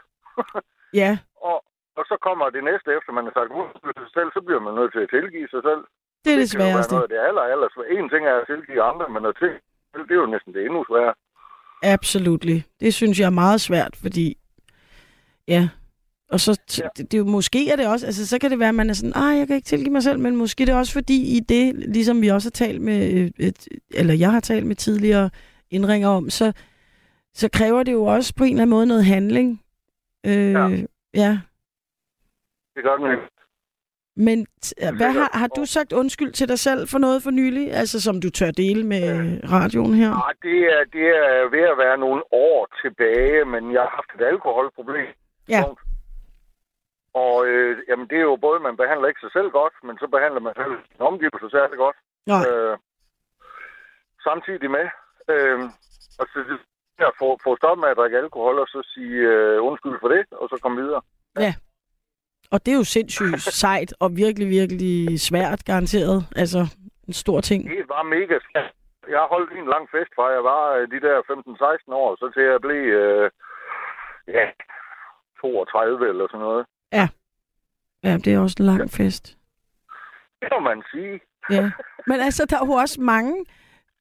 Ja, 1.02 1.12
og, 1.50 1.58
og 1.98 2.04
så 2.10 2.16
kommer 2.28 2.46
det 2.50 2.64
næste, 2.70 2.90
efter 2.98 3.12
man 3.18 3.26
har 3.28 3.34
sagt 3.40 3.52
undskyld 3.62 3.94
til 3.96 4.06
sig 4.08 4.14
selv, 4.20 4.30
så 4.36 4.42
bliver 4.48 4.62
man 4.68 4.74
nødt 4.80 4.92
til 4.94 5.04
at 5.06 5.10
tilgive 5.16 5.48
sig 5.54 5.62
selv. 5.70 5.82
det 6.24 6.32
er 6.34 6.40
det 6.44 6.50
være 6.58 6.72
sværeste. 6.74 6.94
noget 6.96 7.10
det 7.14 7.20
aller, 7.30 7.46
aller 7.54 7.70
svære. 7.74 7.90
En 8.00 8.10
ting 8.14 8.24
er 8.32 8.36
at 8.42 8.48
tilgive 8.52 8.82
andre, 8.92 9.08
men 9.16 9.26
at 9.30 9.36
tilgive 9.42 9.62
det 10.08 10.12
er 10.18 10.22
jo 10.26 10.34
næsten 10.36 10.54
det 10.54 10.62
endnu 10.66 10.86
sværere. 10.90 11.16
Absolut. 11.84 12.44
Det 12.84 12.94
synes 12.94 13.20
jeg 13.20 13.26
er 13.26 13.40
meget 13.46 13.62
svært, 13.62 13.94
fordi... 14.04 14.38
Ja. 15.48 15.70
Og 16.30 16.40
så, 16.40 16.52
t- 16.72 16.90
det, 16.98 17.12
det, 17.12 17.14
er 17.14 17.18
jo, 17.18 17.26
måske 17.26 17.72
er 17.72 17.76
det 17.76 17.88
også, 17.88 18.06
altså 18.06 18.28
så 18.28 18.40
kan 18.40 18.52
det 18.52 18.60
være, 18.60 18.70
at 18.70 18.76
man 18.76 18.90
er 18.90 18.94
sådan, 18.94 19.14
ah, 19.16 19.38
jeg 19.38 19.48
kan 19.48 19.56
ikke 19.56 19.66
tilgive 19.66 19.92
mig 19.92 20.04
selv, 20.04 20.20
men 20.20 20.36
måske 20.36 20.66
det 20.66 20.74
er 20.74 20.78
også 20.78 20.94
fordi 20.94 21.38
i 21.38 21.40
det, 21.40 21.76
ligesom 21.76 22.22
vi 22.22 22.28
også 22.28 22.46
har 22.48 22.66
talt 22.66 22.82
med, 22.82 23.14
øh, 23.14 23.48
et, 23.48 23.68
eller 23.94 24.14
jeg 24.14 24.32
har 24.32 24.40
talt 24.40 24.66
med 24.66 24.76
tidligere 24.76 25.30
indringer 25.72 26.10
om, 26.10 26.30
så, 26.30 26.54
så 27.34 27.50
kræver 27.54 27.84
det 27.84 27.92
jo 27.92 28.04
også 28.04 28.36
på 28.36 28.44
en 28.44 28.50
eller 28.50 28.62
anden 28.62 28.70
måde 28.70 28.86
noget 28.86 29.06
handling. 29.06 29.62
Øh, 30.26 30.54
ja. 30.54 30.68
ja. 31.14 31.40
Det 32.76 32.84
gør 32.84 33.12
ikke. 33.12 33.24
Men 34.16 34.48
hvad 34.98 35.12
har, 35.12 35.30
har 35.34 35.48
du 35.48 35.66
sagt 35.66 35.94
undskyld 35.94 36.32
til 36.32 36.48
dig 36.50 36.60
selv 36.60 36.88
for 36.88 36.98
noget 36.98 37.24
for 37.24 37.32
nylig, 37.32 37.74
altså 37.74 38.02
som 38.02 38.22
du 38.22 38.30
tør 38.30 38.52
dele 38.52 38.84
med 38.84 39.04
radioen 39.52 39.94
her? 39.94 40.12
Ah, 40.12 40.34
det, 40.42 40.60
er, 40.74 40.82
det 40.96 41.06
er 41.26 41.50
ved 41.56 41.66
at 41.74 41.78
være 41.78 41.98
nogle 41.98 42.22
år 42.32 42.68
tilbage, 42.82 43.46
men 43.46 43.74
jeg 43.74 43.82
har 43.82 43.94
haft 44.00 44.22
et 44.22 44.26
alkoholproblem. 44.34 45.08
Ja. 45.50 45.64
Og 47.14 47.48
øh, 47.48 47.78
jamen, 47.88 48.08
det 48.10 48.18
er 48.18 48.28
jo 48.32 48.36
både, 48.36 48.60
man 48.60 48.78
behandler 48.78 49.08
ikke 49.08 49.20
sig 49.20 49.32
selv 49.32 49.50
godt, 49.52 49.74
men 49.84 49.98
så 49.98 50.08
behandler 50.08 50.40
man 50.40 50.54
selv 50.56 50.74
sin 50.92 51.02
omgivelser 51.02 51.50
særlig 51.50 51.78
godt. 51.78 51.98
Nej. 52.26 52.42
Øh, 52.48 52.78
samtidig 54.24 54.72
med. 54.72 54.88
Øh, 55.34 55.60
og 56.20 56.26
så 56.34 56.40
at 57.00 57.14
få, 57.20 57.38
få 57.44 57.56
stoppet 57.58 57.82
med 57.82 57.90
at 57.90 57.98
drikke 57.98 58.18
alkohol, 58.18 58.60
og 58.60 58.68
så 58.68 58.80
sige 58.94 59.18
øh, 59.34 59.64
undskyld 59.64 59.98
for 60.02 60.08
det, 60.08 60.26
og 60.32 60.50
så 60.50 60.60
komme 60.62 60.82
videre. 60.82 61.02
Ja. 61.40 61.54
Og 62.52 62.66
det 62.66 62.72
er 62.72 62.78
jo 62.78 62.84
sindssygt 62.84 63.42
sejt 63.64 63.94
og 64.00 64.10
virkelig, 64.16 64.48
virkelig 64.50 65.20
svært 65.20 65.66
garanteret. 65.66 66.20
Altså 66.36 66.62
en 67.08 67.14
stor 67.14 67.42
ting. 67.42 67.70
Det 67.70 67.90
var 67.90 68.04
mega 68.04 68.36
svært. 68.48 68.72
Jeg 69.10 69.20
har 69.20 69.28
holdt 69.28 69.52
en 69.52 69.68
lang 69.74 69.86
fest 69.94 70.12
fra 70.16 70.26
jeg 70.38 70.44
var 70.44 70.64
øh, 70.76 70.92
de 70.94 71.00
der 71.08 71.18
15-16 71.90 71.94
år, 71.94 72.16
så 72.20 72.32
til 72.34 72.44
jeg 72.44 72.62
blev 72.62 72.84
øh, 73.04 73.30
ja, 74.28 74.46
32 75.42 76.10
eller 76.10 76.28
sådan 76.28 76.40
noget. 76.40 76.66
Ja. 76.94 77.08
Ja, 78.04 78.14
det 78.18 78.28
er 78.34 78.40
også 78.40 78.56
en 78.60 78.66
lang 78.66 78.92
fest. 78.92 79.38
Det 80.42 80.48
må 80.52 80.60
man 80.60 80.84
sige. 80.92 81.20
Ja. 81.50 81.72
Men 82.08 82.20
altså, 82.20 82.46
der 82.50 82.56
er 82.62 82.66
jo 82.66 82.72
også 82.72 83.02
mange, 83.02 83.46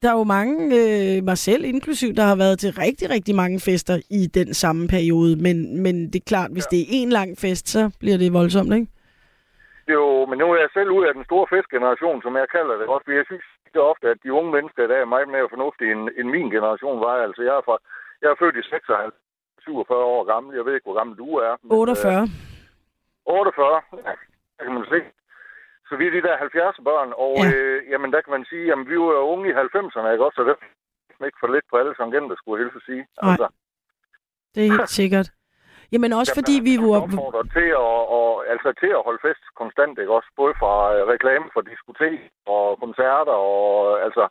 der 0.01 0.09
er 0.09 0.17
jo 0.21 0.23
mange, 0.23 0.55
øh, 0.79 1.23
mig 1.23 1.37
selv 1.37 1.63
inklusiv, 1.65 2.09
der 2.13 2.23
har 2.23 2.35
været 2.35 2.59
til 2.59 2.71
rigtig, 2.85 3.09
rigtig 3.09 3.35
mange 3.35 3.59
fester 3.59 3.95
i 4.19 4.21
den 4.39 4.53
samme 4.53 4.87
periode. 4.87 5.35
Men, 5.45 5.57
men 5.83 5.95
det 6.11 6.15
er 6.15 6.29
klart, 6.33 6.51
hvis 6.51 6.65
det 6.73 6.79
er 6.79 6.87
en 6.89 7.09
lang 7.09 7.37
fest, 7.37 7.67
så 7.69 7.81
bliver 7.99 8.17
det 8.17 8.33
voldsomt, 8.33 8.73
ikke? 8.73 8.87
Jo, 9.95 10.25
men 10.29 10.37
nu 10.41 10.45
er 10.53 10.57
jeg 10.63 10.69
selv 10.73 10.89
ud 10.97 11.03
af 11.09 11.13
den 11.17 11.25
store 11.29 11.47
festgeneration, 11.55 12.21
som 12.21 12.33
jeg 12.41 12.47
kalder 12.55 12.75
det 12.79 12.87
også. 12.93 13.05
fordi 13.05 13.17
Jeg 13.21 13.29
synes 13.31 13.45
det 13.73 13.81
ofte, 13.91 14.05
at 14.13 14.19
de 14.23 14.33
unge 14.39 14.51
mennesker 14.55 14.87
der 14.91 14.97
er 15.01 15.13
meget 15.15 15.29
mere 15.35 15.47
fornuftige, 15.53 15.91
end, 15.95 16.03
end 16.19 16.27
min 16.35 16.47
generation 16.55 16.97
var. 17.05 17.15
Altså, 17.27 17.41
jeg 17.47 17.55
er 17.59 17.63
fra, 17.67 17.75
Jeg 18.21 18.29
er 18.31 18.37
født 18.41 18.55
i 18.61 18.63
56, 18.69 19.13
47 19.63 20.03
år 20.15 20.23
gammel. 20.31 20.49
Jeg 20.57 20.65
ved 20.65 20.73
ikke, 20.75 20.87
hvor 20.89 20.97
gammel 20.99 21.15
du 21.23 21.29
er. 21.47 21.51
men, 21.63 21.71
48. 21.71 22.21
Øh, 22.23 22.29
48, 23.27 23.81
ja, 24.07 24.13
der 24.57 24.63
kan 24.65 24.73
man 24.77 24.85
se. 24.93 24.99
Så 25.87 25.93
vi 25.99 26.03
er 26.07 26.11
de 26.17 26.21
der 26.27 26.37
70 26.37 26.77
børn, 26.89 27.09
og 27.25 27.33
Ja. 27.37 27.43
ja. 27.43 27.55
øh, 27.55 27.77
jamen, 27.91 28.09
der 28.13 28.21
kan 28.21 28.31
man 28.37 28.45
sige, 28.51 28.63
jamen, 28.69 28.85
vi 28.91 28.95
var 29.03 29.11
jo 29.19 29.23
unge 29.33 29.45
i 29.49 29.53
90'erne, 29.53 30.09
ikke 30.13 30.25
også? 30.27 30.37
Så 30.39 30.43
det 30.47 30.53
er 31.21 31.25
ikke 31.31 31.41
for 31.43 31.51
lidt 31.55 31.65
på 31.71 31.75
alle 31.81 31.93
tangenter, 31.99 32.35
skulle 32.37 32.55
jeg 32.55 32.63
hilse 32.63 32.79
at 32.81 32.87
sige. 32.89 33.03
Altså. 33.27 33.47
Det 34.53 34.59
er 34.65 34.71
helt 34.77 34.89
sikkert. 35.01 35.27
Jamen 35.91 36.13
også 36.19 36.33
fordi 36.39 36.55
vi 36.69 36.75
var... 36.83 37.01
opfordrer 37.03 37.45
til 37.57 37.69
at, 37.83 37.93
og, 38.17 38.29
altså 38.53 38.69
til 38.81 38.91
at 38.97 39.01
holde 39.07 39.21
fest 39.27 39.43
konstant, 39.61 39.93
ikke 40.01 40.13
også? 40.17 40.29
Både 40.41 40.53
fra 40.61 40.73
øh, 40.95 41.01
reklame 41.13 41.45
for 41.53 41.61
diskotek 41.61 42.19
og 42.53 42.63
koncerter 42.83 43.37
og 43.51 43.65
altså... 44.05 44.23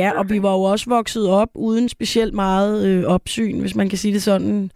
Ja, 0.00 0.18
og 0.18 0.24
vi 0.30 0.42
var 0.42 0.52
jo 0.58 0.62
også 0.72 0.86
vokset 0.90 1.30
op 1.30 1.48
uden 1.54 1.88
specielt 1.88 2.34
meget 2.34 2.74
øh, 2.88 3.04
opsyn, 3.14 3.60
hvis 3.60 3.76
man 3.76 3.88
kan 3.88 3.98
sige 3.98 4.14
det 4.14 4.22
sådan. 4.22 4.70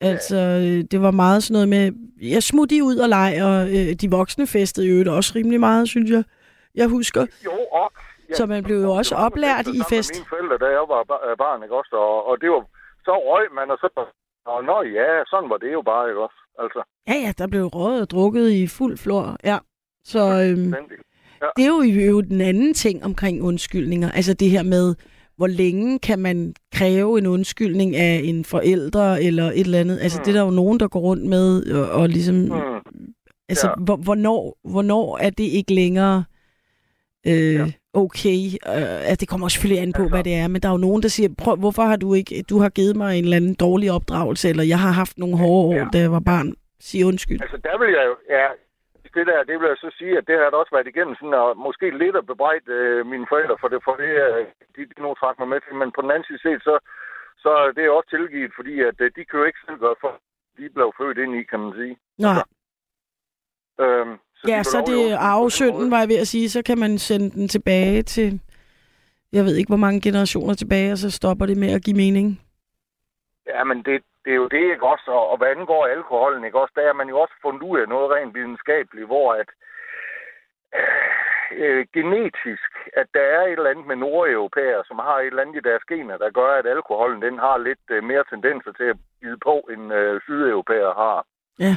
Altså, 0.00 0.36
øh, 0.36 0.84
det 0.90 1.02
var 1.02 1.10
meget 1.10 1.42
sådan 1.42 1.52
noget 1.52 1.68
med, 1.68 1.92
jeg 2.34 2.42
smut 2.42 2.70
de 2.70 2.84
ud 2.84 2.96
og 2.96 3.08
leg, 3.08 3.38
og 3.42 3.68
øh, 3.76 3.92
de 4.00 4.10
voksne 4.10 4.46
festede 4.46 4.86
i 4.86 4.90
øvrigt 4.90 5.08
også 5.08 5.32
rimelig 5.36 5.60
meget, 5.60 5.88
synes 5.88 6.10
jeg. 6.10 6.24
Jeg 6.74 6.88
husker. 6.88 7.26
Jo, 7.44 7.52
og... 7.72 7.92
Så 8.34 8.46
man 8.46 8.62
blev 8.64 8.80
jo 8.82 8.90
også 8.92 9.14
oplært 9.14 9.66
i 9.66 9.80
fest. 9.88 10.12
Mine 10.14 10.26
forældre, 10.28 10.58
da 10.66 10.70
jeg 10.78 10.84
var 10.88 11.02
ba- 11.10 11.34
barn, 11.44 11.62
ikke 11.62 11.74
også? 11.76 11.96
Og, 11.96 12.26
og 12.28 12.40
det 12.40 12.50
var... 12.50 12.62
Så 13.04 13.12
røg 13.30 13.44
man, 13.54 13.70
og 13.70 13.78
så... 13.78 13.88
Og 14.46 14.64
nå 14.64 14.82
ja, 14.82 15.24
sådan 15.30 15.50
var 15.50 15.56
det 15.56 15.72
jo 15.72 15.82
bare, 15.82 16.08
ikke 16.08 16.20
også? 16.20 16.38
Altså, 16.58 16.80
Ja, 17.08 17.14
ja, 17.14 17.32
der 17.38 17.46
blev 17.46 17.64
røget 17.66 18.00
og 18.02 18.10
drukket 18.10 18.50
i 18.50 18.66
fuld 18.66 18.98
flor, 18.98 19.36
ja. 19.44 19.58
Så 20.04 20.18
øhm. 20.18 20.74
Ja. 21.42 21.46
det 21.56 21.64
er 21.64 21.68
jo, 21.68 21.82
jo 21.82 22.20
den 22.20 22.40
anden 22.40 22.74
ting 22.74 23.04
omkring 23.04 23.42
undskyldninger. 23.42 24.10
Altså 24.10 24.34
det 24.34 24.50
her 24.50 24.62
med, 24.62 24.94
hvor 25.38 25.46
længe 25.46 25.98
kan 25.98 26.18
man 26.18 26.54
kræve 26.74 27.18
en 27.18 27.26
undskyldning 27.26 27.96
af 27.96 28.20
en 28.24 28.44
forælder 28.44 29.14
eller 29.16 29.44
et 29.44 29.60
eller 29.60 29.80
andet. 29.80 29.98
Altså 30.02 30.18
Mm. 30.18 30.24
det 30.24 30.30
er 30.34 30.38
der 30.38 30.44
jo 30.44 30.50
nogen, 30.50 30.80
der 30.80 30.88
går 30.88 31.00
rundt 31.00 31.24
med 31.24 31.66
og, 31.70 31.88
og 31.90 32.08
ligesom... 32.08 32.34
Mm. 32.34 32.52
Altså, 33.48 33.66
Ja. 33.66 33.72
hvor, 33.84 33.96
hvornår, 33.96 34.58
hvornår 34.64 35.18
er 35.18 35.30
det 35.30 35.44
ikke 35.44 35.74
længere 35.74 36.24
øh, 37.26 37.54
Ja. 37.54 37.66
okay? 37.94 38.46
Øh, 38.46 39.00
altså, 39.00 39.16
det 39.20 39.28
kommer 39.28 39.46
også 39.46 39.54
selvfølgelig 39.54 39.82
an 39.82 39.92
på, 39.92 40.02
Altså- 40.02 40.14
hvad 40.14 40.24
det 40.24 40.34
er, 40.34 40.48
men 40.48 40.62
der 40.62 40.68
er 40.68 40.72
jo 40.72 40.78
nogen, 40.78 41.02
der 41.02 41.08
siger, 41.08 41.28
Prøv, 41.38 41.56
hvorfor 41.56 41.82
har 41.82 41.96
du 41.96 42.14
ikke, 42.14 42.42
du 42.50 42.58
har 42.58 42.68
givet 42.68 42.96
mig 42.96 43.18
en 43.18 43.24
eller 43.24 43.36
anden 43.36 43.54
dårlig 43.54 43.92
opdragelse, 43.92 44.48
eller 44.48 44.62
jeg 44.62 44.78
har 44.80 44.90
haft 44.90 45.18
nogle 45.18 45.36
hårde 45.38 45.68
år, 45.68 45.74
Ja. 45.74 45.86
da 45.92 45.98
jeg 45.98 46.12
var 46.12 46.20
barn. 46.20 46.52
Sig 46.80 47.04
undskyld. 47.06 47.40
Altså, 47.42 47.56
der 47.56 47.78
vil 47.78 47.88
jeg 47.98 48.04
jo... 48.10 48.14
Ja, 48.36 48.46
det 49.14 49.26
der, 49.30 49.48
det 49.48 49.54
vil 49.60 49.68
jeg 49.72 49.80
så 49.84 49.90
sige, 49.98 50.18
at 50.18 50.26
det 50.28 50.36
har 50.38 50.50
også 50.60 50.74
været 50.76 50.92
igennem 50.92 51.14
sådan, 51.16 51.40
og 51.42 51.56
måske 51.66 51.86
lidt 52.02 52.16
at 52.16 52.26
bebrejde 52.32 52.72
øh, 52.78 53.06
mine 53.12 53.26
forældre 53.32 53.56
for 53.60 53.68
det, 53.68 53.80
for 53.86 53.94
det, 54.02 54.12
øh, 54.26 54.46
de, 54.74 54.80
de 54.92 55.02
nu 55.02 55.14
trak 55.14 55.36
mig 55.38 55.48
med 55.48 55.60
til, 55.60 55.74
men 55.80 55.90
på 55.92 56.00
den 56.02 56.10
anden 56.10 56.28
side 56.28 56.42
set, 56.46 56.60
så, 56.68 56.74
så 57.42 57.50
er 57.62 57.70
det 57.78 57.90
også 57.96 58.10
tilgivet, 58.10 58.52
fordi 58.58 58.74
at 58.88 58.96
øh, 59.04 59.10
de 59.16 59.24
kan 59.24 59.38
jo 59.40 59.44
ikke 59.44 59.64
selv 59.66 59.78
gøre 59.84 59.98
for, 60.00 60.12
de 60.56 60.64
blev 60.76 60.88
født 60.98 61.18
ind 61.18 61.32
i, 61.40 61.42
kan 61.50 61.60
man 61.60 61.72
sige. 61.80 61.94
Nej. 62.26 62.42
Øhm, 63.82 64.14
så 64.38 64.44
Ja, 64.52 64.58
de 64.58 64.64
så 64.64 64.78
det 64.90 65.02
arvesynden, 65.30 65.90
var 65.90 65.98
jeg 65.98 66.08
ved 66.08 66.20
at 66.24 66.28
sige, 66.34 66.48
så 66.50 66.60
kan 66.68 66.78
man 66.78 66.98
sende 66.98 67.30
den 67.30 67.48
tilbage 67.48 68.02
til, 68.02 68.40
jeg 69.32 69.44
ved 69.44 69.54
ikke, 69.56 69.70
hvor 69.70 69.84
mange 69.86 70.00
generationer 70.00 70.54
tilbage, 70.54 70.92
og 70.92 70.98
så 70.98 71.10
stopper 71.10 71.46
det 71.46 71.56
med 71.56 71.70
at 71.76 71.84
give 71.84 71.96
mening. 71.96 72.26
Ja, 73.46 73.64
men 73.64 73.78
det, 73.82 74.02
det 74.28 74.34
er 74.36 74.42
jo 74.44 74.48
det, 74.56 74.64
ikke 74.74 74.86
også? 74.92 75.08
Og, 75.18 75.24
og 75.30 75.36
hvad 75.38 75.48
angår 75.56 75.86
alkoholen, 75.86 76.44
ikke 76.44 76.60
også? 76.62 76.72
Der 76.76 76.82
er 76.88 76.92
man 77.00 77.08
jo 77.08 77.16
også 77.24 77.34
fundet 77.42 77.62
ud 77.70 77.76
af 77.82 77.88
noget 77.88 78.10
rent 78.14 78.34
videnskabeligt, 78.34 79.06
hvor 79.12 79.28
at 79.42 79.48
øh, 81.64 81.82
genetisk, 81.96 82.70
at 83.00 83.06
der 83.16 83.24
er 83.36 83.42
et 83.46 83.52
eller 83.58 83.70
andet 83.72 83.86
med 83.86 83.96
nordeuropæere, 83.96 84.82
som 84.88 84.98
har 85.06 85.16
et 85.20 85.26
eller 85.26 85.42
andet 85.42 85.56
i 85.56 85.68
deres 85.68 85.84
gener, 85.92 86.16
der 86.22 86.30
gør, 86.40 86.50
at 86.60 86.66
alkoholen 86.76 87.22
den 87.22 87.38
har 87.38 87.56
lidt 87.68 87.84
øh, 87.90 88.04
mere 88.10 88.24
tendenser 88.32 88.72
til 88.72 88.84
at 88.92 88.96
bide 89.20 89.38
på, 89.48 89.54
end 89.72 89.84
øh, 89.98 90.20
sydeuropæere 90.24 90.92
har. 91.02 91.18
Ja. 91.66 91.74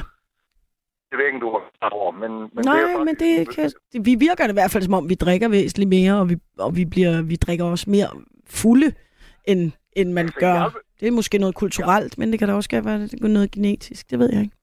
Det 1.08 1.18
ved 1.18 1.24
jeg 1.26 1.34
ikke, 1.34 1.46
du 1.46 1.60
har 1.82 1.90
over, 1.90 2.10
men... 2.12 2.32
men 2.54 2.62
Nej, 2.64 2.80
det 2.80 2.92
er 2.92 2.98
men 3.08 3.14
det 3.24 3.54
kan, 3.54 3.70
vi 4.08 4.14
virker 4.26 4.44
det 4.44 4.52
i 4.52 4.60
hvert 4.60 4.70
fald 4.72 4.82
som 4.82 4.94
om, 4.94 5.08
vi 5.08 5.14
drikker 5.14 5.48
væsentligt 5.48 5.90
mere, 5.90 6.14
og 6.20 6.30
vi, 6.30 6.36
og 6.58 6.76
vi, 6.76 6.84
bliver, 6.94 7.22
vi 7.22 7.36
drikker 7.36 7.64
også 7.64 7.90
mere 7.90 8.08
fulde, 8.62 8.88
end, 9.44 9.72
end 9.92 10.12
man 10.12 10.24
Altså, 10.24 10.40
gør. 10.40 10.54
jeg- 10.54 10.70
Det 11.02 11.08
er 11.10 11.18
måske 11.20 11.38
noget 11.44 11.54
kulturelt, 11.62 12.18
men 12.18 12.26
det 12.30 12.38
kan 12.38 12.48
da 12.48 12.54
også 12.54 12.70
være 12.90 12.98
noget 13.36 13.50
genetisk, 13.56 14.10
det 14.10 14.18
ved 14.18 14.28
jeg 14.34 14.42
ikke. 14.46 14.56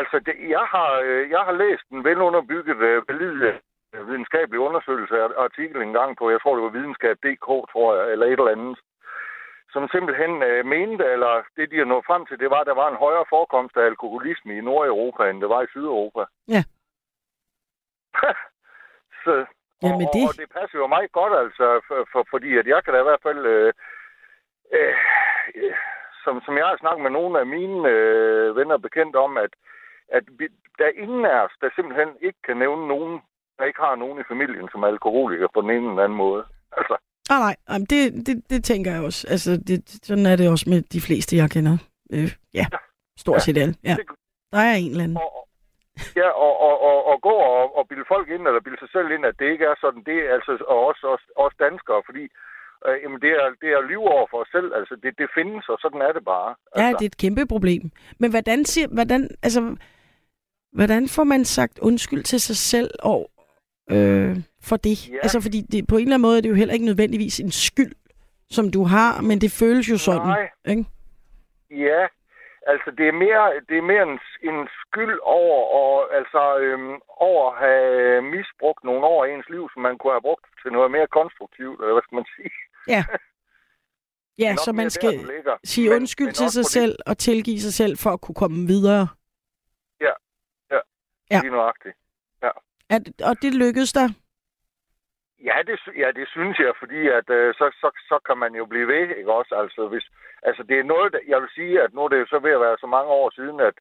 Altså, 0.00 0.16
det, 0.26 0.34
jeg, 0.56 0.64
har, 0.74 0.90
øh, 1.06 1.30
jeg 1.34 1.42
har 1.48 1.54
læst 1.64 1.86
en 1.92 2.04
velunderbygget, 2.04 2.76
øh, 2.88 3.08
valid 3.08 3.34
øh, 3.94 4.08
videnskabelig 4.08 4.58
undersøgelse 4.68 5.14
af 5.22 5.28
artikel 5.46 5.78
engang 5.82 6.10
på, 6.16 6.24
jeg 6.30 6.40
tror 6.40 6.54
det 6.54 6.64
var 6.64 6.76
videnskab.dk, 6.78 7.48
tror 7.72 7.88
jeg, 7.96 8.04
eller 8.12 8.26
et 8.26 8.32
eller 8.40 8.56
andet, 8.56 8.78
som 9.74 9.82
simpelthen 9.94 10.32
øh, 10.48 10.60
mente, 10.74 11.04
eller 11.14 11.32
det 11.56 11.70
de 11.70 11.78
har 11.82 11.88
nået 11.92 12.04
frem 12.10 12.22
til, 12.26 12.38
det 12.42 12.50
var, 12.50 12.60
at 12.60 12.66
der 12.70 12.74
var 12.82 12.88
en 12.90 13.02
højere 13.04 13.26
forekomst 13.34 13.76
af 13.76 13.84
alkoholisme 13.92 14.52
i 14.58 14.60
Nordeuropa, 14.68 15.22
end 15.30 15.40
det 15.42 15.48
var 15.54 15.62
i 15.62 15.70
Sydeuropa. 15.72 16.22
Ja. 16.54 16.62
Så, 19.24 19.32
Jamen, 19.82 20.06
og, 20.08 20.12
det- 20.14 20.28
og, 20.28 20.34
det 20.40 20.48
passer 20.58 20.78
jo 20.82 20.86
meget 20.86 21.12
godt, 21.12 21.34
altså, 21.44 21.66
for, 21.88 21.98
for, 22.12 22.22
fordi 22.32 22.50
at 22.60 22.66
jeg 22.72 22.80
kan 22.84 22.92
da 22.94 22.98
i 23.00 23.08
hvert 23.10 23.24
fald... 23.28 23.42
Øh, 23.56 23.72
øh, 24.72 24.94
som, 26.24 26.34
som 26.44 26.56
jeg 26.58 26.66
har 26.66 26.76
snakket 26.80 27.02
med 27.02 27.10
nogle 27.10 27.40
af 27.40 27.46
mine 27.46 27.88
øh, 27.88 28.56
venner 28.56 28.76
bekendt 28.86 29.16
om, 29.16 29.36
at, 29.36 29.52
at 30.16 30.24
vi, 30.38 30.44
der 30.78 30.84
er 30.86 31.00
ingen 31.04 31.24
af 31.24 31.38
os, 31.46 31.54
der 31.60 31.68
simpelthen 31.76 32.08
ikke 32.22 32.38
kan 32.46 32.56
nævne 32.56 32.88
nogen, 32.88 33.20
der 33.58 33.64
ikke 33.64 33.80
har 33.80 33.94
nogen 33.96 34.20
i 34.20 34.28
familien 34.32 34.68
som 34.72 34.82
er 34.82 34.86
alkoholiker 34.86 35.48
på 35.54 35.60
den 35.60 35.70
ene 35.70 35.88
eller 35.90 36.04
anden 36.04 36.18
måde. 36.18 36.44
Altså, 36.76 36.96
Ah, 37.30 37.40
nej, 37.46 37.56
Jamen, 37.70 37.86
det, 37.92 38.26
det, 38.26 38.36
det 38.50 38.64
tænker 38.64 38.90
jeg 38.92 39.02
også. 39.02 39.26
Altså, 39.30 39.50
det, 39.68 39.78
sådan 40.08 40.26
er 40.26 40.36
det 40.36 40.50
også 40.50 40.66
med 40.72 40.80
de 40.94 41.00
fleste, 41.06 41.36
jeg 41.36 41.50
kender. 41.50 41.76
Øh, 42.14 42.30
ja, 42.54 42.66
stort 43.18 43.34
Ja. 43.34 43.38
set 43.46 43.58
alle. 43.62 43.74
Ja. 43.84 43.96
Der 44.52 44.58
er 44.58 44.74
en 44.74 44.90
eller 44.90 45.04
anden. 45.04 45.16
og, 45.16 45.48
ja, 46.20 46.28
og, 46.46 46.52
og, 46.68 46.74
og, 46.88 46.98
og 47.10 47.16
gå 47.28 47.34
og, 47.58 47.76
og 47.78 47.88
bilde 47.88 48.04
folk 48.08 48.28
ind, 48.28 48.42
eller 48.48 48.60
bilde 48.60 48.78
sig 48.80 48.90
selv 48.96 49.10
ind, 49.10 49.24
at 49.26 49.38
det 49.38 49.46
ikke 49.52 49.64
er 49.64 49.74
sådan, 49.80 50.02
det 50.08 50.18
er 50.26 50.34
altså 50.34 50.52
og 50.72 50.78
også 50.86 51.04
os, 51.14 51.24
os 51.44 51.54
danskere, 51.66 52.02
fordi 52.08 52.24
øh, 52.86 52.96
jamen, 53.02 53.20
det, 53.20 53.30
er, 53.30 53.46
det 53.62 53.68
er 53.76 53.88
liv 53.92 54.00
over 54.14 54.26
for 54.30 54.38
os 54.42 54.48
selv. 54.56 54.74
Altså, 54.74 54.94
det, 55.02 55.18
det 55.18 55.28
findes, 55.38 55.68
og 55.68 55.78
sådan 55.80 56.00
er 56.00 56.12
det 56.12 56.24
bare. 56.24 56.54
Altså, 56.72 56.82
Ja, 56.82 56.92
det 56.92 57.02
er 57.02 57.12
et 57.14 57.22
kæmpe 57.24 57.46
problem. 57.46 57.82
Men 58.20 58.30
hvordan, 58.30 58.64
siger, 58.64 58.88
hvordan, 58.88 59.30
altså, 59.42 59.76
hvordan 60.72 61.08
får 61.08 61.24
man 61.24 61.44
sagt 61.44 61.78
undskyld 61.78 62.22
til 62.22 62.40
sig 62.40 62.56
selv 62.56 62.90
og, 63.02 63.30
øh, 63.90 64.36
for 64.68 64.76
det? 64.76 65.08
Ja. 65.10 65.18
Altså, 65.22 65.40
fordi 65.42 65.60
det, 65.72 65.86
på 65.88 65.96
en 65.96 66.02
eller 66.02 66.14
anden 66.14 66.26
måde 66.28 66.38
er 66.38 66.42
det 66.42 66.48
jo 66.48 66.54
heller 66.54 66.74
ikke 66.74 66.86
nødvendigvis 66.86 67.40
en 67.40 67.50
skyld, 67.50 67.94
som 68.50 68.70
du 68.70 68.82
har, 68.84 69.22
men 69.22 69.40
det 69.40 69.50
føles 69.60 69.90
jo 69.90 69.98
sådan. 69.98 70.28
Nej. 70.28 70.50
Ikke? 70.72 70.84
Ja, 71.70 72.06
altså 72.72 72.88
det 72.98 73.06
er 73.08 73.16
mere, 73.24 73.44
det 73.68 73.76
er 73.78 73.86
mere 73.92 74.04
en, 74.10 74.18
en 74.50 74.68
skyld 74.82 75.18
over, 75.22 75.58
og, 75.80 76.16
altså, 76.18 76.58
øhm, 76.58 76.94
over 77.28 77.42
at 77.50 77.58
have 77.64 78.22
misbrugt 78.22 78.84
nogle 78.84 79.04
år 79.06 79.24
i 79.24 79.32
ens 79.34 79.48
liv, 79.54 79.64
som 79.72 79.82
man 79.82 79.98
kunne 79.98 80.12
have 80.16 80.28
brugt 80.28 80.46
til 80.62 80.70
noget 80.72 80.90
mere 80.90 81.06
konstruktivt, 81.18 81.78
eller 81.80 81.94
hvad 81.94 82.02
skal 82.06 82.16
man 82.20 82.28
sige? 82.36 82.54
Ja. 82.88 83.04
Ja, 84.38 84.56
så 84.56 84.72
man 84.72 84.84
der, 84.84 84.88
skal 84.90 85.10
ligger. 85.12 85.56
sige 85.64 85.88
Men- 85.88 85.96
undskyld 85.96 86.26
men 86.26 86.34
til 86.34 86.50
sig 86.50 86.64
selv 86.64 86.96
og 87.06 87.18
tilgive 87.18 87.60
sig 87.60 87.74
selv 87.74 87.96
for 87.96 88.10
at 88.10 88.20
kunne 88.20 88.34
komme 88.34 88.66
videre. 88.66 89.08
Ja. 91.30 91.40
Lige 91.40 91.50
nøjagtigt. 91.50 91.96
At, 92.90 93.02
og 93.28 93.34
det 93.42 93.54
lykkedes 93.54 93.92
der. 93.92 94.08
Ja 95.44 95.56
det, 95.66 95.78
ja, 96.02 96.08
det 96.18 96.28
synes 96.28 96.58
jeg, 96.58 96.72
fordi 96.78 97.00
at, 97.18 97.30
øh, 97.30 97.54
så, 97.54 97.66
så, 97.80 97.88
så 98.10 98.18
kan 98.26 98.38
man 98.38 98.54
jo 98.54 98.64
blive 98.66 98.86
ved, 98.88 99.16
ikke 99.18 99.32
også? 99.32 99.54
Altså, 99.62 99.88
hvis, 99.88 100.06
altså 100.42 100.62
det 100.62 100.78
er 100.78 100.82
noget, 100.84 101.12
der, 101.12 101.18
jeg 101.28 101.40
vil 101.40 101.50
sige, 101.54 101.82
at 101.82 101.94
nu 101.94 102.00
er 102.04 102.08
det 102.08 102.18
jo 102.20 102.26
så 102.26 102.38
ved 102.38 102.52
at 102.52 102.60
være 102.60 102.76
så 102.80 102.86
mange 102.86 103.10
år 103.10 103.30
siden, 103.30 103.60
at, 103.60 103.74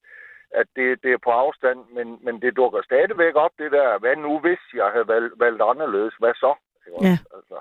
at 0.51 0.67
det, 0.75 1.03
det 1.03 1.11
er 1.13 1.17
på 1.23 1.29
afstand, 1.31 1.79
men, 1.97 2.07
men 2.25 2.41
det 2.41 2.55
dukker 2.55 2.81
stadigvæk 2.83 3.35
op, 3.35 3.51
det 3.57 3.71
der, 3.71 3.99
hvad 3.99 4.15
nu 4.15 4.39
hvis 4.39 4.63
jeg 4.73 4.87
havde 4.93 5.07
valgt, 5.07 5.33
valgt 5.39 5.61
anderledes, 5.61 6.13
hvad 6.19 6.33
så? 6.33 6.51
Ikke 6.85 6.97
også? 6.97 7.07
Ja. 7.09 7.17
Altså, 7.37 7.57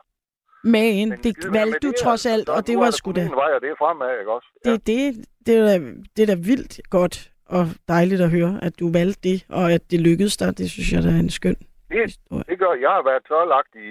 Men, 0.65 1.09
men 1.09 1.19
det 1.25 1.35
valgte 1.59 1.79
du 1.87 1.89
det, 1.89 1.97
trods 2.03 2.27
altså. 2.27 2.31
alt, 2.35 2.49
og 2.49 2.67
det 2.67 2.77
var 2.79 2.91
sgu 2.91 3.13
da... 3.13 3.21
vej, 3.43 3.51
og 3.57 3.61
det 3.61 3.71
er 3.71 3.75
fremad, 3.79 4.19
ikke 4.21 4.33
også? 4.33 4.49
Ja. 4.65 4.71
Det, 4.71 4.87
det, 4.87 5.27
det, 5.47 5.55
er 5.59 5.65
da, 5.65 5.77
det 6.17 6.23
er 6.23 6.27
da 6.27 6.35
vildt 6.51 6.81
godt 6.91 7.17
og 7.47 7.65
dejligt 7.89 8.21
at 8.21 8.31
høre, 8.31 8.59
at 8.63 8.81
du 8.81 8.93
valgte 8.93 9.21
det, 9.29 9.47
og 9.49 9.73
at 9.73 9.91
det 9.91 10.01
lykkedes 10.01 10.37
dig. 10.37 10.59
Det 10.59 10.71
synes 10.71 10.93
jeg, 10.93 11.03
der 11.03 11.11
er 11.17 11.21
en 11.29 11.31
skøn 11.31 11.57
Det, 11.91 12.01
historie. 12.07 12.45
det 12.49 12.59
gør, 12.59 12.73
jeg 12.85 12.91
har 12.97 13.03
været 13.11 13.23
tørlagt 13.29 13.73
i, 13.75 13.89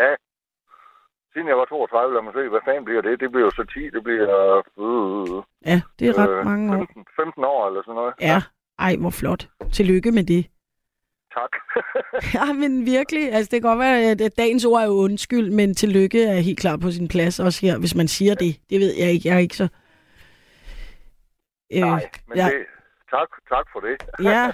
ja, 0.00 0.08
siden 1.32 1.48
jeg 1.48 1.56
var 1.56 1.64
32, 1.64 2.14
lad 2.14 2.22
mig 2.22 2.32
se, 2.38 2.48
hvad 2.54 2.60
fanden 2.64 2.84
bliver 2.84 3.02
det? 3.02 3.20
Det 3.20 3.28
bliver 3.32 3.44
jo 3.48 3.50
så 3.50 3.64
10, 3.74 3.80
det 3.96 4.02
bliver 4.04 4.28
øh, 4.84 5.42
Ja, 5.70 5.78
det 5.98 6.04
er 6.08 6.14
ret 6.22 6.30
øh, 6.38 6.44
mange 6.44 6.64
år. 6.72 6.78
15, 6.78 7.04
15 7.16 7.44
år 7.44 7.68
eller 7.68 7.82
sådan 7.82 7.94
noget. 8.00 8.14
Ja, 8.20 8.38
ej, 8.86 8.96
hvor 9.02 9.10
flot. 9.20 9.42
Tillykke 9.72 10.10
med 10.12 10.24
det. 10.24 10.42
Tak. 11.38 11.52
Ja, 12.34 12.52
men 12.52 12.86
virkelig. 12.86 13.32
Altså, 13.32 13.48
det 13.50 13.62
kan 13.62 13.68
godt 13.70 13.78
være, 13.78 13.98
at 14.10 14.20
at 14.20 14.36
dagens 14.38 14.64
ord 14.64 14.80
er 14.82 14.86
jo 14.86 14.92
undskyld, 15.06 15.50
men 15.50 15.74
tillykke 15.74 16.24
er 16.24 16.40
helt 16.48 16.60
klart 16.60 16.80
på 16.80 16.90
sin 16.90 17.08
plads 17.08 17.40
også 17.40 17.66
her, 17.66 17.78
hvis 17.78 17.94
man 17.94 18.08
siger 18.08 18.34
det. 18.34 18.52
Det 18.70 18.80
ved 18.80 18.92
jeg 18.98 19.08
ikke. 19.10 19.28
Jeg 19.28 19.34
er 19.34 19.38
ikke 19.46 19.56
så... 19.56 19.68
Øh, 21.76 21.80
Nej, 21.80 22.04
men 22.28 22.36
ja, 22.38 22.46
det, 22.52 22.66
tak, 23.14 23.28
tak 23.54 23.66
for 23.72 23.80
det. 23.86 23.96
ja, 24.32 24.44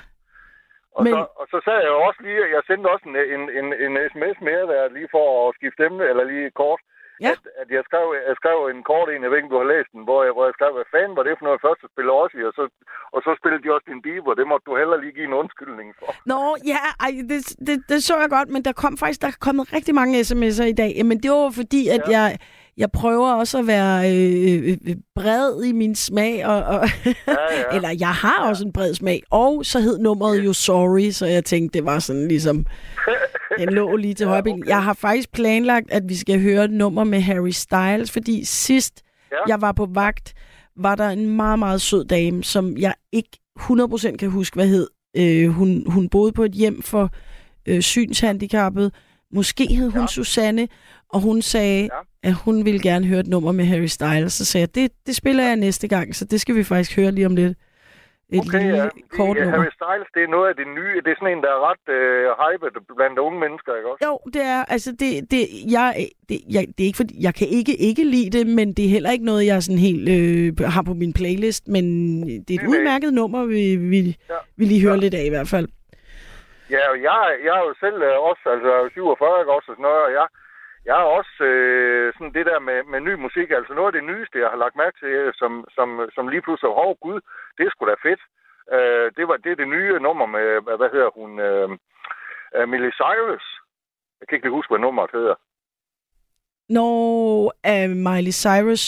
Og, 0.97 1.05
men- 1.05 1.13
så, 1.15 1.21
og 1.41 1.47
så 1.53 1.59
sagde 1.65 1.81
jeg 1.85 1.91
jo 1.97 2.01
også 2.09 2.21
lige, 2.27 2.41
jeg 2.57 2.63
sendte 2.69 2.87
også 2.95 3.05
en, 3.11 3.17
en, 3.37 3.43
en, 3.59 3.67
en 3.85 3.93
sms 4.13 4.37
mere 4.49 4.65
der, 4.73 4.83
lige 4.97 5.09
for 5.15 5.25
at 5.49 5.55
skifte 5.59 5.83
emne, 5.89 6.05
eller 6.11 6.25
lige 6.33 6.51
kort, 6.63 6.81
Ja. 7.25 7.33
at, 7.35 7.43
at 7.63 7.69
jeg, 7.77 7.83
skrev, 7.89 8.07
jeg 8.29 8.37
skrev 8.41 8.59
en 8.75 8.83
kort 8.91 9.09
en, 9.09 9.23
jeg 9.25 9.31
ved 9.31 9.39
ikke, 9.41 9.55
du 9.55 9.61
har 9.63 9.73
læst 9.75 9.91
den, 9.95 10.03
hvor 10.09 10.21
jeg, 10.27 10.33
hvor 10.37 10.45
jeg 10.49 10.55
skrev, 10.59 10.73
hvad 10.79 10.89
fanden 10.95 11.15
var 11.19 11.25
det 11.27 11.35
for 11.39 11.47
noget 11.49 11.65
først 11.67 11.81
at 11.87 11.91
spille 11.95 12.11
Ozzy, 12.21 12.41
og 12.49 12.55
så, 12.59 12.65
og 13.15 13.21
så 13.27 13.31
spillede 13.41 13.63
de 13.65 13.75
også 13.75 13.87
din 13.91 14.03
Bieber. 14.07 14.39
Det 14.41 14.47
måtte 14.51 14.67
du 14.69 14.73
heller 14.83 14.97
lige 15.03 15.15
give 15.17 15.29
en 15.31 15.41
undskyldning 15.43 15.89
for. 15.99 16.09
Nå, 16.33 16.41
ja, 16.73 16.83
ej, 17.05 17.11
det, 17.31 17.41
det, 17.67 17.77
det 17.91 17.99
så 18.09 18.15
jeg 18.23 18.31
godt, 18.39 18.49
men 18.55 18.63
der 18.67 18.75
kom 18.83 18.95
faktisk 19.03 19.21
der 19.25 19.31
er 19.35 19.39
kommet 19.47 19.65
rigtig 19.77 19.95
mange 20.01 20.15
sms'er 20.29 20.67
i 20.75 20.79
dag. 20.83 20.93
Men 21.11 21.17
det 21.23 21.31
var 21.31 21.53
fordi, 21.61 21.83
at 21.97 22.03
ja. 22.07 22.13
jeg, 22.17 22.29
jeg 22.83 22.91
prøver 23.01 23.31
også 23.41 23.57
at 23.63 23.67
være 23.67 23.97
øh, 24.13 24.61
øh, 24.89 24.97
bred 25.19 25.65
i 25.71 25.73
min 25.73 25.95
smag, 25.95 26.47
og, 26.47 26.59
og 26.75 26.81
Ja, 27.05 27.13
ja. 27.27 27.63
eller 27.77 27.91
jeg 28.01 28.15
har 28.25 28.49
også 28.49 28.65
en 28.65 28.73
bred 28.73 28.95
smag, 28.95 29.21
og 29.31 29.65
så 29.65 29.79
hed 29.81 29.99
nummeret 29.99 30.45
jo 30.45 30.53
Sorry, 30.53 31.11
så 31.11 31.27
jeg 31.27 31.45
tænkte, 31.45 31.79
det 31.79 31.87
var 31.87 31.99
sådan 31.99 32.29
ligesom, 32.29 32.57
den 33.67 33.75
lå 33.75 33.97
lige 33.97 34.15
til 34.15 34.27
højre 34.27 34.43
ben. 34.43 34.65
Jeg 34.67 34.83
har 34.83 34.93
faktisk 34.93 35.33
planlagt, 35.33 35.93
at 35.93 36.03
vi 36.09 36.17
skal 36.17 36.41
høre 36.43 36.65
et 36.65 36.71
nummer 36.71 37.05
med 37.05 37.21
Harry 37.21 37.51
Styles, 37.51 38.11
fordi 38.11 38.45
sidst 38.45 39.03
Ja. 39.33 39.37
jeg 39.49 39.61
var 39.61 39.73
på 39.73 39.89
vagt, 39.95 40.35
var 40.77 40.95
der 40.95 41.09
en 41.09 41.37
meget, 41.37 41.59
meget 41.59 41.81
sød 41.81 42.05
dame, 42.05 42.45
som 42.45 42.77
jeg 42.77 42.95
ikke 43.13 43.39
100% 43.61 44.17
kan 44.17 44.31
huske, 44.31 44.55
hvad 44.55 44.67
hed. 44.69 44.89
Øh, 45.17 45.49
hun, 45.49 45.85
hun 45.91 46.09
boede 46.09 46.33
på 46.33 46.45
et 46.45 46.53
hjem 46.53 46.83
for 46.83 47.11
øh, 47.67 47.81
synshandicappede. 47.83 48.91
Måske 49.35 49.75
hed 49.75 49.91
hun 49.91 50.01
ja. 50.01 50.07
Susanne, 50.07 50.69
og 51.13 51.21
hun 51.21 51.43
sagde, 51.43 51.83
ja. 51.83 52.29
at 52.29 52.35
hun 52.35 52.65
ville 52.65 52.81
gerne 52.81 53.07
høre 53.07 53.21
et 53.21 53.27
nummer 53.27 53.53
med 53.53 53.65
Harry 53.65 53.87
Styles. 53.87 54.33
Så 54.33 54.45
sagde 54.45 54.63
jeg, 54.63 54.75
det, 54.75 54.91
det 55.07 55.17
spiller 55.17 55.45
jeg 55.45 55.57
næste 55.57 55.89
gang, 55.89 56.17
så 56.17 56.25
det 56.25 56.41
skal 56.41 56.55
vi 56.55 56.65
faktisk 56.65 56.97
høre 56.97 57.13
lige 57.13 57.27
om 57.27 57.37
lidt. 57.37 57.59
Et 58.33 58.41
Okay, 58.41 58.61
lille 58.63 58.77
ja. 58.77 58.89
kort 59.17 59.37
ja, 59.37 59.43
nummer. 59.45 59.59
Harry 59.59 59.71
Styles, 59.79 60.09
det 60.15 60.23
er 60.23 60.31
noget 60.37 60.49
af 60.51 60.57
det 60.61 60.67
nye. 60.79 60.95
Det 61.05 61.11
er 61.13 61.19
sådan 61.21 61.33
en, 61.37 61.43
der 61.47 61.53
er 61.57 61.61
ret 61.71 61.85
øh, 61.99 62.25
hyped 62.43 62.71
blandt 62.99 63.19
unge 63.27 63.39
mennesker, 63.45 63.73
ikke 63.79 63.89
også? 63.91 64.03
Jo, 64.09 64.15
det 64.35 64.43
er, 64.55 64.61
altså, 64.75 64.91
det, 65.03 65.11
det, 65.33 65.43
jeg, 65.77 65.89
det, 66.29 66.39
jeg, 66.55 66.63
det 66.75 66.81
er 66.85 66.89
ikke 66.91 67.03
fordi, 67.05 67.15
jeg 67.27 67.35
kan 67.39 67.47
ikke 67.59 67.75
ikke 67.89 68.05
lide 68.15 68.31
det, 68.39 68.45
men 68.59 68.67
det 68.77 68.85
er 68.85 68.89
heller 68.97 69.11
ikke 69.11 69.25
noget, 69.31 69.47
jeg 69.47 69.63
sådan 69.63 69.85
helt 69.89 70.05
øh, 70.17 70.69
har 70.75 70.83
på 70.91 70.95
min 71.03 71.13
playlist, 71.21 71.63
men 71.75 71.85
det 72.47 72.51
er 72.51 72.59
et 72.61 72.63
nej. 72.63 72.71
udmærket 72.73 73.11
nummer, 73.21 73.43
vi, 73.55 73.63
vi, 73.93 74.01
Ja. 74.33 74.39
vi 74.59 74.65
lige 74.65 74.83
hører 74.87 74.97
lidt 75.05 75.15
af 75.21 75.25
i 75.27 75.35
hvert 75.35 75.51
fald. 75.55 75.69
Ja, 76.75 76.83
og 76.93 76.97
jeg, 77.09 77.19
jeg 77.47 77.55
er 77.61 77.65
jo 77.69 77.75
selv 77.85 77.99
øh, 78.09 78.17
også, 78.31 78.43
altså 78.53 78.67
jeg 78.71 78.79
er 78.79 78.85
jo 78.87 78.91
47 78.95 79.41
ikke 79.41 79.53
også, 79.57 79.69
og 79.71 79.77
sådan 79.77 79.87
noget, 79.91 80.03
og 80.09 80.13
jeg, 80.19 80.27
jeg 80.85 80.97
er 81.01 81.09
også 81.19 81.45
øh, 81.45 82.13
sådan 82.15 82.35
det 82.35 82.47
der 82.47 82.61
med, 82.69 82.79
med 82.93 83.01
ny 83.01 83.15
musik, 83.25 83.51
altså 83.51 83.73
noget 83.75 83.87
af 83.87 83.97
det 83.99 84.05
nyeste, 84.11 84.41
jeg 84.43 84.51
har 84.51 84.63
lagt 84.65 84.77
mærke 84.77 84.97
til, 84.99 85.09
øh, 85.09 85.33
som, 85.41 85.65
som, 85.77 85.89
som 86.15 86.29
lige 86.29 86.43
pludselig, 86.43 86.71
hov 86.71 86.97
gud, 87.05 87.21
det 87.57 87.63
er 87.67 87.71
sgu 87.71 87.87
da 87.87 87.95
fedt. 88.09 88.23
Øh, 88.77 89.07
det, 89.17 89.29
var, 89.29 89.37
det 89.37 89.51
er 89.53 89.57
det 89.63 89.69
nye 89.69 90.01
nummer 90.01 90.27
med, 90.27 90.47
hvad 90.79 90.91
hedder 90.95 91.11
hun, 91.19 91.31
øh, 91.49 91.69
øh, 92.57 92.69
Miley 92.69 92.93
Cyrus. 93.01 93.47
Jeg 94.19 94.29
kan 94.29 94.37
ikke 94.37 94.47
lige 94.47 94.59
huske, 94.59 94.71
hvad 94.71 94.81
nummeret 94.81 95.11
hedder. 95.13 95.35
Når 96.69 96.93
uh, 97.71 97.91
Miley 98.07 98.35
Cyrus 98.45 98.85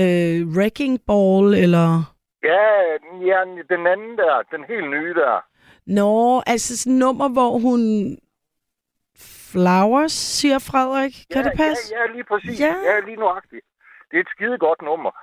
øh, 0.00 0.38
Wrecking 0.56 1.00
Ball, 1.06 1.54
eller... 1.64 1.86
Ja, 2.42 2.66
ja, 3.30 3.38
den 3.74 3.86
anden 3.86 4.18
der, 4.18 4.42
den 4.50 4.64
helt 4.64 4.90
nye 4.90 5.14
der. 5.14 5.44
Nå, 5.86 6.42
altså 6.46 6.78
sådan 6.78 6.92
et 6.92 6.98
nummer, 6.98 7.28
hvor 7.28 7.52
hun... 7.58 7.80
Flowers, 9.52 10.12
siger 10.12 10.58
Frederik. 10.70 11.14
Kan 11.32 11.42
ja, 11.44 11.48
det 11.48 11.56
passe? 11.62 11.84
Ja, 11.94 12.00
ja, 12.00 12.06
lige 12.16 12.24
præcis. 12.30 12.60
Ja. 12.60 12.74
Ja. 12.88 13.00
lige 13.08 13.16
nuagtigt. 13.16 13.64
Det 14.10 14.16
er 14.16 14.20
et 14.20 14.28
skide 14.34 14.58
godt 14.58 14.82
nummer. 14.82 15.10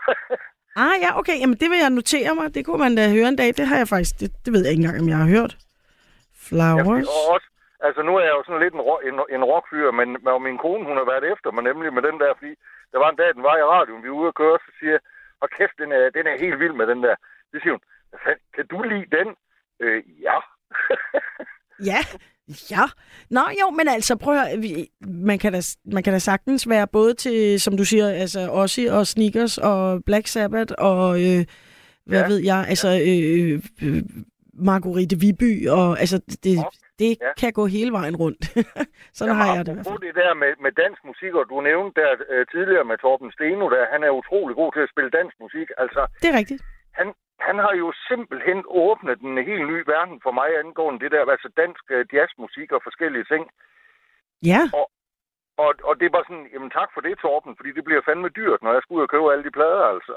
Ah, 0.83 0.95
ja, 1.03 1.09
okay. 1.19 1.37
Jamen, 1.41 1.57
det 1.61 1.67
vil 1.71 1.79
jeg 1.85 1.89
notere 1.89 2.31
mig. 2.39 2.47
Det 2.55 2.61
kunne 2.65 2.81
man 2.85 2.95
da 2.99 3.03
høre 3.17 3.27
en 3.33 3.35
dag. 3.41 3.49
Det 3.59 3.65
har 3.69 3.77
jeg 3.81 3.87
faktisk... 3.93 4.13
Det, 4.21 4.27
det 4.45 4.49
ved 4.53 4.61
jeg 4.63 4.71
ikke 4.71 4.83
engang, 4.83 5.01
om 5.03 5.09
jeg 5.13 5.19
har 5.23 5.29
hørt. 5.37 5.53
Flowers. 6.47 7.05
Ja, 7.07 7.13
og 7.17 7.23
også, 7.35 7.47
altså 7.87 8.01
nu 8.07 8.11
er 8.19 8.23
jeg 8.27 8.33
jo 8.37 8.43
sådan 8.45 8.61
lidt 8.65 8.73
en, 8.79 8.83
ro- 8.89 9.03
en, 9.09 9.15
en 9.35 9.43
rockfyr, 9.51 9.91
men, 9.99 10.07
men 10.25 10.33
min 10.47 10.57
kone, 10.63 10.83
hun 10.89 10.97
har 11.01 11.07
været 11.11 11.25
efter 11.33 11.49
mig 11.55 11.63
nemlig 11.69 11.89
med 11.97 12.03
den 12.09 12.17
der, 12.23 12.31
fordi 12.39 12.53
der 12.91 12.99
var 13.03 13.09
en 13.09 13.19
dag, 13.21 13.29
den 13.37 13.43
var 13.49 13.55
i 13.57 13.67
radioen, 13.75 14.03
vi 14.03 14.09
var 14.09 14.19
ude 14.21 14.31
at 14.33 14.39
køre, 14.41 14.57
så 14.65 14.71
siger 14.79 14.91
jeg, 14.95 15.03
og 15.43 15.47
kæft, 15.57 15.75
den 15.81 15.89
er, 15.97 16.03
den 16.17 16.25
er 16.31 16.35
helt 16.43 16.59
vild 16.63 16.75
med 16.79 16.87
den 16.91 16.99
der. 17.05 17.15
Så 17.51 17.55
siger 17.61 17.73
hun, 17.75 17.83
"Hvad 18.09 18.19
fanden, 18.23 18.43
kan 18.55 18.65
du 18.73 18.77
lide 18.91 19.09
den? 19.17 19.27
Øh, 19.83 19.99
ja. 20.27 20.37
Ja, 21.91 21.99
ja. 22.71 22.81
Nå 23.29 23.41
jo, 23.61 23.69
men 23.69 23.87
altså 23.87 24.15
prøv 24.15 24.33
at 24.35 24.47
høre, 24.49 24.59
vi- 24.61 24.87
man 25.07 25.39
kan, 25.39 25.53
da, 25.53 25.61
man 25.85 26.03
kan 26.03 26.13
da 26.13 26.19
sagtens 26.19 26.69
være 26.69 26.87
både 26.87 27.13
til, 27.13 27.59
som 27.61 27.77
du 27.77 27.85
siger, 27.85 28.09
altså 28.09 28.49
Ozzy 28.51 28.79
og 28.91 29.07
Sneakers 29.07 29.57
og 29.57 30.03
Black 30.05 30.27
Sabbath 30.27 30.73
og 30.77 31.21
øh, 31.25 31.45
hvad 32.05 32.21
Ja. 32.21 32.27
ved 32.27 32.37
jeg, 32.51 32.65
altså 32.69 32.89
øh, 33.09 33.61
øh, 33.83 34.03
Marguerite 34.69 35.15
Viby 35.19 35.67
og 35.67 35.99
altså 35.99 36.17
det, 36.45 36.55
det 36.99 37.11
Ja. 37.21 37.31
kan 37.41 37.51
gå 37.59 37.63
hele 37.65 37.91
vejen 37.99 38.15
rundt. 38.23 38.43
Sådan 39.17 39.35
har 39.35 39.47
jeg 39.55 39.65
det 39.65 39.71
i 39.71 39.75
hvert 39.75 39.87
fald. 39.87 40.01
det 40.07 40.15
der 40.23 40.33
med, 40.43 40.51
med 40.65 40.71
dansk 40.83 41.01
musik, 41.09 41.33
og 41.39 41.45
du 41.51 41.55
nævnte 41.69 41.93
der 42.01 42.09
øh, 42.33 42.45
tidligere 42.53 42.85
med 42.91 42.97
Torben 43.03 43.31
Steno, 43.37 43.65
der, 43.73 43.81
han 43.93 44.01
er 44.07 44.11
utrolig 44.21 44.55
god 44.61 44.69
til 44.75 44.83
at 44.85 44.91
spille 44.93 45.11
dansk 45.19 45.35
musik. 45.45 45.67
Altså, 45.83 46.01
Det 46.21 46.27
er 46.31 46.37
rigtigt. 46.41 46.61
han, 46.99 47.07
han 47.47 47.57
har 47.65 47.73
jo 47.81 47.87
simpelthen 48.09 48.59
åbnet 48.85 49.19
en 49.21 49.37
helt 49.49 49.65
ny 49.71 49.79
verden 49.93 50.17
for 50.25 50.31
mig 50.39 50.49
angående 50.61 50.99
det 51.03 51.11
der, 51.11 51.31
altså 51.35 51.49
dansk 51.61 51.83
øh, 51.95 52.05
jazzmusik 52.13 52.69
og 52.75 52.81
forskellige 52.83 53.25
ting. 53.33 53.43
Ja, 54.51 54.61
Og, 55.63 55.73
og 55.89 55.93
det 55.99 56.05
er 56.05 56.15
bare 56.17 56.27
sådan, 56.29 56.47
jamen 56.53 56.71
tak 56.79 56.89
for 56.93 57.01
det, 57.01 57.13
Torben, 57.21 57.55
fordi 57.57 57.71
det 57.77 57.83
bliver 57.83 58.01
fandme 58.07 58.29
dyrt, 58.29 58.61
når 58.63 58.71
jeg 58.73 58.81
skal 58.81 58.95
ud 58.95 59.05
og 59.05 59.09
købe 59.09 59.31
alle 59.33 59.45
de 59.47 59.57
plader, 59.57 59.83
altså. 59.93 60.13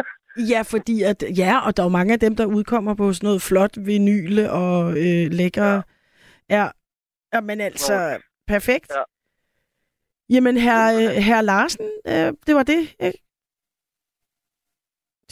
ja, 0.52 0.60
fordi 0.72 0.96
at, 1.10 1.18
ja, 1.42 1.52
og 1.66 1.70
der 1.76 1.82
er 1.82 1.86
jo 1.86 1.98
mange 1.98 2.12
af 2.12 2.20
dem, 2.20 2.36
der 2.36 2.46
udkommer 2.56 2.94
på 2.94 3.12
sådan 3.12 3.26
noget 3.26 3.42
flot 3.48 3.74
vinyle 3.86 4.44
og 4.62 4.76
øh, 5.04 5.26
lækre. 5.38 5.82
Ja. 6.50 6.64
ja. 7.32 7.40
men 7.40 7.60
altså, 7.60 7.94
perfekt. 8.46 8.90
Ja. 8.98 9.02
Jamen, 10.34 10.56
herr, 10.56 10.86
øh, 10.94 11.10
herr 11.26 11.40
Larsen, 11.40 11.86
øh, 12.06 12.32
det 12.46 12.54
var 12.54 12.62
det, 12.62 12.80
ikke? 13.00 13.18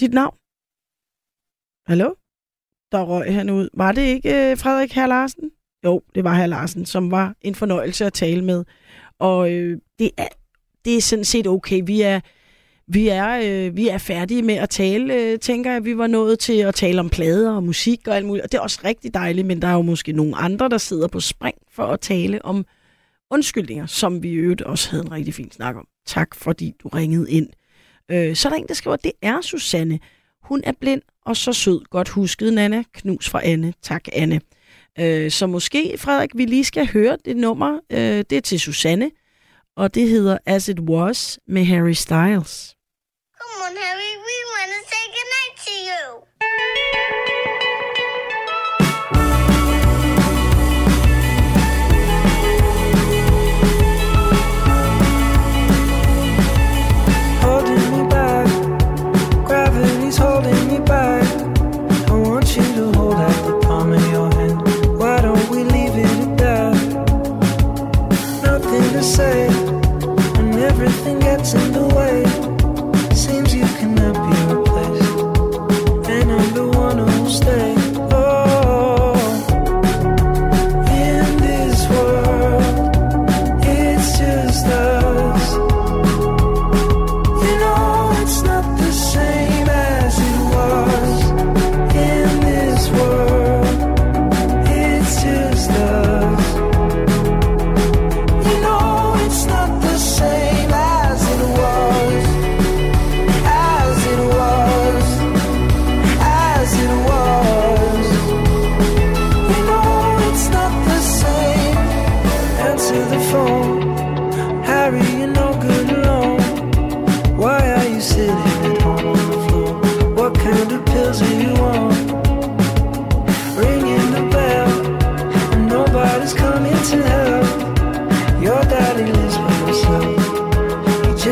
Dit 0.01 0.15
navn? 0.15 0.37
Hallo? 1.93 2.15
Der 2.93 3.03
røg 3.03 3.35
han 3.35 3.51
ud. 3.51 3.69
Var 3.75 3.93
det 3.93 4.03
ikke 4.03 4.51
øh, 4.51 4.59
Frederik 4.59 4.93
herr 4.93 5.07
Larsen? 5.07 5.51
Jo, 5.85 6.03
det 6.15 6.25
var 6.25 6.35
herr 6.35 6.47
Larsen, 6.47 6.87
som 6.87 7.11
var 7.11 7.35
en 7.41 7.55
fornøjelse 7.55 8.05
at 8.05 8.13
tale 8.13 8.45
med. 8.45 8.65
Og 9.19 9.53
øh, 9.53 9.79
det, 9.99 10.11
er, 10.17 10.29
det 10.85 10.97
er 10.97 11.01
sådan 11.01 11.25
set 11.25 11.47
okay. 11.47 11.83
Vi 11.87 12.01
er, 12.01 12.21
vi 12.87 13.09
er, 13.09 13.41
øh, 13.45 13.77
vi 13.77 13.89
er 13.89 13.99
færdige 13.99 14.43
med 14.43 14.55
at 14.55 14.71
tale, 14.71 15.15
øh, 15.15 15.39
tænker 15.39 15.73
jeg. 15.73 15.85
Vi 15.85 15.99
var 15.99 16.07
nået 16.07 16.39
til 16.39 16.59
at 16.59 16.75
tale 16.75 17.01
om 17.01 17.11
plader 17.11 17.55
og 17.55 17.63
musik 17.63 18.09
og 18.09 18.17
alt 18.17 18.27
muligt. 18.27 18.45
Og 18.45 18.53
det 18.53 18.59
er 18.59 18.63
også 18.63 18.81
rigtig 18.85 19.15
dejligt, 19.15 19.47
men 19.47 19.63
der 19.63 19.69
er 19.69 19.75
jo 19.75 19.83
måske 19.83 20.13
nogle 20.13 20.37
andre, 20.37 20.69
der 20.69 20.79
sidder 20.79 21.09
på 21.09 21.21
spring 21.21 21.57
for 21.71 21.87
at 21.87 22.01
tale 22.01 22.45
om 22.45 22.67
undskyldninger, 23.31 23.87
som 23.87 24.23
vi 24.23 24.29
i 24.29 24.35
øvrigt 24.35 24.63
også 24.63 24.91
havde 24.91 25.05
en 25.05 25.13
rigtig 25.13 25.35
fin 25.35 25.51
snak 25.51 25.77
om. 25.77 25.87
Tak, 26.07 26.35
fordi 26.35 26.75
du 26.83 26.89
ringede 26.89 27.31
ind. 27.31 27.49
Øh, 28.11 28.37
så 28.37 28.49
er 28.49 28.51
der 28.51 28.59
en, 28.59 28.69
der 28.69 28.75
skriver, 28.75 28.97
det 28.97 29.13
er 29.23 29.41
Susanne. 29.41 29.99
Hun 30.53 30.63
er 30.65 30.73
blind 30.81 31.03
og 31.27 31.37
så 31.37 31.53
sød. 31.53 31.81
Godt 31.91 32.09
husket, 32.09 32.53
Nana. 32.53 32.83
Knus 32.95 33.29
fra 33.29 33.41
Anne. 33.45 33.75
Tak, 33.83 34.05
Anne. 34.13 34.41
Øh, 34.99 35.31
så 35.31 35.47
måske, 35.47 35.95
Frederik, 35.99 36.31
vi 36.35 36.45
lige 36.45 36.65
skal 36.65 36.87
høre 36.87 37.17
det 37.25 37.37
nummer. 37.37 37.79
Øh, 37.91 38.25
det 38.31 38.33
er 38.33 38.41
til 38.41 38.61
Susanne, 38.61 39.11
og 39.77 39.95
det 39.95 40.09
hedder 40.09 40.39
As 40.47 40.69
It 40.69 40.81
Was 40.81 41.39
med 41.47 41.65
Harry 41.65 41.93
Styles. 41.93 42.77
Come 43.41 43.57
on, 43.67 43.77
Harry, 43.85 44.12
say, 69.13 69.52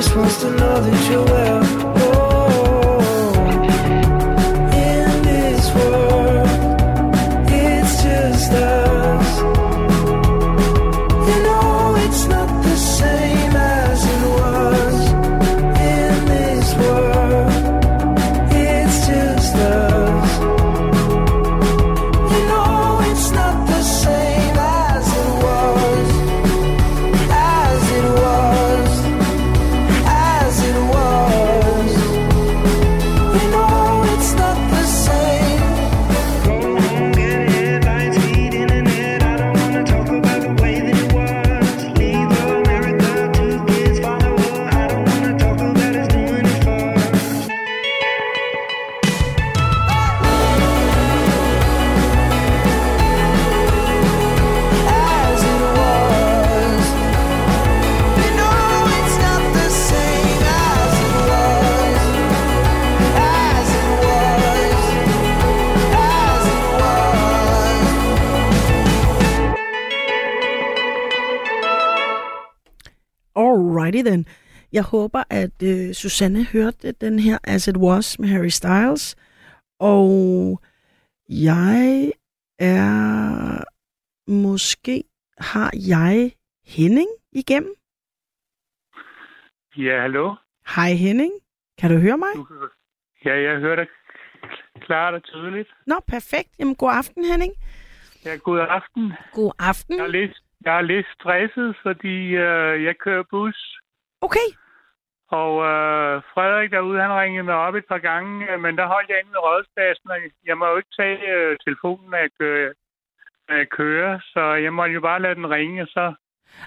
just 0.03 0.17
wants 0.17 0.41
to 0.41 0.51
know 0.53 0.81
that 0.81 1.11
you're 1.11 1.25
well. 1.27 1.50
Jeg 74.73 74.83
håber, 74.83 75.23
at 75.31 75.63
øh, 75.63 75.95
Susanne 75.95 76.45
hørte 76.45 76.93
den 76.93 77.19
her 77.19 77.39
As 77.45 77.69
It 77.69 77.77
Was 77.77 78.19
med 78.19 78.29
Harry 78.29 78.49
Styles. 78.49 79.17
Og 79.81 80.61
jeg 81.29 82.13
er... 82.59 83.65
Måske 84.27 85.05
har 85.39 85.71
jeg 85.89 86.33
Henning 86.67 87.09
igennem. 87.33 87.75
Ja, 89.77 90.01
hallo? 90.01 90.35
Hej 90.75 90.93
Henning. 90.93 91.33
Kan 91.79 91.91
du 91.91 91.99
høre 91.99 92.19
mig? 92.19 92.29
Ja, 93.25 93.41
jeg 93.41 93.59
hører 93.61 93.77
dig 93.77 93.87
klart 94.81 95.15
og 95.15 95.23
tydeligt. 95.25 95.69
Nå, 95.87 95.95
perfekt. 96.09 96.49
Jamen, 96.59 96.75
god 96.77 96.91
aften, 96.93 97.25
Henning. 97.25 97.53
Ja, 98.25 98.37
god 98.37 98.59
aften. 98.61 99.13
God 99.33 99.53
aften. 99.59 99.97
Jeg 99.97 100.05
er 100.05 100.09
lidt, 100.09 100.39
jeg 100.65 100.77
er 100.77 100.83
lidt 100.83 101.07
stresset, 101.15 101.77
fordi 101.83 102.17
øh, 102.47 102.85
jeg 102.85 102.95
kører 102.99 103.25
bus. 103.31 103.80
Okay. 104.21 104.49
Og 105.29 105.53
øh, 105.73 106.23
Frederik 106.35 106.71
derude, 106.71 107.01
han 107.01 107.13
ringede 107.21 107.45
mig 107.45 107.55
op 107.55 107.75
et 107.75 107.85
par 107.89 107.99
gange, 107.99 108.53
øh, 108.53 108.61
men 108.61 108.77
der 108.79 108.87
holdt 108.87 109.09
jeg 109.11 109.19
inde 109.19 109.31
ved 109.31 109.39
rådspladsen, 109.49 110.11
og 110.11 110.19
jeg 110.47 110.59
må 110.59 110.67
jo 110.67 110.77
ikke 110.77 110.95
tage 110.99 111.19
øh, 111.35 111.57
telefonen, 111.65 112.11
kører, 112.41 112.73
når 113.49 113.57
jeg 113.57 113.69
kører, 113.69 114.21
så 114.33 114.41
jeg 114.65 114.73
må 114.73 114.85
jo 114.85 115.01
bare 115.01 115.23
lade 115.23 115.35
den 115.35 115.51
ringe, 115.51 115.83
og 115.83 115.89
så 115.89 116.15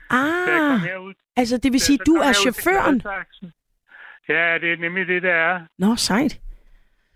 Ah, 0.09 0.79
herud. 0.79 1.13
altså 1.35 1.57
det 1.57 1.71
vil 1.73 1.79
sige, 1.79 1.97
du 2.05 2.13
er 2.15 2.33
chaufføren? 2.33 3.01
Ja, 4.29 4.57
det 4.61 4.73
er 4.73 4.77
nemlig 4.77 5.07
det, 5.07 5.21
der 5.23 5.33
er. 5.33 5.61
Nå, 5.77 5.95
sejt. 5.95 6.39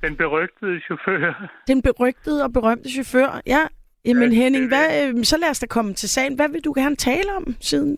Den 0.02 0.16
berygtede 0.18 0.80
chauffør. 0.82 1.50
Den 1.68 1.82
berygtede 1.82 2.44
og 2.44 2.54
berømte 2.54 2.90
chauffør. 2.90 3.42
Ja, 3.46 3.68
jamen 4.06 4.32
Ja, 4.34 4.36
Henning, 4.42 4.68
hvad, 4.68 5.08
øh, 5.08 5.24
så 5.24 5.38
lad 5.38 5.50
os 5.50 5.60
da 5.60 5.68
komme 5.68 5.94
til 5.94 6.10
sagen. 6.10 6.36
Hvad 6.36 6.50
vil 6.50 6.66
du 6.66 6.74
gerne 6.78 6.96
tale 6.96 7.36
om, 7.36 7.56
siden 7.62 7.98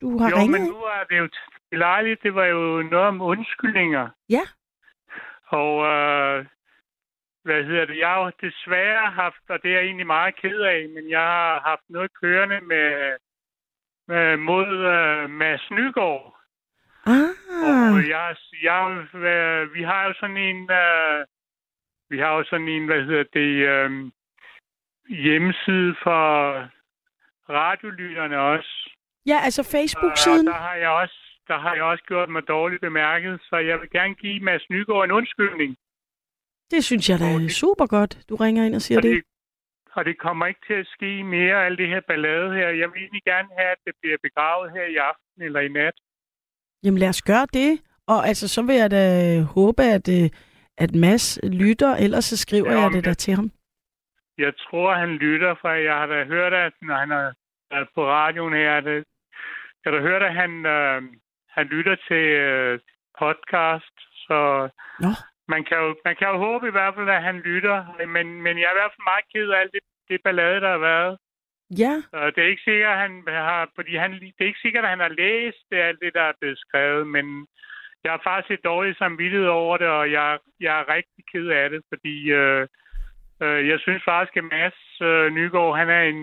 du 0.00 0.18
har 0.18 0.30
jo, 0.30 0.36
ringet? 0.36 0.60
men 0.60 0.68
nu 0.70 0.76
er 0.76 1.04
det 1.10 1.18
jo 1.18 1.28
belejligt. 1.70 2.22
Det 2.22 2.34
var 2.34 2.44
jo 2.44 2.82
noget 2.82 3.06
om 3.06 3.20
undskyldninger. 3.20 4.08
Ja. 4.28 4.42
Og 5.46 5.84
øh, 5.86 6.46
hvad 7.44 7.64
hedder 7.64 7.84
det? 7.84 7.98
Jeg 7.98 8.08
har 8.08 8.24
jo 8.24 8.30
desværre 8.40 9.10
haft, 9.10 9.42
og 9.48 9.62
det 9.62 9.70
er 9.70 9.74
jeg 9.76 9.84
egentlig 9.84 10.06
meget 10.06 10.36
ked 10.36 10.60
af, 10.60 10.88
men 10.94 11.10
jeg 11.10 11.20
har 11.20 11.60
haft 11.60 11.82
noget 11.88 12.10
kørende 12.22 12.60
med, 12.60 13.16
med 14.08 14.36
mod 14.36 14.68
øh, 14.76 15.30
Mads 15.30 15.70
Nygaard. 15.70 16.32
Ah, 17.06 17.92
Og 17.94 18.08
jeg, 18.08 18.36
jeg, 18.62 19.06
øh, 19.14 19.74
vi 19.74 19.82
har 19.82 20.04
jo 20.06 20.14
sådan 20.20 20.36
en, 20.36 20.70
øh, 20.70 21.24
vi 22.10 22.18
har 22.18 22.32
jo 22.32 22.44
sådan 22.44 22.68
en, 22.68 22.86
hvad 22.86 23.02
hedder 23.02 23.24
det, 23.32 23.50
øh, 23.68 24.10
hjemmeside 25.08 25.96
for 26.02 26.22
radiolytterne 27.48 28.38
også. 28.40 28.90
ja, 29.26 29.38
altså 29.44 29.62
Og 29.62 29.66
Facebook-siden. 29.76 30.46
der 30.46 30.52
har 30.52 30.74
jeg 30.74 30.88
også, 30.90 31.25
der 31.48 31.58
har 31.58 31.74
jeg 31.74 31.82
også 31.82 32.04
gjort 32.04 32.28
mig 32.28 32.48
dårligt 32.48 32.80
bemærket, 32.80 33.40
så 33.42 33.56
jeg 33.56 33.80
vil 33.80 33.90
gerne 33.90 34.14
give 34.14 34.40
Mads 34.40 34.70
Nygaard 34.70 35.04
en 35.04 35.12
undskyldning. 35.12 35.76
Det 36.70 36.84
synes 36.84 37.10
jeg 37.10 37.18
da 37.18 37.24
er 37.24 37.48
super 37.48 37.86
godt, 37.86 38.12
du 38.28 38.34
ringer 38.36 38.64
ind 38.64 38.74
og 38.74 38.82
siger 38.82 38.98
Og 38.98 39.02
det. 39.02 39.10
det, 39.16 39.24
og 39.92 40.04
det 40.04 40.18
kommer 40.18 40.46
ikke 40.46 40.60
til 40.66 40.74
at 40.74 40.86
ske 40.86 41.22
mere, 41.24 41.66
alt 41.66 41.78
det 41.78 41.88
her 41.88 42.00
ballade 42.08 42.54
her. 42.54 42.68
Jeg 42.68 42.88
vil 42.92 42.98
egentlig 43.02 43.22
gerne 43.24 43.48
have, 43.58 43.70
at 43.76 43.78
det 43.86 43.94
bliver 44.02 44.16
begravet 44.22 44.72
her 44.72 44.86
i 44.94 44.96
aften 44.96 45.42
eller 45.42 45.60
i 45.60 45.68
nat. 45.68 45.94
Jamen 46.84 46.98
lad 46.98 47.08
os 47.08 47.22
gøre 47.22 47.46
det. 47.52 47.80
Og 48.06 48.28
altså, 48.28 48.48
så 48.48 48.62
vil 48.62 48.76
jeg 48.76 48.90
da 48.90 49.04
håbe, 49.42 49.82
at, 49.82 50.08
øh, 50.22 50.30
at 50.78 50.94
Mads 50.94 51.38
lytter, 51.42 51.92
ellers 51.96 52.24
så 52.24 52.36
skriver 52.36 52.72
Ja, 52.72 52.80
jeg 52.80 52.92
det 52.92 53.04
der 53.04 53.14
til 53.14 53.34
ham. 53.34 53.50
Jeg 54.38 54.52
tror, 54.56 54.94
han 54.94 55.08
lytter, 55.16 55.54
for 55.60 55.68
jeg 55.68 55.94
har 55.94 56.06
da 56.06 56.24
hørt, 56.24 56.52
at 56.52 56.72
når 56.82 56.94
han 56.94 57.10
er 57.10 57.84
på 57.94 58.06
radioen 58.06 58.52
her, 58.54 58.80
det, 58.80 59.04
jeg 59.84 59.84
har 59.84 59.90
da 59.90 60.00
hørt, 60.00 60.22
at 60.22 60.34
han, 60.34 60.66
øh, 60.66 61.02
han 61.56 61.66
lytter 61.66 61.96
til 62.08 62.24
øh, 62.46 62.78
podcast, 63.22 63.96
så 64.26 64.38
Nå. 65.00 65.10
man 65.48 65.64
kan, 65.64 65.76
jo, 65.78 65.96
man 66.04 66.16
kan 66.16 66.28
jo 66.28 66.38
håbe 66.46 66.68
i 66.68 66.70
hvert 66.76 66.94
fald, 66.94 67.08
at 67.08 67.22
han 67.22 67.38
lytter, 67.50 68.06
men, 68.14 68.26
men 68.42 68.58
jeg 68.58 68.66
er 68.68 68.74
i 68.74 68.80
hvert 68.80 68.94
fald 68.94 69.10
meget 69.12 69.26
ked 69.32 69.48
af 69.50 69.60
alt 69.60 69.72
det, 69.72 69.82
det 70.08 70.20
ballade, 70.24 70.60
der 70.60 70.70
har 70.70 70.84
været. 70.92 71.18
Ja, 71.82 71.94
Og 72.12 72.34
det 72.34 72.44
er 72.44 72.48
ikke 72.48 72.68
sikkert, 72.70 72.92
at 72.92 72.98
han 72.98 73.22
har, 73.26 73.70
fordi 73.74 73.96
han, 73.96 74.12
det 74.12 74.40
er 74.40 74.52
ikke 74.52 74.64
sikkert, 74.66 74.84
at 74.84 74.90
han 74.90 75.00
har 75.06 75.18
læst 75.22 75.62
det, 75.70 75.76
alt 75.76 76.00
det, 76.02 76.14
der 76.14 76.22
er 76.22 76.38
blevet 76.40 76.58
skrevet, 76.58 77.06
men 77.06 77.46
jeg 78.04 78.12
har 78.12 78.20
faktisk 78.24 78.50
et 78.50 78.64
dårligt 78.64 78.98
samvittighed 78.98 79.48
over 79.48 79.76
det, 79.76 79.86
og 79.86 80.12
jeg, 80.12 80.38
jeg 80.60 80.80
er 80.80 80.88
rigtig 80.94 81.24
ked 81.32 81.46
af 81.48 81.70
det, 81.70 81.82
fordi 81.88 82.30
øh, 82.30 82.66
øh, 83.42 83.68
jeg 83.68 83.78
synes 83.80 84.02
faktisk, 84.04 84.36
at 84.36 84.44
Mads 84.44 84.80
øh, 85.02 85.30
Nygaard, 85.30 85.76
han 85.78 85.88
er 85.90 86.02
en, 86.02 86.20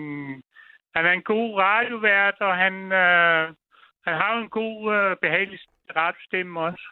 han 0.94 1.06
er 1.06 1.12
en 1.12 1.22
god 1.22 1.58
radiovært, 1.58 2.38
og 2.40 2.56
han, 2.56 2.74
øh, 2.92 3.44
han 4.04 4.14
har 4.14 4.36
jo 4.36 4.42
en 4.42 4.48
god, 4.48 4.94
øh, 4.94 5.16
behagelig 5.22 5.58
radiostemme 5.96 6.60
også. 6.60 6.84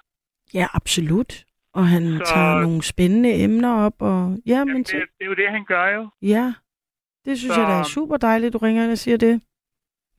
ja, 0.55 0.67
absolut. 0.75 1.45
Og 1.75 1.87
han 1.87 2.03
Så- 2.19 2.33
tager 2.35 2.61
nogle 2.61 2.83
spændende 2.83 3.35
emner 3.35 3.75
op, 3.87 4.03
og 4.03 4.39
ja, 4.47 4.65
men 4.65 4.77
Det, 4.77 4.87
det 4.93 5.03
er 5.21 5.27
jo 5.27 5.35
det, 5.35 5.49
han 5.51 5.65
gør 5.65 5.87
jo. 5.89 6.09
ja, 6.23 6.55
det 7.25 7.39
synes 7.39 7.55
Så- 7.55 7.61
jeg 7.61 7.69
da 7.71 7.75
er 7.79 7.83
super 7.83 8.17
dejligt, 8.17 8.53
du 8.53 8.59
ringer 8.59 8.83
ind 8.85 8.93
og 8.93 8.99
siger 8.99 9.17
det. 9.17 9.41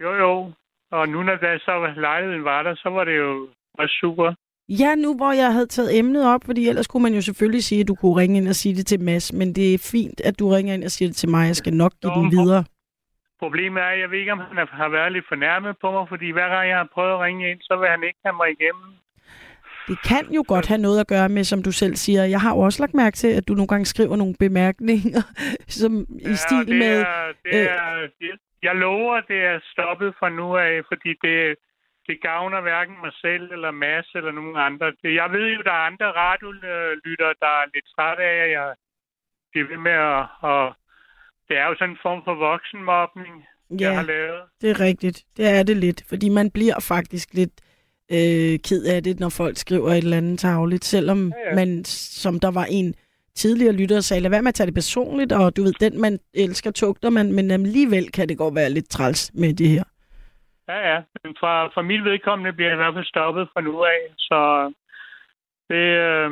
Jo, 0.02 0.14
jo. 0.16 0.52
Og 0.92 1.10
nu, 1.10 1.24
når 1.24 1.36
der 1.36 1.58
så 1.60 1.94
lejligheden 2.02 2.44
var 2.44 2.64
der, 2.64 2.76
så 2.76 2.90
var 2.90 3.04
det 3.04 3.18
jo 3.18 3.48
også 3.80 3.96
super. 4.02 4.34
Ja, 4.70 4.96
nu 4.96 5.16
hvor 5.16 5.32
jeg 5.32 5.54
havde 5.54 5.66
taget 5.68 5.98
emnet 6.00 6.28
op, 6.34 6.42
fordi 6.46 6.68
ellers 6.68 6.88
kunne 6.88 7.04
man 7.04 7.14
jo 7.14 7.22
selvfølgelig 7.22 7.64
sige, 7.64 7.82
at 7.82 7.88
du 7.88 7.96
kunne 7.96 8.16
ringe 8.22 8.38
ind 8.38 8.48
og 8.48 8.56
sige 8.56 8.76
det 8.76 8.86
til 8.88 9.00
Mads, 9.02 9.34
men 9.34 9.56
det 9.56 9.74
er 9.74 9.90
fint, 9.92 10.22
at 10.22 10.40
du 10.40 10.50
ringer 10.50 10.74
ind 10.74 10.84
og 10.84 10.92
siger 10.92 11.10
det 11.10 11.16
til 11.16 11.30
mig. 11.30 11.48
Jeg 11.48 11.56
skal 11.56 11.74
nok 11.74 11.94
give 12.02 12.14
Jo, 12.18 12.22
den 12.22 12.32
videre. 12.32 12.64
Problemet 13.40 13.84
er, 13.84 13.88
at 13.88 14.00
jeg 14.00 14.12
ved 14.12 14.20
ikke, 14.20 14.32
om 14.32 14.40
han 14.40 14.68
har 14.72 14.90
været 14.90 15.12
lidt 15.12 15.26
fornærmet 15.28 15.76
på 15.82 15.92
mig, 15.92 16.10
fordi 16.10 16.32
hver 16.32 16.50
gang 16.50 16.70
jeg 16.70 16.78
har 16.78 16.90
prøvet 16.94 17.14
at 17.14 17.20
ringe 17.20 17.52
ind, 17.52 17.62
så 17.62 17.76
vil 17.80 17.90
han 17.90 18.04
ikke 18.04 18.20
have 18.26 18.36
mig 18.36 18.50
igennem. 18.52 18.90
Det 19.88 19.98
kan 20.10 20.26
jo 20.38 20.44
godt 20.48 20.68
have 20.68 20.82
noget 20.82 21.00
at 21.00 21.08
gøre 21.08 21.30
med, 21.30 21.44
som 21.44 21.64
du 21.64 21.72
selv 21.72 21.96
siger. 21.96 22.24
Jeg 22.24 22.42
har 22.42 22.52
jo 22.56 22.60
også 22.60 22.84
lagt 22.84 22.94
mærke 22.94 23.16
til, 23.16 23.28
at 23.28 23.48
du 23.48 23.54
nogle 23.54 23.68
gange 23.68 23.86
skriver 23.86 24.16
nogle 24.16 24.36
bemærkninger, 24.40 25.24
som 25.82 25.92
i 26.32 26.36
stil 26.36 26.68
det 26.68 26.78
med... 26.84 27.02
Er, 27.02 27.32
det 27.44 27.54
øh, 27.54 27.66
er, 27.66 28.10
jeg, 28.22 28.38
jeg 28.64 28.76
lover, 28.76 29.22
det 29.22 29.40
er 29.52 29.60
stoppet 29.72 30.16
fra 30.20 30.30
nu 30.30 30.58
af, 30.58 30.82
fordi 30.92 31.12
det, 31.24 31.56
det 32.08 32.22
gavner 32.22 32.62
hverken 32.62 32.96
mig 33.04 33.14
selv 33.14 33.52
eller 33.52 33.72
Mads 33.72 34.10
eller 34.16 34.32
nogen 34.32 34.58
andre. 34.58 34.88
Det, 35.02 35.16
jeg 35.16 35.32
ved 35.32 35.48
jo, 35.56 35.62
der 35.62 35.72
er 35.72 35.88
andre 35.92 36.06
radiolyttere, 36.12 37.34
der 37.44 37.52
er 37.62 37.72
lidt 37.74 37.86
trætte 37.96 38.24
af, 38.24 38.38
at 38.46 38.52
jeg 38.52 38.74
bliver 39.52 39.68
ved 39.68 39.78
med 39.78 39.92
at... 39.92 40.26
Og, 40.42 40.76
det 41.48 41.58
er 41.58 41.66
jo 41.68 41.76
sådan 41.80 41.90
en 41.90 41.98
form 42.02 42.22
for 42.26 42.34
voksenmobning, 42.34 43.34
jeg 43.70 43.80
Ja. 43.80 43.94
har 43.94 44.04
lavet. 44.04 44.42
Det 44.62 44.70
er 44.70 44.80
rigtigt. 44.80 45.24
Det 45.38 45.48
er 45.48 45.64
det 45.64 45.78
lidt. 45.78 46.04
Fordi 46.10 46.30
man 46.30 46.52
bliver 46.52 46.80
faktisk 46.80 47.34
lidt 47.34 47.52
øh, 48.12 48.60
ked 48.68 48.86
af 48.96 49.04
det, 49.04 49.20
når 49.20 49.30
folk 49.30 49.58
skriver 49.58 49.90
et 49.90 49.98
eller 49.98 50.18
andet 50.18 50.40
tavligt. 50.40 50.86
Selvom 50.86 51.28
Ja, 51.28 51.50
ja, 51.50 51.56
man, 51.56 51.86
som 51.86 52.40
der 52.40 52.52
var 52.52 52.66
en 52.70 52.96
tidligere 53.36 53.74
lytter, 53.74 54.00
sagde, 54.00 54.22
lad 54.22 54.30
være 54.30 54.42
med 54.42 54.50
at 54.50 54.56
tage 54.56 54.68
det 54.68 54.74
personligt, 54.74 55.32
og 55.32 55.58
du 55.58 55.64
ved, 55.64 55.74
den 55.80 56.02
man 56.02 56.20
elsker, 56.34 56.72
tugter 56.72 57.10
man, 57.10 57.32
men 57.34 57.52
alligevel 57.52 58.12
kan 58.12 58.30
det 58.30 58.38
godt 58.38 58.56
være 58.56 58.70
lidt 58.70 58.90
træls 58.90 59.32
med 59.34 59.54
det 59.54 59.70
her. 59.70 59.84
Ja, 60.68 60.94
ja. 60.94 61.02
Men 61.24 61.36
fra, 61.40 61.68
fra 61.68 61.82
mit 61.82 62.04
vedkommende 62.04 62.54
bliver 62.54 62.70
det 62.70 62.76
i 62.76 62.82
hvert 62.84 62.94
fald 62.94 63.06
stoppet 63.06 63.48
fra 63.54 63.62
nu 63.62 63.84
af. 63.84 64.02
Så 64.18 64.72
det, 65.70 65.86
øh, 66.08 66.32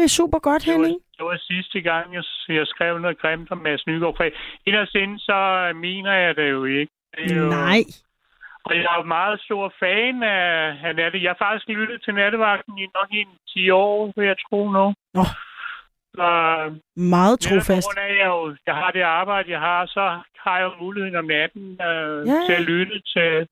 Det 0.00 0.06
er 0.10 0.16
super 0.22 0.38
godt, 0.38 0.62
det, 0.62 0.68
var, 0.68 0.72
Henning. 0.72 1.00
det 1.16 1.24
var 1.30 1.38
sidste 1.52 1.80
gang, 1.80 2.04
jeg, 2.14 2.24
jeg 2.48 2.66
skrev 2.66 2.98
noget 2.98 3.18
grimt 3.22 3.50
om 3.54 3.58
Mads 3.58 3.86
Nygaard. 3.86 4.16
For 4.16 4.24
inderst 4.66 4.94
inde, 4.94 5.18
så 5.28 5.38
mener 5.86 6.12
jeg 6.12 6.36
det 6.36 6.50
jo 6.50 6.64
ikke. 6.64 6.92
Det 7.16 7.32
er 7.32 7.36
jo, 7.42 7.48
Nej. 7.48 7.80
Og 8.64 8.72
jeg 8.76 8.86
er 8.92 8.96
jo 9.02 9.06
meget 9.18 9.40
stor 9.40 9.72
fan 9.80 10.22
af, 10.22 10.76
af 10.86 10.96
natte. 10.96 11.22
Jeg 11.22 11.30
har 11.30 11.44
faktisk 11.46 11.68
lyttet 11.68 12.02
til 12.04 12.14
nattevagten 12.14 12.78
i 12.78 12.86
nok 12.98 13.08
en 13.10 13.28
10 13.48 13.70
år, 13.70 14.12
vil 14.16 14.26
jeg 14.26 14.36
tro 14.48 14.60
nu. 14.70 14.86
Nå. 15.14 15.24
Så, 16.16 16.28
Meget 16.96 17.40
trofast. 17.40 17.86
grund 17.86 17.98
af, 18.06 18.12
jeg, 18.20 18.26
jo, 18.26 18.56
jeg 18.66 18.74
har 18.74 18.90
det 18.90 19.00
arbejde, 19.00 19.50
jeg 19.50 19.60
har, 19.60 19.86
så 19.86 20.04
har 20.44 20.58
jeg 20.58 20.64
jo 20.64 20.84
muligheden 20.84 21.16
om 21.16 21.24
natten 21.24 21.64
øh, 21.88 22.26
Ja, 22.30 22.38
til 22.46 22.52
at 22.60 22.64
lytte 22.72 23.00
til. 23.14 23.46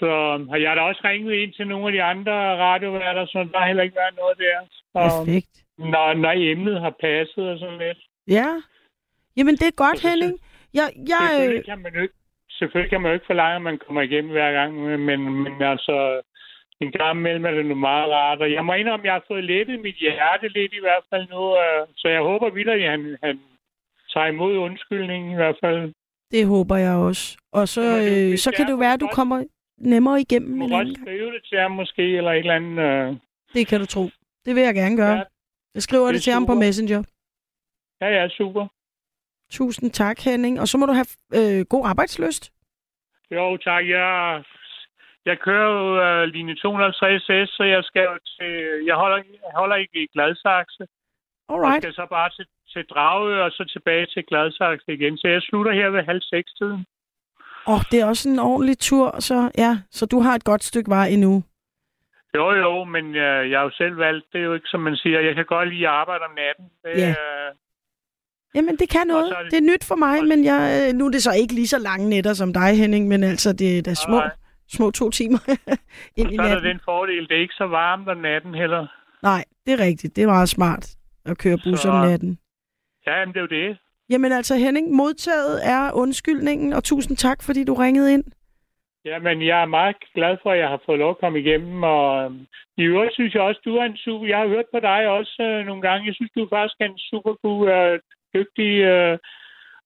Så 0.00 0.10
har 0.50 0.58
jeg 0.66 0.76
da 0.76 0.80
også 0.80 1.00
ringet 1.04 1.34
ind 1.42 1.52
til 1.52 1.66
nogle 1.66 1.86
af 1.86 1.92
de 1.92 2.02
andre 2.02 2.36
radioværter, 2.66 3.26
så 3.26 3.38
der 3.52 3.58
har 3.58 3.66
heller 3.66 3.82
ikke 3.82 4.00
været 4.02 4.16
noget 4.22 4.36
der. 4.44 4.56
Så, 4.92 5.00
Perfekt. 5.06 5.54
når, 5.78 6.14
når 6.14 6.32
emnet 6.36 6.80
har 6.80 6.94
passet 7.00 7.44
og 7.52 7.58
sådan 7.58 7.78
lidt. 7.78 8.00
Ja. 8.28 8.48
Jamen, 9.36 9.54
det 9.60 9.66
er 9.72 9.76
godt, 9.84 10.00
Henning. 10.08 10.38
Jeg, 10.74 10.86
jeg, 11.12 11.22
Selvfølgelig 11.30 11.64
kan 11.64 11.78
man 11.82 11.94
jo 11.94 12.00
ikke, 12.02 12.14
selvfølgelig 12.58 12.90
kan 12.90 13.00
man 13.00 13.08
jo 13.10 13.14
ikke 13.14 13.30
forlange, 13.32 13.56
at 13.56 13.62
man 13.62 13.78
kommer 13.86 14.02
igennem 14.02 14.30
hver 14.30 14.52
gang, 14.52 14.70
men, 15.08 15.20
men 15.44 15.62
altså, 15.62 15.96
en 16.80 16.92
gang 16.92 17.18
imellem 17.18 17.44
er 17.44 17.50
det 17.50 17.66
nu 17.66 17.74
meget 17.74 18.10
rart. 18.10 18.40
Og 18.44 18.52
jeg 18.52 18.64
må 18.64 18.72
indrømme, 18.72 19.04
at 19.04 19.08
jeg 19.10 19.12
har 19.12 19.24
fået 19.28 19.44
lettet 19.44 19.80
mit 19.80 19.94
hjerte 19.94 20.48
lidt 20.48 20.72
i 20.72 20.80
hvert 20.80 21.04
fald 21.10 21.26
nu, 21.34 21.42
øh, 21.62 21.86
så 21.96 22.08
jeg 22.08 22.20
håber 22.20 22.50
videre, 22.50 22.74
at 22.74 22.90
han, 22.90 23.16
han 23.22 23.40
tager 24.12 24.26
imod 24.26 24.56
undskyldningen 24.56 25.32
i 25.32 25.34
hvert 25.34 25.58
fald. 25.64 25.92
det 26.30 26.46
håber 26.46 26.76
jeg 26.76 26.94
også. 26.94 27.38
Og 27.52 27.68
så, 27.68 27.82
øh, 27.82 28.38
så 28.38 28.52
kan 28.56 28.66
det 28.66 28.72
jo 28.72 28.76
være, 28.76 28.92
at 28.92 29.00
du 29.00 29.08
kommer 29.12 29.44
nemmere 29.80 30.20
igennem 30.20 30.50
Du 30.50 30.56
må 30.56 30.68
godt 30.68 30.98
skrive 31.02 31.32
det 31.32 31.42
til 31.48 31.58
ham 31.58 31.70
måske, 31.70 32.16
eller 32.16 32.32
et 32.32 32.38
eller 32.38 32.54
andet. 32.54 32.78
Øh. 32.82 33.16
Det 33.54 33.66
kan 33.66 33.80
du 33.80 33.86
tro. 33.86 34.04
Det 34.44 34.54
vil 34.54 34.62
jeg 34.62 34.74
gerne 34.74 34.96
gøre. 34.96 35.16
Ja, 35.16 35.22
Jeg 35.74 35.82
skriver 35.82 36.06
det 36.06 36.14
det, 36.14 36.22
til 36.22 36.32
ham 36.32 36.46
på 36.46 36.52
super. 36.52 36.60
Messenger. 36.64 37.02
Ja, 38.00 38.08
ja, 38.08 38.28
super. 38.28 38.66
Tusind 39.50 39.90
tak, 39.90 40.18
Henning. 40.20 40.60
Og 40.60 40.68
så 40.68 40.78
må 40.78 40.86
du 40.86 40.92
have 40.92 41.06
øh, 41.38 41.66
god 41.66 41.86
arbejdsløst. 41.86 42.52
Jo, 43.30 43.56
tak. 43.56 43.88
Jeg, 43.88 44.44
jeg 45.24 45.38
kører 45.38 45.68
jo 45.78 46.22
uh, 46.22 46.28
linje 46.34 46.54
250S, 46.54 47.46
så 47.56 47.62
jeg 47.74 47.84
skal 47.84 48.06
til... 48.38 48.52
Jeg 48.86 48.96
holder, 48.96 49.16
jeg 49.16 49.52
holder 49.54 49.76
ikke 49.76 50.02
i 50.02 50.06
Gladsaxe. 50.12 50.84
Alright. 51.48 51.82
skal 51.82 51.94
så 51.94 52.06
bare 52.10 52.30
til, 52.30 52.46
til 52.72 52.84
Dragø, 52.92 53.42
og 53.42 53.50
så 53.50 53.64
tilbage 53.64 54.06
til 54.06 54.24
Gladsaxe 54.26 54.92
igen. 54.92 55.18
Så 55.18 55.28
jeg 55.28 55.42
slutter 55.42 55.72
her 55.72 55.88
ved 55.88 56.02
halv 56.02 56.22
seks 56.22 56.52
tiden. 56.58 56.86
Åh, 57.66 57.74
oh, 57.74 57.80
det 57.90 58.00
er 58.00 58.06
også 58.06 58.28
en 58.28 58.38
ordentlig 58.38 58.78
tur, 58.78 59.20
så 59.20 59.50
ja. 59.58 59.78
Så 59.90 60.06
du 60.06 60.20
har 60.20 60.34
et 60.34 60.44
godt 60.44 60.64
stykke 60.64 60.90
vej 60.90 61.06
endnu. 61.08 61.42
Jo, 62.34 62.52
jo, 62.52 62.84
men 62.84 63.04
uh, 63.06 63.14
jeg 63.50 63.58
har 63.58 63.64
jo 63.64 63.70
selv 63.70 63.96
valgt. 63.98 64.26
Det 64.32 64.40
er 64.40 64.44
jo 64.44 64.54
ikke, 64.54 64.68
som 64.68 64.80
man 64.80 64.96
siger. 64.96 65.20
Jeg 65.20 65.34
kan 65.34 65.44
godt 65.44 65.68
lide 65.68 65.88
at 65.88 65.94
arbejde 65.94 66.24
om 66.24 66.34
natten. 66.34 66.64
Det, 66.84 67.00
Ja. 67.02 67.08
øh, 67.10 67.54
Jamen, 68.54 68.76
det 68.76 68.88
kan 68.88 69.06
noget. 69.06 69.36
Det... 69.44 69.50
det- 69.52 69.58
er 69.58 69.72
nyt 69.72 69.84
for 69.84 69.94
mig, 69.94 70.24
men 70.24 70.44
jeg, 70.44 70.60
øh, 70.88 70.98
nu 70.98 71.06
er 71.06 71.10
det 71.10 71.22
så 71.22 71.32
ikke 71.32 71.54
lige 71.54 71.68
så 71.68 71.78
lange 71.78 72.08
nætter 72.08 72.32
som 72.34 72.52
dig, 72.52 72.76
Henning, 72.78 73.08
men 73.08 73.22
altså, 73.24 73.52
det 73.52 73.78
er 73.78 73.82
da 73.82 73.94
små, 73.94 74.16
Nej. 74.16 74.30
små 74.68 74.90
to 74.90 75.10
timer 75.10 75.38
ind 76.16 76.26
og 76.28 76.32
i 76.32 76.36
så 76.36 76.42
er 76.42 76.46
der 76.46 76.54
natten. 76.54 76.70
den 76.70 76.80
fordel, 76.84 77.28
det 77.28 77.36
er 77.36 77.40
ikke 77.40 77.54
så 77.54 77.64
varmt 77.66 78.08
om 78.08 78.16
natten 78.16 78.54
heller. 78.54 78.86
Nej, 79.22 79.44
det 79.66 79.72
er 79.72 79.84
rigtigt. 79.84 80.16
Det 80.16 80.22
er 80.22 80.26
meget 80.26 80.48
smart 80.48 80.88
at 81.24 81.38
køre 81.38 81.58
bus 81.64 81.80
Så- 81.80 81.90
om 81.90 82.06
natten. 82.08 82.38
Ja, 83.06 83.24
men 83.24 83.34
det 83.34 83.36
er 83.36 83.40
jo 83.40 83.46
det. 83.68 83.78
Jamen 84.10 84.32
altså, 84.32 84.54
Henning, 84.56 84.90
modtaget 84.90 85.60
er 85.74 85.92
undskyldningen, 85.92 86.72
og 86.72 86.84
tusind 86.84 87.16
tak, 87.16 87.42
fordi 87.42 87.64
du 87.64 87.74
ringede 87.74 88.12
ind. 88.14 88.24
Ja, 89.04 89.18
men 89.18 89.46
jeg 89.46 89.62
er 89.62 89.66
meget 89.66 89.96
glad 90.14 90.36
for, 90.42 90.50
at 90.52 90.58
jeg 90.58 90.68
har 90.68 90.80
fået 90.86 90.98
lov 90.98 91.10
at 91.10 91.18
komme 91.18 91.40
igennem, 91.40 91.82
og 91.82 92.24
øhm, 92.24 92.46
i 92.76 92.82
øvrigt 92.82 93.14
synes 93.14 93.34
jeg 93.34 93.42
også, 93.42 93.60
du 93.64 93.76
er 93.76 93.84
en 93.84 93.96
super... 93.96 94.26
Jeg 94.26 94.38
har 94.38 94.48
hørt 94.48 94.64
på 94.74 94.80
dig 94.80 95.08
også 95.08 95.42
øh, 95.42 95.66
nogle 95.66 95.82
gange. 95.82 96.06
Jeg 96.06 96.14
synes, 96.14 96.30
du 96.36 96.48
faktisk 96.50 96.76
er 96.80 96.84
en 96.84 96.98
super 96.98 97.34
god, 97.44 97.60
øh, 97.76 97.98
dygtig 98.34 98.72
øh, 98.92 99.18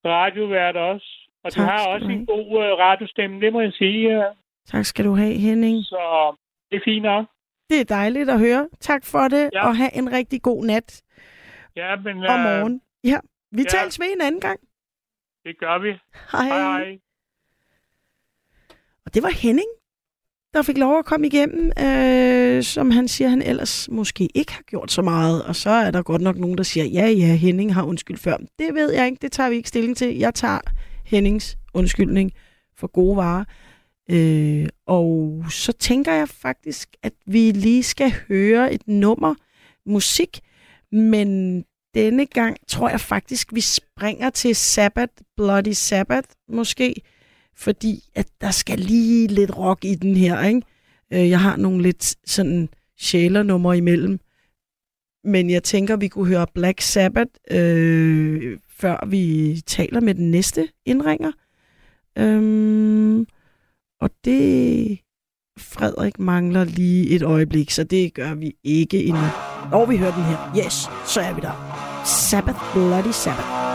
radiovært 0.05 0.76
også. 0.76 1.06
Og 1.44 1.52
Tak 1.52 1.60
du 1.64 1.70
har 1.70 1.86
også 1.86 2.06
du 2.06 2.12
en 2.12 2.26
god 2.26 2.46
øh, 2.64 2.70
radiostemme, 2.84 3.40
det 3.40 3.52
må 3.52 3.60
jeg 3.60 3.72
sige. 3.72 4.16
Øh, 4.16 4.24
Tak 4.66 4.84
skal 4.84 5.05
du 5.05 5.14
have, 5.14 5.34
Henning. 5.34 5.84
så 5.84 6.36
det 6.70 6.76
er 6.76 6.80
fint 6.84 7.02
nok. 7.02 7.24
Det 7.70 7.80
er 7.80 7.84
dejligt 7.84 8.30
at 8.30 8.38
høre. 8.38 8.68
Tak 8.80 9.05
for 9.05 9.28
det, 9.28 9.51
Ja. 9.52 9.66
og 9.68 9.76
have 9.76 9.96
en 9.96 10.12
rigtig 10.12 10.42
god 10.42 10.64
nat 10.64 11.02
Ja, 11.76 11.96
men 11.96 12.16
og 12.16 12.38
morgen. 12.48 12.80
Ja, 13.05 13.18
vi 13.55 13.62
ja. 13.62 13.68
tales 13.68 14.01
ved 14.01 14.06
en 14.14 14.20
anden 14.20 14.40
gang. 14.40 14.60
det 15.44 15.59
gør 15.59 15.78
vi. 15.78 15.89
Hej. 16.32 16.47
Hej, 16.47 16.60
hej. 16.60 16.98
Og 19.06 19.14
det 19.14 19.22
var 19.22 19.31
Henning, 19.31 19.68
der 20.55 20.62
fik 20.62 20.78
lov 20.78 20.98
at 20.98 21.05
komme 21.05 21.26
igennem, 21.26 21.72
øh, 21.85 22.62
som 22.62 22.90
han 22.90 23.09
siger, 23.09 23.28
han 23.28 23.43
ellers 23.43 23.89
måske 23.90 24.28
ikke 24.35 24.52
har 24.52 24.62
gjort 24.62 24.93
så 24.93 25.02
meget. 25.02 25.44
Og 25.44 25.56
så 25.56 25.70
er 25.70 25.90
der 25.90 26.02
godt 26.02 26.22
nok 26.22 26.36
nogen, 26.36 26.59
der 26.59 26.64
siger, 26.64 26.85
ja, 26.85 27.06
ja, 27.06 27.35
Henning 27.35 27.74
har 27.74 27.82
undskyld 27.82 28.16
før. 28.16 28.36
Det 28.59 28.74
ved 28.74 28.93
jeg 28.93 29.06
ikke, 29.06 29.18
det 29.22 29.32
tager 29.32 29.51
vi 29.51 29.56
ikke 29.56 29.68
stilling 29.68 29.97
til. 29.97 30.16
Jeg 30.16 30.35
tager 30.35 30.59
Hennings 31.05 31.59
undskyldning 31.74 32.32
for 32.76 32.86
gode 32.86 33.16
varer. 33.16 33.44
Øh, 34.10 34.68
og 34.86 35.44
så 35.51 35.72
tænker 35.72 36.12
jeg 36.12 36.28
faktisk, 36.28 36.89
at 37.02 37.12
vi 37.26 37.51
lige 37.51 37.82
skal 37.82 38.12
høre 38.28 38.72
et 38.72 38.89
nummer 38.89 39.35
musik, 39.86 40.40
men 40.93 41.60
denne 41.94 42.26
gang 42.26 42.56
tror 42.68 42.88
jeg 42.88 43.00
faktisk, 43.00 43.54
vi 43.54 43.60
springer 43.60 44.30
til 44.30 44.56
Sabbath, 44.56 45.12
Bloody 45.36 45.72
Sabbath 45.72 46.28
måske, 46.48 46.94
fordi 47.56 48.00
at 48.14 48.26
der 48.40 48.50
skal 48.50 48.78
lige 48.78 49.26
lidt 49.26 49.58
rock 49.58 49.84
i 49.84 49.94
den 49.94 50.16
her, 50.16 50.42
ikke? 50.42 50.62
Øh, 51.12 51.28
jeg 51.28 51.40
har 51.40 51.56
nogle 51.56 51.82
lidt 51.82 52.14
sådan 52.26 52.68
sjælernumre 52.98 53.76
imellem, 53.76 54.18
men 55.24 55.50
jeg 55.50 55.62
tænker, 55.62 55.96
vi 55.96 56.08
kunne 56.08 56.28
høre 56.28 56.46
Black 56.54 56.80
Sabbath, 56.80 57.30
øh, 57.50 58.58
før 58.68 59.06
vi 59.06 59.56
taler 59.66 60.00
med 60.00 60.14
den 60.14 60.30
næste 60.30 60.68
indringer. 60.86 61.32
Øhm, 62.18 63.26
og 64.00 64.10
det... 64.24 64.98
Frederik 65.58 66.18
mangler 66.18 66.64
lige 66.64 67.08
et 67.08 67.22
øjeblik, 67.22 67.70
så 67.70 67.84
det 67.84 68.14
gør 68.14 68.34
vi 68.34 68.56
ikke 68.64 69.04
endnu. 69.04 69.22
Og 69.72 69.90
vi 69.90 69.96
hører 69.96 70.14
den 70.14 70.24
her. 70.24 70.64
Yes, 70.66 70.88
så 71.06 71.20
er 71.20 71.34
vi 71.34 71.40
der. 71.40 71.84
Sabbath, 72.05 72.60
Bloody 72.74 73.12
Sabbath. 73.12 73.73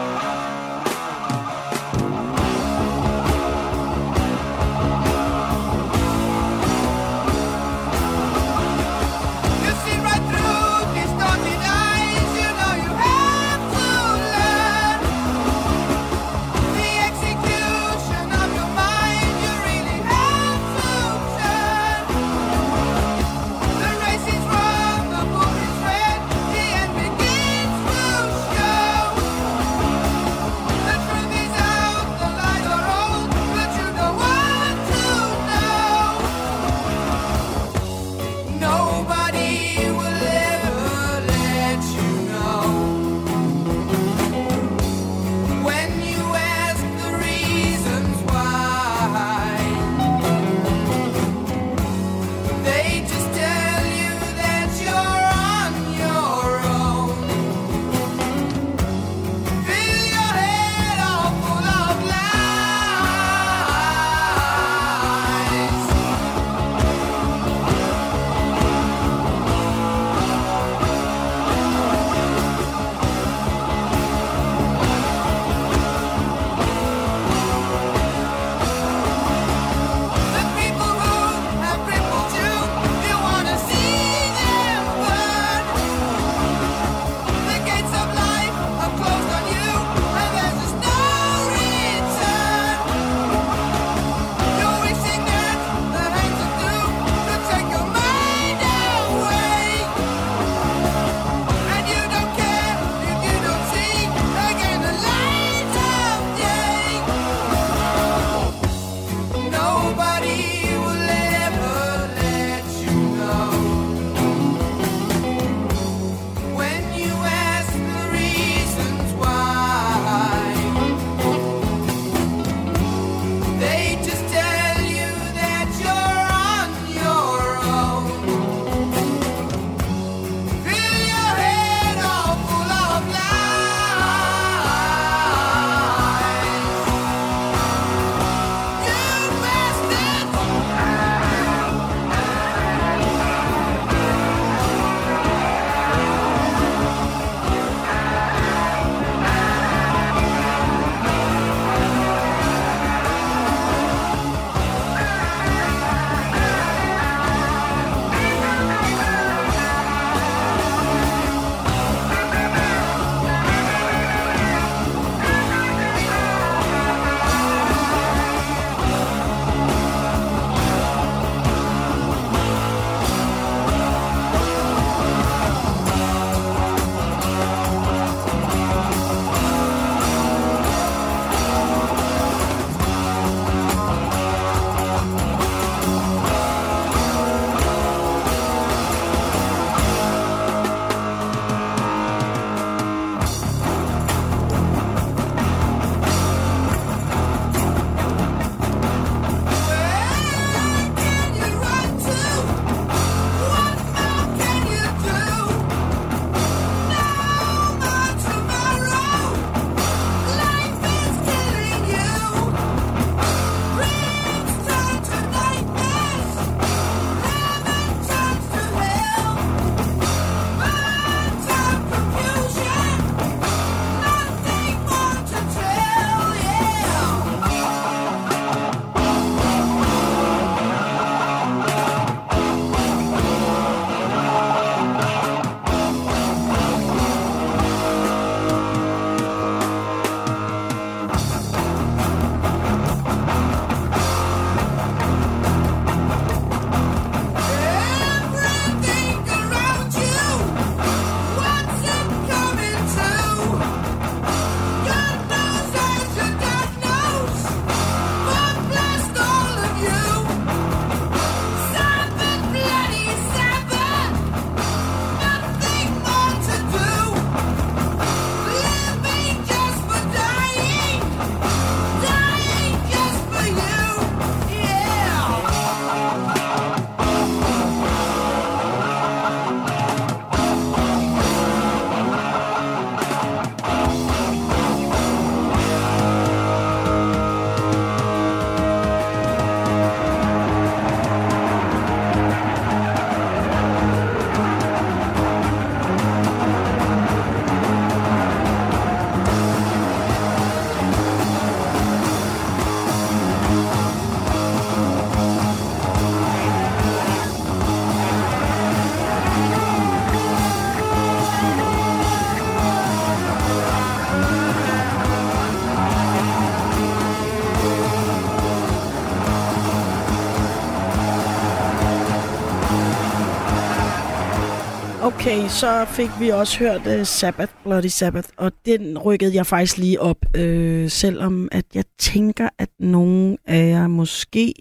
Okay, 325.30 325.48
så 325.48 325.86
fik 325.86 326.10
vi 326.20 326.30
også 326.30 326.60
hørt 326.60 327.00
uh, 327.00 327.06
Sabbath, 327.06 327.54
Bloody 327.64 327.88
Sabbath, 327.88 328.30
og 328.38 328.52
den 328.66 328.98
rykkede 328.98 329.36
jeg 329.36 329.46
faktisk 329.46 329.78
lige 329.78 330.02
op, 330.02 330.18
øh, 330.38 330.90
selvom 330.90 331.50
at 331.52 331.66
jeg 331.76 331.84
tænker, 331.98 332.50
at 332.58 332.70
nogen 332.80 333.38
af 333.46 333.70
jer 333.70 333.88
måske 333.88 334.54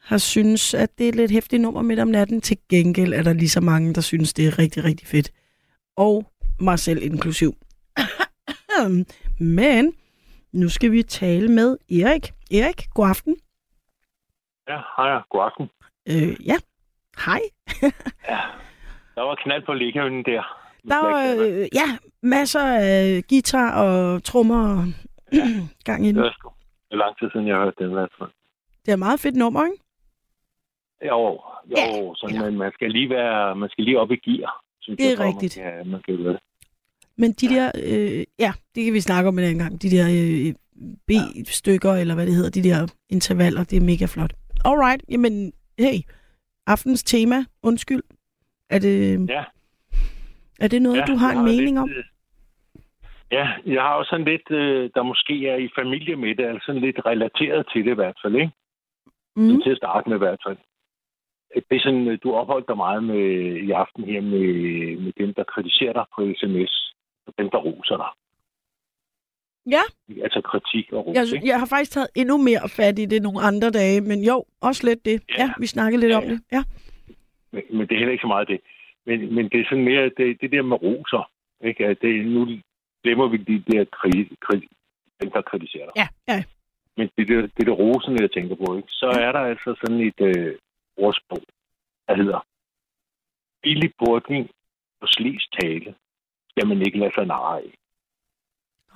har 0.00 0.18
synes, 0.18 0.74
at 0.74 0.98
det 0.98 1.04
er 1.04 1.08
et 1.08 1.14
lidt 1.14 1.30
hæftigt 1.30 1.62
nummer 1.62 1.82
midt 1.82 2.00
om 2.00 2.08
natten. 2.08 2.40
Til 2.40 2.58
gengæld 2.68 3.12
er 3.12 3.22
der 3.22 3.32
lige 3.32 3.48
så 3.48 3.60
mange, 3.60 3.94
der 3.94 4.00
synes, 4.00 4.32
det 4.32 4.46
er 4.46 4.58
rigtig, 4.58 4.84
rigtig 4.84 5.08
fedt. 5.08 5.30
Og 5.96 6.30
mig 6.60 6.78
selv 6.78 7.02
inklusiv. 7.02 7.56
Men 9.58 9.92
nu 10.52 10.68
skal 10.68 10.92
vi 10.92 11.02
tale 11.02 11.48
med 11.48 11.76
Erik. 11.90 12.32
Erik, 12.50 12.86
god 12.94 13.08
aften. 13.08 13.36
Ja, 14.68 14.76
hej, 14.96 15.22
god 15.30 15.42
aften. 15.44 15.68
Øh, 16.08 16.46
ja, 16.46 16.56
hej. 17.24 17.40
Der 19.14 19.22
var 19.22 19.34
knald 19.44 19.62
på 19.66 19.72
liggehønnen 19.74 20.24
der. 20.24 20.42
Der 20.88 20.96
var 21.06 21.34
øh, 21.40 21.68
ja, 21.74 21.88
masser 22.22 22.60
af 22.60 23.22
guitar 23.28 23.82
og 23.82 24.24
trommer 24.24 24.76
og 24.78 24.84
gang 25.88 26.04
i 26.06 26.08
Det 26.08 26.16
den. 26.16 26.32
sgu 26.32 26.50
det 26.88 26.98
er 26.98 27.04
lang 27.04 27.18
tid 27.18 27.28
siden, 27.32 27.46
jeg 27.48 27.56
har 27.56 27.64
hørt 27.64 27.74
den 27.78 27.90
i 27.90 27.92
hvert 27.92 28.12
fald. 28.18 28.30
Det 28.84 28.88
er 28.88 28.92
et 28.92 28.98
meget 28.98 29.20
fedt 29.20 29.36
nummer, 29.36 29.64
ikke? 29.64 29.76
Jo, 31.08 31.40
jo, 31.70 32.14
sådan, 32.14 32.40
men 32.44 32.58
man 32.58 32.72
skal 32.74 32.90
lige 32.90 33.10
være, 33.10 33.56
man 33.56 33.68
skal 33.68 33.84
lige 33.84 34.00
op 34.00 34.10
i 34.10 34.16
gear. 34.16 34.62
Synes 34.80 34.96
Det 34.98 35.06
er 35.06 35.10
jeg, 35.10 35.34
rigtigt. 35.34 35.56
Man 35.56 36.02
kan, 36.06 36.16
man 36.16 36.24
kan. 36.24 36.38
Men 37.16 37.32
de 37.32 37.48
der, 37.48 37.70
øh, 37.84 38.24
ja, 38.38 38.52
det 38.74 38.84
kan 38.84 38.92
vi 38.94 39.00
snakke 39.00 39.28
om 39.28 39.38
en 39.38 39.44
anden 39.44 39.58
gang. 39.58 39.82
De 39.82 39.90
der 39.90 40.06
øh, 40.18 40.54
B-stykker, 41.08 41.92
eller 41.92 42.14
hvad 42.14 42.26
det 42.26 42.34
hedder, 42.34 42.50
de 42.50 42.62
der 42.68 42.86
intervaller, 43.10 43.64
det 43.64 43.76
er 43.76 43.80
mega 43.80 44.04
flot. 44.06 44.32
Alright, 44.64 45.02
jamen, 45.08 45.52
hey, 45.78 45.98
aftens 46.66 47.02
tema, 47.02 47.44
undskyld. 47.62 48.02
Er 48.72 48.78
det, 48.78 49.28
Ja. 49.28 49.44
er 50.60 50.68
det 50.68 50.82
noget, 50.82 50.98
Ja, 50.98 51.04
du 51.04 51.16
har 51.16 51.32
en 51.32 51.44
mening 51.44 51.76
lidt, 51.76 51.78
om? 51.78 51.90
øh, 51.90 52.04
Ja, 53.32 53.48
jeg 53.66 53.82
har 53.82 53.94
også 53.94 54.08
sådan 54.10 54.26
lidt, 54.26 54.50
øh, 54.50 54.90
der 54.94 55.02
måske 55.02 55.48
er 55.48 55.56
i 55.56 55.68
familie 55.78 56.16
med 56.16 56.34
det, 56.34 56.44
altså 56.44 56.66
sådan 56.66 56.80
lidt 56.80 56.98
relateret 57.06 57.66
til 57.72 57.84
det 57.84 57.90
i 57.90 57.94
hvert 57.94 58.18
fald, 58.24 58.34
ikke? 58.34 58.52
Mm. 59.36 59.62
Til 59.62 59.70
at 59.70 59.76
starte 59.76 60.08
med 60.08 60.16
i 60.16 60.24
hvert 60.24 60.40
fald. 60.46 60.56
Det 61.70 61.76
er 61.76 61.80
sådan, 61.82 62.08
øh, 62.08 62.18
du 62.22 62.34
opholdt 62.34 62.68
dig 62.68 62.76
meget 62.76 63.04
med, 63.04 63.24
i 63.68 63.70
aften 63.70 64.04
her 64.04 64.20
med, 64.20 64.46
med 65.04 65.12
dem, 65.18 65.34
der 65.34 65.44
kritiserer 65.44 65.92
dig 65.92 66.04
på 66.16 66.20
sms, 66.40 66.94
og 67.26 67.32
dem, 67.38 67.50
der 67.50 67.58
roser 67.58 67.96
dig. 67.96 68.10
Ja, 69.74 69.82
Altså 70.24 70.40
kritik 70.40 70.92
og 70.92 71.06
ros, 71.06 71.16
jeg, 71.16 71.34
ikke? 71.34 71.46
jeg 71.48 71.58
har 71.58 71.66
faktisk 71.66 71.92
taget 71.92 72.08
endnu 72.14 72.36
mere 72.38 72.68
fat 72.68 72.98
i 72.98 73.04
det 73.06 73.22
nogle 73.22 73.40
andre 73.40 73.70
dage, 73.70 74.00
men 74.00 74.24
jo, 74.24 74.44
også 74.60 74.86
lidt 74.86 75.04
det. 75.04 75.22
Ja, 75.30 75.34
ja 75.44 75.52
vi 75.58 75.66
snakkede 75.66 76.00
lidt 76.00 76.10
Ja, 76.12 76.16
om 76.16 76.24
ja. 76.24 76.30
det. 76.30 76.40
Ja. 76.52 76.62
Men, 77.52 77.62
men 77.70 77.80
det 77.86 77.92
er 77.92 77.98
heller 77.98 78.12
ikke 78.12 78.26
så 78.28 78.34
meget 78.34 78.48
det. 78.48 78.60
Men, 79.06 79.34
men 79.34 79.48
det 79.48 79.60
er 79.60 79.64
sådan 79.64 79.84
mere 79.84 80.04
det, 80.04 80.40
det 80.40 80.52
der 80.52 80.62
med 80.62 80.82
roser. 80.82 81.30
Ikke? 81.64 81.86
At 81.86 81.98
det, 82.02 82.26
nu 82.26 82.40
glemmer 83.02 83.28
vi 83.28 83.36
de 83.36 83.64
der 83.72 83.84
kri, 83.84 84.36
kri, 84.40 84.68
dem, 85.20 85.30
der 85.30 85.42
kritiserer 85.42 85.84
dig. 85.84 85.94
Ja, 85.96 86.08
ja. 86.28 86.44
Men 86.96 87.10
det 87.16 87.30
er 87.30 87.40
det, 87.40 87.50
det, 87.56 87.78
rosende, 87.78 88.22
jeg 88.22 88.30
tænker 88.30 88.54
på. 88.54 88.76
Ikke? 88.76 88.88
Så 88.88 89.06
er 89.06 89.32
der 89.32 89.40
altså 89.40 89.74
sådan 89.80 90.00
et 90.00 90.20
øh, 90.20 90.54
ordsprog, 90.96 91.42
der 92.08 92.16
hedder 92.16 92.46
billig 93.62 93.92
bordning 93.98 94.50
og 95.00 95.08
slis 95.08 95.48
tale 95.60 95.94
skal 96.50 96.66
man 96.68 96.78
ikke 96.86 96.98
lade 96.98 97.14
sig 97.14 97.26
narre 97.26 97.56
af. 97.62 97.70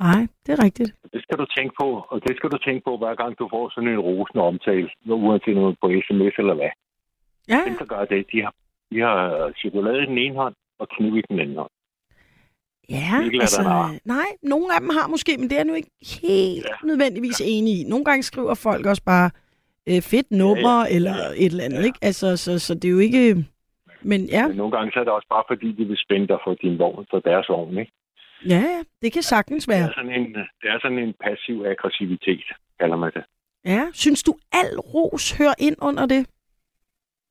Nej, 0.01 0.23
det 0.47 0.53
er 0.59 0.65
rigtigt. 0.65 0.91
Det 1.13 1.23
skal 1.23 1.39
du 1.39 1.47
tænke 1.57 1.75
på, 1.81 1.89
og 2.11 2.21
det 2.27 2.37
skal 2.37 2.51
du 2.51 2.59
tænke 2.59 2.85
på, 2.85 2.97
hver 2.97 3.15
gang 3.15 3.39
du 3.39 3.49
får 3.55 3.69
sådan 3.75 3.89
en 3.89 4.01
rosende 4.09 4.45
omtale, 4.45 4.91
uanset 5.07 5.57
noget 5.57 5.77
på 5.81 5.87
sms 6.07 6.35
eller 6.43 6.55
hvad. 6.55 6.71
Ja, 7.49 7.63
Dem, 7.67 7.77
der 7.79 7.85
gør 7.85 8.05
det, 8.05 8.27
de 8.33 8.43
har, 8.43 8.55
de 8.93 9.01
har 9.01 9.53
chokolade 9.59 10.03
i 10.03 10.07
den 10.07 10.19
ene 10.19 10.35
hånd 10.35 10.55
og 10.79 10.89
kniv 10.89 11.17
i 11.17 11.23
den 11.31 11.41
anden 11.41 11.57
hånd. 11.57 11.71
Ja, 12.91 13.13
lad 13.33 13.41
altså, 13.41 13.63
nej, 14.05 14.27
nogle 14.43 14.75
af 14.75 14.81
dem 14.81 14.89
har 14.89 15.07
måske, 15.09 15.37
men 15.39 15.45
det 15.51 15.53
er 15.53 15.57
jeg 15.59 15.65
nu 15.65 15.75
ikke 15.75 15.91
helt 16.23 16.67
ja. 16.69 16.87
nødvendigvis 16.87 17.41
enig 17.45 17.81
i. 17.81 17.85
Nogle 17.89 18.05
gange 18.05 18.23
skriver 18.23 18.55
folk 18.55 18.87
også 18.87 19.03
bare 19.05 19.31
øh, 19.89 20.03
fedt 20.03 20.31
nummer 20.31 20.77
ja, 20.79 20.87
ja. 20.91 20.95
eller 20.97 21.15
et 21.37 21.47
eller 21.53 21.65
andet, 21.65 21.79
ja. 21.81 21.85
ikke? 21.85 21.99
Altså, 22.03 22.37
så, 22.37 22.59
så 22.59 22.75
det 22.75 22.85
er 22.85 22.93
jo 22.93 22.99
ikke... 22.99 23.45
Men 24.03 24.21
ja, 24.25 24.49
Men 24.49 24.57
nogle 24.57 24.77
gange 24.77 24.93
så 24.93 24.99
er 25.01 25.05
det 25.05 25.13
også 25.13 25.29
bare 25.29 25.45
fordi, 25.49 25.73
de 25.73 25.85
vil 25.85 25.97
spænde 26.05 26.29
dig 26.29 26.39
for 26.45 26.55
din 26.55 26.79
vogn, 26.79 27.07
for 27.11 27.19
deres 27.19 27.49
vogn, 27.49 27.79
ikke? 27.79 27.93
ja, 28.49 28.57
ja, 28.75 28.83
det 29.03 29.13
kan 29.13 29.23
sagtens 29.23 29.65
Det 29.65 29.75
være. 29.75 29.89
er 29.89 29.93
sådan 29.95 30.11
en, 30.21 30.27
det 30.35 30.69
er 30.75 30.79
sådan 30.83 30.99
en 30.99 31.15
passiv 31.25 31.65
aggressivitet, 31.65 32.45
kalder 32.81 32.97
man 32.97 33.13
det. 33.15 33.25
Ja, 33.65 33.83
synes 33.93 34.23
du 34.23 34.35
al 34.53 34.79
ros 34.79 35.33
hører 35.39 35.55
ind 35.59 35.77
under 35.83 36.07
det? 36.07 36.27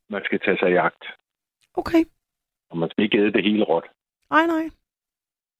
Man 0.09 0.21
skal 0.25 0.39
tage 0.39 0.57
sig 0.57 0.69
i 0.69 0.73
jagt, 0.73 1.03
Okay, 1.77 2.03
og 2.69 2.77
man 2.77 2.89
skal 2.89 3.03
ikke 3.03 3.17
æde 3.17 3.33
det 3.33 3.43
hele 3.43 3.63
råt. 3.63 3.83
nej, 4.29 4.45
nej. 4.47 4.69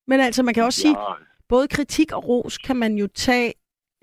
Men 0.08 0.20
altså, 0.20 0.44
man 0.44 0.54
kan 0.54 0.64
også 0.64 0.82
sige, 0.82 1.00
Ja, 1.00 1.14
både 1.50 1.68
kritik 1.68 2.12
og 2.12 2.28
ros 2.28 2.58
kan 2.58 2.76
man 2.76 2.96
jo 2.96 3.08
tage, 3.08 3.54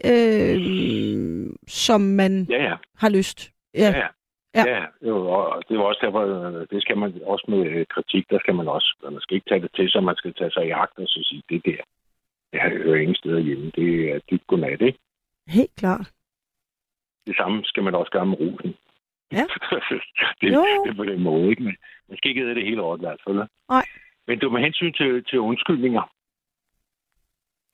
øh, 0.04 1.50
som 1.68 2.00
man 2.00 2.46
ja, 2.50 2.62
ja. 2.62 2.76
har 2.96 3.08
lyst. 3.08 3.52
Ja, 3.74 3.90
Ja, 3.96 4.08
ja. 4.54 4.64
ja. 4.76 4.84
Jo, 5.08 5.16
og 5.30 5.62
det 5.68 5.78
var 5.78 5.84
også 5.84 6.00
derfor, 6.02 6.20
øh, 6.20 6.66
det 6.70 6.82
skal 6.82 6.96
man 6.98 7.20
også 7.24 7.44
med 7.48 7.66
øh, 7.66 7.86
kritik, 7.86 8.30
der 8.30 8.38
skal 8.38 8.54
man 8.54 8.68
også, 8.68 8.96
man 9.10 9.20
skal 9.20 9.34
ikke 9.34 9.48
tage 9.50 9.60
det 9.62 9.70
til 9.74 9.90
sig, 9.90 10.04
man 10.04 10.16
skal 10.16 10.34
tage 10.34 10.50
sig 10.50 10.64
i 10.64 10.68
jagt 10.68 10.98
og 10.98 11.08
så 11.08 11.20
sige, 11.28 11.42
det 11.48 11.64
der, 11.64 11.82
det 12.52 12.60
hører 12.82 13.00
ingen 13.00 13.14
steder 13.14 13.38
hjemme, 13.38 13.70
det 13.74 14.10
er 14.12 14.20
dit 14.30 14.46
godnat, 14.46 14.80
ikke? 14.82 14.98
helt 15.48 15.74
klart. 15.76 16.12
Det 17.26 17.36
samme 17.36 17.64
skal 17.64 17.82
man 17.82 17.94
også 17.94 18.10
gøre 18.12 18.26
med 18.26 18.40
rosen. 18.40 18.74
Ja. 19.32 19.44
det, 20.40 20.52
Jo. 20.54 20.64
det 20.84 20.90
er 20.90 20.94
på 20.96 21.04
den 21.04 21.22
måde, 21.22 21.50
ikke? 21.50 21.62
Men 21.62 21.76
man 22.08 22.16
skal 22.18 22.28
ikke 22.28 22.40
æde 22.42 22.54
det 22.54 22.64
hele 22.64 22.80
råt, 22.82 22.98
i 23.00 23.06
hvert 23.06 23.20
fald. 23.26 23.36
Nej. 23.68 23.86
Men 24.26 24.38
du 24.38 24.50
med 24.50 24.60
hensyn 24.60 24.92
til, 24.92 25.24
til 25.24 25.38
undskyldninger. 25.40 26.02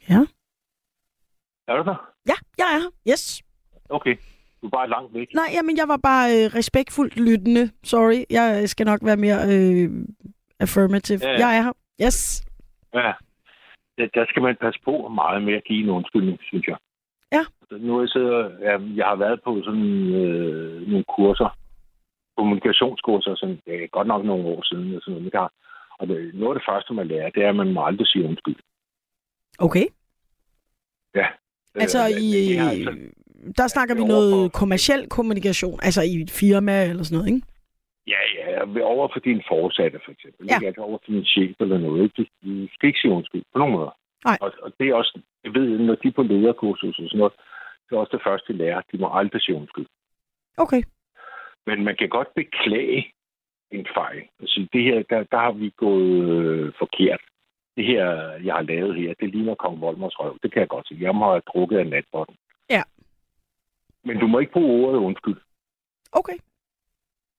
Ja. 0.08 0.20
Er 1.68 1.76
du 1.76 1.82
der? 1.90 2.10
Ja, 2.26 2.34
jeg 2.58 2.66
er 2.74 2.78
her. 2.80 2.90
Yes. 3.12 3.42
Okay. 3.88 4.16
Du 4.62 4.66
er 4.66 4.70
bare 4.70 4.88
langt 4.88 5.14
væk. 5.14 5.28
Nej, 5.34 5.48
jamen, 5.52 5.76
jeg 5.76 5.88
var 5.88 5.96
bare 5.96 6.26
øh, 6.30 6.54
respektfuldt 6.54 7.16
lyttende. 7.16 7.70
Sorry, 7.84 8.24
jeg 8.30 8.68
skal 8.68 8.86
nok 8.86 9.00
være 9.04 9.16
mere 9.16 9.40
øh, 9.54 9.90
affirmative. 10.60 11.18
Ja, 11.22 11.30
Ja. 11.30 11.38
Jeg 11.46 11.58
er 11.58 11.62
her. 11.62 11.72
Yes. 12.06 12.46
Ja. 12.94 13.12
Der, 13.98 14.06
der 14.14 14.26
skal 14.28 14.42
man 14.42 14.56
passe 14.60 14.80
på 14.84 15.08
meget 15.08 15.42
med 15.42 15.54
at 15.54 15.64
give 15.64 15.82
en 15.84 15.90
undskyldning, 15.90 16.38
synes 16.42 16.66
jeg. 16.66 16.76
Ja. 17.32 17.44
Nu 17.70 17.96
er 17.96 18.00
jeg, 18.00 18.08
sidder, 18.08 18.50
ja, 18.60 18.78
jeg 18.96 19.06
har 19.06 19.16
været 19.16 19.40
på 19.44 19.62
sådan 19.64 20.14
øh, 20.22 20.88
nogle 20.88 21.04
kurser, 21.16 21.58
kommunikationskurser, 22.36 23.34
sådan, 23.34 23.60
er 23.66 23.86
godt 23.86 24.06
nok 24.06 24.24
nogle 24.24 24.44
år 24.44 24.62
siden. 24.64 24.96
Og, 24.96 25.02
sådan 25.02 25.22
noget, 25.22 25.50
og 25.98 26.08
det, 26.08 26.34
noget 26.34 26.54
af 26.54 26.58
det 26.60 26.68
første, 26.68 26.94
man 26.94 27.08
lærer, 27.08 27.30
det 27.30 27.44
er, 27.44 27.48
at 27.48 27.56
man 27.56 27.72
må 27.72 27.86
aldrig 27.86 28.06
sige 28.06 28.24
undskyld. 28.24 28.56
Okay. 29.58 29.86
Ja. 31.14 31.26
Altså, 31.74 31.98
Øh, 31.98 32.22
i, 32.22 32.56
er 32.56 32.68
altså, 32.70 32.92
der 33.56 33.66
snakker 33.66 33.94
vi 33.94 34.04
noget 34.04 34.52
kommersiel 34.52 35.08
kommunikation, 35.08 35.78
altså 35.82 36.02
i 36.02 36.14
et 36.22 36.30
firma 36.30 36.84
eller 36.90 37.02
sådan 37.02 37.16
noget, 37.18 37.34
ikke? 37.34 37.46
Ja, 38.06 38.20
ja, 38.36 38.82
over 38.82 39.08
for 39.12 39.20
din 39.20 39.42
forsatte, 39.48 39.98
for 40.04 40.12
eksempel. 40.12 40.46
Ja. 40.50 40.56
Ikke? 40.56 40.66
Altså 40.66 40.82
over 40.82 40.98
for 41.04 41.12
din 41.12 41.24
chef 41.24 41.56
eller 41.60 41.78
noget. 41.78 42.02
Ikke? 42.02 42.14
Du 42.16 42.24
skal 42.74 42.86
ikke 42.86 43.00
sige 43.00 43.12
undskyld 43.12 43.42
på 43.52 43.58
nogen 43.58 43.74
måde. 43.74 43.90
Nej. 44.24 44.38
Og, 44.40 44.52
og, 44.62 44.72
det 44.80 44.88
er 44.88 44.94
også, 44.94 45.20
jeg 45.44 45.54
ved, 45.54 45.78
når 45.78 45.94
de 45.94 46.08
er 46.08 46.12
på 46.12 46.22
lederkursus 46.22 46.98
og 46.98 47.04
sådan 47.08 47.18
noget, 47.18 47.32
det 47.90 47.96
er 47.96 48.00
også 48.00 48.16
det 48.16 48.24
første, 48.26 48.52
de 48.52 48.58
lærer. 48.58 48.82
De 48.92 48.98
må 48.98 49.18
aldrig 49.18 49.42
sige 49.42 49.56
undskyld. 49.56 49.86
Okay. 50.56 50.82
Men 51.66 51.84
man 51.84 51.96
kan 51.96 52.08
godt 52.08 52.34
beklage 52.34 53.12
en 53.70 53.86
fejl. 53.96 54.22
Altså, 54.40 54.66
det 54.72 54.82
her, 54.82 55.02
der, 55.10 55.22
der 55.22 55.38
har 55.38 55.52
vi 55.52 55.70
gået 55.76 56.22
øh, 56.38 56.72
forkert. 56.78 57.20
Det 57.76 57.86
her, 57.86 58.04
jeg 58.46 58.54
har 58.54 58.62
lavet 58.62 58.96
her, 58.96 59.14
det 59.20 59.30
ligner 59.30 59.54
Kong 59.54 59.80
Volmers 59.80 60.18
røv. 60.20 60.38
Det 60.42 60.52
kan 60.52 60.60
jeg 60.60 60.68
godt 60.68 60.88
sige. 60.88 61.00
Jeg 61.02 61.14
må 61.14 61.24
have 61.30 61.40
drukket 61.40 61.78
af 61.78 61.86
natbotten. 61.86 62.36
Ja. 62.70 62.82
Men 64.04 64.18
du 64.20 64.26
må 64.26 64.38
ikke 64.38 64.52
bruge 64.52 64.86
ordet 64.86 64.98
undskyld. 64.98 65.36
Okay. 66.12 66.36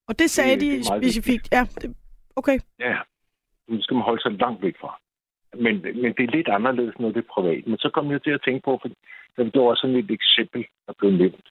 Og 0.08 0.20
det 0.20 0.30
sagde 0.30 0.52
Det- 0.52 0.62
det 0.62 0.72
de 0.86 0.90
meget 0.90 1.04
specifikt. 1.04 1.52
Ja, 1.52 1.62
det, 1.82 1.96
okay. 2.36 2.60
Ja, 2.80 2.98
det 3.70 3.84
skal 3.84 3.96
man 3.96 4.04
holde 4.04 4.22
sig 4.22 4.32
langt 4.32 4.62
væk 4.62 4.76
fra. 4.80 5.00
Men, 5.54 5.82
men 5.82 6.14
det 6.18 6.24
er 6.24 6.36
lidt 6.36 6.48
anderledes, 6.48 7.00
når 7.00 7.08
det 7.12 7.18
er 7.18 7.34
privat. 7.34 7.68
Men 7.68 7.78
så 7.78 7.90
kom 7.94 8.12
jeg 8.12 8.24
til 8.24 8.32
at 8.32 8.42
tænke 8.46 8.62
på, 8.66 8.80
for 8.82 8.90
der 9.38 9.62
var 9.62 9.76
sådan 9.76 9.96
et 9.96 10.12
eksempel, 10.12 10.66
der 10.88 10.94
blev 11.00 11.12
nævnt. 11.12 11.50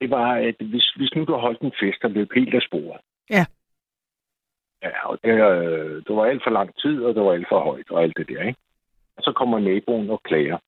Det 0.00 0.10
var, 0.10 0.34
at 0.34 0.54
hvis, 0.58 0.88
hvis 0.96 1.14
nu 1.16 1.24
du 1.24 1.32
har 1.32 1.40
holdt 1.40 1.60
en 1.60 1.72
fest, 1.80 2.02
der 2.02 2.08
løb 2.08 2.32
helt 2.34 2.54
af 2.54 2.62
sporet. 2.62 3.00
Ja. 3.30 3.44
Ja, 4.82 5.08
og 5.08 5.18
det, 5.24 5.30
øh, 5.30 6.04
det 6.06 6.16
var 6.16 6.24
alt 6.24 6.42
for 6.44 6.50
lang 6.50 6.76
tid, 6.76 7.04
og 7.04 7.14
det 7.14 7.22
var 7.22 7.32
alt 7.32 7.48
for 7.48 7.60
højt, 7.60 7.90
og 7.90 8.02
alt 8.02 8.16
det 8.16 8.28
der, 8.28 8.42
ikke? 8.42 8.60
Og 9.16 9.22
så 9.22 9.32
kommer 9.32 9.58
naboen 9.58 10.10
og 10.10 10.22
klager. 10.22 10.58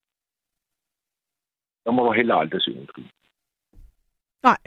Så 1.85 1.91
må 1.91 2.05
du 2.07 2.13
heller 2.13 2.35
aldrig 2.35 2.63
sige 2.63 2.81
undskyld. 2.81 3.05
Nej. 4.43 4.59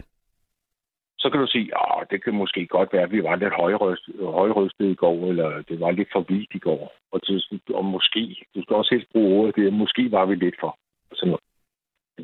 Så 1.19 1.29
kan 1.29 1.39
du 1.39 1.47
sige, 1.47 1.71
at 2.01 2.07
det 2.11 2.23
kan 2.23 2.33
måske 2.33 2.67
godt 2.67 2.93
være, 2.93 3.01
at 3.03 3.11
vi 3.11 3.23
var 3.23 3.35
lidt 3.35 3.53
højrøstet 3.53 4.85
i 4.85 4.95
går, 4.95 5.29
eller 5.29 5.61
det 5.69 5.79
var 5.79 5.91
lidt 5.91 6.09
for 6.11 6.25
vildt 6.29 6.51
i 6.53 6.59
går. 6.59 6.93
Og, 7.11 7.25
til, 7.25 7.43
og 7.69 7.85
måske, 7.85 8.45
du 8.55 8.61
skal 8.61 8.75
også 8.75 8.95
helst 8.95 9.11
bruge 9.11 9.39
ordet, 9.39 9.55
det 9.55 9.67
er, 9.67 9.71
måske 9.71 10.11
var 10.11 10.25
vi 10.25 10.35
lidt 10.35 10.55
for. 10.59 10.77
Sådan 11.13 11.29
noget. 11.29 11.43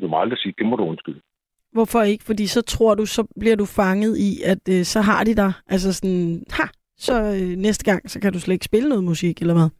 Du 0.02 0.08
må 0.08 0.20
aldrig 0.20 0.38
sige, 0.38 0.54
det 0.58 0.66
må 0.66 0.76
du 0.76 0.84
undskylde. 0.84 1.20
Hvorfor 1.72 2.02
ikke? 2.02 2.24
Fordi 2.24 2.46
så 2.46 2.62
tror 2.62 2.94
du, 2.94 3.06
så 3.06 3.26
bliver 3.40 3.56
du 3.56 3.66
fanget 3.66 4.18
i, 4.18 4.30
at 4.52 4.62
øh, 4.74 4.84
så 4.84 5.00
har 5.00 5.24
de 5.24 5.34
dig. 5.34 5.52
Altså 5.68 5.92
sådan, 5.92 6.44
ha, 6.50 6.66
Så 6.96 7.14
øh, 7.14 7.56
næste 7.66 7.84
gang, 7.90 8.10
så 8.10 8.20
kan 8.20 8.32
du 8.32 8.40
slet 8.40 8.54
ikke 8.54 8.64
spille 8.64 8.88
noget 8.88 9.04
musik, 9.04 9.40
eller 9.40 9.54
hvad? 9.54 9.70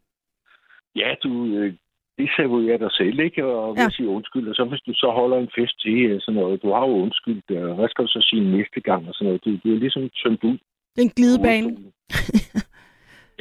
Ja, 0.96 1.14
du, 1.22 1.46
øh, 1.46 1.74
det 2.18 2.28
serverer 2.36 2.78
dig 2.84 2.92
selv, 2.92 3.18
ikke? 3.20 3.44
Og 3.44 3.76
ja. 3.76 3.88
sige 3.90 4.08
undskyld. 4.08 4.48
Og 4.48 4.54
så 4.54 4.64
hvis 4.64 4.80
du 4.86 4.92
så 4.94 5.08
holder 5.18 5.38
en 5.38 5.50
fest 5.58 5.80
til 5.80 5.98
øh, 6.10 6.20
sådan 6.20 6.40
noget, 6.40 6.62
du 6.62 6.68
har 6.72 6.84
jo 6.88 6.94
undskyldt, 7.04 7.50
øh, 7.50 7.72
hvad 7.78 7.88
skal 7.88 8.04
du 8.04 8.10
så 8.16 8.26
sige 8.30 8.56
næste 8.56 8.80
gang 8.80 9.08
og 9.08 9.14
sådan 9.14 9.26
noget? 9.26 9.44
Du, 9.44 9.50
du 9.64 9.74
er 9.74 9.78
ligesom 9.84 10.10
tømt 10.22 10.44
ud. 10.44 10.58
Det 10.94 11.00
er 11.02 11.08
en 11.10 11.16
glidebane. 11.18 11.68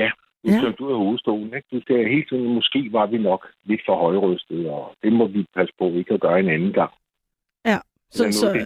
Ja, 0.03 0.09
du 0.43 0.49
er 0.49 0.55
Ja. 0.55 0.61
tømt 0.61 0.79
ud 0.79 0.91
af 0.91 0.97
hovedstolen, 0.97 1.53
ikke? 1.57 1.67
Du 1.73 1.81
skal 1.81 2.07
helt 2.15 2.29
sådan, 2.29 2.45
måske 2.45 2.89
var 2.91 3.05
vi 3.05 3.17
nok 3.17 3.47
lidt 3.63 3.81
for 3.85 3.95
højrøstet, 3.95 4.69
og 4.69 4.95
det 5.03 5.13
må 5.13 5.27
vi 5.27 5.45
passe 5.55 5.73
på 5.79 5.85
ikke 5.91 6.13
at 6.13 6.21
gøre 6.21 6.39
en 6.39 6.49
anden 6.49 6.73
gang. 6.73 6.91
Ja. 7.65 7.77
Så, 8.11 8.31
så, 8.31 8.47
det 8.53 8.61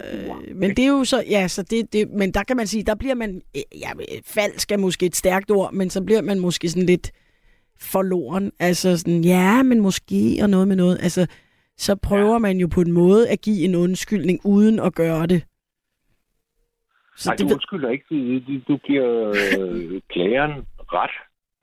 øh, 0.50 0.56
men 0.56 0.70
det 0.70 0.84
er 0.84 0.88
jo 0.98 1.04
så, 1.04 1.24
ja, 1.30 1.48
så 1.48 1.62
det, 1.62 1.92
det, 1.92 2.10
men 2.10 2.32
der 2.32 2.42
kan 2.44 2.56
man 2.56 2.66
sige, 2.66 2.84
der 2.84 2.94
bliver 2.94 3.14
man, 3.14 3.42
øh, 3.56 3.80
ja, 3.80 3.90
falsk 4.24 4.72
er 4.72 4.76
måske 4.76 5.06
et 5.06 5.16
stærkt 5.16 5.50
ord, 5.50 5.72
men 5.72 5.90
så 5.90 6.04
bliver 6.04 6.22
man 6.22 6.38
måske 6.40 6.68
sådan 6.68 6.86
lidt 6.86 7.12
forloren. 7.80 8.52
Altså 8.60 8.98
sådan, 8.98 9.24
ja, 9.24 9.62
men 9.62 9.80
måske 9.80 10.38
og 10.42 10.50
noget 10.50 10.68
med 10.68 10.76
noget. 10.76 10.98
Altså, 11.02 11.26
så 11.76 11.96
prøver 11.96 12.32
ja. 12.32 12.38
man 12.38 12.56
jo 12.58 12.68
på 12.74 12.80
en 12.80 12.92
måde 12.92 13.28
at 13.28 13.40
give 13.40 13.64
en 13.64 13.74
undskyldning 13.74 14.40
uden 14.44 14.78
at 14.78 14.94
gøre 14.94 15.26
det. 15.26 15.44
Så 17.16 17.28
Nej, 17.28 17.36
det 17.36 17.48
du 17.48 17.54
undskylder 17.54 17.90
ikke. 17.90 18.04
Du, 18.10 18.38
du, 18.38 18.60
du 18.68 18.76
giver 18.76 19.28
øh, 19.28 20.00
klageren 20.08 20.64
ret. 20.78 21.10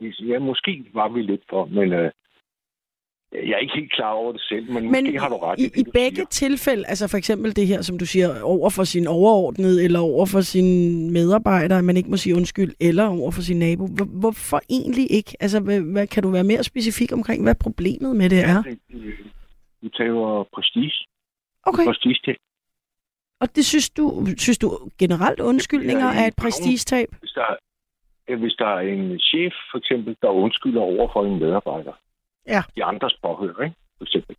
Ja, 0.01 0.39
måske 0.39 0.85
var 0.93 1.09
vi 1.09 1.21
lidt 1.21 1.41
for, 1.49 1.65
men 1.65 1.93
øh, 1.93 2.11
jeg 3.44 3.52
er 3.52 3.57
ikke 3.57 3.74
helt 3.76 3.94
klar 3.94 4.12
over 4.12 4.32
det 4.32 4.41
selv, 4.41 4.72
men, 4.72 4.91
men 4.91 5.03
måske 5.03 5.20
har 5.20 5.30
du 5.30 5.38
ret. 5.38 5.60
i, 5.60 5.64
det, 5.64 5.78
i 5.78 5.84
begge 5.94 6.16
siger. 6.16 6.26
tilfælde, 6.26 6.84
altså 6.88 7.07
for 7.07 7.18
eksempel 7.18 7.56
det 7.56 7.68
her, 7.68 7.82
som 7.82 7.98
du 7.99 8.06
siger, 8.06 8.41
over 8.41 8.70
for 8.70 8.84
sin 8.84 9.07
overordnede, 9.07 9.84
eller 9.84 9.99
over 9.99 10.26
for 10.26 10.41
sine 10.41 11.12
medarbejdere, 11.12 11.78
at 11.78 11.84
man 11.84 11.98
ikke 11.98 12.10
må 12.10 12.18
sige 12.18 12.36
undskyld, 12.36 12.74
eller 12.80 13.07
over 13.07 13.32
for 13.32 13.41
sin 13.41 13.60
nabo. 13.60 13.88
Hvor, 13.88 14.06
hvorfor 14.06 14.62
egentlig 14.70 15.12
ikke? 15.12 15.38
Altså, 15.40 15.60
hvad, 15.60 15.82
hvad, 15.82 16.07
kan 16.07 16.24
du 16.24 16.30
være 16.30 16.44
mere 16.44 16.64
specifik 16.64 17.12
omkring, 17.14 17.44
hvad 17.44 17.56
problemet 17.56 18.16
med 18.16 18.30
det 18.30 18.40
er? 18.44 18.64
Du 19.84 19.90
tager 19.90 20.48
prestige. 20.53 20.94
Okay. 21.64 21.86
Prestige 21.86 22.20
til. 22.26 22.36
Og 23.41 23.56
det 23.56 23.66
synes 23.66 23.90
du, 23.90 24.26
synes 24.38 24.57
du 24.57 24.90
generelt 24.99 25.40
undskyldninger 25.40 26.07
Ja, 26.14 26.24
er 26.24 26.28
et 26.28 26.36
prestigetab? 26.36 27.07
Hvis 27.20 27.32
der, 27.32 27.45
hvis 28.38 28.53
der 28.53 28.68
er 28.68 28.80
en 28.80 29.20
chef, 29.20 29.53
for 29.72 29.78
eksempel, 29.78 30.18
der 30.22 30.30
undskylder 30.30 30.82
over 30.82 31.10
for 31.14 31.26
en 31.26 31.40
medarbejder, 31.40 31.94
Ja. 32.47 32.61
i 32.76 32.81
andres 32.81 33.15
påhør, 33.23 33.63
ikke? 33.63 33.76
for 33.97 34.03
eksempel, 34.03 34.35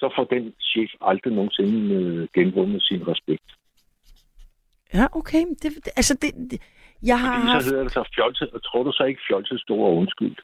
så 0.00 0.12
får 0.16 0.24
den 0.24 0.54
chef 0.70 0.90
aldrig 1.00 1.32
nogensinde 1.32 1.94
øh, 1.94 2.28
genvundet 2.34 2.82
sin 2.82 3.08
respekt. 3.08 3.48
Ja, 4.94 5.06
okay. 5.12 5.42
Det, 5.62 5.70
det, 5.84 5.92
altså, 5.96 6.14
det, 6.22 6.30
det, 6.50 6.60
jeg 7.02 7.20
har 7.20 7.34
Fordi 7.34 7.64
så 7.64 7.70
hedder 7.70 7.82
det 7.82 7.92
så 7.92 8.04
fjolset, 8.14 8.50
og 8.50 8.62
tror 8.62 8.82
du 8.82 8.92
så 8.92 9.04
ikke 9.04 9.20
fjolset 9.28 9.60
store 9.60 9.90
undskyld? 10.00 10.36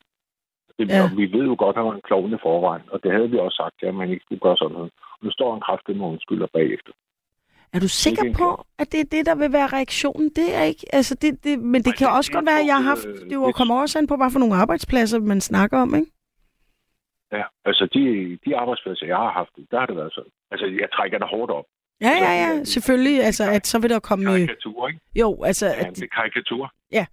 Det, 0.78 0.88
Ja. 0.88 1.08
Vi 1.16 1.26
ved 1.32 1.44
jo 1.52 1.56
godt, 1.58 1.76
at 1.76 1.80
han 1.80 1.88
var 1.90 1.94
en 1.94 2.08
klovn 2.08 2.34
i 2.34 2.40
forvejen, 2.42 2.82
og 2.92 3.02
det 3.02 3.12
havde 3.12 3.30
vi 3.30 3.38
også 3.38 3.56
sagt, 3.62 3.88
at 3.88 3.94
man 3.94 4.10
ikke 4.10 4.24
skulle 4.24 4.40
gøre 4.40 4.56
sådan 4.56 4.74
noget. 4.76 4.90
Og 5.18 5.24
nu 5.26 5.30
står 5.30 5.52
han 5.52 5.60
kraftigt 5.60 5.98
med 5.98 6.06
undskylder 6.06 6.46
bagefter. 6.52 6.92
Er 7.72 7.80
du 7.80 7.88
sikker 7.88 8.34
på, 8.38 8.64
at 8.78 8.92
det 8.92 9.00
er 9.00 9.04
det, 9.04 9.26
der 9.26 9.34
vil 9.34 9.52
være 9.52 9.66
reaktionen? 9.66 10.30
Det 10.36 10.54
er 10.54 10.62
ikke... 10.62 10.86
Altså, 10.92 11.14
det, 11.14 11.44
det, 11.44 11.58
men 11.58 11.82
det 11.82 11.96
kan 11.98 12.08
også 12.08 12.32
godt 12.32 12.46
være, 12.46 12.60
at 12.60 12.66
jeg 12.66 12.76
har 12.76 12.82
haft... 12.82 13.06
Det 13.28 13.32
jo 13.34 13.52
kommer 13.52 13.80
også 13.80 13.98
an 13.98 14.06
på, 14.06 14.16
hvad 14.16 14.30
for 14.30 14.38
nogle 14.38 14.54
arbejdspladser, 14.54 15.18
man 15.18 15.40
snakker 15.40 15.78
om, 15.78 15.94
ikke? 15.94 16.10
Ja, 17.32 17.42
altså 17.64 17.84
de, 17.94 18.02
de 18.44 18.56
arbejdspladser, 18.56 19.06
jeg 19.06 19.16
har 19.16 19.32
haft, 19.32 19.50
der 19.70 19.78
har 19.78 19.86
det 19.86 19.96
været 19.96 20.12
sådan. 20.14 20.30
Altså, 20.50 20.66
jeg 20.66 20.88
trækker 20.92 21.18
det 21.18 21.28
hårdt 21.28 21.50
op. 21.50 21.64
Ja, 22.00 22.10
ja, 22.26 22.32
ja. 22.42 22.64
Selvfølgelig. 22.64 23.22
Altså, 23.24 23.44
at 23.50 23.66
så 23.66 23.78
vil 23.80 23.90
der 23.90 23.98
komme... 24.00 24.24
Karikatur, 24.24 24.88
ikke? 24.88 25.00
Jo, 25.20 25.42
altså... 25.44 25.66
Ja, 25.66 25.86
At, 25.86 25.96
det 25.96 26.02
er 26.02 26.14
karikatur. 26.20 26.72
ja. 26.92 27.06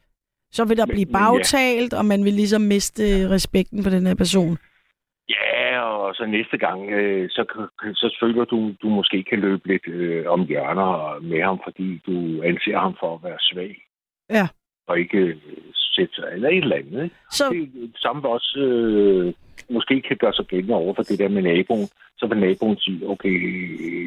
Så 0.51 0.65
vil 0.65 0.77
der 0.77 0.85
Men- 0.85 0.93
blive 0.95 1.05
men 1.05 1.15
ja. 1.15 1.31
bagtalt, 1.31 1.93
og 1.93 2.05
man 2.05 2.23
vil 2.23 2.33
ligesom 2.33 2.61
miste 2.61 3.03
øh, 3.03 3.29
respekten 3.29 3.83
for 3.83 3.89
den 3.89 4.07
her 4.07 4.15
person. 4.15 4.57
Ja, 5.29 5.79
og 5.81 6.15
så 6.15 6.25
næste 6.25 6.57
gang, 6.57 6.89
øh, 6.89 7.29
så, 7.29 7.43
så 7.93 8.17
føler 8.21 8.45
du, 8.45 8.73
du 8.81 8.89
måske 8.89 9.23
kan 9.23 9.39
løbe 9.39 9.67
lidt 9.67 9.87
øh, 9.87 10.25
om 10.27 10.41
hjørner 10.47 11.19
med 11.21 11.41
ham, 11.43 11.59
fordi 11.63 12.01
du 12.07 12.41
anser 12.43 12.77
ham 12.79 12.95
for 12.99 13.15
at 13.15 13.23
være 13.23 13.37
svag. 13.41 13.75
Ja. 14.29 14.47
Og 14.87 14.99
ikke 14.99 15.17
øh, 15.17 15.35
sætte 15.95 16.15
sig, 16.15 16.23
eller 16.33 16.49
et 16.49 16.57
eller 16.57 16.75
andet. 16.75 17.03
Ikke? 17.03 17.15
Så... 17.31 17.49
Det, 17.49 17.91
samme 17.95 18.27
også 18.29 18.59
øh, 18.59 19.33
måske 19.69 20.01
kan 20.01 20.17
gøre 20.17 20.33
sig 20.33 20.45
gældende 20.45 20.75
over 20.75 20.93
for 20.93 21.03
det 21.03 21.19
der 21.19 21.29
med 21.29 21.41
naboen. 21.41 21.87
Så 22.17 22.27
vil 22.27 22.37
naboen 22.37 22.77
sige, 22.77 23.09
okay, 23.09 23.35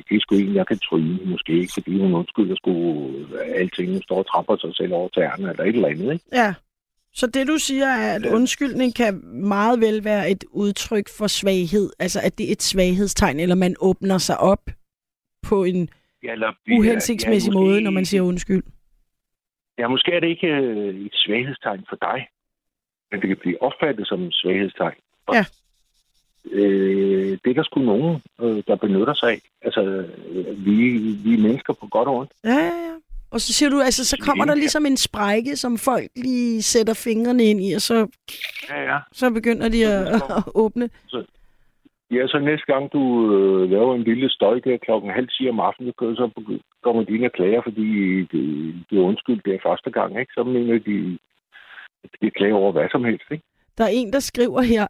det 0.09 0.17
er 0.17 0.21
sgu 0.21 0.35
en, 0.35 0.55
jeg 0.55 0.67
kan 0.67 0.79
tryne. 0.79 1.19
Måske 1.25 1.53
ikke, 1.53 1.73
fordi 1.75 2.01
hun 2.01 2.15
undskylder 2.15 2.57
sgu 2.57 2.73
øh, 3.11 3.61
alting. 3.61 3.93
Hun 3.93 4.03
står 4.03 4.19
og 4.19 4.27
trapper 4.27 4.57
sig 4.57 4.77
selv 4.77 4.93
over 4.93 5.09
tæerne, 5.09 5.51
eller 5.51 5.65
et 5.65 5.75
eller 5.75 5.89
andet. 5.89 6.13
Ikke? 6.13 6.25
Ja. 6.33 6.55
Så 7.15 7.27
det, 7.27 7.49
du 7.49 7.57
siger, 7.59 7.87
er, 7.87 8.15
at 8.15 8.27
undskyldning 8.27 8.95
kan 8.95 9.21
meget 9.35 9.81
vel 9.81 10.05
være 10.05 10.31
et 10.31 10.45
udtryk 10.51 11.09
for 11.19 11.27
svaghed. 11.27 11.91
Altså, 11.99 12.21
at 12.25 12.39
det 12.39 12.49
er 12.49 12.53
et 12.53 12.63
svaghedstegn, 12.63 13.41
eller 13.41 13.55
man 13.55 13.75
åbner 13.81 14.19
sig 14.19 14.39
op 14.41 14.71
på 15.43 15.65
en 15.65 15.89
Ja, 16.23 16.33
eller, 16.33 16.53
uhensigtsmæssig 16.73 17.49
ja, 17.51 17.53
måske- 17.53 17.67
måde, 17.67 17.81
når 17.81 17.91
man 17.91 18.05
siger 18.05 18.23
undskyld. 18.23 18.63
Ja, 19.81 19.89
måske 19.89 20.13
er 20.13 20.21
det 20.21 20.29
ikke 20.29 20.47
øh, 20.47 20.95
et 21.07 21.15
svaghedstegn 21.15 21.85
for 21.89 21.97
dig, 21.97 22.29
men 23.11 23.21
det 23.21 23.29
kan 23.29 23.37
blive 23.37 23.63
opfattet 23.63 24.07
som 24.09 24.23
et 24.23 24.35
svaghedstegn. 24.35 24.99
Ja. 25.33 25.45
Øh, 26.51 27.39
det 27.45 27.51
er 27.51 27.55
der 27.55 27.63
sgu 27.63 27.81
nogen, 27.81 28.23
øh, 28.41 28.63
der 28.67 28.77
benytter 28.77 29.15
sig 29.15 29.29
af. 29.31 29.41
Altså, 29.63 29.81
øh, 30.31 30.67
vi, 30.67 30.99
vi 31.25 31.35
er 31.35 31.39
mennesker 31.39 31.73
på 31.73 31.87
godt 31.87 32.09
og 32.09 32.17
ondt. 32.17 32.33
Ja, 32.45 32.51
ja, 32.51 32.65
ja. 32.65 32.95
Og 33.31 33.41
så 33.41 33.53
siger 33.53 33.71
du, 33.71 33.81
altså, 33.81 34.05
så 34.05 34.17
kommer 34.21 34.45
der 34.45 34.55
ligesom 34.55 34.87
en 34.87 34.97
sprække, 34.97 35.57
som 35.57 35.79
folk 35.79 36.09
lige 36.17 36.63
sætter 36.63 36.95
fingrene 36.95 37.45
ind 37.45 37.65
i, 37.65 37.73
og 37.73 37.81
så, 37.83 38.07
Ja, 38.71 38.83
ja. 38.93 38.99
så 39.13 39.31
begynder 39.31 39.69
de 39.69 39.87
at, 39.87 40.15
at 40.15 40.43
åbne. 40.55 40.91
Så, 41.07 41.25
ja, 42.11 42.27
så 42.27 42.39
næste 42.39 42.67
gang 42.73 42.93
du 42.93 43.03
øh, 43.37 43.71
laver 43.71 43.95
en 43.95 44.03
lille 44.03 44.31
støj 44.31 44.61
der 44.65 44.77
klokken 44.87 45.11
halv 45.11 45.29
10 45.29 45.49
om 45.49 45.61
aftenen, 45.61 45.93
så- 45.99 46.15
så 46.17 46.31
kommer 46.83 47.03
dine 47.05 47.31
klager, 47.31 47.63
fordi 47.63 47.89
det, 48.33 48.43
det 48.91 48.99
er 48.99 49.03
undskyld, 49.11 49.41
det 49.45 49.55
er 49.55 49.59
første 49.69 49.91
gang, 49.91 50.21
ikke? 50.21 50.33
Så 50.33 50.43
mener 50.45 50.79
de, 50.79 51.19
de 52.23 52.31
klager 52.31 52.55
over 52.55 52.73
hvad 52.73 52.89
som 52.91 53.05
helst, 53.05 53.25
ikke? 53.31 53.45
Der 53.79 53.85
er 53.85 53.89
en, 53.93 54.13
der 54.13 54.19
skriver 54.21 54.61
her, 54.63 54.87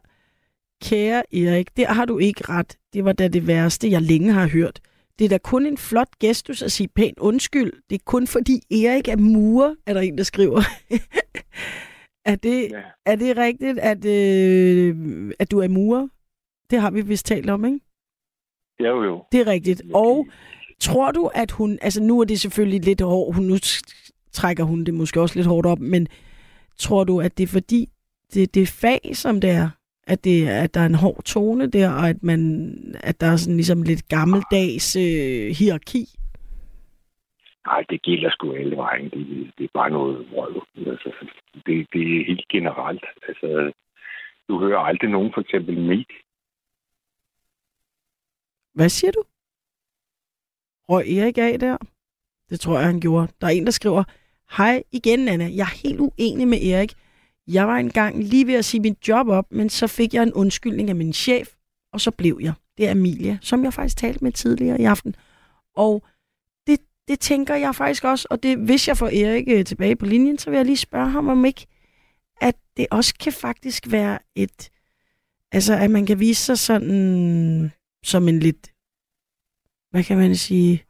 Kære 0.89 1.21
Erik, 1.35 1.77
der 1.77 1.87
har 1.93 2.05
du 2.05 2.17
ikke 2.17 2.43
ret. 2.49 2.77
Det 2.93 3.05
var 3.05 3.13
da 3.13 3.27
det 3.27 3.47
værste, 3.47 3.91
jeg 3.91 4.01
længe 4.01 4.31
har 4.31 4.49
hørt. 4.53 4.79
Det 5.19 5.25
er 5.25 5.29
da 5.29 5.37
kun 5.37 5.65
en 5.65 5.77
flot 5.77 6.07
gestus 6.19 6.61
at 6.61 6.71
sige 6.71 6.89
pænt 6.95 7.19
undskyld. 7.19 7.71
Det 7.89 7.95
er 7.95 8.03
kun 8.05 8.27
fordi 8.27 8.53
Erik 8.71 9.07
er 9.07 9.17
murer, 9.17 9.75
er 9.87 9.93
der 9.93 10.01
en, 10.01 10.17
der 10.17 10.23
skriver. 10.23 10.61
er, 12.31 12.35
det, 12.35 12.71
Ja. 12.71 12.81
er 13.05 13.15
det 13.15 13.37
rigtigt, 13.37 13.79
at, 13.79 14.05
øh, 14.05 14.95
at 15.39 15.51
du 15.51 15.59
er 15.59 15.67
murer? 15.67 16.07
Det 16.71 16.81
har 16.81 16.91
vi 16.91 17.01
vist 17.01 17.25
talt 17.25 17.49
om, 17.49 17.65
ikke? 17.65 17.79
Jo 18.79 19.03
jo. 19.03 19.25
Det 19.31 19.39
er 19.39 19.47
rigtigt. 19.47 19.81
Og 19.93 20.27
tror 20.79 21.11
du, 21.11 21.29
at 21.33 21.51
hun... 21.51 21.79
Altså, 21.81 22.03
nu 22.03 22.19
er 22.21 22.25
det 22.25 22.39
selvfølgelig 22.39 22.85
lidt 22.85 23.01
hårdt. 23.01 23.35
Hun, 23.35 23.45
nu 23.45 23.55
trækker 24.31 24.63
hun 24.63 24.83
det 24.83 24.93
måske 24.93 25.21
også 25.21 25.35
lidt 25.35 25.47
hårdt 25.47 25.67
op, 25.67 25.79
men 25.79 26.07
tror 26.77 27.03
du, 27.03 27.21
at 27.21 27.37
det 27.37 27.43
er 27.43 27.53
fordi, 27.59 27.85
det, 28.33 28.55
det 28.55 28.61
er 28.63 28.77
fag, 28.81 29.15
som 29.15 29.41
det 29.41 29.49
er? 29.49 29.69
At, 30.07 30.23
det, 30.23 30.47
at 30.47 30.73
der 30.73 30.81
er 30.81 30.85
en 30.85 30.95
hård 30.95 31.23
tone 31.23 31.71
der, 31.71 31.89
og 31.89 32.09
at, 32.09 32.23
man, 32.23 32.41
at 33.03 33.21
der 33.21 33.27
er 33.27 33.35
sådan 33.35 33.55
ligesom 33.55 33.83
lidt 33.83 34.09
gammeldags 34.09 34.95
øh, 34.95 35.47
hierarki? 35.59 36.05
Nej, 37.65 37.83
det 37.89 38.01
gælder 38.01 38.29
sgu 38.31 38.53
alle 38.53 38.75
vejen. 38.75 39.09
Det, 39.09 39.51
det 39.57 39.63
er 39.63 39.73
bare 39.73 39.89
noget 39.89 40.25
vrøv. 40.31 40.63
Altså, 40.87 41.09
det, 41.65 41.87
det 41.93 42.01
er 42.01 42.25
helt 42.27 42.47
generelt. 42.49 43.05
Altså, 43.27 43.71
du 44.47 44.59
hører 44.59 44.79
aldrig 44.79 45.09
nogen 45.09 45.31
for 45.33 45.41
eksempel 45.41 45.77
Mik. 45.77 46.11
Hvad 48.73 48.89
siger 48.89 49.11
du? 49.11 49.23
Røg 50.89 51.17
Erik 51.17 51.37
af 51.37 51.59
der? 51.59 51.77
Det 52.49 52.59
tror 52.59 52.77
jeg, 52.77 52.87
han 52.87 52.99
gjorde. 52.99 53.27
Der 53.41 53.47
er 53.47 53.51
en, 53.51 53.65
der 53.65 53.71
skriver, 53.71 54.03
Hej 54.57 54.83
igen, 54.91 55.27
Anna. 55.27 55.49
Jeg 55.53 55.63
er 55.63 55.87
helt 55.87 55.99
uenig 55.99 56.47
med 56.47 56.61
Erik. 56.61 56.93
Jeg 57.47 57.67
var 57.67 57.77
engang 57.77 58.23
lige 58.23 58.47
ved 58.47 58.53
at 58.53 58.65
sige 58.65 58.81
mit 58.81 59.07
job 59.07 59.27
op, 59.27 59.51
men 59.51 59.69
så 59.69 59.87
fik 59.87 60.13
jeg 60.13 60.23
en 60.23 60.33
undskyldning 60.33 60.89
af 60.89 60.95
min 60.95 61.13
chef, 61.13 61.49
og 61.93 62.01
så 62.01 62.11
blev 62.11 62.39
jeg. 62.41 62.53
Det 62.77 62.87
er 62.87 62.91
Emilia, 62.91 63.37
som 63.41 63.63
jeg 63.63 63.73
faktisk 63.73 63.97
talte 63.97 64.23
med 64.23 64.31
tidligere 64.31 64.81
i 64.81 64.83
aften. 64.83 65.15
Og 65.75 66.03
det, 66.67 66.79
det 67.07 67.19
tænker 67.19 67.55
jeg 67.55 67.75
faktisk 67.75 68.03
også, 68.03 68.27
og 68.29 68.43
det, 68.43 68.57
hvis 68.57 68.87
jeg 68.87 68.97
får 68.97 69.07
Erik 69.07 69.47
øh, 69.47 69.65
tilbage 69.65 69.95
på 69.95 70.05
linjen, 70.05 70.37
så 70.37 70.49
vil 70.49 70.57
jeg 70.57 70.65
lige 70.65 70.77
spørge 70.77 71.09
ham 71.09 71.27
om 71.27 71.45
ikke, 71.45 71.67
at 72.41 72.55
det 72.77 72.87
også 72.91 73.13
kan 73.19 73.33
faktisk 73.33 73.91
være 73.91 74.19
et, 74.35 74.69
altså 75.51 75.73
at 75.73 75.91
man 75.91 76.05
kan 76.05 76.19
vise 76.19 76.45
sig 76.45 76.57
sådan 76.57 77.71
som 78.03 78.27
en 78.27 78.39
lidt, 78.39 78.73
hvad 79.91 80.03
kan 80.03 80.17
man 80.17 80.35
sige, 80.35 80.85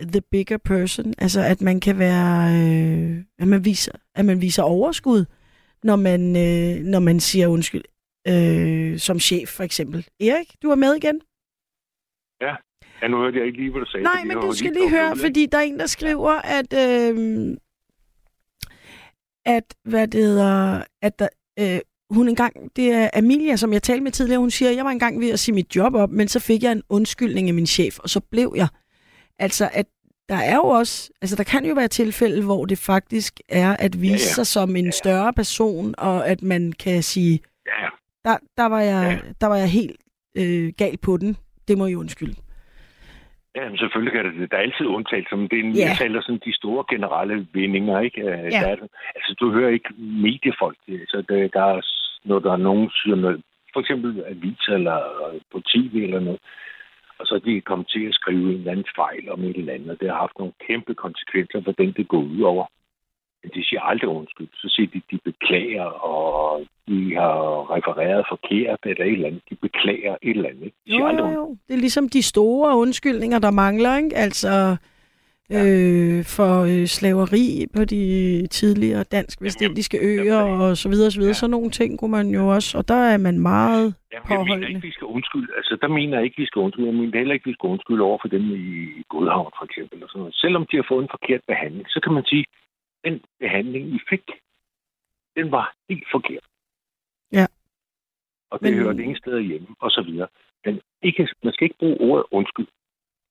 the 0.00 0.22
bigger 0.30 0.58
person. 0.58 1.14
Altså 1.18 1.40
at 1.40 1.60
man 1.60 1.80
kan 1.80 1.98
være, 1.98 2.36
øh, 2.60 3.24
at, 3.38 3.48
man 3.48 3.64
viser, 3.64 3.92
at 4.14 4.24
man 4.24 4.40
viser 4.40 4.62
overskud, 4.62 5.24
når 5.82 5.96
man, 5.96 6.20
øh, 6.36 6.84
når 6.84 7.00
man 7.00 7.20
siger 7.20 7.46
undskyld, 7.48 7.84
øh, 8.28 8.98
som 8.98 9.20
chef 9.20 9.48
for 9.48 9.62
eksempel. 9.62 10.08
Erik, 10.20 10.62
du 10.62 10.70
er 10.70 10.74
med 10.74 10.94
igen? 10.94 11.20
Ja. 12.40 12.54
ja, 13.02 13.08
nu 13.08 13.16
hørte 13.16 13.38
jeg 13.38 13.46
ikke 13.46 13.58
lige, 13.58 13.70
hvad 13.70 13.80
du 13.80 13.90
sagde. 13.90 14.04
Nej, 14.04 14.24
men 14.24 14.36
du 14.36 14.52
skal 14.52 14.72
lige 14.72 14.90
høre, 14.90 15.16
fordi 15.16 15.46
der 15.46 15.58
er 15.58 15.62
en, 15.62 15.78
der 15.78 15.86
skriver, 15.86 16.32
at, 16.58 16.72
øh, 16.72 17.56
at, 19.44 19.74
hvad 19.84 20.08
det 20.08 20.22
hedder, 20.22 20.84
at 21.02 21.18
der, 21.18 21.28
øh, 21.58 21.80
hun 22.14 22.28
engang, 22.28 22.76
det 22.76 22.92
er 22.92 23.10
Amelia, 23.14 23.56
som 23.56 23.72
jeg 23.72 23.82
talte 23.82 24.02
med 24.04 24.10
tidligere, 24.12 24.40
hun 24.40 24.50
siger, 24.50 24.70
jeg 24.70 24.84
var 24.84 24.90
engang 24.90 25.20
ved 25.20 25.30
at 25.30 25.38
sige 25.38 25.54
mit 25.54 25.76
job 25.76 25.94
op, 25.94 26.10
men 26.10 26.28
så 26.28 26.40
fik 26.40 26.62
jeg 26.62 26.72
en 26.72 26.82
undskyldning 26.88 27.48
af 27.48 27.54
min 27.54 27.66
chef, 27.66 27.98
og 27.98 28.08
så 28.08 28.20
blev 28.20 28.52
jeg. 28.56 28.68
Altså, 29.38 29.70
at 29.72 29.86
der 30.28 30.34
er 30.36 30.54
jo 30.54 30.62
også, 30.64 31.10
altså 31.22 31.36
der 31.36 31.44
kan 31.44 31.64
jo 31.66 31.74
være 31.74 31.88
tilfælde, 31.88 32.44
hvor 32.44 32.64
det 32.66 32.78
faktisk 32.78 33.40
er 33.48 33.76
at 33.78 34.00
vise 34.02 34.12
ja, 34.12 34.12
ja. 34.12 34.34
sig 34.36 34.46
som 34.46 34.70
en 34.70 34.76
ja, 34.76 34.84
ja. 34.84 34.90
større 34.90 35.32
person, 35.32 35.94
og 35.98 36.28
at 36.28 36.42
man 36.42 36.72
kan 36.72 37.02
sige, 37.02 37.40
Ja, 37.66 37.82
ja. 37.84 37.88
der, 38.24 38.36
der, 38.56 38.66
var, 38.66 38.80
jeg, 38.80 39.20
ja. 39.24 39.30
der 39.40 39.46
var 39.46 39.56
jeg 39.56 39.70
helt 39.70 39.96
øh, 40.38 40.72
gal 40.78 40.96
på 40.98 41.16
den. 41.16 41.36
Det 41.68 41.78
må 41.78 41.86
I 41.86 41.94
undskylde. 41.94 42.34
Ja, 43.56 43.68
men 43.68 43.78
selvfølgelig 43.78 44.12
kan 44.12 44.24
det 44.24 44.34
det. 44.40 44.50
Der 44.50 44.56
er 44.56 44.60
altid 44.60 44.86
undtagelser, 44.86 45.36
men 45.36 45.48
det 45.48 45.56
er 45.58 45.64
en, 45.64 45.72
Ja. 45.76 45.86
jeg 45.88 45.96
taler 45.98 46.20
sådan 46.22 46.40
de 46.44 46.54
store 46.60 46.84
generelle 46.92 47.46
vindinger, 47.52 48.00
ikke? 48.00 48.20
Øh, 48.20 48.26
Ja. 48.28 48.60
Der 48.62 48.68
er, 48.74 48.76
altså, 49.16 49.34
du 49.40 49.52
hører 49.52 49.70
ikke 49.70 49.90
mediefolk. 49.98 50.78
Altså, 50.88 51.18
der, 51.28 51.48
der 51.56 51.64
er, 51.74 51.80
når 52.24 52.38
der 52.38 52.52
er 52.52 52.56
nogen 52.68 52.90
journal, 53.06 53.42
for 53.72 53.80
eksempel 53.80 54.24
aviser 54.26 54.74
eller 54.74 54.98
øh, 55.26 55.40
på 55.52 55.60
tv 55.60 55.94
eller 55.94 56.20
noget, 56.20 56.40
og 57.18 57.26
så 57.26 57.34
er 57.34 57.38
de 57.38 57.60
kommet 57.60 57.88
til 57.88 58.04
at 58.08 58.14
skrive 58.14 58.48
en 58.52 58.58
eller 58.58 58.72
anden 58.72 58.92
fejl 58.96 59.24
om 59.30 59.44
et 59.44 59.56
eller 59.56 59.72
andet, 59.72 59.90
og 59.90 60.00
det 60.00 60.08
har 60.10 60.16
haft 60.16 60.38
nogle 60.38 60.52
kæmpe 60.66 60.94
konsekvenser 60.94 61.62
for 61.64 61.72
den, 61.72 61.92
det 61.92 62.08
går 62.08 62.22
ud 62.34 62.40
over. 62.40 62.66
Men 63.42 63.50
de 63.54 63.64
siger 63.68 63.80
aldrig 63.80 64.08
undskyld. 64.08 64.48
Så 64.54 64.68
siger 64.74 64.88
de, 64.94 65.00
de 65.10 65.18
beklager, 65.24 65.84
og 65.84 66.66
de 66.88 67.14
har 67.14 67.36
refereret 67.76 68.24
forkert 68.28 68.78
eller 68.84 69.04
et 69.04 69.12
eller 69.12 69.28
andet. 69.28 69.42
De 69.50 69.54
beklager 69.54 70.16
et 70.22 70.36
eller 70.36 70.48
andet. 70.48 70.70
De 70.84 70.90
siger 70.90 71.10
Jo, 71.10 71.18
jo, 71.18 71.28
jo. 71.28 71.56
Det 71.68 71.74
er 71.74 71.84
ligesom 71.86 72.08
de 72.08 72.22
store 72.22 72.76
undskyldninger, 72.76 73.38
der 73.38 73.50
mangler, 73.50 73.96
ikke? 73.96 74.16
Altså 74.16 74.76
øh, 75.60 76.24
for 76.36 76.52
øh, 76.72 76.86
slaveri 76.86 77.66
på 77.76 77.84
de 77.84 78.02
tidligere 78.46 79.04
dansk-vestindiske 79.04 79.98
øer 80.12 80.42
og 80.42 80.76
så 80.76 80.88
videre, 80.88 81.10
så 81.10 81.20
videre. 81.20 81.34
Sådan 81.34 81.50
nogle 81.50 81.70
ting 81.70 81.98
kunne 81.98 82.10
man 82.10 82.28
jo 82.28 82.48
også, 82.48 82.78
og 82.78 82.88
der 82.88 82.94
er 83.14 83.18
man 83.18 83.38
meget 83.40 83.94
Jamen, 84.12 84.30
jeg 84.30 84.56
mener 84.58 84.68
ikke, 84.68 84.80
vi 84.82 84.90
skal 84.92 85.04
undskylde. 85.06 85.48
Altså, 85.56 85.78
der 85.82 85.88
mener 85.88 86.16
jeg 86.16 86.24
ikke, 86.24 86.40
vi 86.42 86.46
skal 86.46 86.60
undskylde. 86.60 86.86
Jeg 86.88 86.94
mener 86.94 87.18
heller 87.18 87.34
ikke, 87.34 87.48
vi 87.50 87.52
skal 87.58 87.66
undskylde 87.68 88.02
over 88.02 88.18
for 88.22 88.28
dem 88.28 88.42
i 88.42 89.02
Godhavn, 89.08 89.52
for 89.58 89.64
eksempel. 89.64 90.02
Og 90.04 90.08
sådan 90.08 90.20
noget. 90.20 90.34
Selvom 90.34 90.66
de 90.70 90.76
har 90.76 90.86
fået 90.88 91.02
en 91.02 91.14
forkert 91.16 91.40
behandling, 91.48 91.86
så 91.88 92.00
kan 92.04 92.12
man 92.12 92.24
sige, 92.24 92.44
den 93.04 93.20
behandling, 93.40 93.84
I 93.96 93.98
fik, 94.10 94.24
den 95.36 95.50
var 95.50 95.74
helt 95.90 96.06
forkert. 96.12 96.44
Ja. 97.32 97.46
Og 98.50 98.60
det 98.60 98.76
Men- 98.76 98.96
det 98.96 99.02
ingen 99.02 99.16
steder 99.24 99.40
hjemme, 99.40 99.68
og 99.80 99.90
så 99.90 100.02
videre. 100.08 100.28
Men 100.64 100.80
ikke, 101.02 101.28
man 101.44 101.52
skal 101.52 101.64
ikke 101.64 101.78
bruge 101.78 101.96
ordet 102.00 102.24
undskyld. 102.30 102.66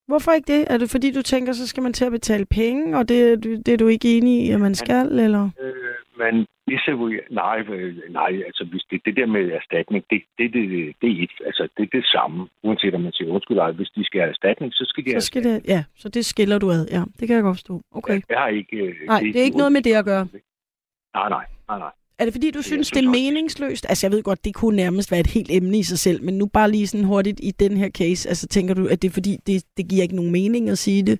Hvorfor 0.07 0.31
ikke 0.31 0.53
det? 0.53 0.71
Er 0.73 0.77
det 0.77 0.89
fordi, 0.89 1.11
du 1.11 1.21
tænker, 1.21 1.53
så 1.53 1.67
skal 1.67 1.83
man 1.83 1.93
til 1.93 2.05
at 2.05 2.11
betale 2.11 2.45
penge, 2.45 2.97
og 2.97 3.09
det, 3.09 3.43
det 3.65 3.73
er 3.73 3.77
du 3.77 3.87
ikke 3.87 4.17
enig 4.17 4.45
i, 4.45 4.51
at 4.51 4.59
man 4.59 4.75
skal, 4.75 5.19
eller? 5.19 5.49
Øh, 5.61 5.73
men 6.17 6.45
desavouer, 6.69 7.19
nej, 7.31 7.57
øh, 7.75 7.95
nej, 8.09 8.31
altså 8.47 8.63
hvis 8.71 8.83
det, 8.89 9.01
det 9.05 9.15
der 9.15 9.25
med 9.25 9.51
erstatning, 9.51 10.05
det, 10.09 10.21
det, 10.37 10.53
det, 10.53 10.63
det 11.01 11.09
er 11.11 11.23
et, 11.23 11.31
altså 11.45 11.67
det 11.77 11.83
er 11.83 11.91
det 11.97 12.05
samme, 12.05 12.47
uanset 12.63 12.95
om 12.95 13.01
man 13.01 13.13
siger 13.13 13.31
undskyld, 13.31 13.57
ej, 13.57 13.71
hvis 13.71 13.89
de 13.95 14.05
skal 14.05 14.19
have 14.21 14.29
erstatning, 14.29 14.73
så 14.73 14.85
skal 14.87 15.05
de 15.05 15.21
Så 15.21 15.27
skal 15.27 15.43
det, 15.43 15.61
ja, 15.67 15.83
så 15.95 16.09
det 16.09 16.25
skiller 16.25 16.57
du 16.59 16.71
ad. 16.71 16.87
Ja, 16.91 17.03
det 17.19 17.27
kan 17.27 17.35
jeg 17.35 17.43
godt 17.43 17.57
forstå. 17.57 17.81
Okay. 17.91 18.21
Jeg 18.29 18.37
har 18.39 18.47
ikke... 18.47 18.77
øh, 18.77 18.95
Nej, 19.07 19.19
det 19.19 19.35
er 19.35 19.43
ikke 19.43 19.57
noget 19.57 19.71
med 19.71 19.81
det 19.81 19.93
at 19.95 20.05
gøre. 20.05 20.27
Nej, 21.13 21.29
nej, 21.29 21.45
nej, 21.69 21.79
nej. 21.79 21.91
Er 22.21 22.25
det 22.25 22.33
fordi, 22.33 22.51
du 22.51 22.61
synes, 22.61 22.91
det 22.91 23.05
er 23.05 23.09
meningsløst? 23.09 23.85
Altså, 23.89 24.07
jeg 24.07 24.11
ved 24.15 24.23
godt, 24.23 24.45
det 24.45 24.53
kunne 24.55 24.75
nærmest 24.75 25.11
være 25.11 25.19
et 25.19 25.33
helt 25.37 25.51
emne 25.51 25.77
i 25.77 25.83
sig 25.83 25.99
selv, 25.99 26.23
men 26.23 26.37
nu 26.37 26.45
bare 26.53 26.71
lige 26.71 26.87
sådan 26.87 27.05
hurtigt 27.05 27.39
i 27.43 27.51
den 27.51 27.77
her 27.77 27.89
case, 27.89 28.29
altså 28.29 28.47
tænker 28.47 28.73
du, 28.73 28.83
at 28.91 29.01
det 29.01 29.07
er 29.07 29.13
fordi, 29.19 29.33
det, 29.47 29.65
det 29.77 29.89
giver 29.89 30.03
ikke 30.03 30.15
nogen 30.15 30.31
mening 30.31 30.69
at 30.69 30.77
sige 30.77 31.03
det? 31.05 31.19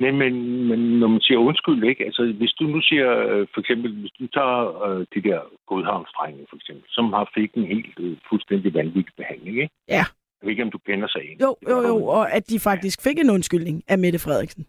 Nej, 0.00 0.10
men, 0.10 0.32
men 0.68 0.80
når 1.00 1.08
man 1.08 1.20
siger 1.20 1.38
undskyld, 1.38 1.84
ikke? 1.84 2.04
Altså, 2.04 2.22
hvis 2.40 2.52
du 2.58 2.64
nu 2.64 2.80
siger, 2.80 3.08
øh, 3.28 3.46
for 3.54 3.60
eksempel, 3.60 4.00
hvis 4.00 4.10
du 4.18 4.26
tager 4.26 4.82
øh, 4.86 5.06
de 5.14 5.28
der 5.28 5.40
godhavnsdrenge, 5.66 6.46
for 6.50 6.56
eksempel, 6.56 6.84
som 6.88 7.04
har 7.12 7.30
fik 7.34 7.50
en 7.54 7.66
helt 7.74 7.94
øh, 7.98 8.16
fuldstændig 8.30 8.74
vanvittig 8.74 9.14
behandling, 9.16 9.56
ikke? 9.56 9.74
Ja. 9.88 10.04
Jeg 10.38 10.42
ved 10.42 10.50
ikke, 10.50 10.62
om 10.62 10.70
du 10.70 10.78
kender 10.78 11.08
sig 11.08 11.30
ind. 11.30 11.40
Jo, 11.40 11.56
jo, 11.70 11.78
jo, 11.88 12.04
og 12.04 12.32
at 12.36 12.50
de 12.50 12.60
faktisk 12.60 13.02
fik 13.02 13.18
en 13.18 13.30
undskyldning 13.30 13.82
af 13.88 13.98
Mette 13.98 14.18
Frederiksen. 14.18 14.66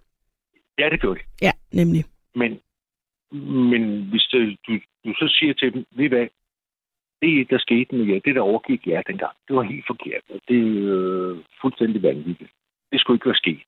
Ja, 0.80 0.90
det 0.90 1.00
gjorde 1.02 1.20
de. 1.20 1.26
Ja, 1.41 1.52
nemlig. 1.74 2.04
Men, 2.36 2.60
men 3.32 4.10
hvis 4.10 4.24
du, 4.32 4.38
du, 4.68 4.80
du 5.06 5.14
så 5.14 5.36
siger 5.40 5.54
til 5.54 5.74
dem, 5.74 5.86
ved 5.92 6.10
hvad, 6.10 6.28
det, 7.22 7.50
der 7.50 7.58
skete 7.58 7.96
med 7.96 8.06
jer, 8.06 8.20
det, 8.20 8.36
der 8.36 8.42
overgik 8.42 8.88
jer 8.88 9.02
dengang, 9.02 9.36
det 9.48 9.56
var 9.56 9.62
helt 9.62 9.86
forkert, 9.88 10.24
og 10.30 10.40
det 10.48 10.60
er 10.60 10.94
øh, 10.96 11.38
fuldstændig 11.62 12.04
vanvittigt. 12.04 12.52
Det 12.92 13.00
skulle 13.00 13.16
ikke 13.16 13.26
være 13.26 13.44
sket. 13.44 13.64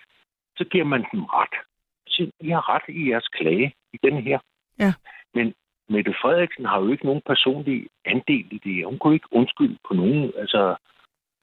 Så 0.57 0.63
giver 0.71 0.85
man 0.85 1.05
dem 1.11 1.23
ret. 1.23 1.55
Så 2.07 2.31
I 2.39 2.49
har 2.49 2.75
ret 2.75 2.95
i 2.95 3.09
jeres 3.09 3.27
klage 3.27 3.73
i 3.93 3.97
den 4.03 4.23
her. 4.23 4.39
Ja. 4.79 4.93
Men 5.33 5.53
Mette 5.89 6.13
Frederiksen 6.21 6.65
har 6.65 6.79
jo 6.81 6.91
ikke 6.91 7.05
nogen 7.05 7.21
personlig 7.25 7.87
andel 8.05 8.47
i 8.51 8.59
det. 8.63 8.85
Hun 8.85 8.99
kunne 8.99 9.13
ikke 9.13 9.27
undskylde 9.31 9.77
på 9.87 9.93
nogen. 9.93 10.31
Altså, 10.37 10.75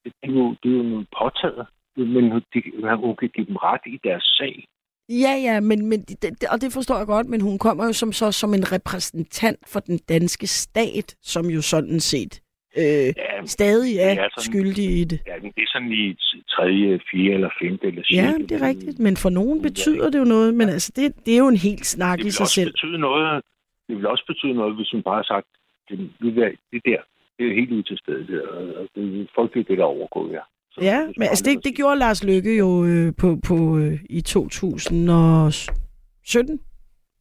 det 0.05 0.13
er 0.23 0.33
jo, 0.33 0.57
det 0.63 0.73
er 0.73 0.77
jo 0.77 0.83
noget 0.83 1.07
påtaget. 1.19 1.67
Men 1.97 2.31
hun, 2.33 2.43
de, 2.55 2.63
hun 2.97 3.17
kan 3.17 3.29
give 3.29 3.47
dem 3.47 3.57
ret 3.57 3.81
i 3.87 4.01
deres 4.05 4.25
sag. 4.39 4.65
Ja, 5.09 5.35
ja, 5.47 5.61
men, 5.61 5.87
men 5.87 6.01
det, 6.03 6.45
og 6.53 6.61
det 6.61 6.73
forstår 6.73 6.97
jeg 6.99 7.07
godt, 7.07 7.27
men 7.29 7.41
hun 7.41 7.59
kommer 7.59 7.85
jo 7.87 7.93
som, 7.93 8.13
så, 8.13 8.33
som 8.33 8.55
en 8.55 8.73
repræsentant 8.73 9.59
for 9.73 9.81
den 9.81 9.99
danske 10.09 10.47
stat, 10.47 11.17
som 11.23 11.47
jo 11.47 11.63
sådan 11.63 12.01
set 12.01 12.41
øh, 12.79 12.85
ja, 12.85 13.13
stadig 13.47 13.97
er, 13.97 14.11
er 14.11 14.29
sådan- 14.29 14.53
skyldig 14.53 14.85
i 15.01 15.05
det. 15.05 15.21
Ja, 15.27 15.35
men 15.43 15.53
det 15.57 15.63
er 15.63 15.71
sådan 15.73 15.93
i 15.93 16.15
tredje, 16.49 17.01
fjerde 17.11 17.35
eller 17.35 17.51
femte 17.63 17.87
eller 17.87 18.03
Ja, 18.11 18.27
sjette. 18.31 18.47
det 18.47 18.63
er 18.63 18.69
rigtigt, 18.69 18.99
men 18.99 19.17
for 19.17 19.31
nogen 19.31 19.63
betyder 19.63 20.11
det 20.11 20.19
jo 20.19 20.25
noget, 20.25 20.55
men 20.55 20.69
altså, 20.69 20.93
det, 20.97 21.27
det 21.27 21.35
er 21.35 21.39
jo 21.39 21.49
en 21.49 21.57
helt 21.69 21.87
snak 21.87 22.19
Det 22.19 22.23
i 22.23 22.27
vil 22.27 22.33
sig 22.33 22.43
også 22.45 22.55
selv. 22.55 22.73
betyde 22.73 22.99
noget. 22.99 23.43
Det 23.89 23.97
vil 23.97 24.07
også 24.07 24.25
betyde 24.27 24.55
noget, 24.55 24.77
hvis 24.77 24.91
hun 24.91 25.03
bare 25.03 25.17
har 25.17 25.29
sagt, 25.35 25.47
det, 25.89 25.97
det, 26.23 26.37
der, 26.37 26.49
det 26.73 26.81
der, 26.85 27.01
det 27.39 27.43
er 27.51 27.55
helt 27.55 27.73
ud 27.73 27.83
til 27.83 27.99
stedet. 27.99 28.43
og 28.79 28.89
Det 28.95 29.21
er 29.21 29.27
frygteligt, 29.35 29.69
det 29.69 29.79
der 29.79 29.85
er 29.85 29.95
overgået 29.99 30.31
her. 30.31 30.45
Ja, 30.83 31.01
men 31.17 31.29
altså 31.29 31.45
det, 31.45 31.65
det 31.65 31.75
gjorde 31.75 31.99
Lars 31.99 32.25
Lykke 32.25 32.57
jo 32.57 32.85
øh, 32.85 33.15
på, 33.15 33.39
på, 33.45 33.79
øh, 33.79 34.01
i 34.11 34.21
2017 34.21 36.59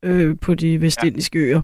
øh, 0.04 0.36
på 0.42 0.56
de 0.56 0.82
vestindiske 0.82 1.40
øer. 1.40 1.62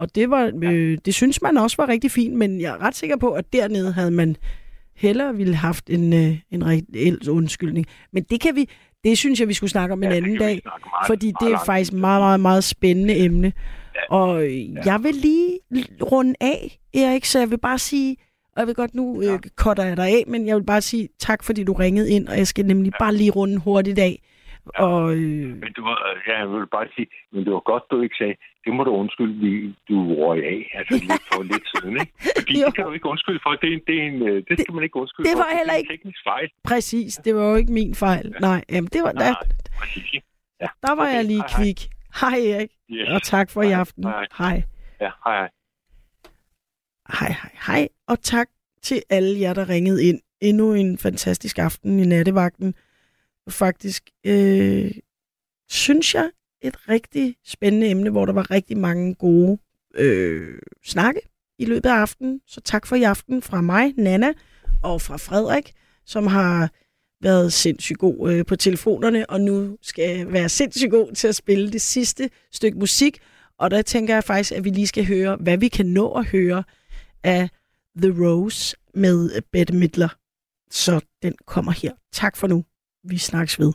Og 0.00 0.14
det, 0.14 0.30
var, 0.30 0.52
øh, 0.62 0.98
det 1.04 1.14
synes 1.14 1.42
man 1.42 1.56
også 1.56 1.76
var 1.78 1.88
rigtig 1.88 2.10
fint, 2.10 2.34
men 2.34 2.60
jeg 2.60 2.74
er 2.74 2.82
ret 2.82 2.96
sikker 2.96 3.16
på, 3.16 3.32
at 3.32 3.52
dernede 3.52 3.92
havde 3.92 4.10
man 4.10 4.36
hellere 4.96 5.36
ville 5.36 5.54
haft 5.54 5.90
en, 5.90 6.12
øh, 6.12 6.38
en 6.50 6.66
reel 6.66 7.30
undskyldning. 7.30 7.86
Men 8.12 8.22
det 8.22 8.40
kan 8.40 8.56
vi, 8.56 8.68
det 9.04 9.18
synes 9.18 9.40
jeg, 9.40 9.48
vi 9.48 9.54
skulle 9.54 9.70
snakke 9.70 9.92
om 9.92 10.02
en 10.02 10.12
anden 10.12 10.38
dag, 10.38 10.60
fordi 11.06 11.26
det 11.26 11.34
er 11.46 11.50
langt 11.50 11.66
faktisk 11.66 11.92
et 11.92 11.98
meget, 11.98 12.22
meget, 12.22 12.40
meget 12.40 12.64
spændende 12.64 13.16
emne. 13.16 13.52
Og 14.10 14.44
øh, 14.44 14.74
jeg 14.84 15.00
vil 15.02 15.14
lige 15.14 15.58
runde 16.02 16.34
af, 16.40 16.78
Erik, 16.94 17.24
så 17.24 17.38
jeg 17.38 17.50
vil 17.50 17.58
bare 17.58 17.78
sige, 17.78 18.16
og 18.58 18.62
jeg 18.62 18.66
vil 18.66 18.74
godt, 18.82 18.94
nu 18.94 19.22
øh, 19.22 19.38
cutter 19.62 19.84
jeg 19.84 19.96
dig 19.96 20.08
af, 20.18 20.24
men 20.26 20.46
jeg 20.46 20.56
vil 20.56 20.64
bare 20.72 20.80
sige 20.80 21.08
tak, 21.18 21.40
fordi 21.44 21.64
du 21.64 21.72
ringede 21.72 22.10
ind, 22.10 22.28
og 22.28 22.36
jeg 22.36 22.46
skal 22.46 22.64
nemlig 22.66 22.92
bare 22.98 23.14
lige 23.14 23.30
runde 23.30 23.56
hurtigt 23.60 23.98
af. 23.98 24.14
Og, 24.86 25.12
øh, 25.14 25.48
Men 25.62 25.70
du, 25.76 25.82
var- 25.88 26.02
ja, 26.28 26.38
jeg 26.38 26.48
vil 26.50 26.66
bare 26.76 26.86
sige, 26.94 27.06
men 27.32 27.44
det 27.44 27.52
var 27.52 27.60
godt, 27.72 27.82
du 27.90 28.00
ikke 28.02 28.16
sagde, 28.18 28.34
det 28.64 28.72
må 28.76 28.84
du 28.84 28.90
undskylde, 28.90 29.34
vi- 29.44 29.74
du 29.88 29.96
røg 30.14 30.38
af, 30.54 30.60
altså 30.78 30.94
lidt 31.10 31.22
for 31.32 31.42
lidt 31.42 31.66
siden, 31.74 31.94
ikke? 32.00 32.12
Fordi 32.38 32.54
det 32.66 32.74
kan 32.74 32.84
du 32.84 32.92
ikke 32.92 33.06
undskylde 33.12 33.40
for, 33.42 33.50
det, 33.62 33.68
er 33.70 33.74
en- 33.78 33.86
det, 33.86 33.96
er 34.02 34.06
en, 34.10 34.22
øh, 34.28 34.36
det 34.48 34.60
skal 34.60 34.74
man 34.74 34.82
ikke 34.84 34.96
undskylde 34.96 35.28
det 35.28 35.36
for. 35.36 35.42
var 35.44 35.50
heller 35.58 35.72
er 35.72 35.76
en 35.76 35.80
ikke- 35.82 35.92
teknisk 35.92 36.18
fejl. 36.30 36.48
præcis, 36.64 37.14
det 37.24 37.34
var 37.34 37.44
jo 37.50 37.56
ikke 37.56 37.72
min 37.72 37.94
fejl. 37.94 38.34
Nej, 38.40 38.60
jamen, 38.72 38.88
det 38.94 39.02
var, 39.02 39.12
der, 39.12 39.34
Præcis? 39.80 40.12
Ja. 40.62 40.66
der 40.86 40.94
var 40.94 41.06
jeg 41.16 41.24
lige 41.24 41.38
hej, 41.38 41.48
hej. 41.48 41.62
kvik. 41.64 41.80
Hej 42.20 42.38
Erik, 42.52 42.70
Yes. 42.90 43.08
og 43.14 43.22
tak 43.22 43.50
for 43.50 43.62
i 43.62 43.72
aften. 43.82 44.04
Hej. 44.04 44.26
Hej. 44.38 44.62
Ja, 45.00 45.10
hej, 45.24 45.36
hej. 45.40 45.48
Hej, 47.12 47.28
hej, 47.28 47.50
hej. 47.66 47.88
Og 48.06 48.22
tak 48.22 48.48
til 48.82 49.02
alle 49.10 49.40
jer, 49.40 49.54
der 49.54 49.68
ringede 49.68 50.04
ind. 50.04 50.20
Endnu 50.40 50.74
en 50.74 50.98
fantastisk 50.98 51.58
aften 51.58 51.98
i 51.98 52.04
nattevagten. 52.04 52.74
Faktisk 53.48 54.10
øh, 54.26 54.90
synes 55.68 56.14
jeg 56.14 56.30
et 56.62 56.88
rigtig 56.88 57.36
spændende 57.44 57.88
emne, 57.90 58.10
hvor 58.10 58.26
der 58.26 58.32
var 58.32 58.50
rigtig 58.50 58.78
mange 58.78 59.14
gode 59.14 59.58
øh, 59.94 60.58
snakke 60.84 61.20
i 61.58 61.64
løbet 61.64 61.88
af 61.88 61.94
aftenen. 61.94 62.40
Så 62.46 62.60
tak 62.60 62.86
for 62.86 62.96
i 62.96 63.02
aften 63.02 63.42
fra 63.42 63.60
mig, 63.60 63.94
Nana, 63.96 64.32
og 64.82 65.02
fra 65.02 65.16
Frederik, 65.16 65.72
som 66.04 66.26
har 66.26 66.70
været 67.22 67.52
sindssygt 67.52 67.98
god 67.98 68.32
øh, 68.32 68.46
på 68.46 68.56
telefonerne, 68.56 69.30
og 69.30 69.40
nu 69.40 69.76
skal 69.82 70.16
jeg 70.16 70.32
være 70.32 70.48
sindssygt 70.48 70.90
god 70.90 71.12
til 71.12 71.28
at 71.28 71.36
spille 71.36 71.72
det 71.72 71.80
sidste 71.80 72.30
stykke 72.52 72.78
musik. 72.78 73.18
Og 73.58 73.70
der 73.70 73.82
tænker 73.82 74.14
jeg 74.14 74.24
faktisk, 74.24 74.52
at 74.52 74.64
vi 74.64 74.70
lige 74.70 74.86
skal 74.86 75.06
høre, 75.06 75.36
hvad 75.36 75.58
vi 75.58 75.68
kan 75.68 75.86
nå 75.86 76.12
at 76.12 76.26
høre 76.26 76.64
af 77.24 77.50
The 78.02 78.24
Rose 78.24 78.76
med 78.94 79.42
Bette 79.52 79.74
Midler. 79.74 80.08
Så 80.70 81.00
den 81.22 81.34
kommer 81.46 81.72
her. 81.72 81.92
Tak 82.12 82.36
for 82.36 82.46
nu. 82.46 82.64
Vi 83.04 83.18
snakkes 83.18 83.58
ved. 83.58 83.72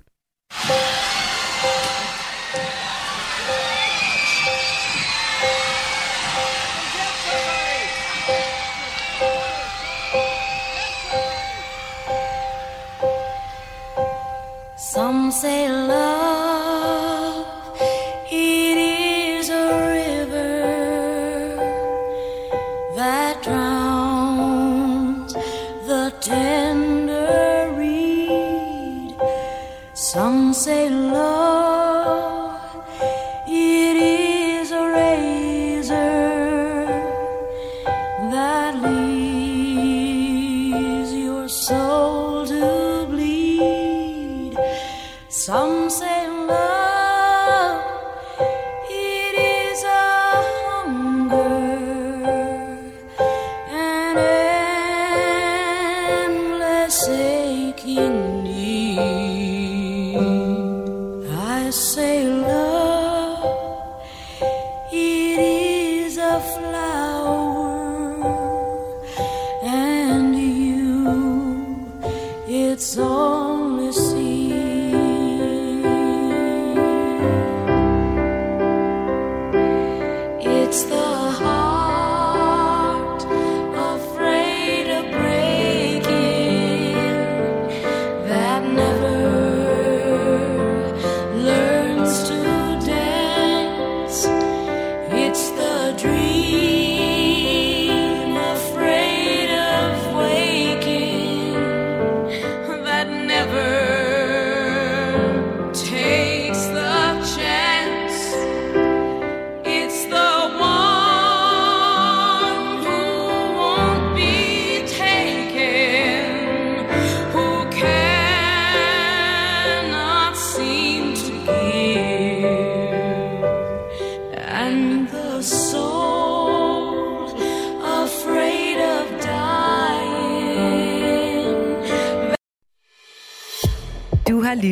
Some 14.93 15.31
say 15.31 15.67
love, 15.87 16.12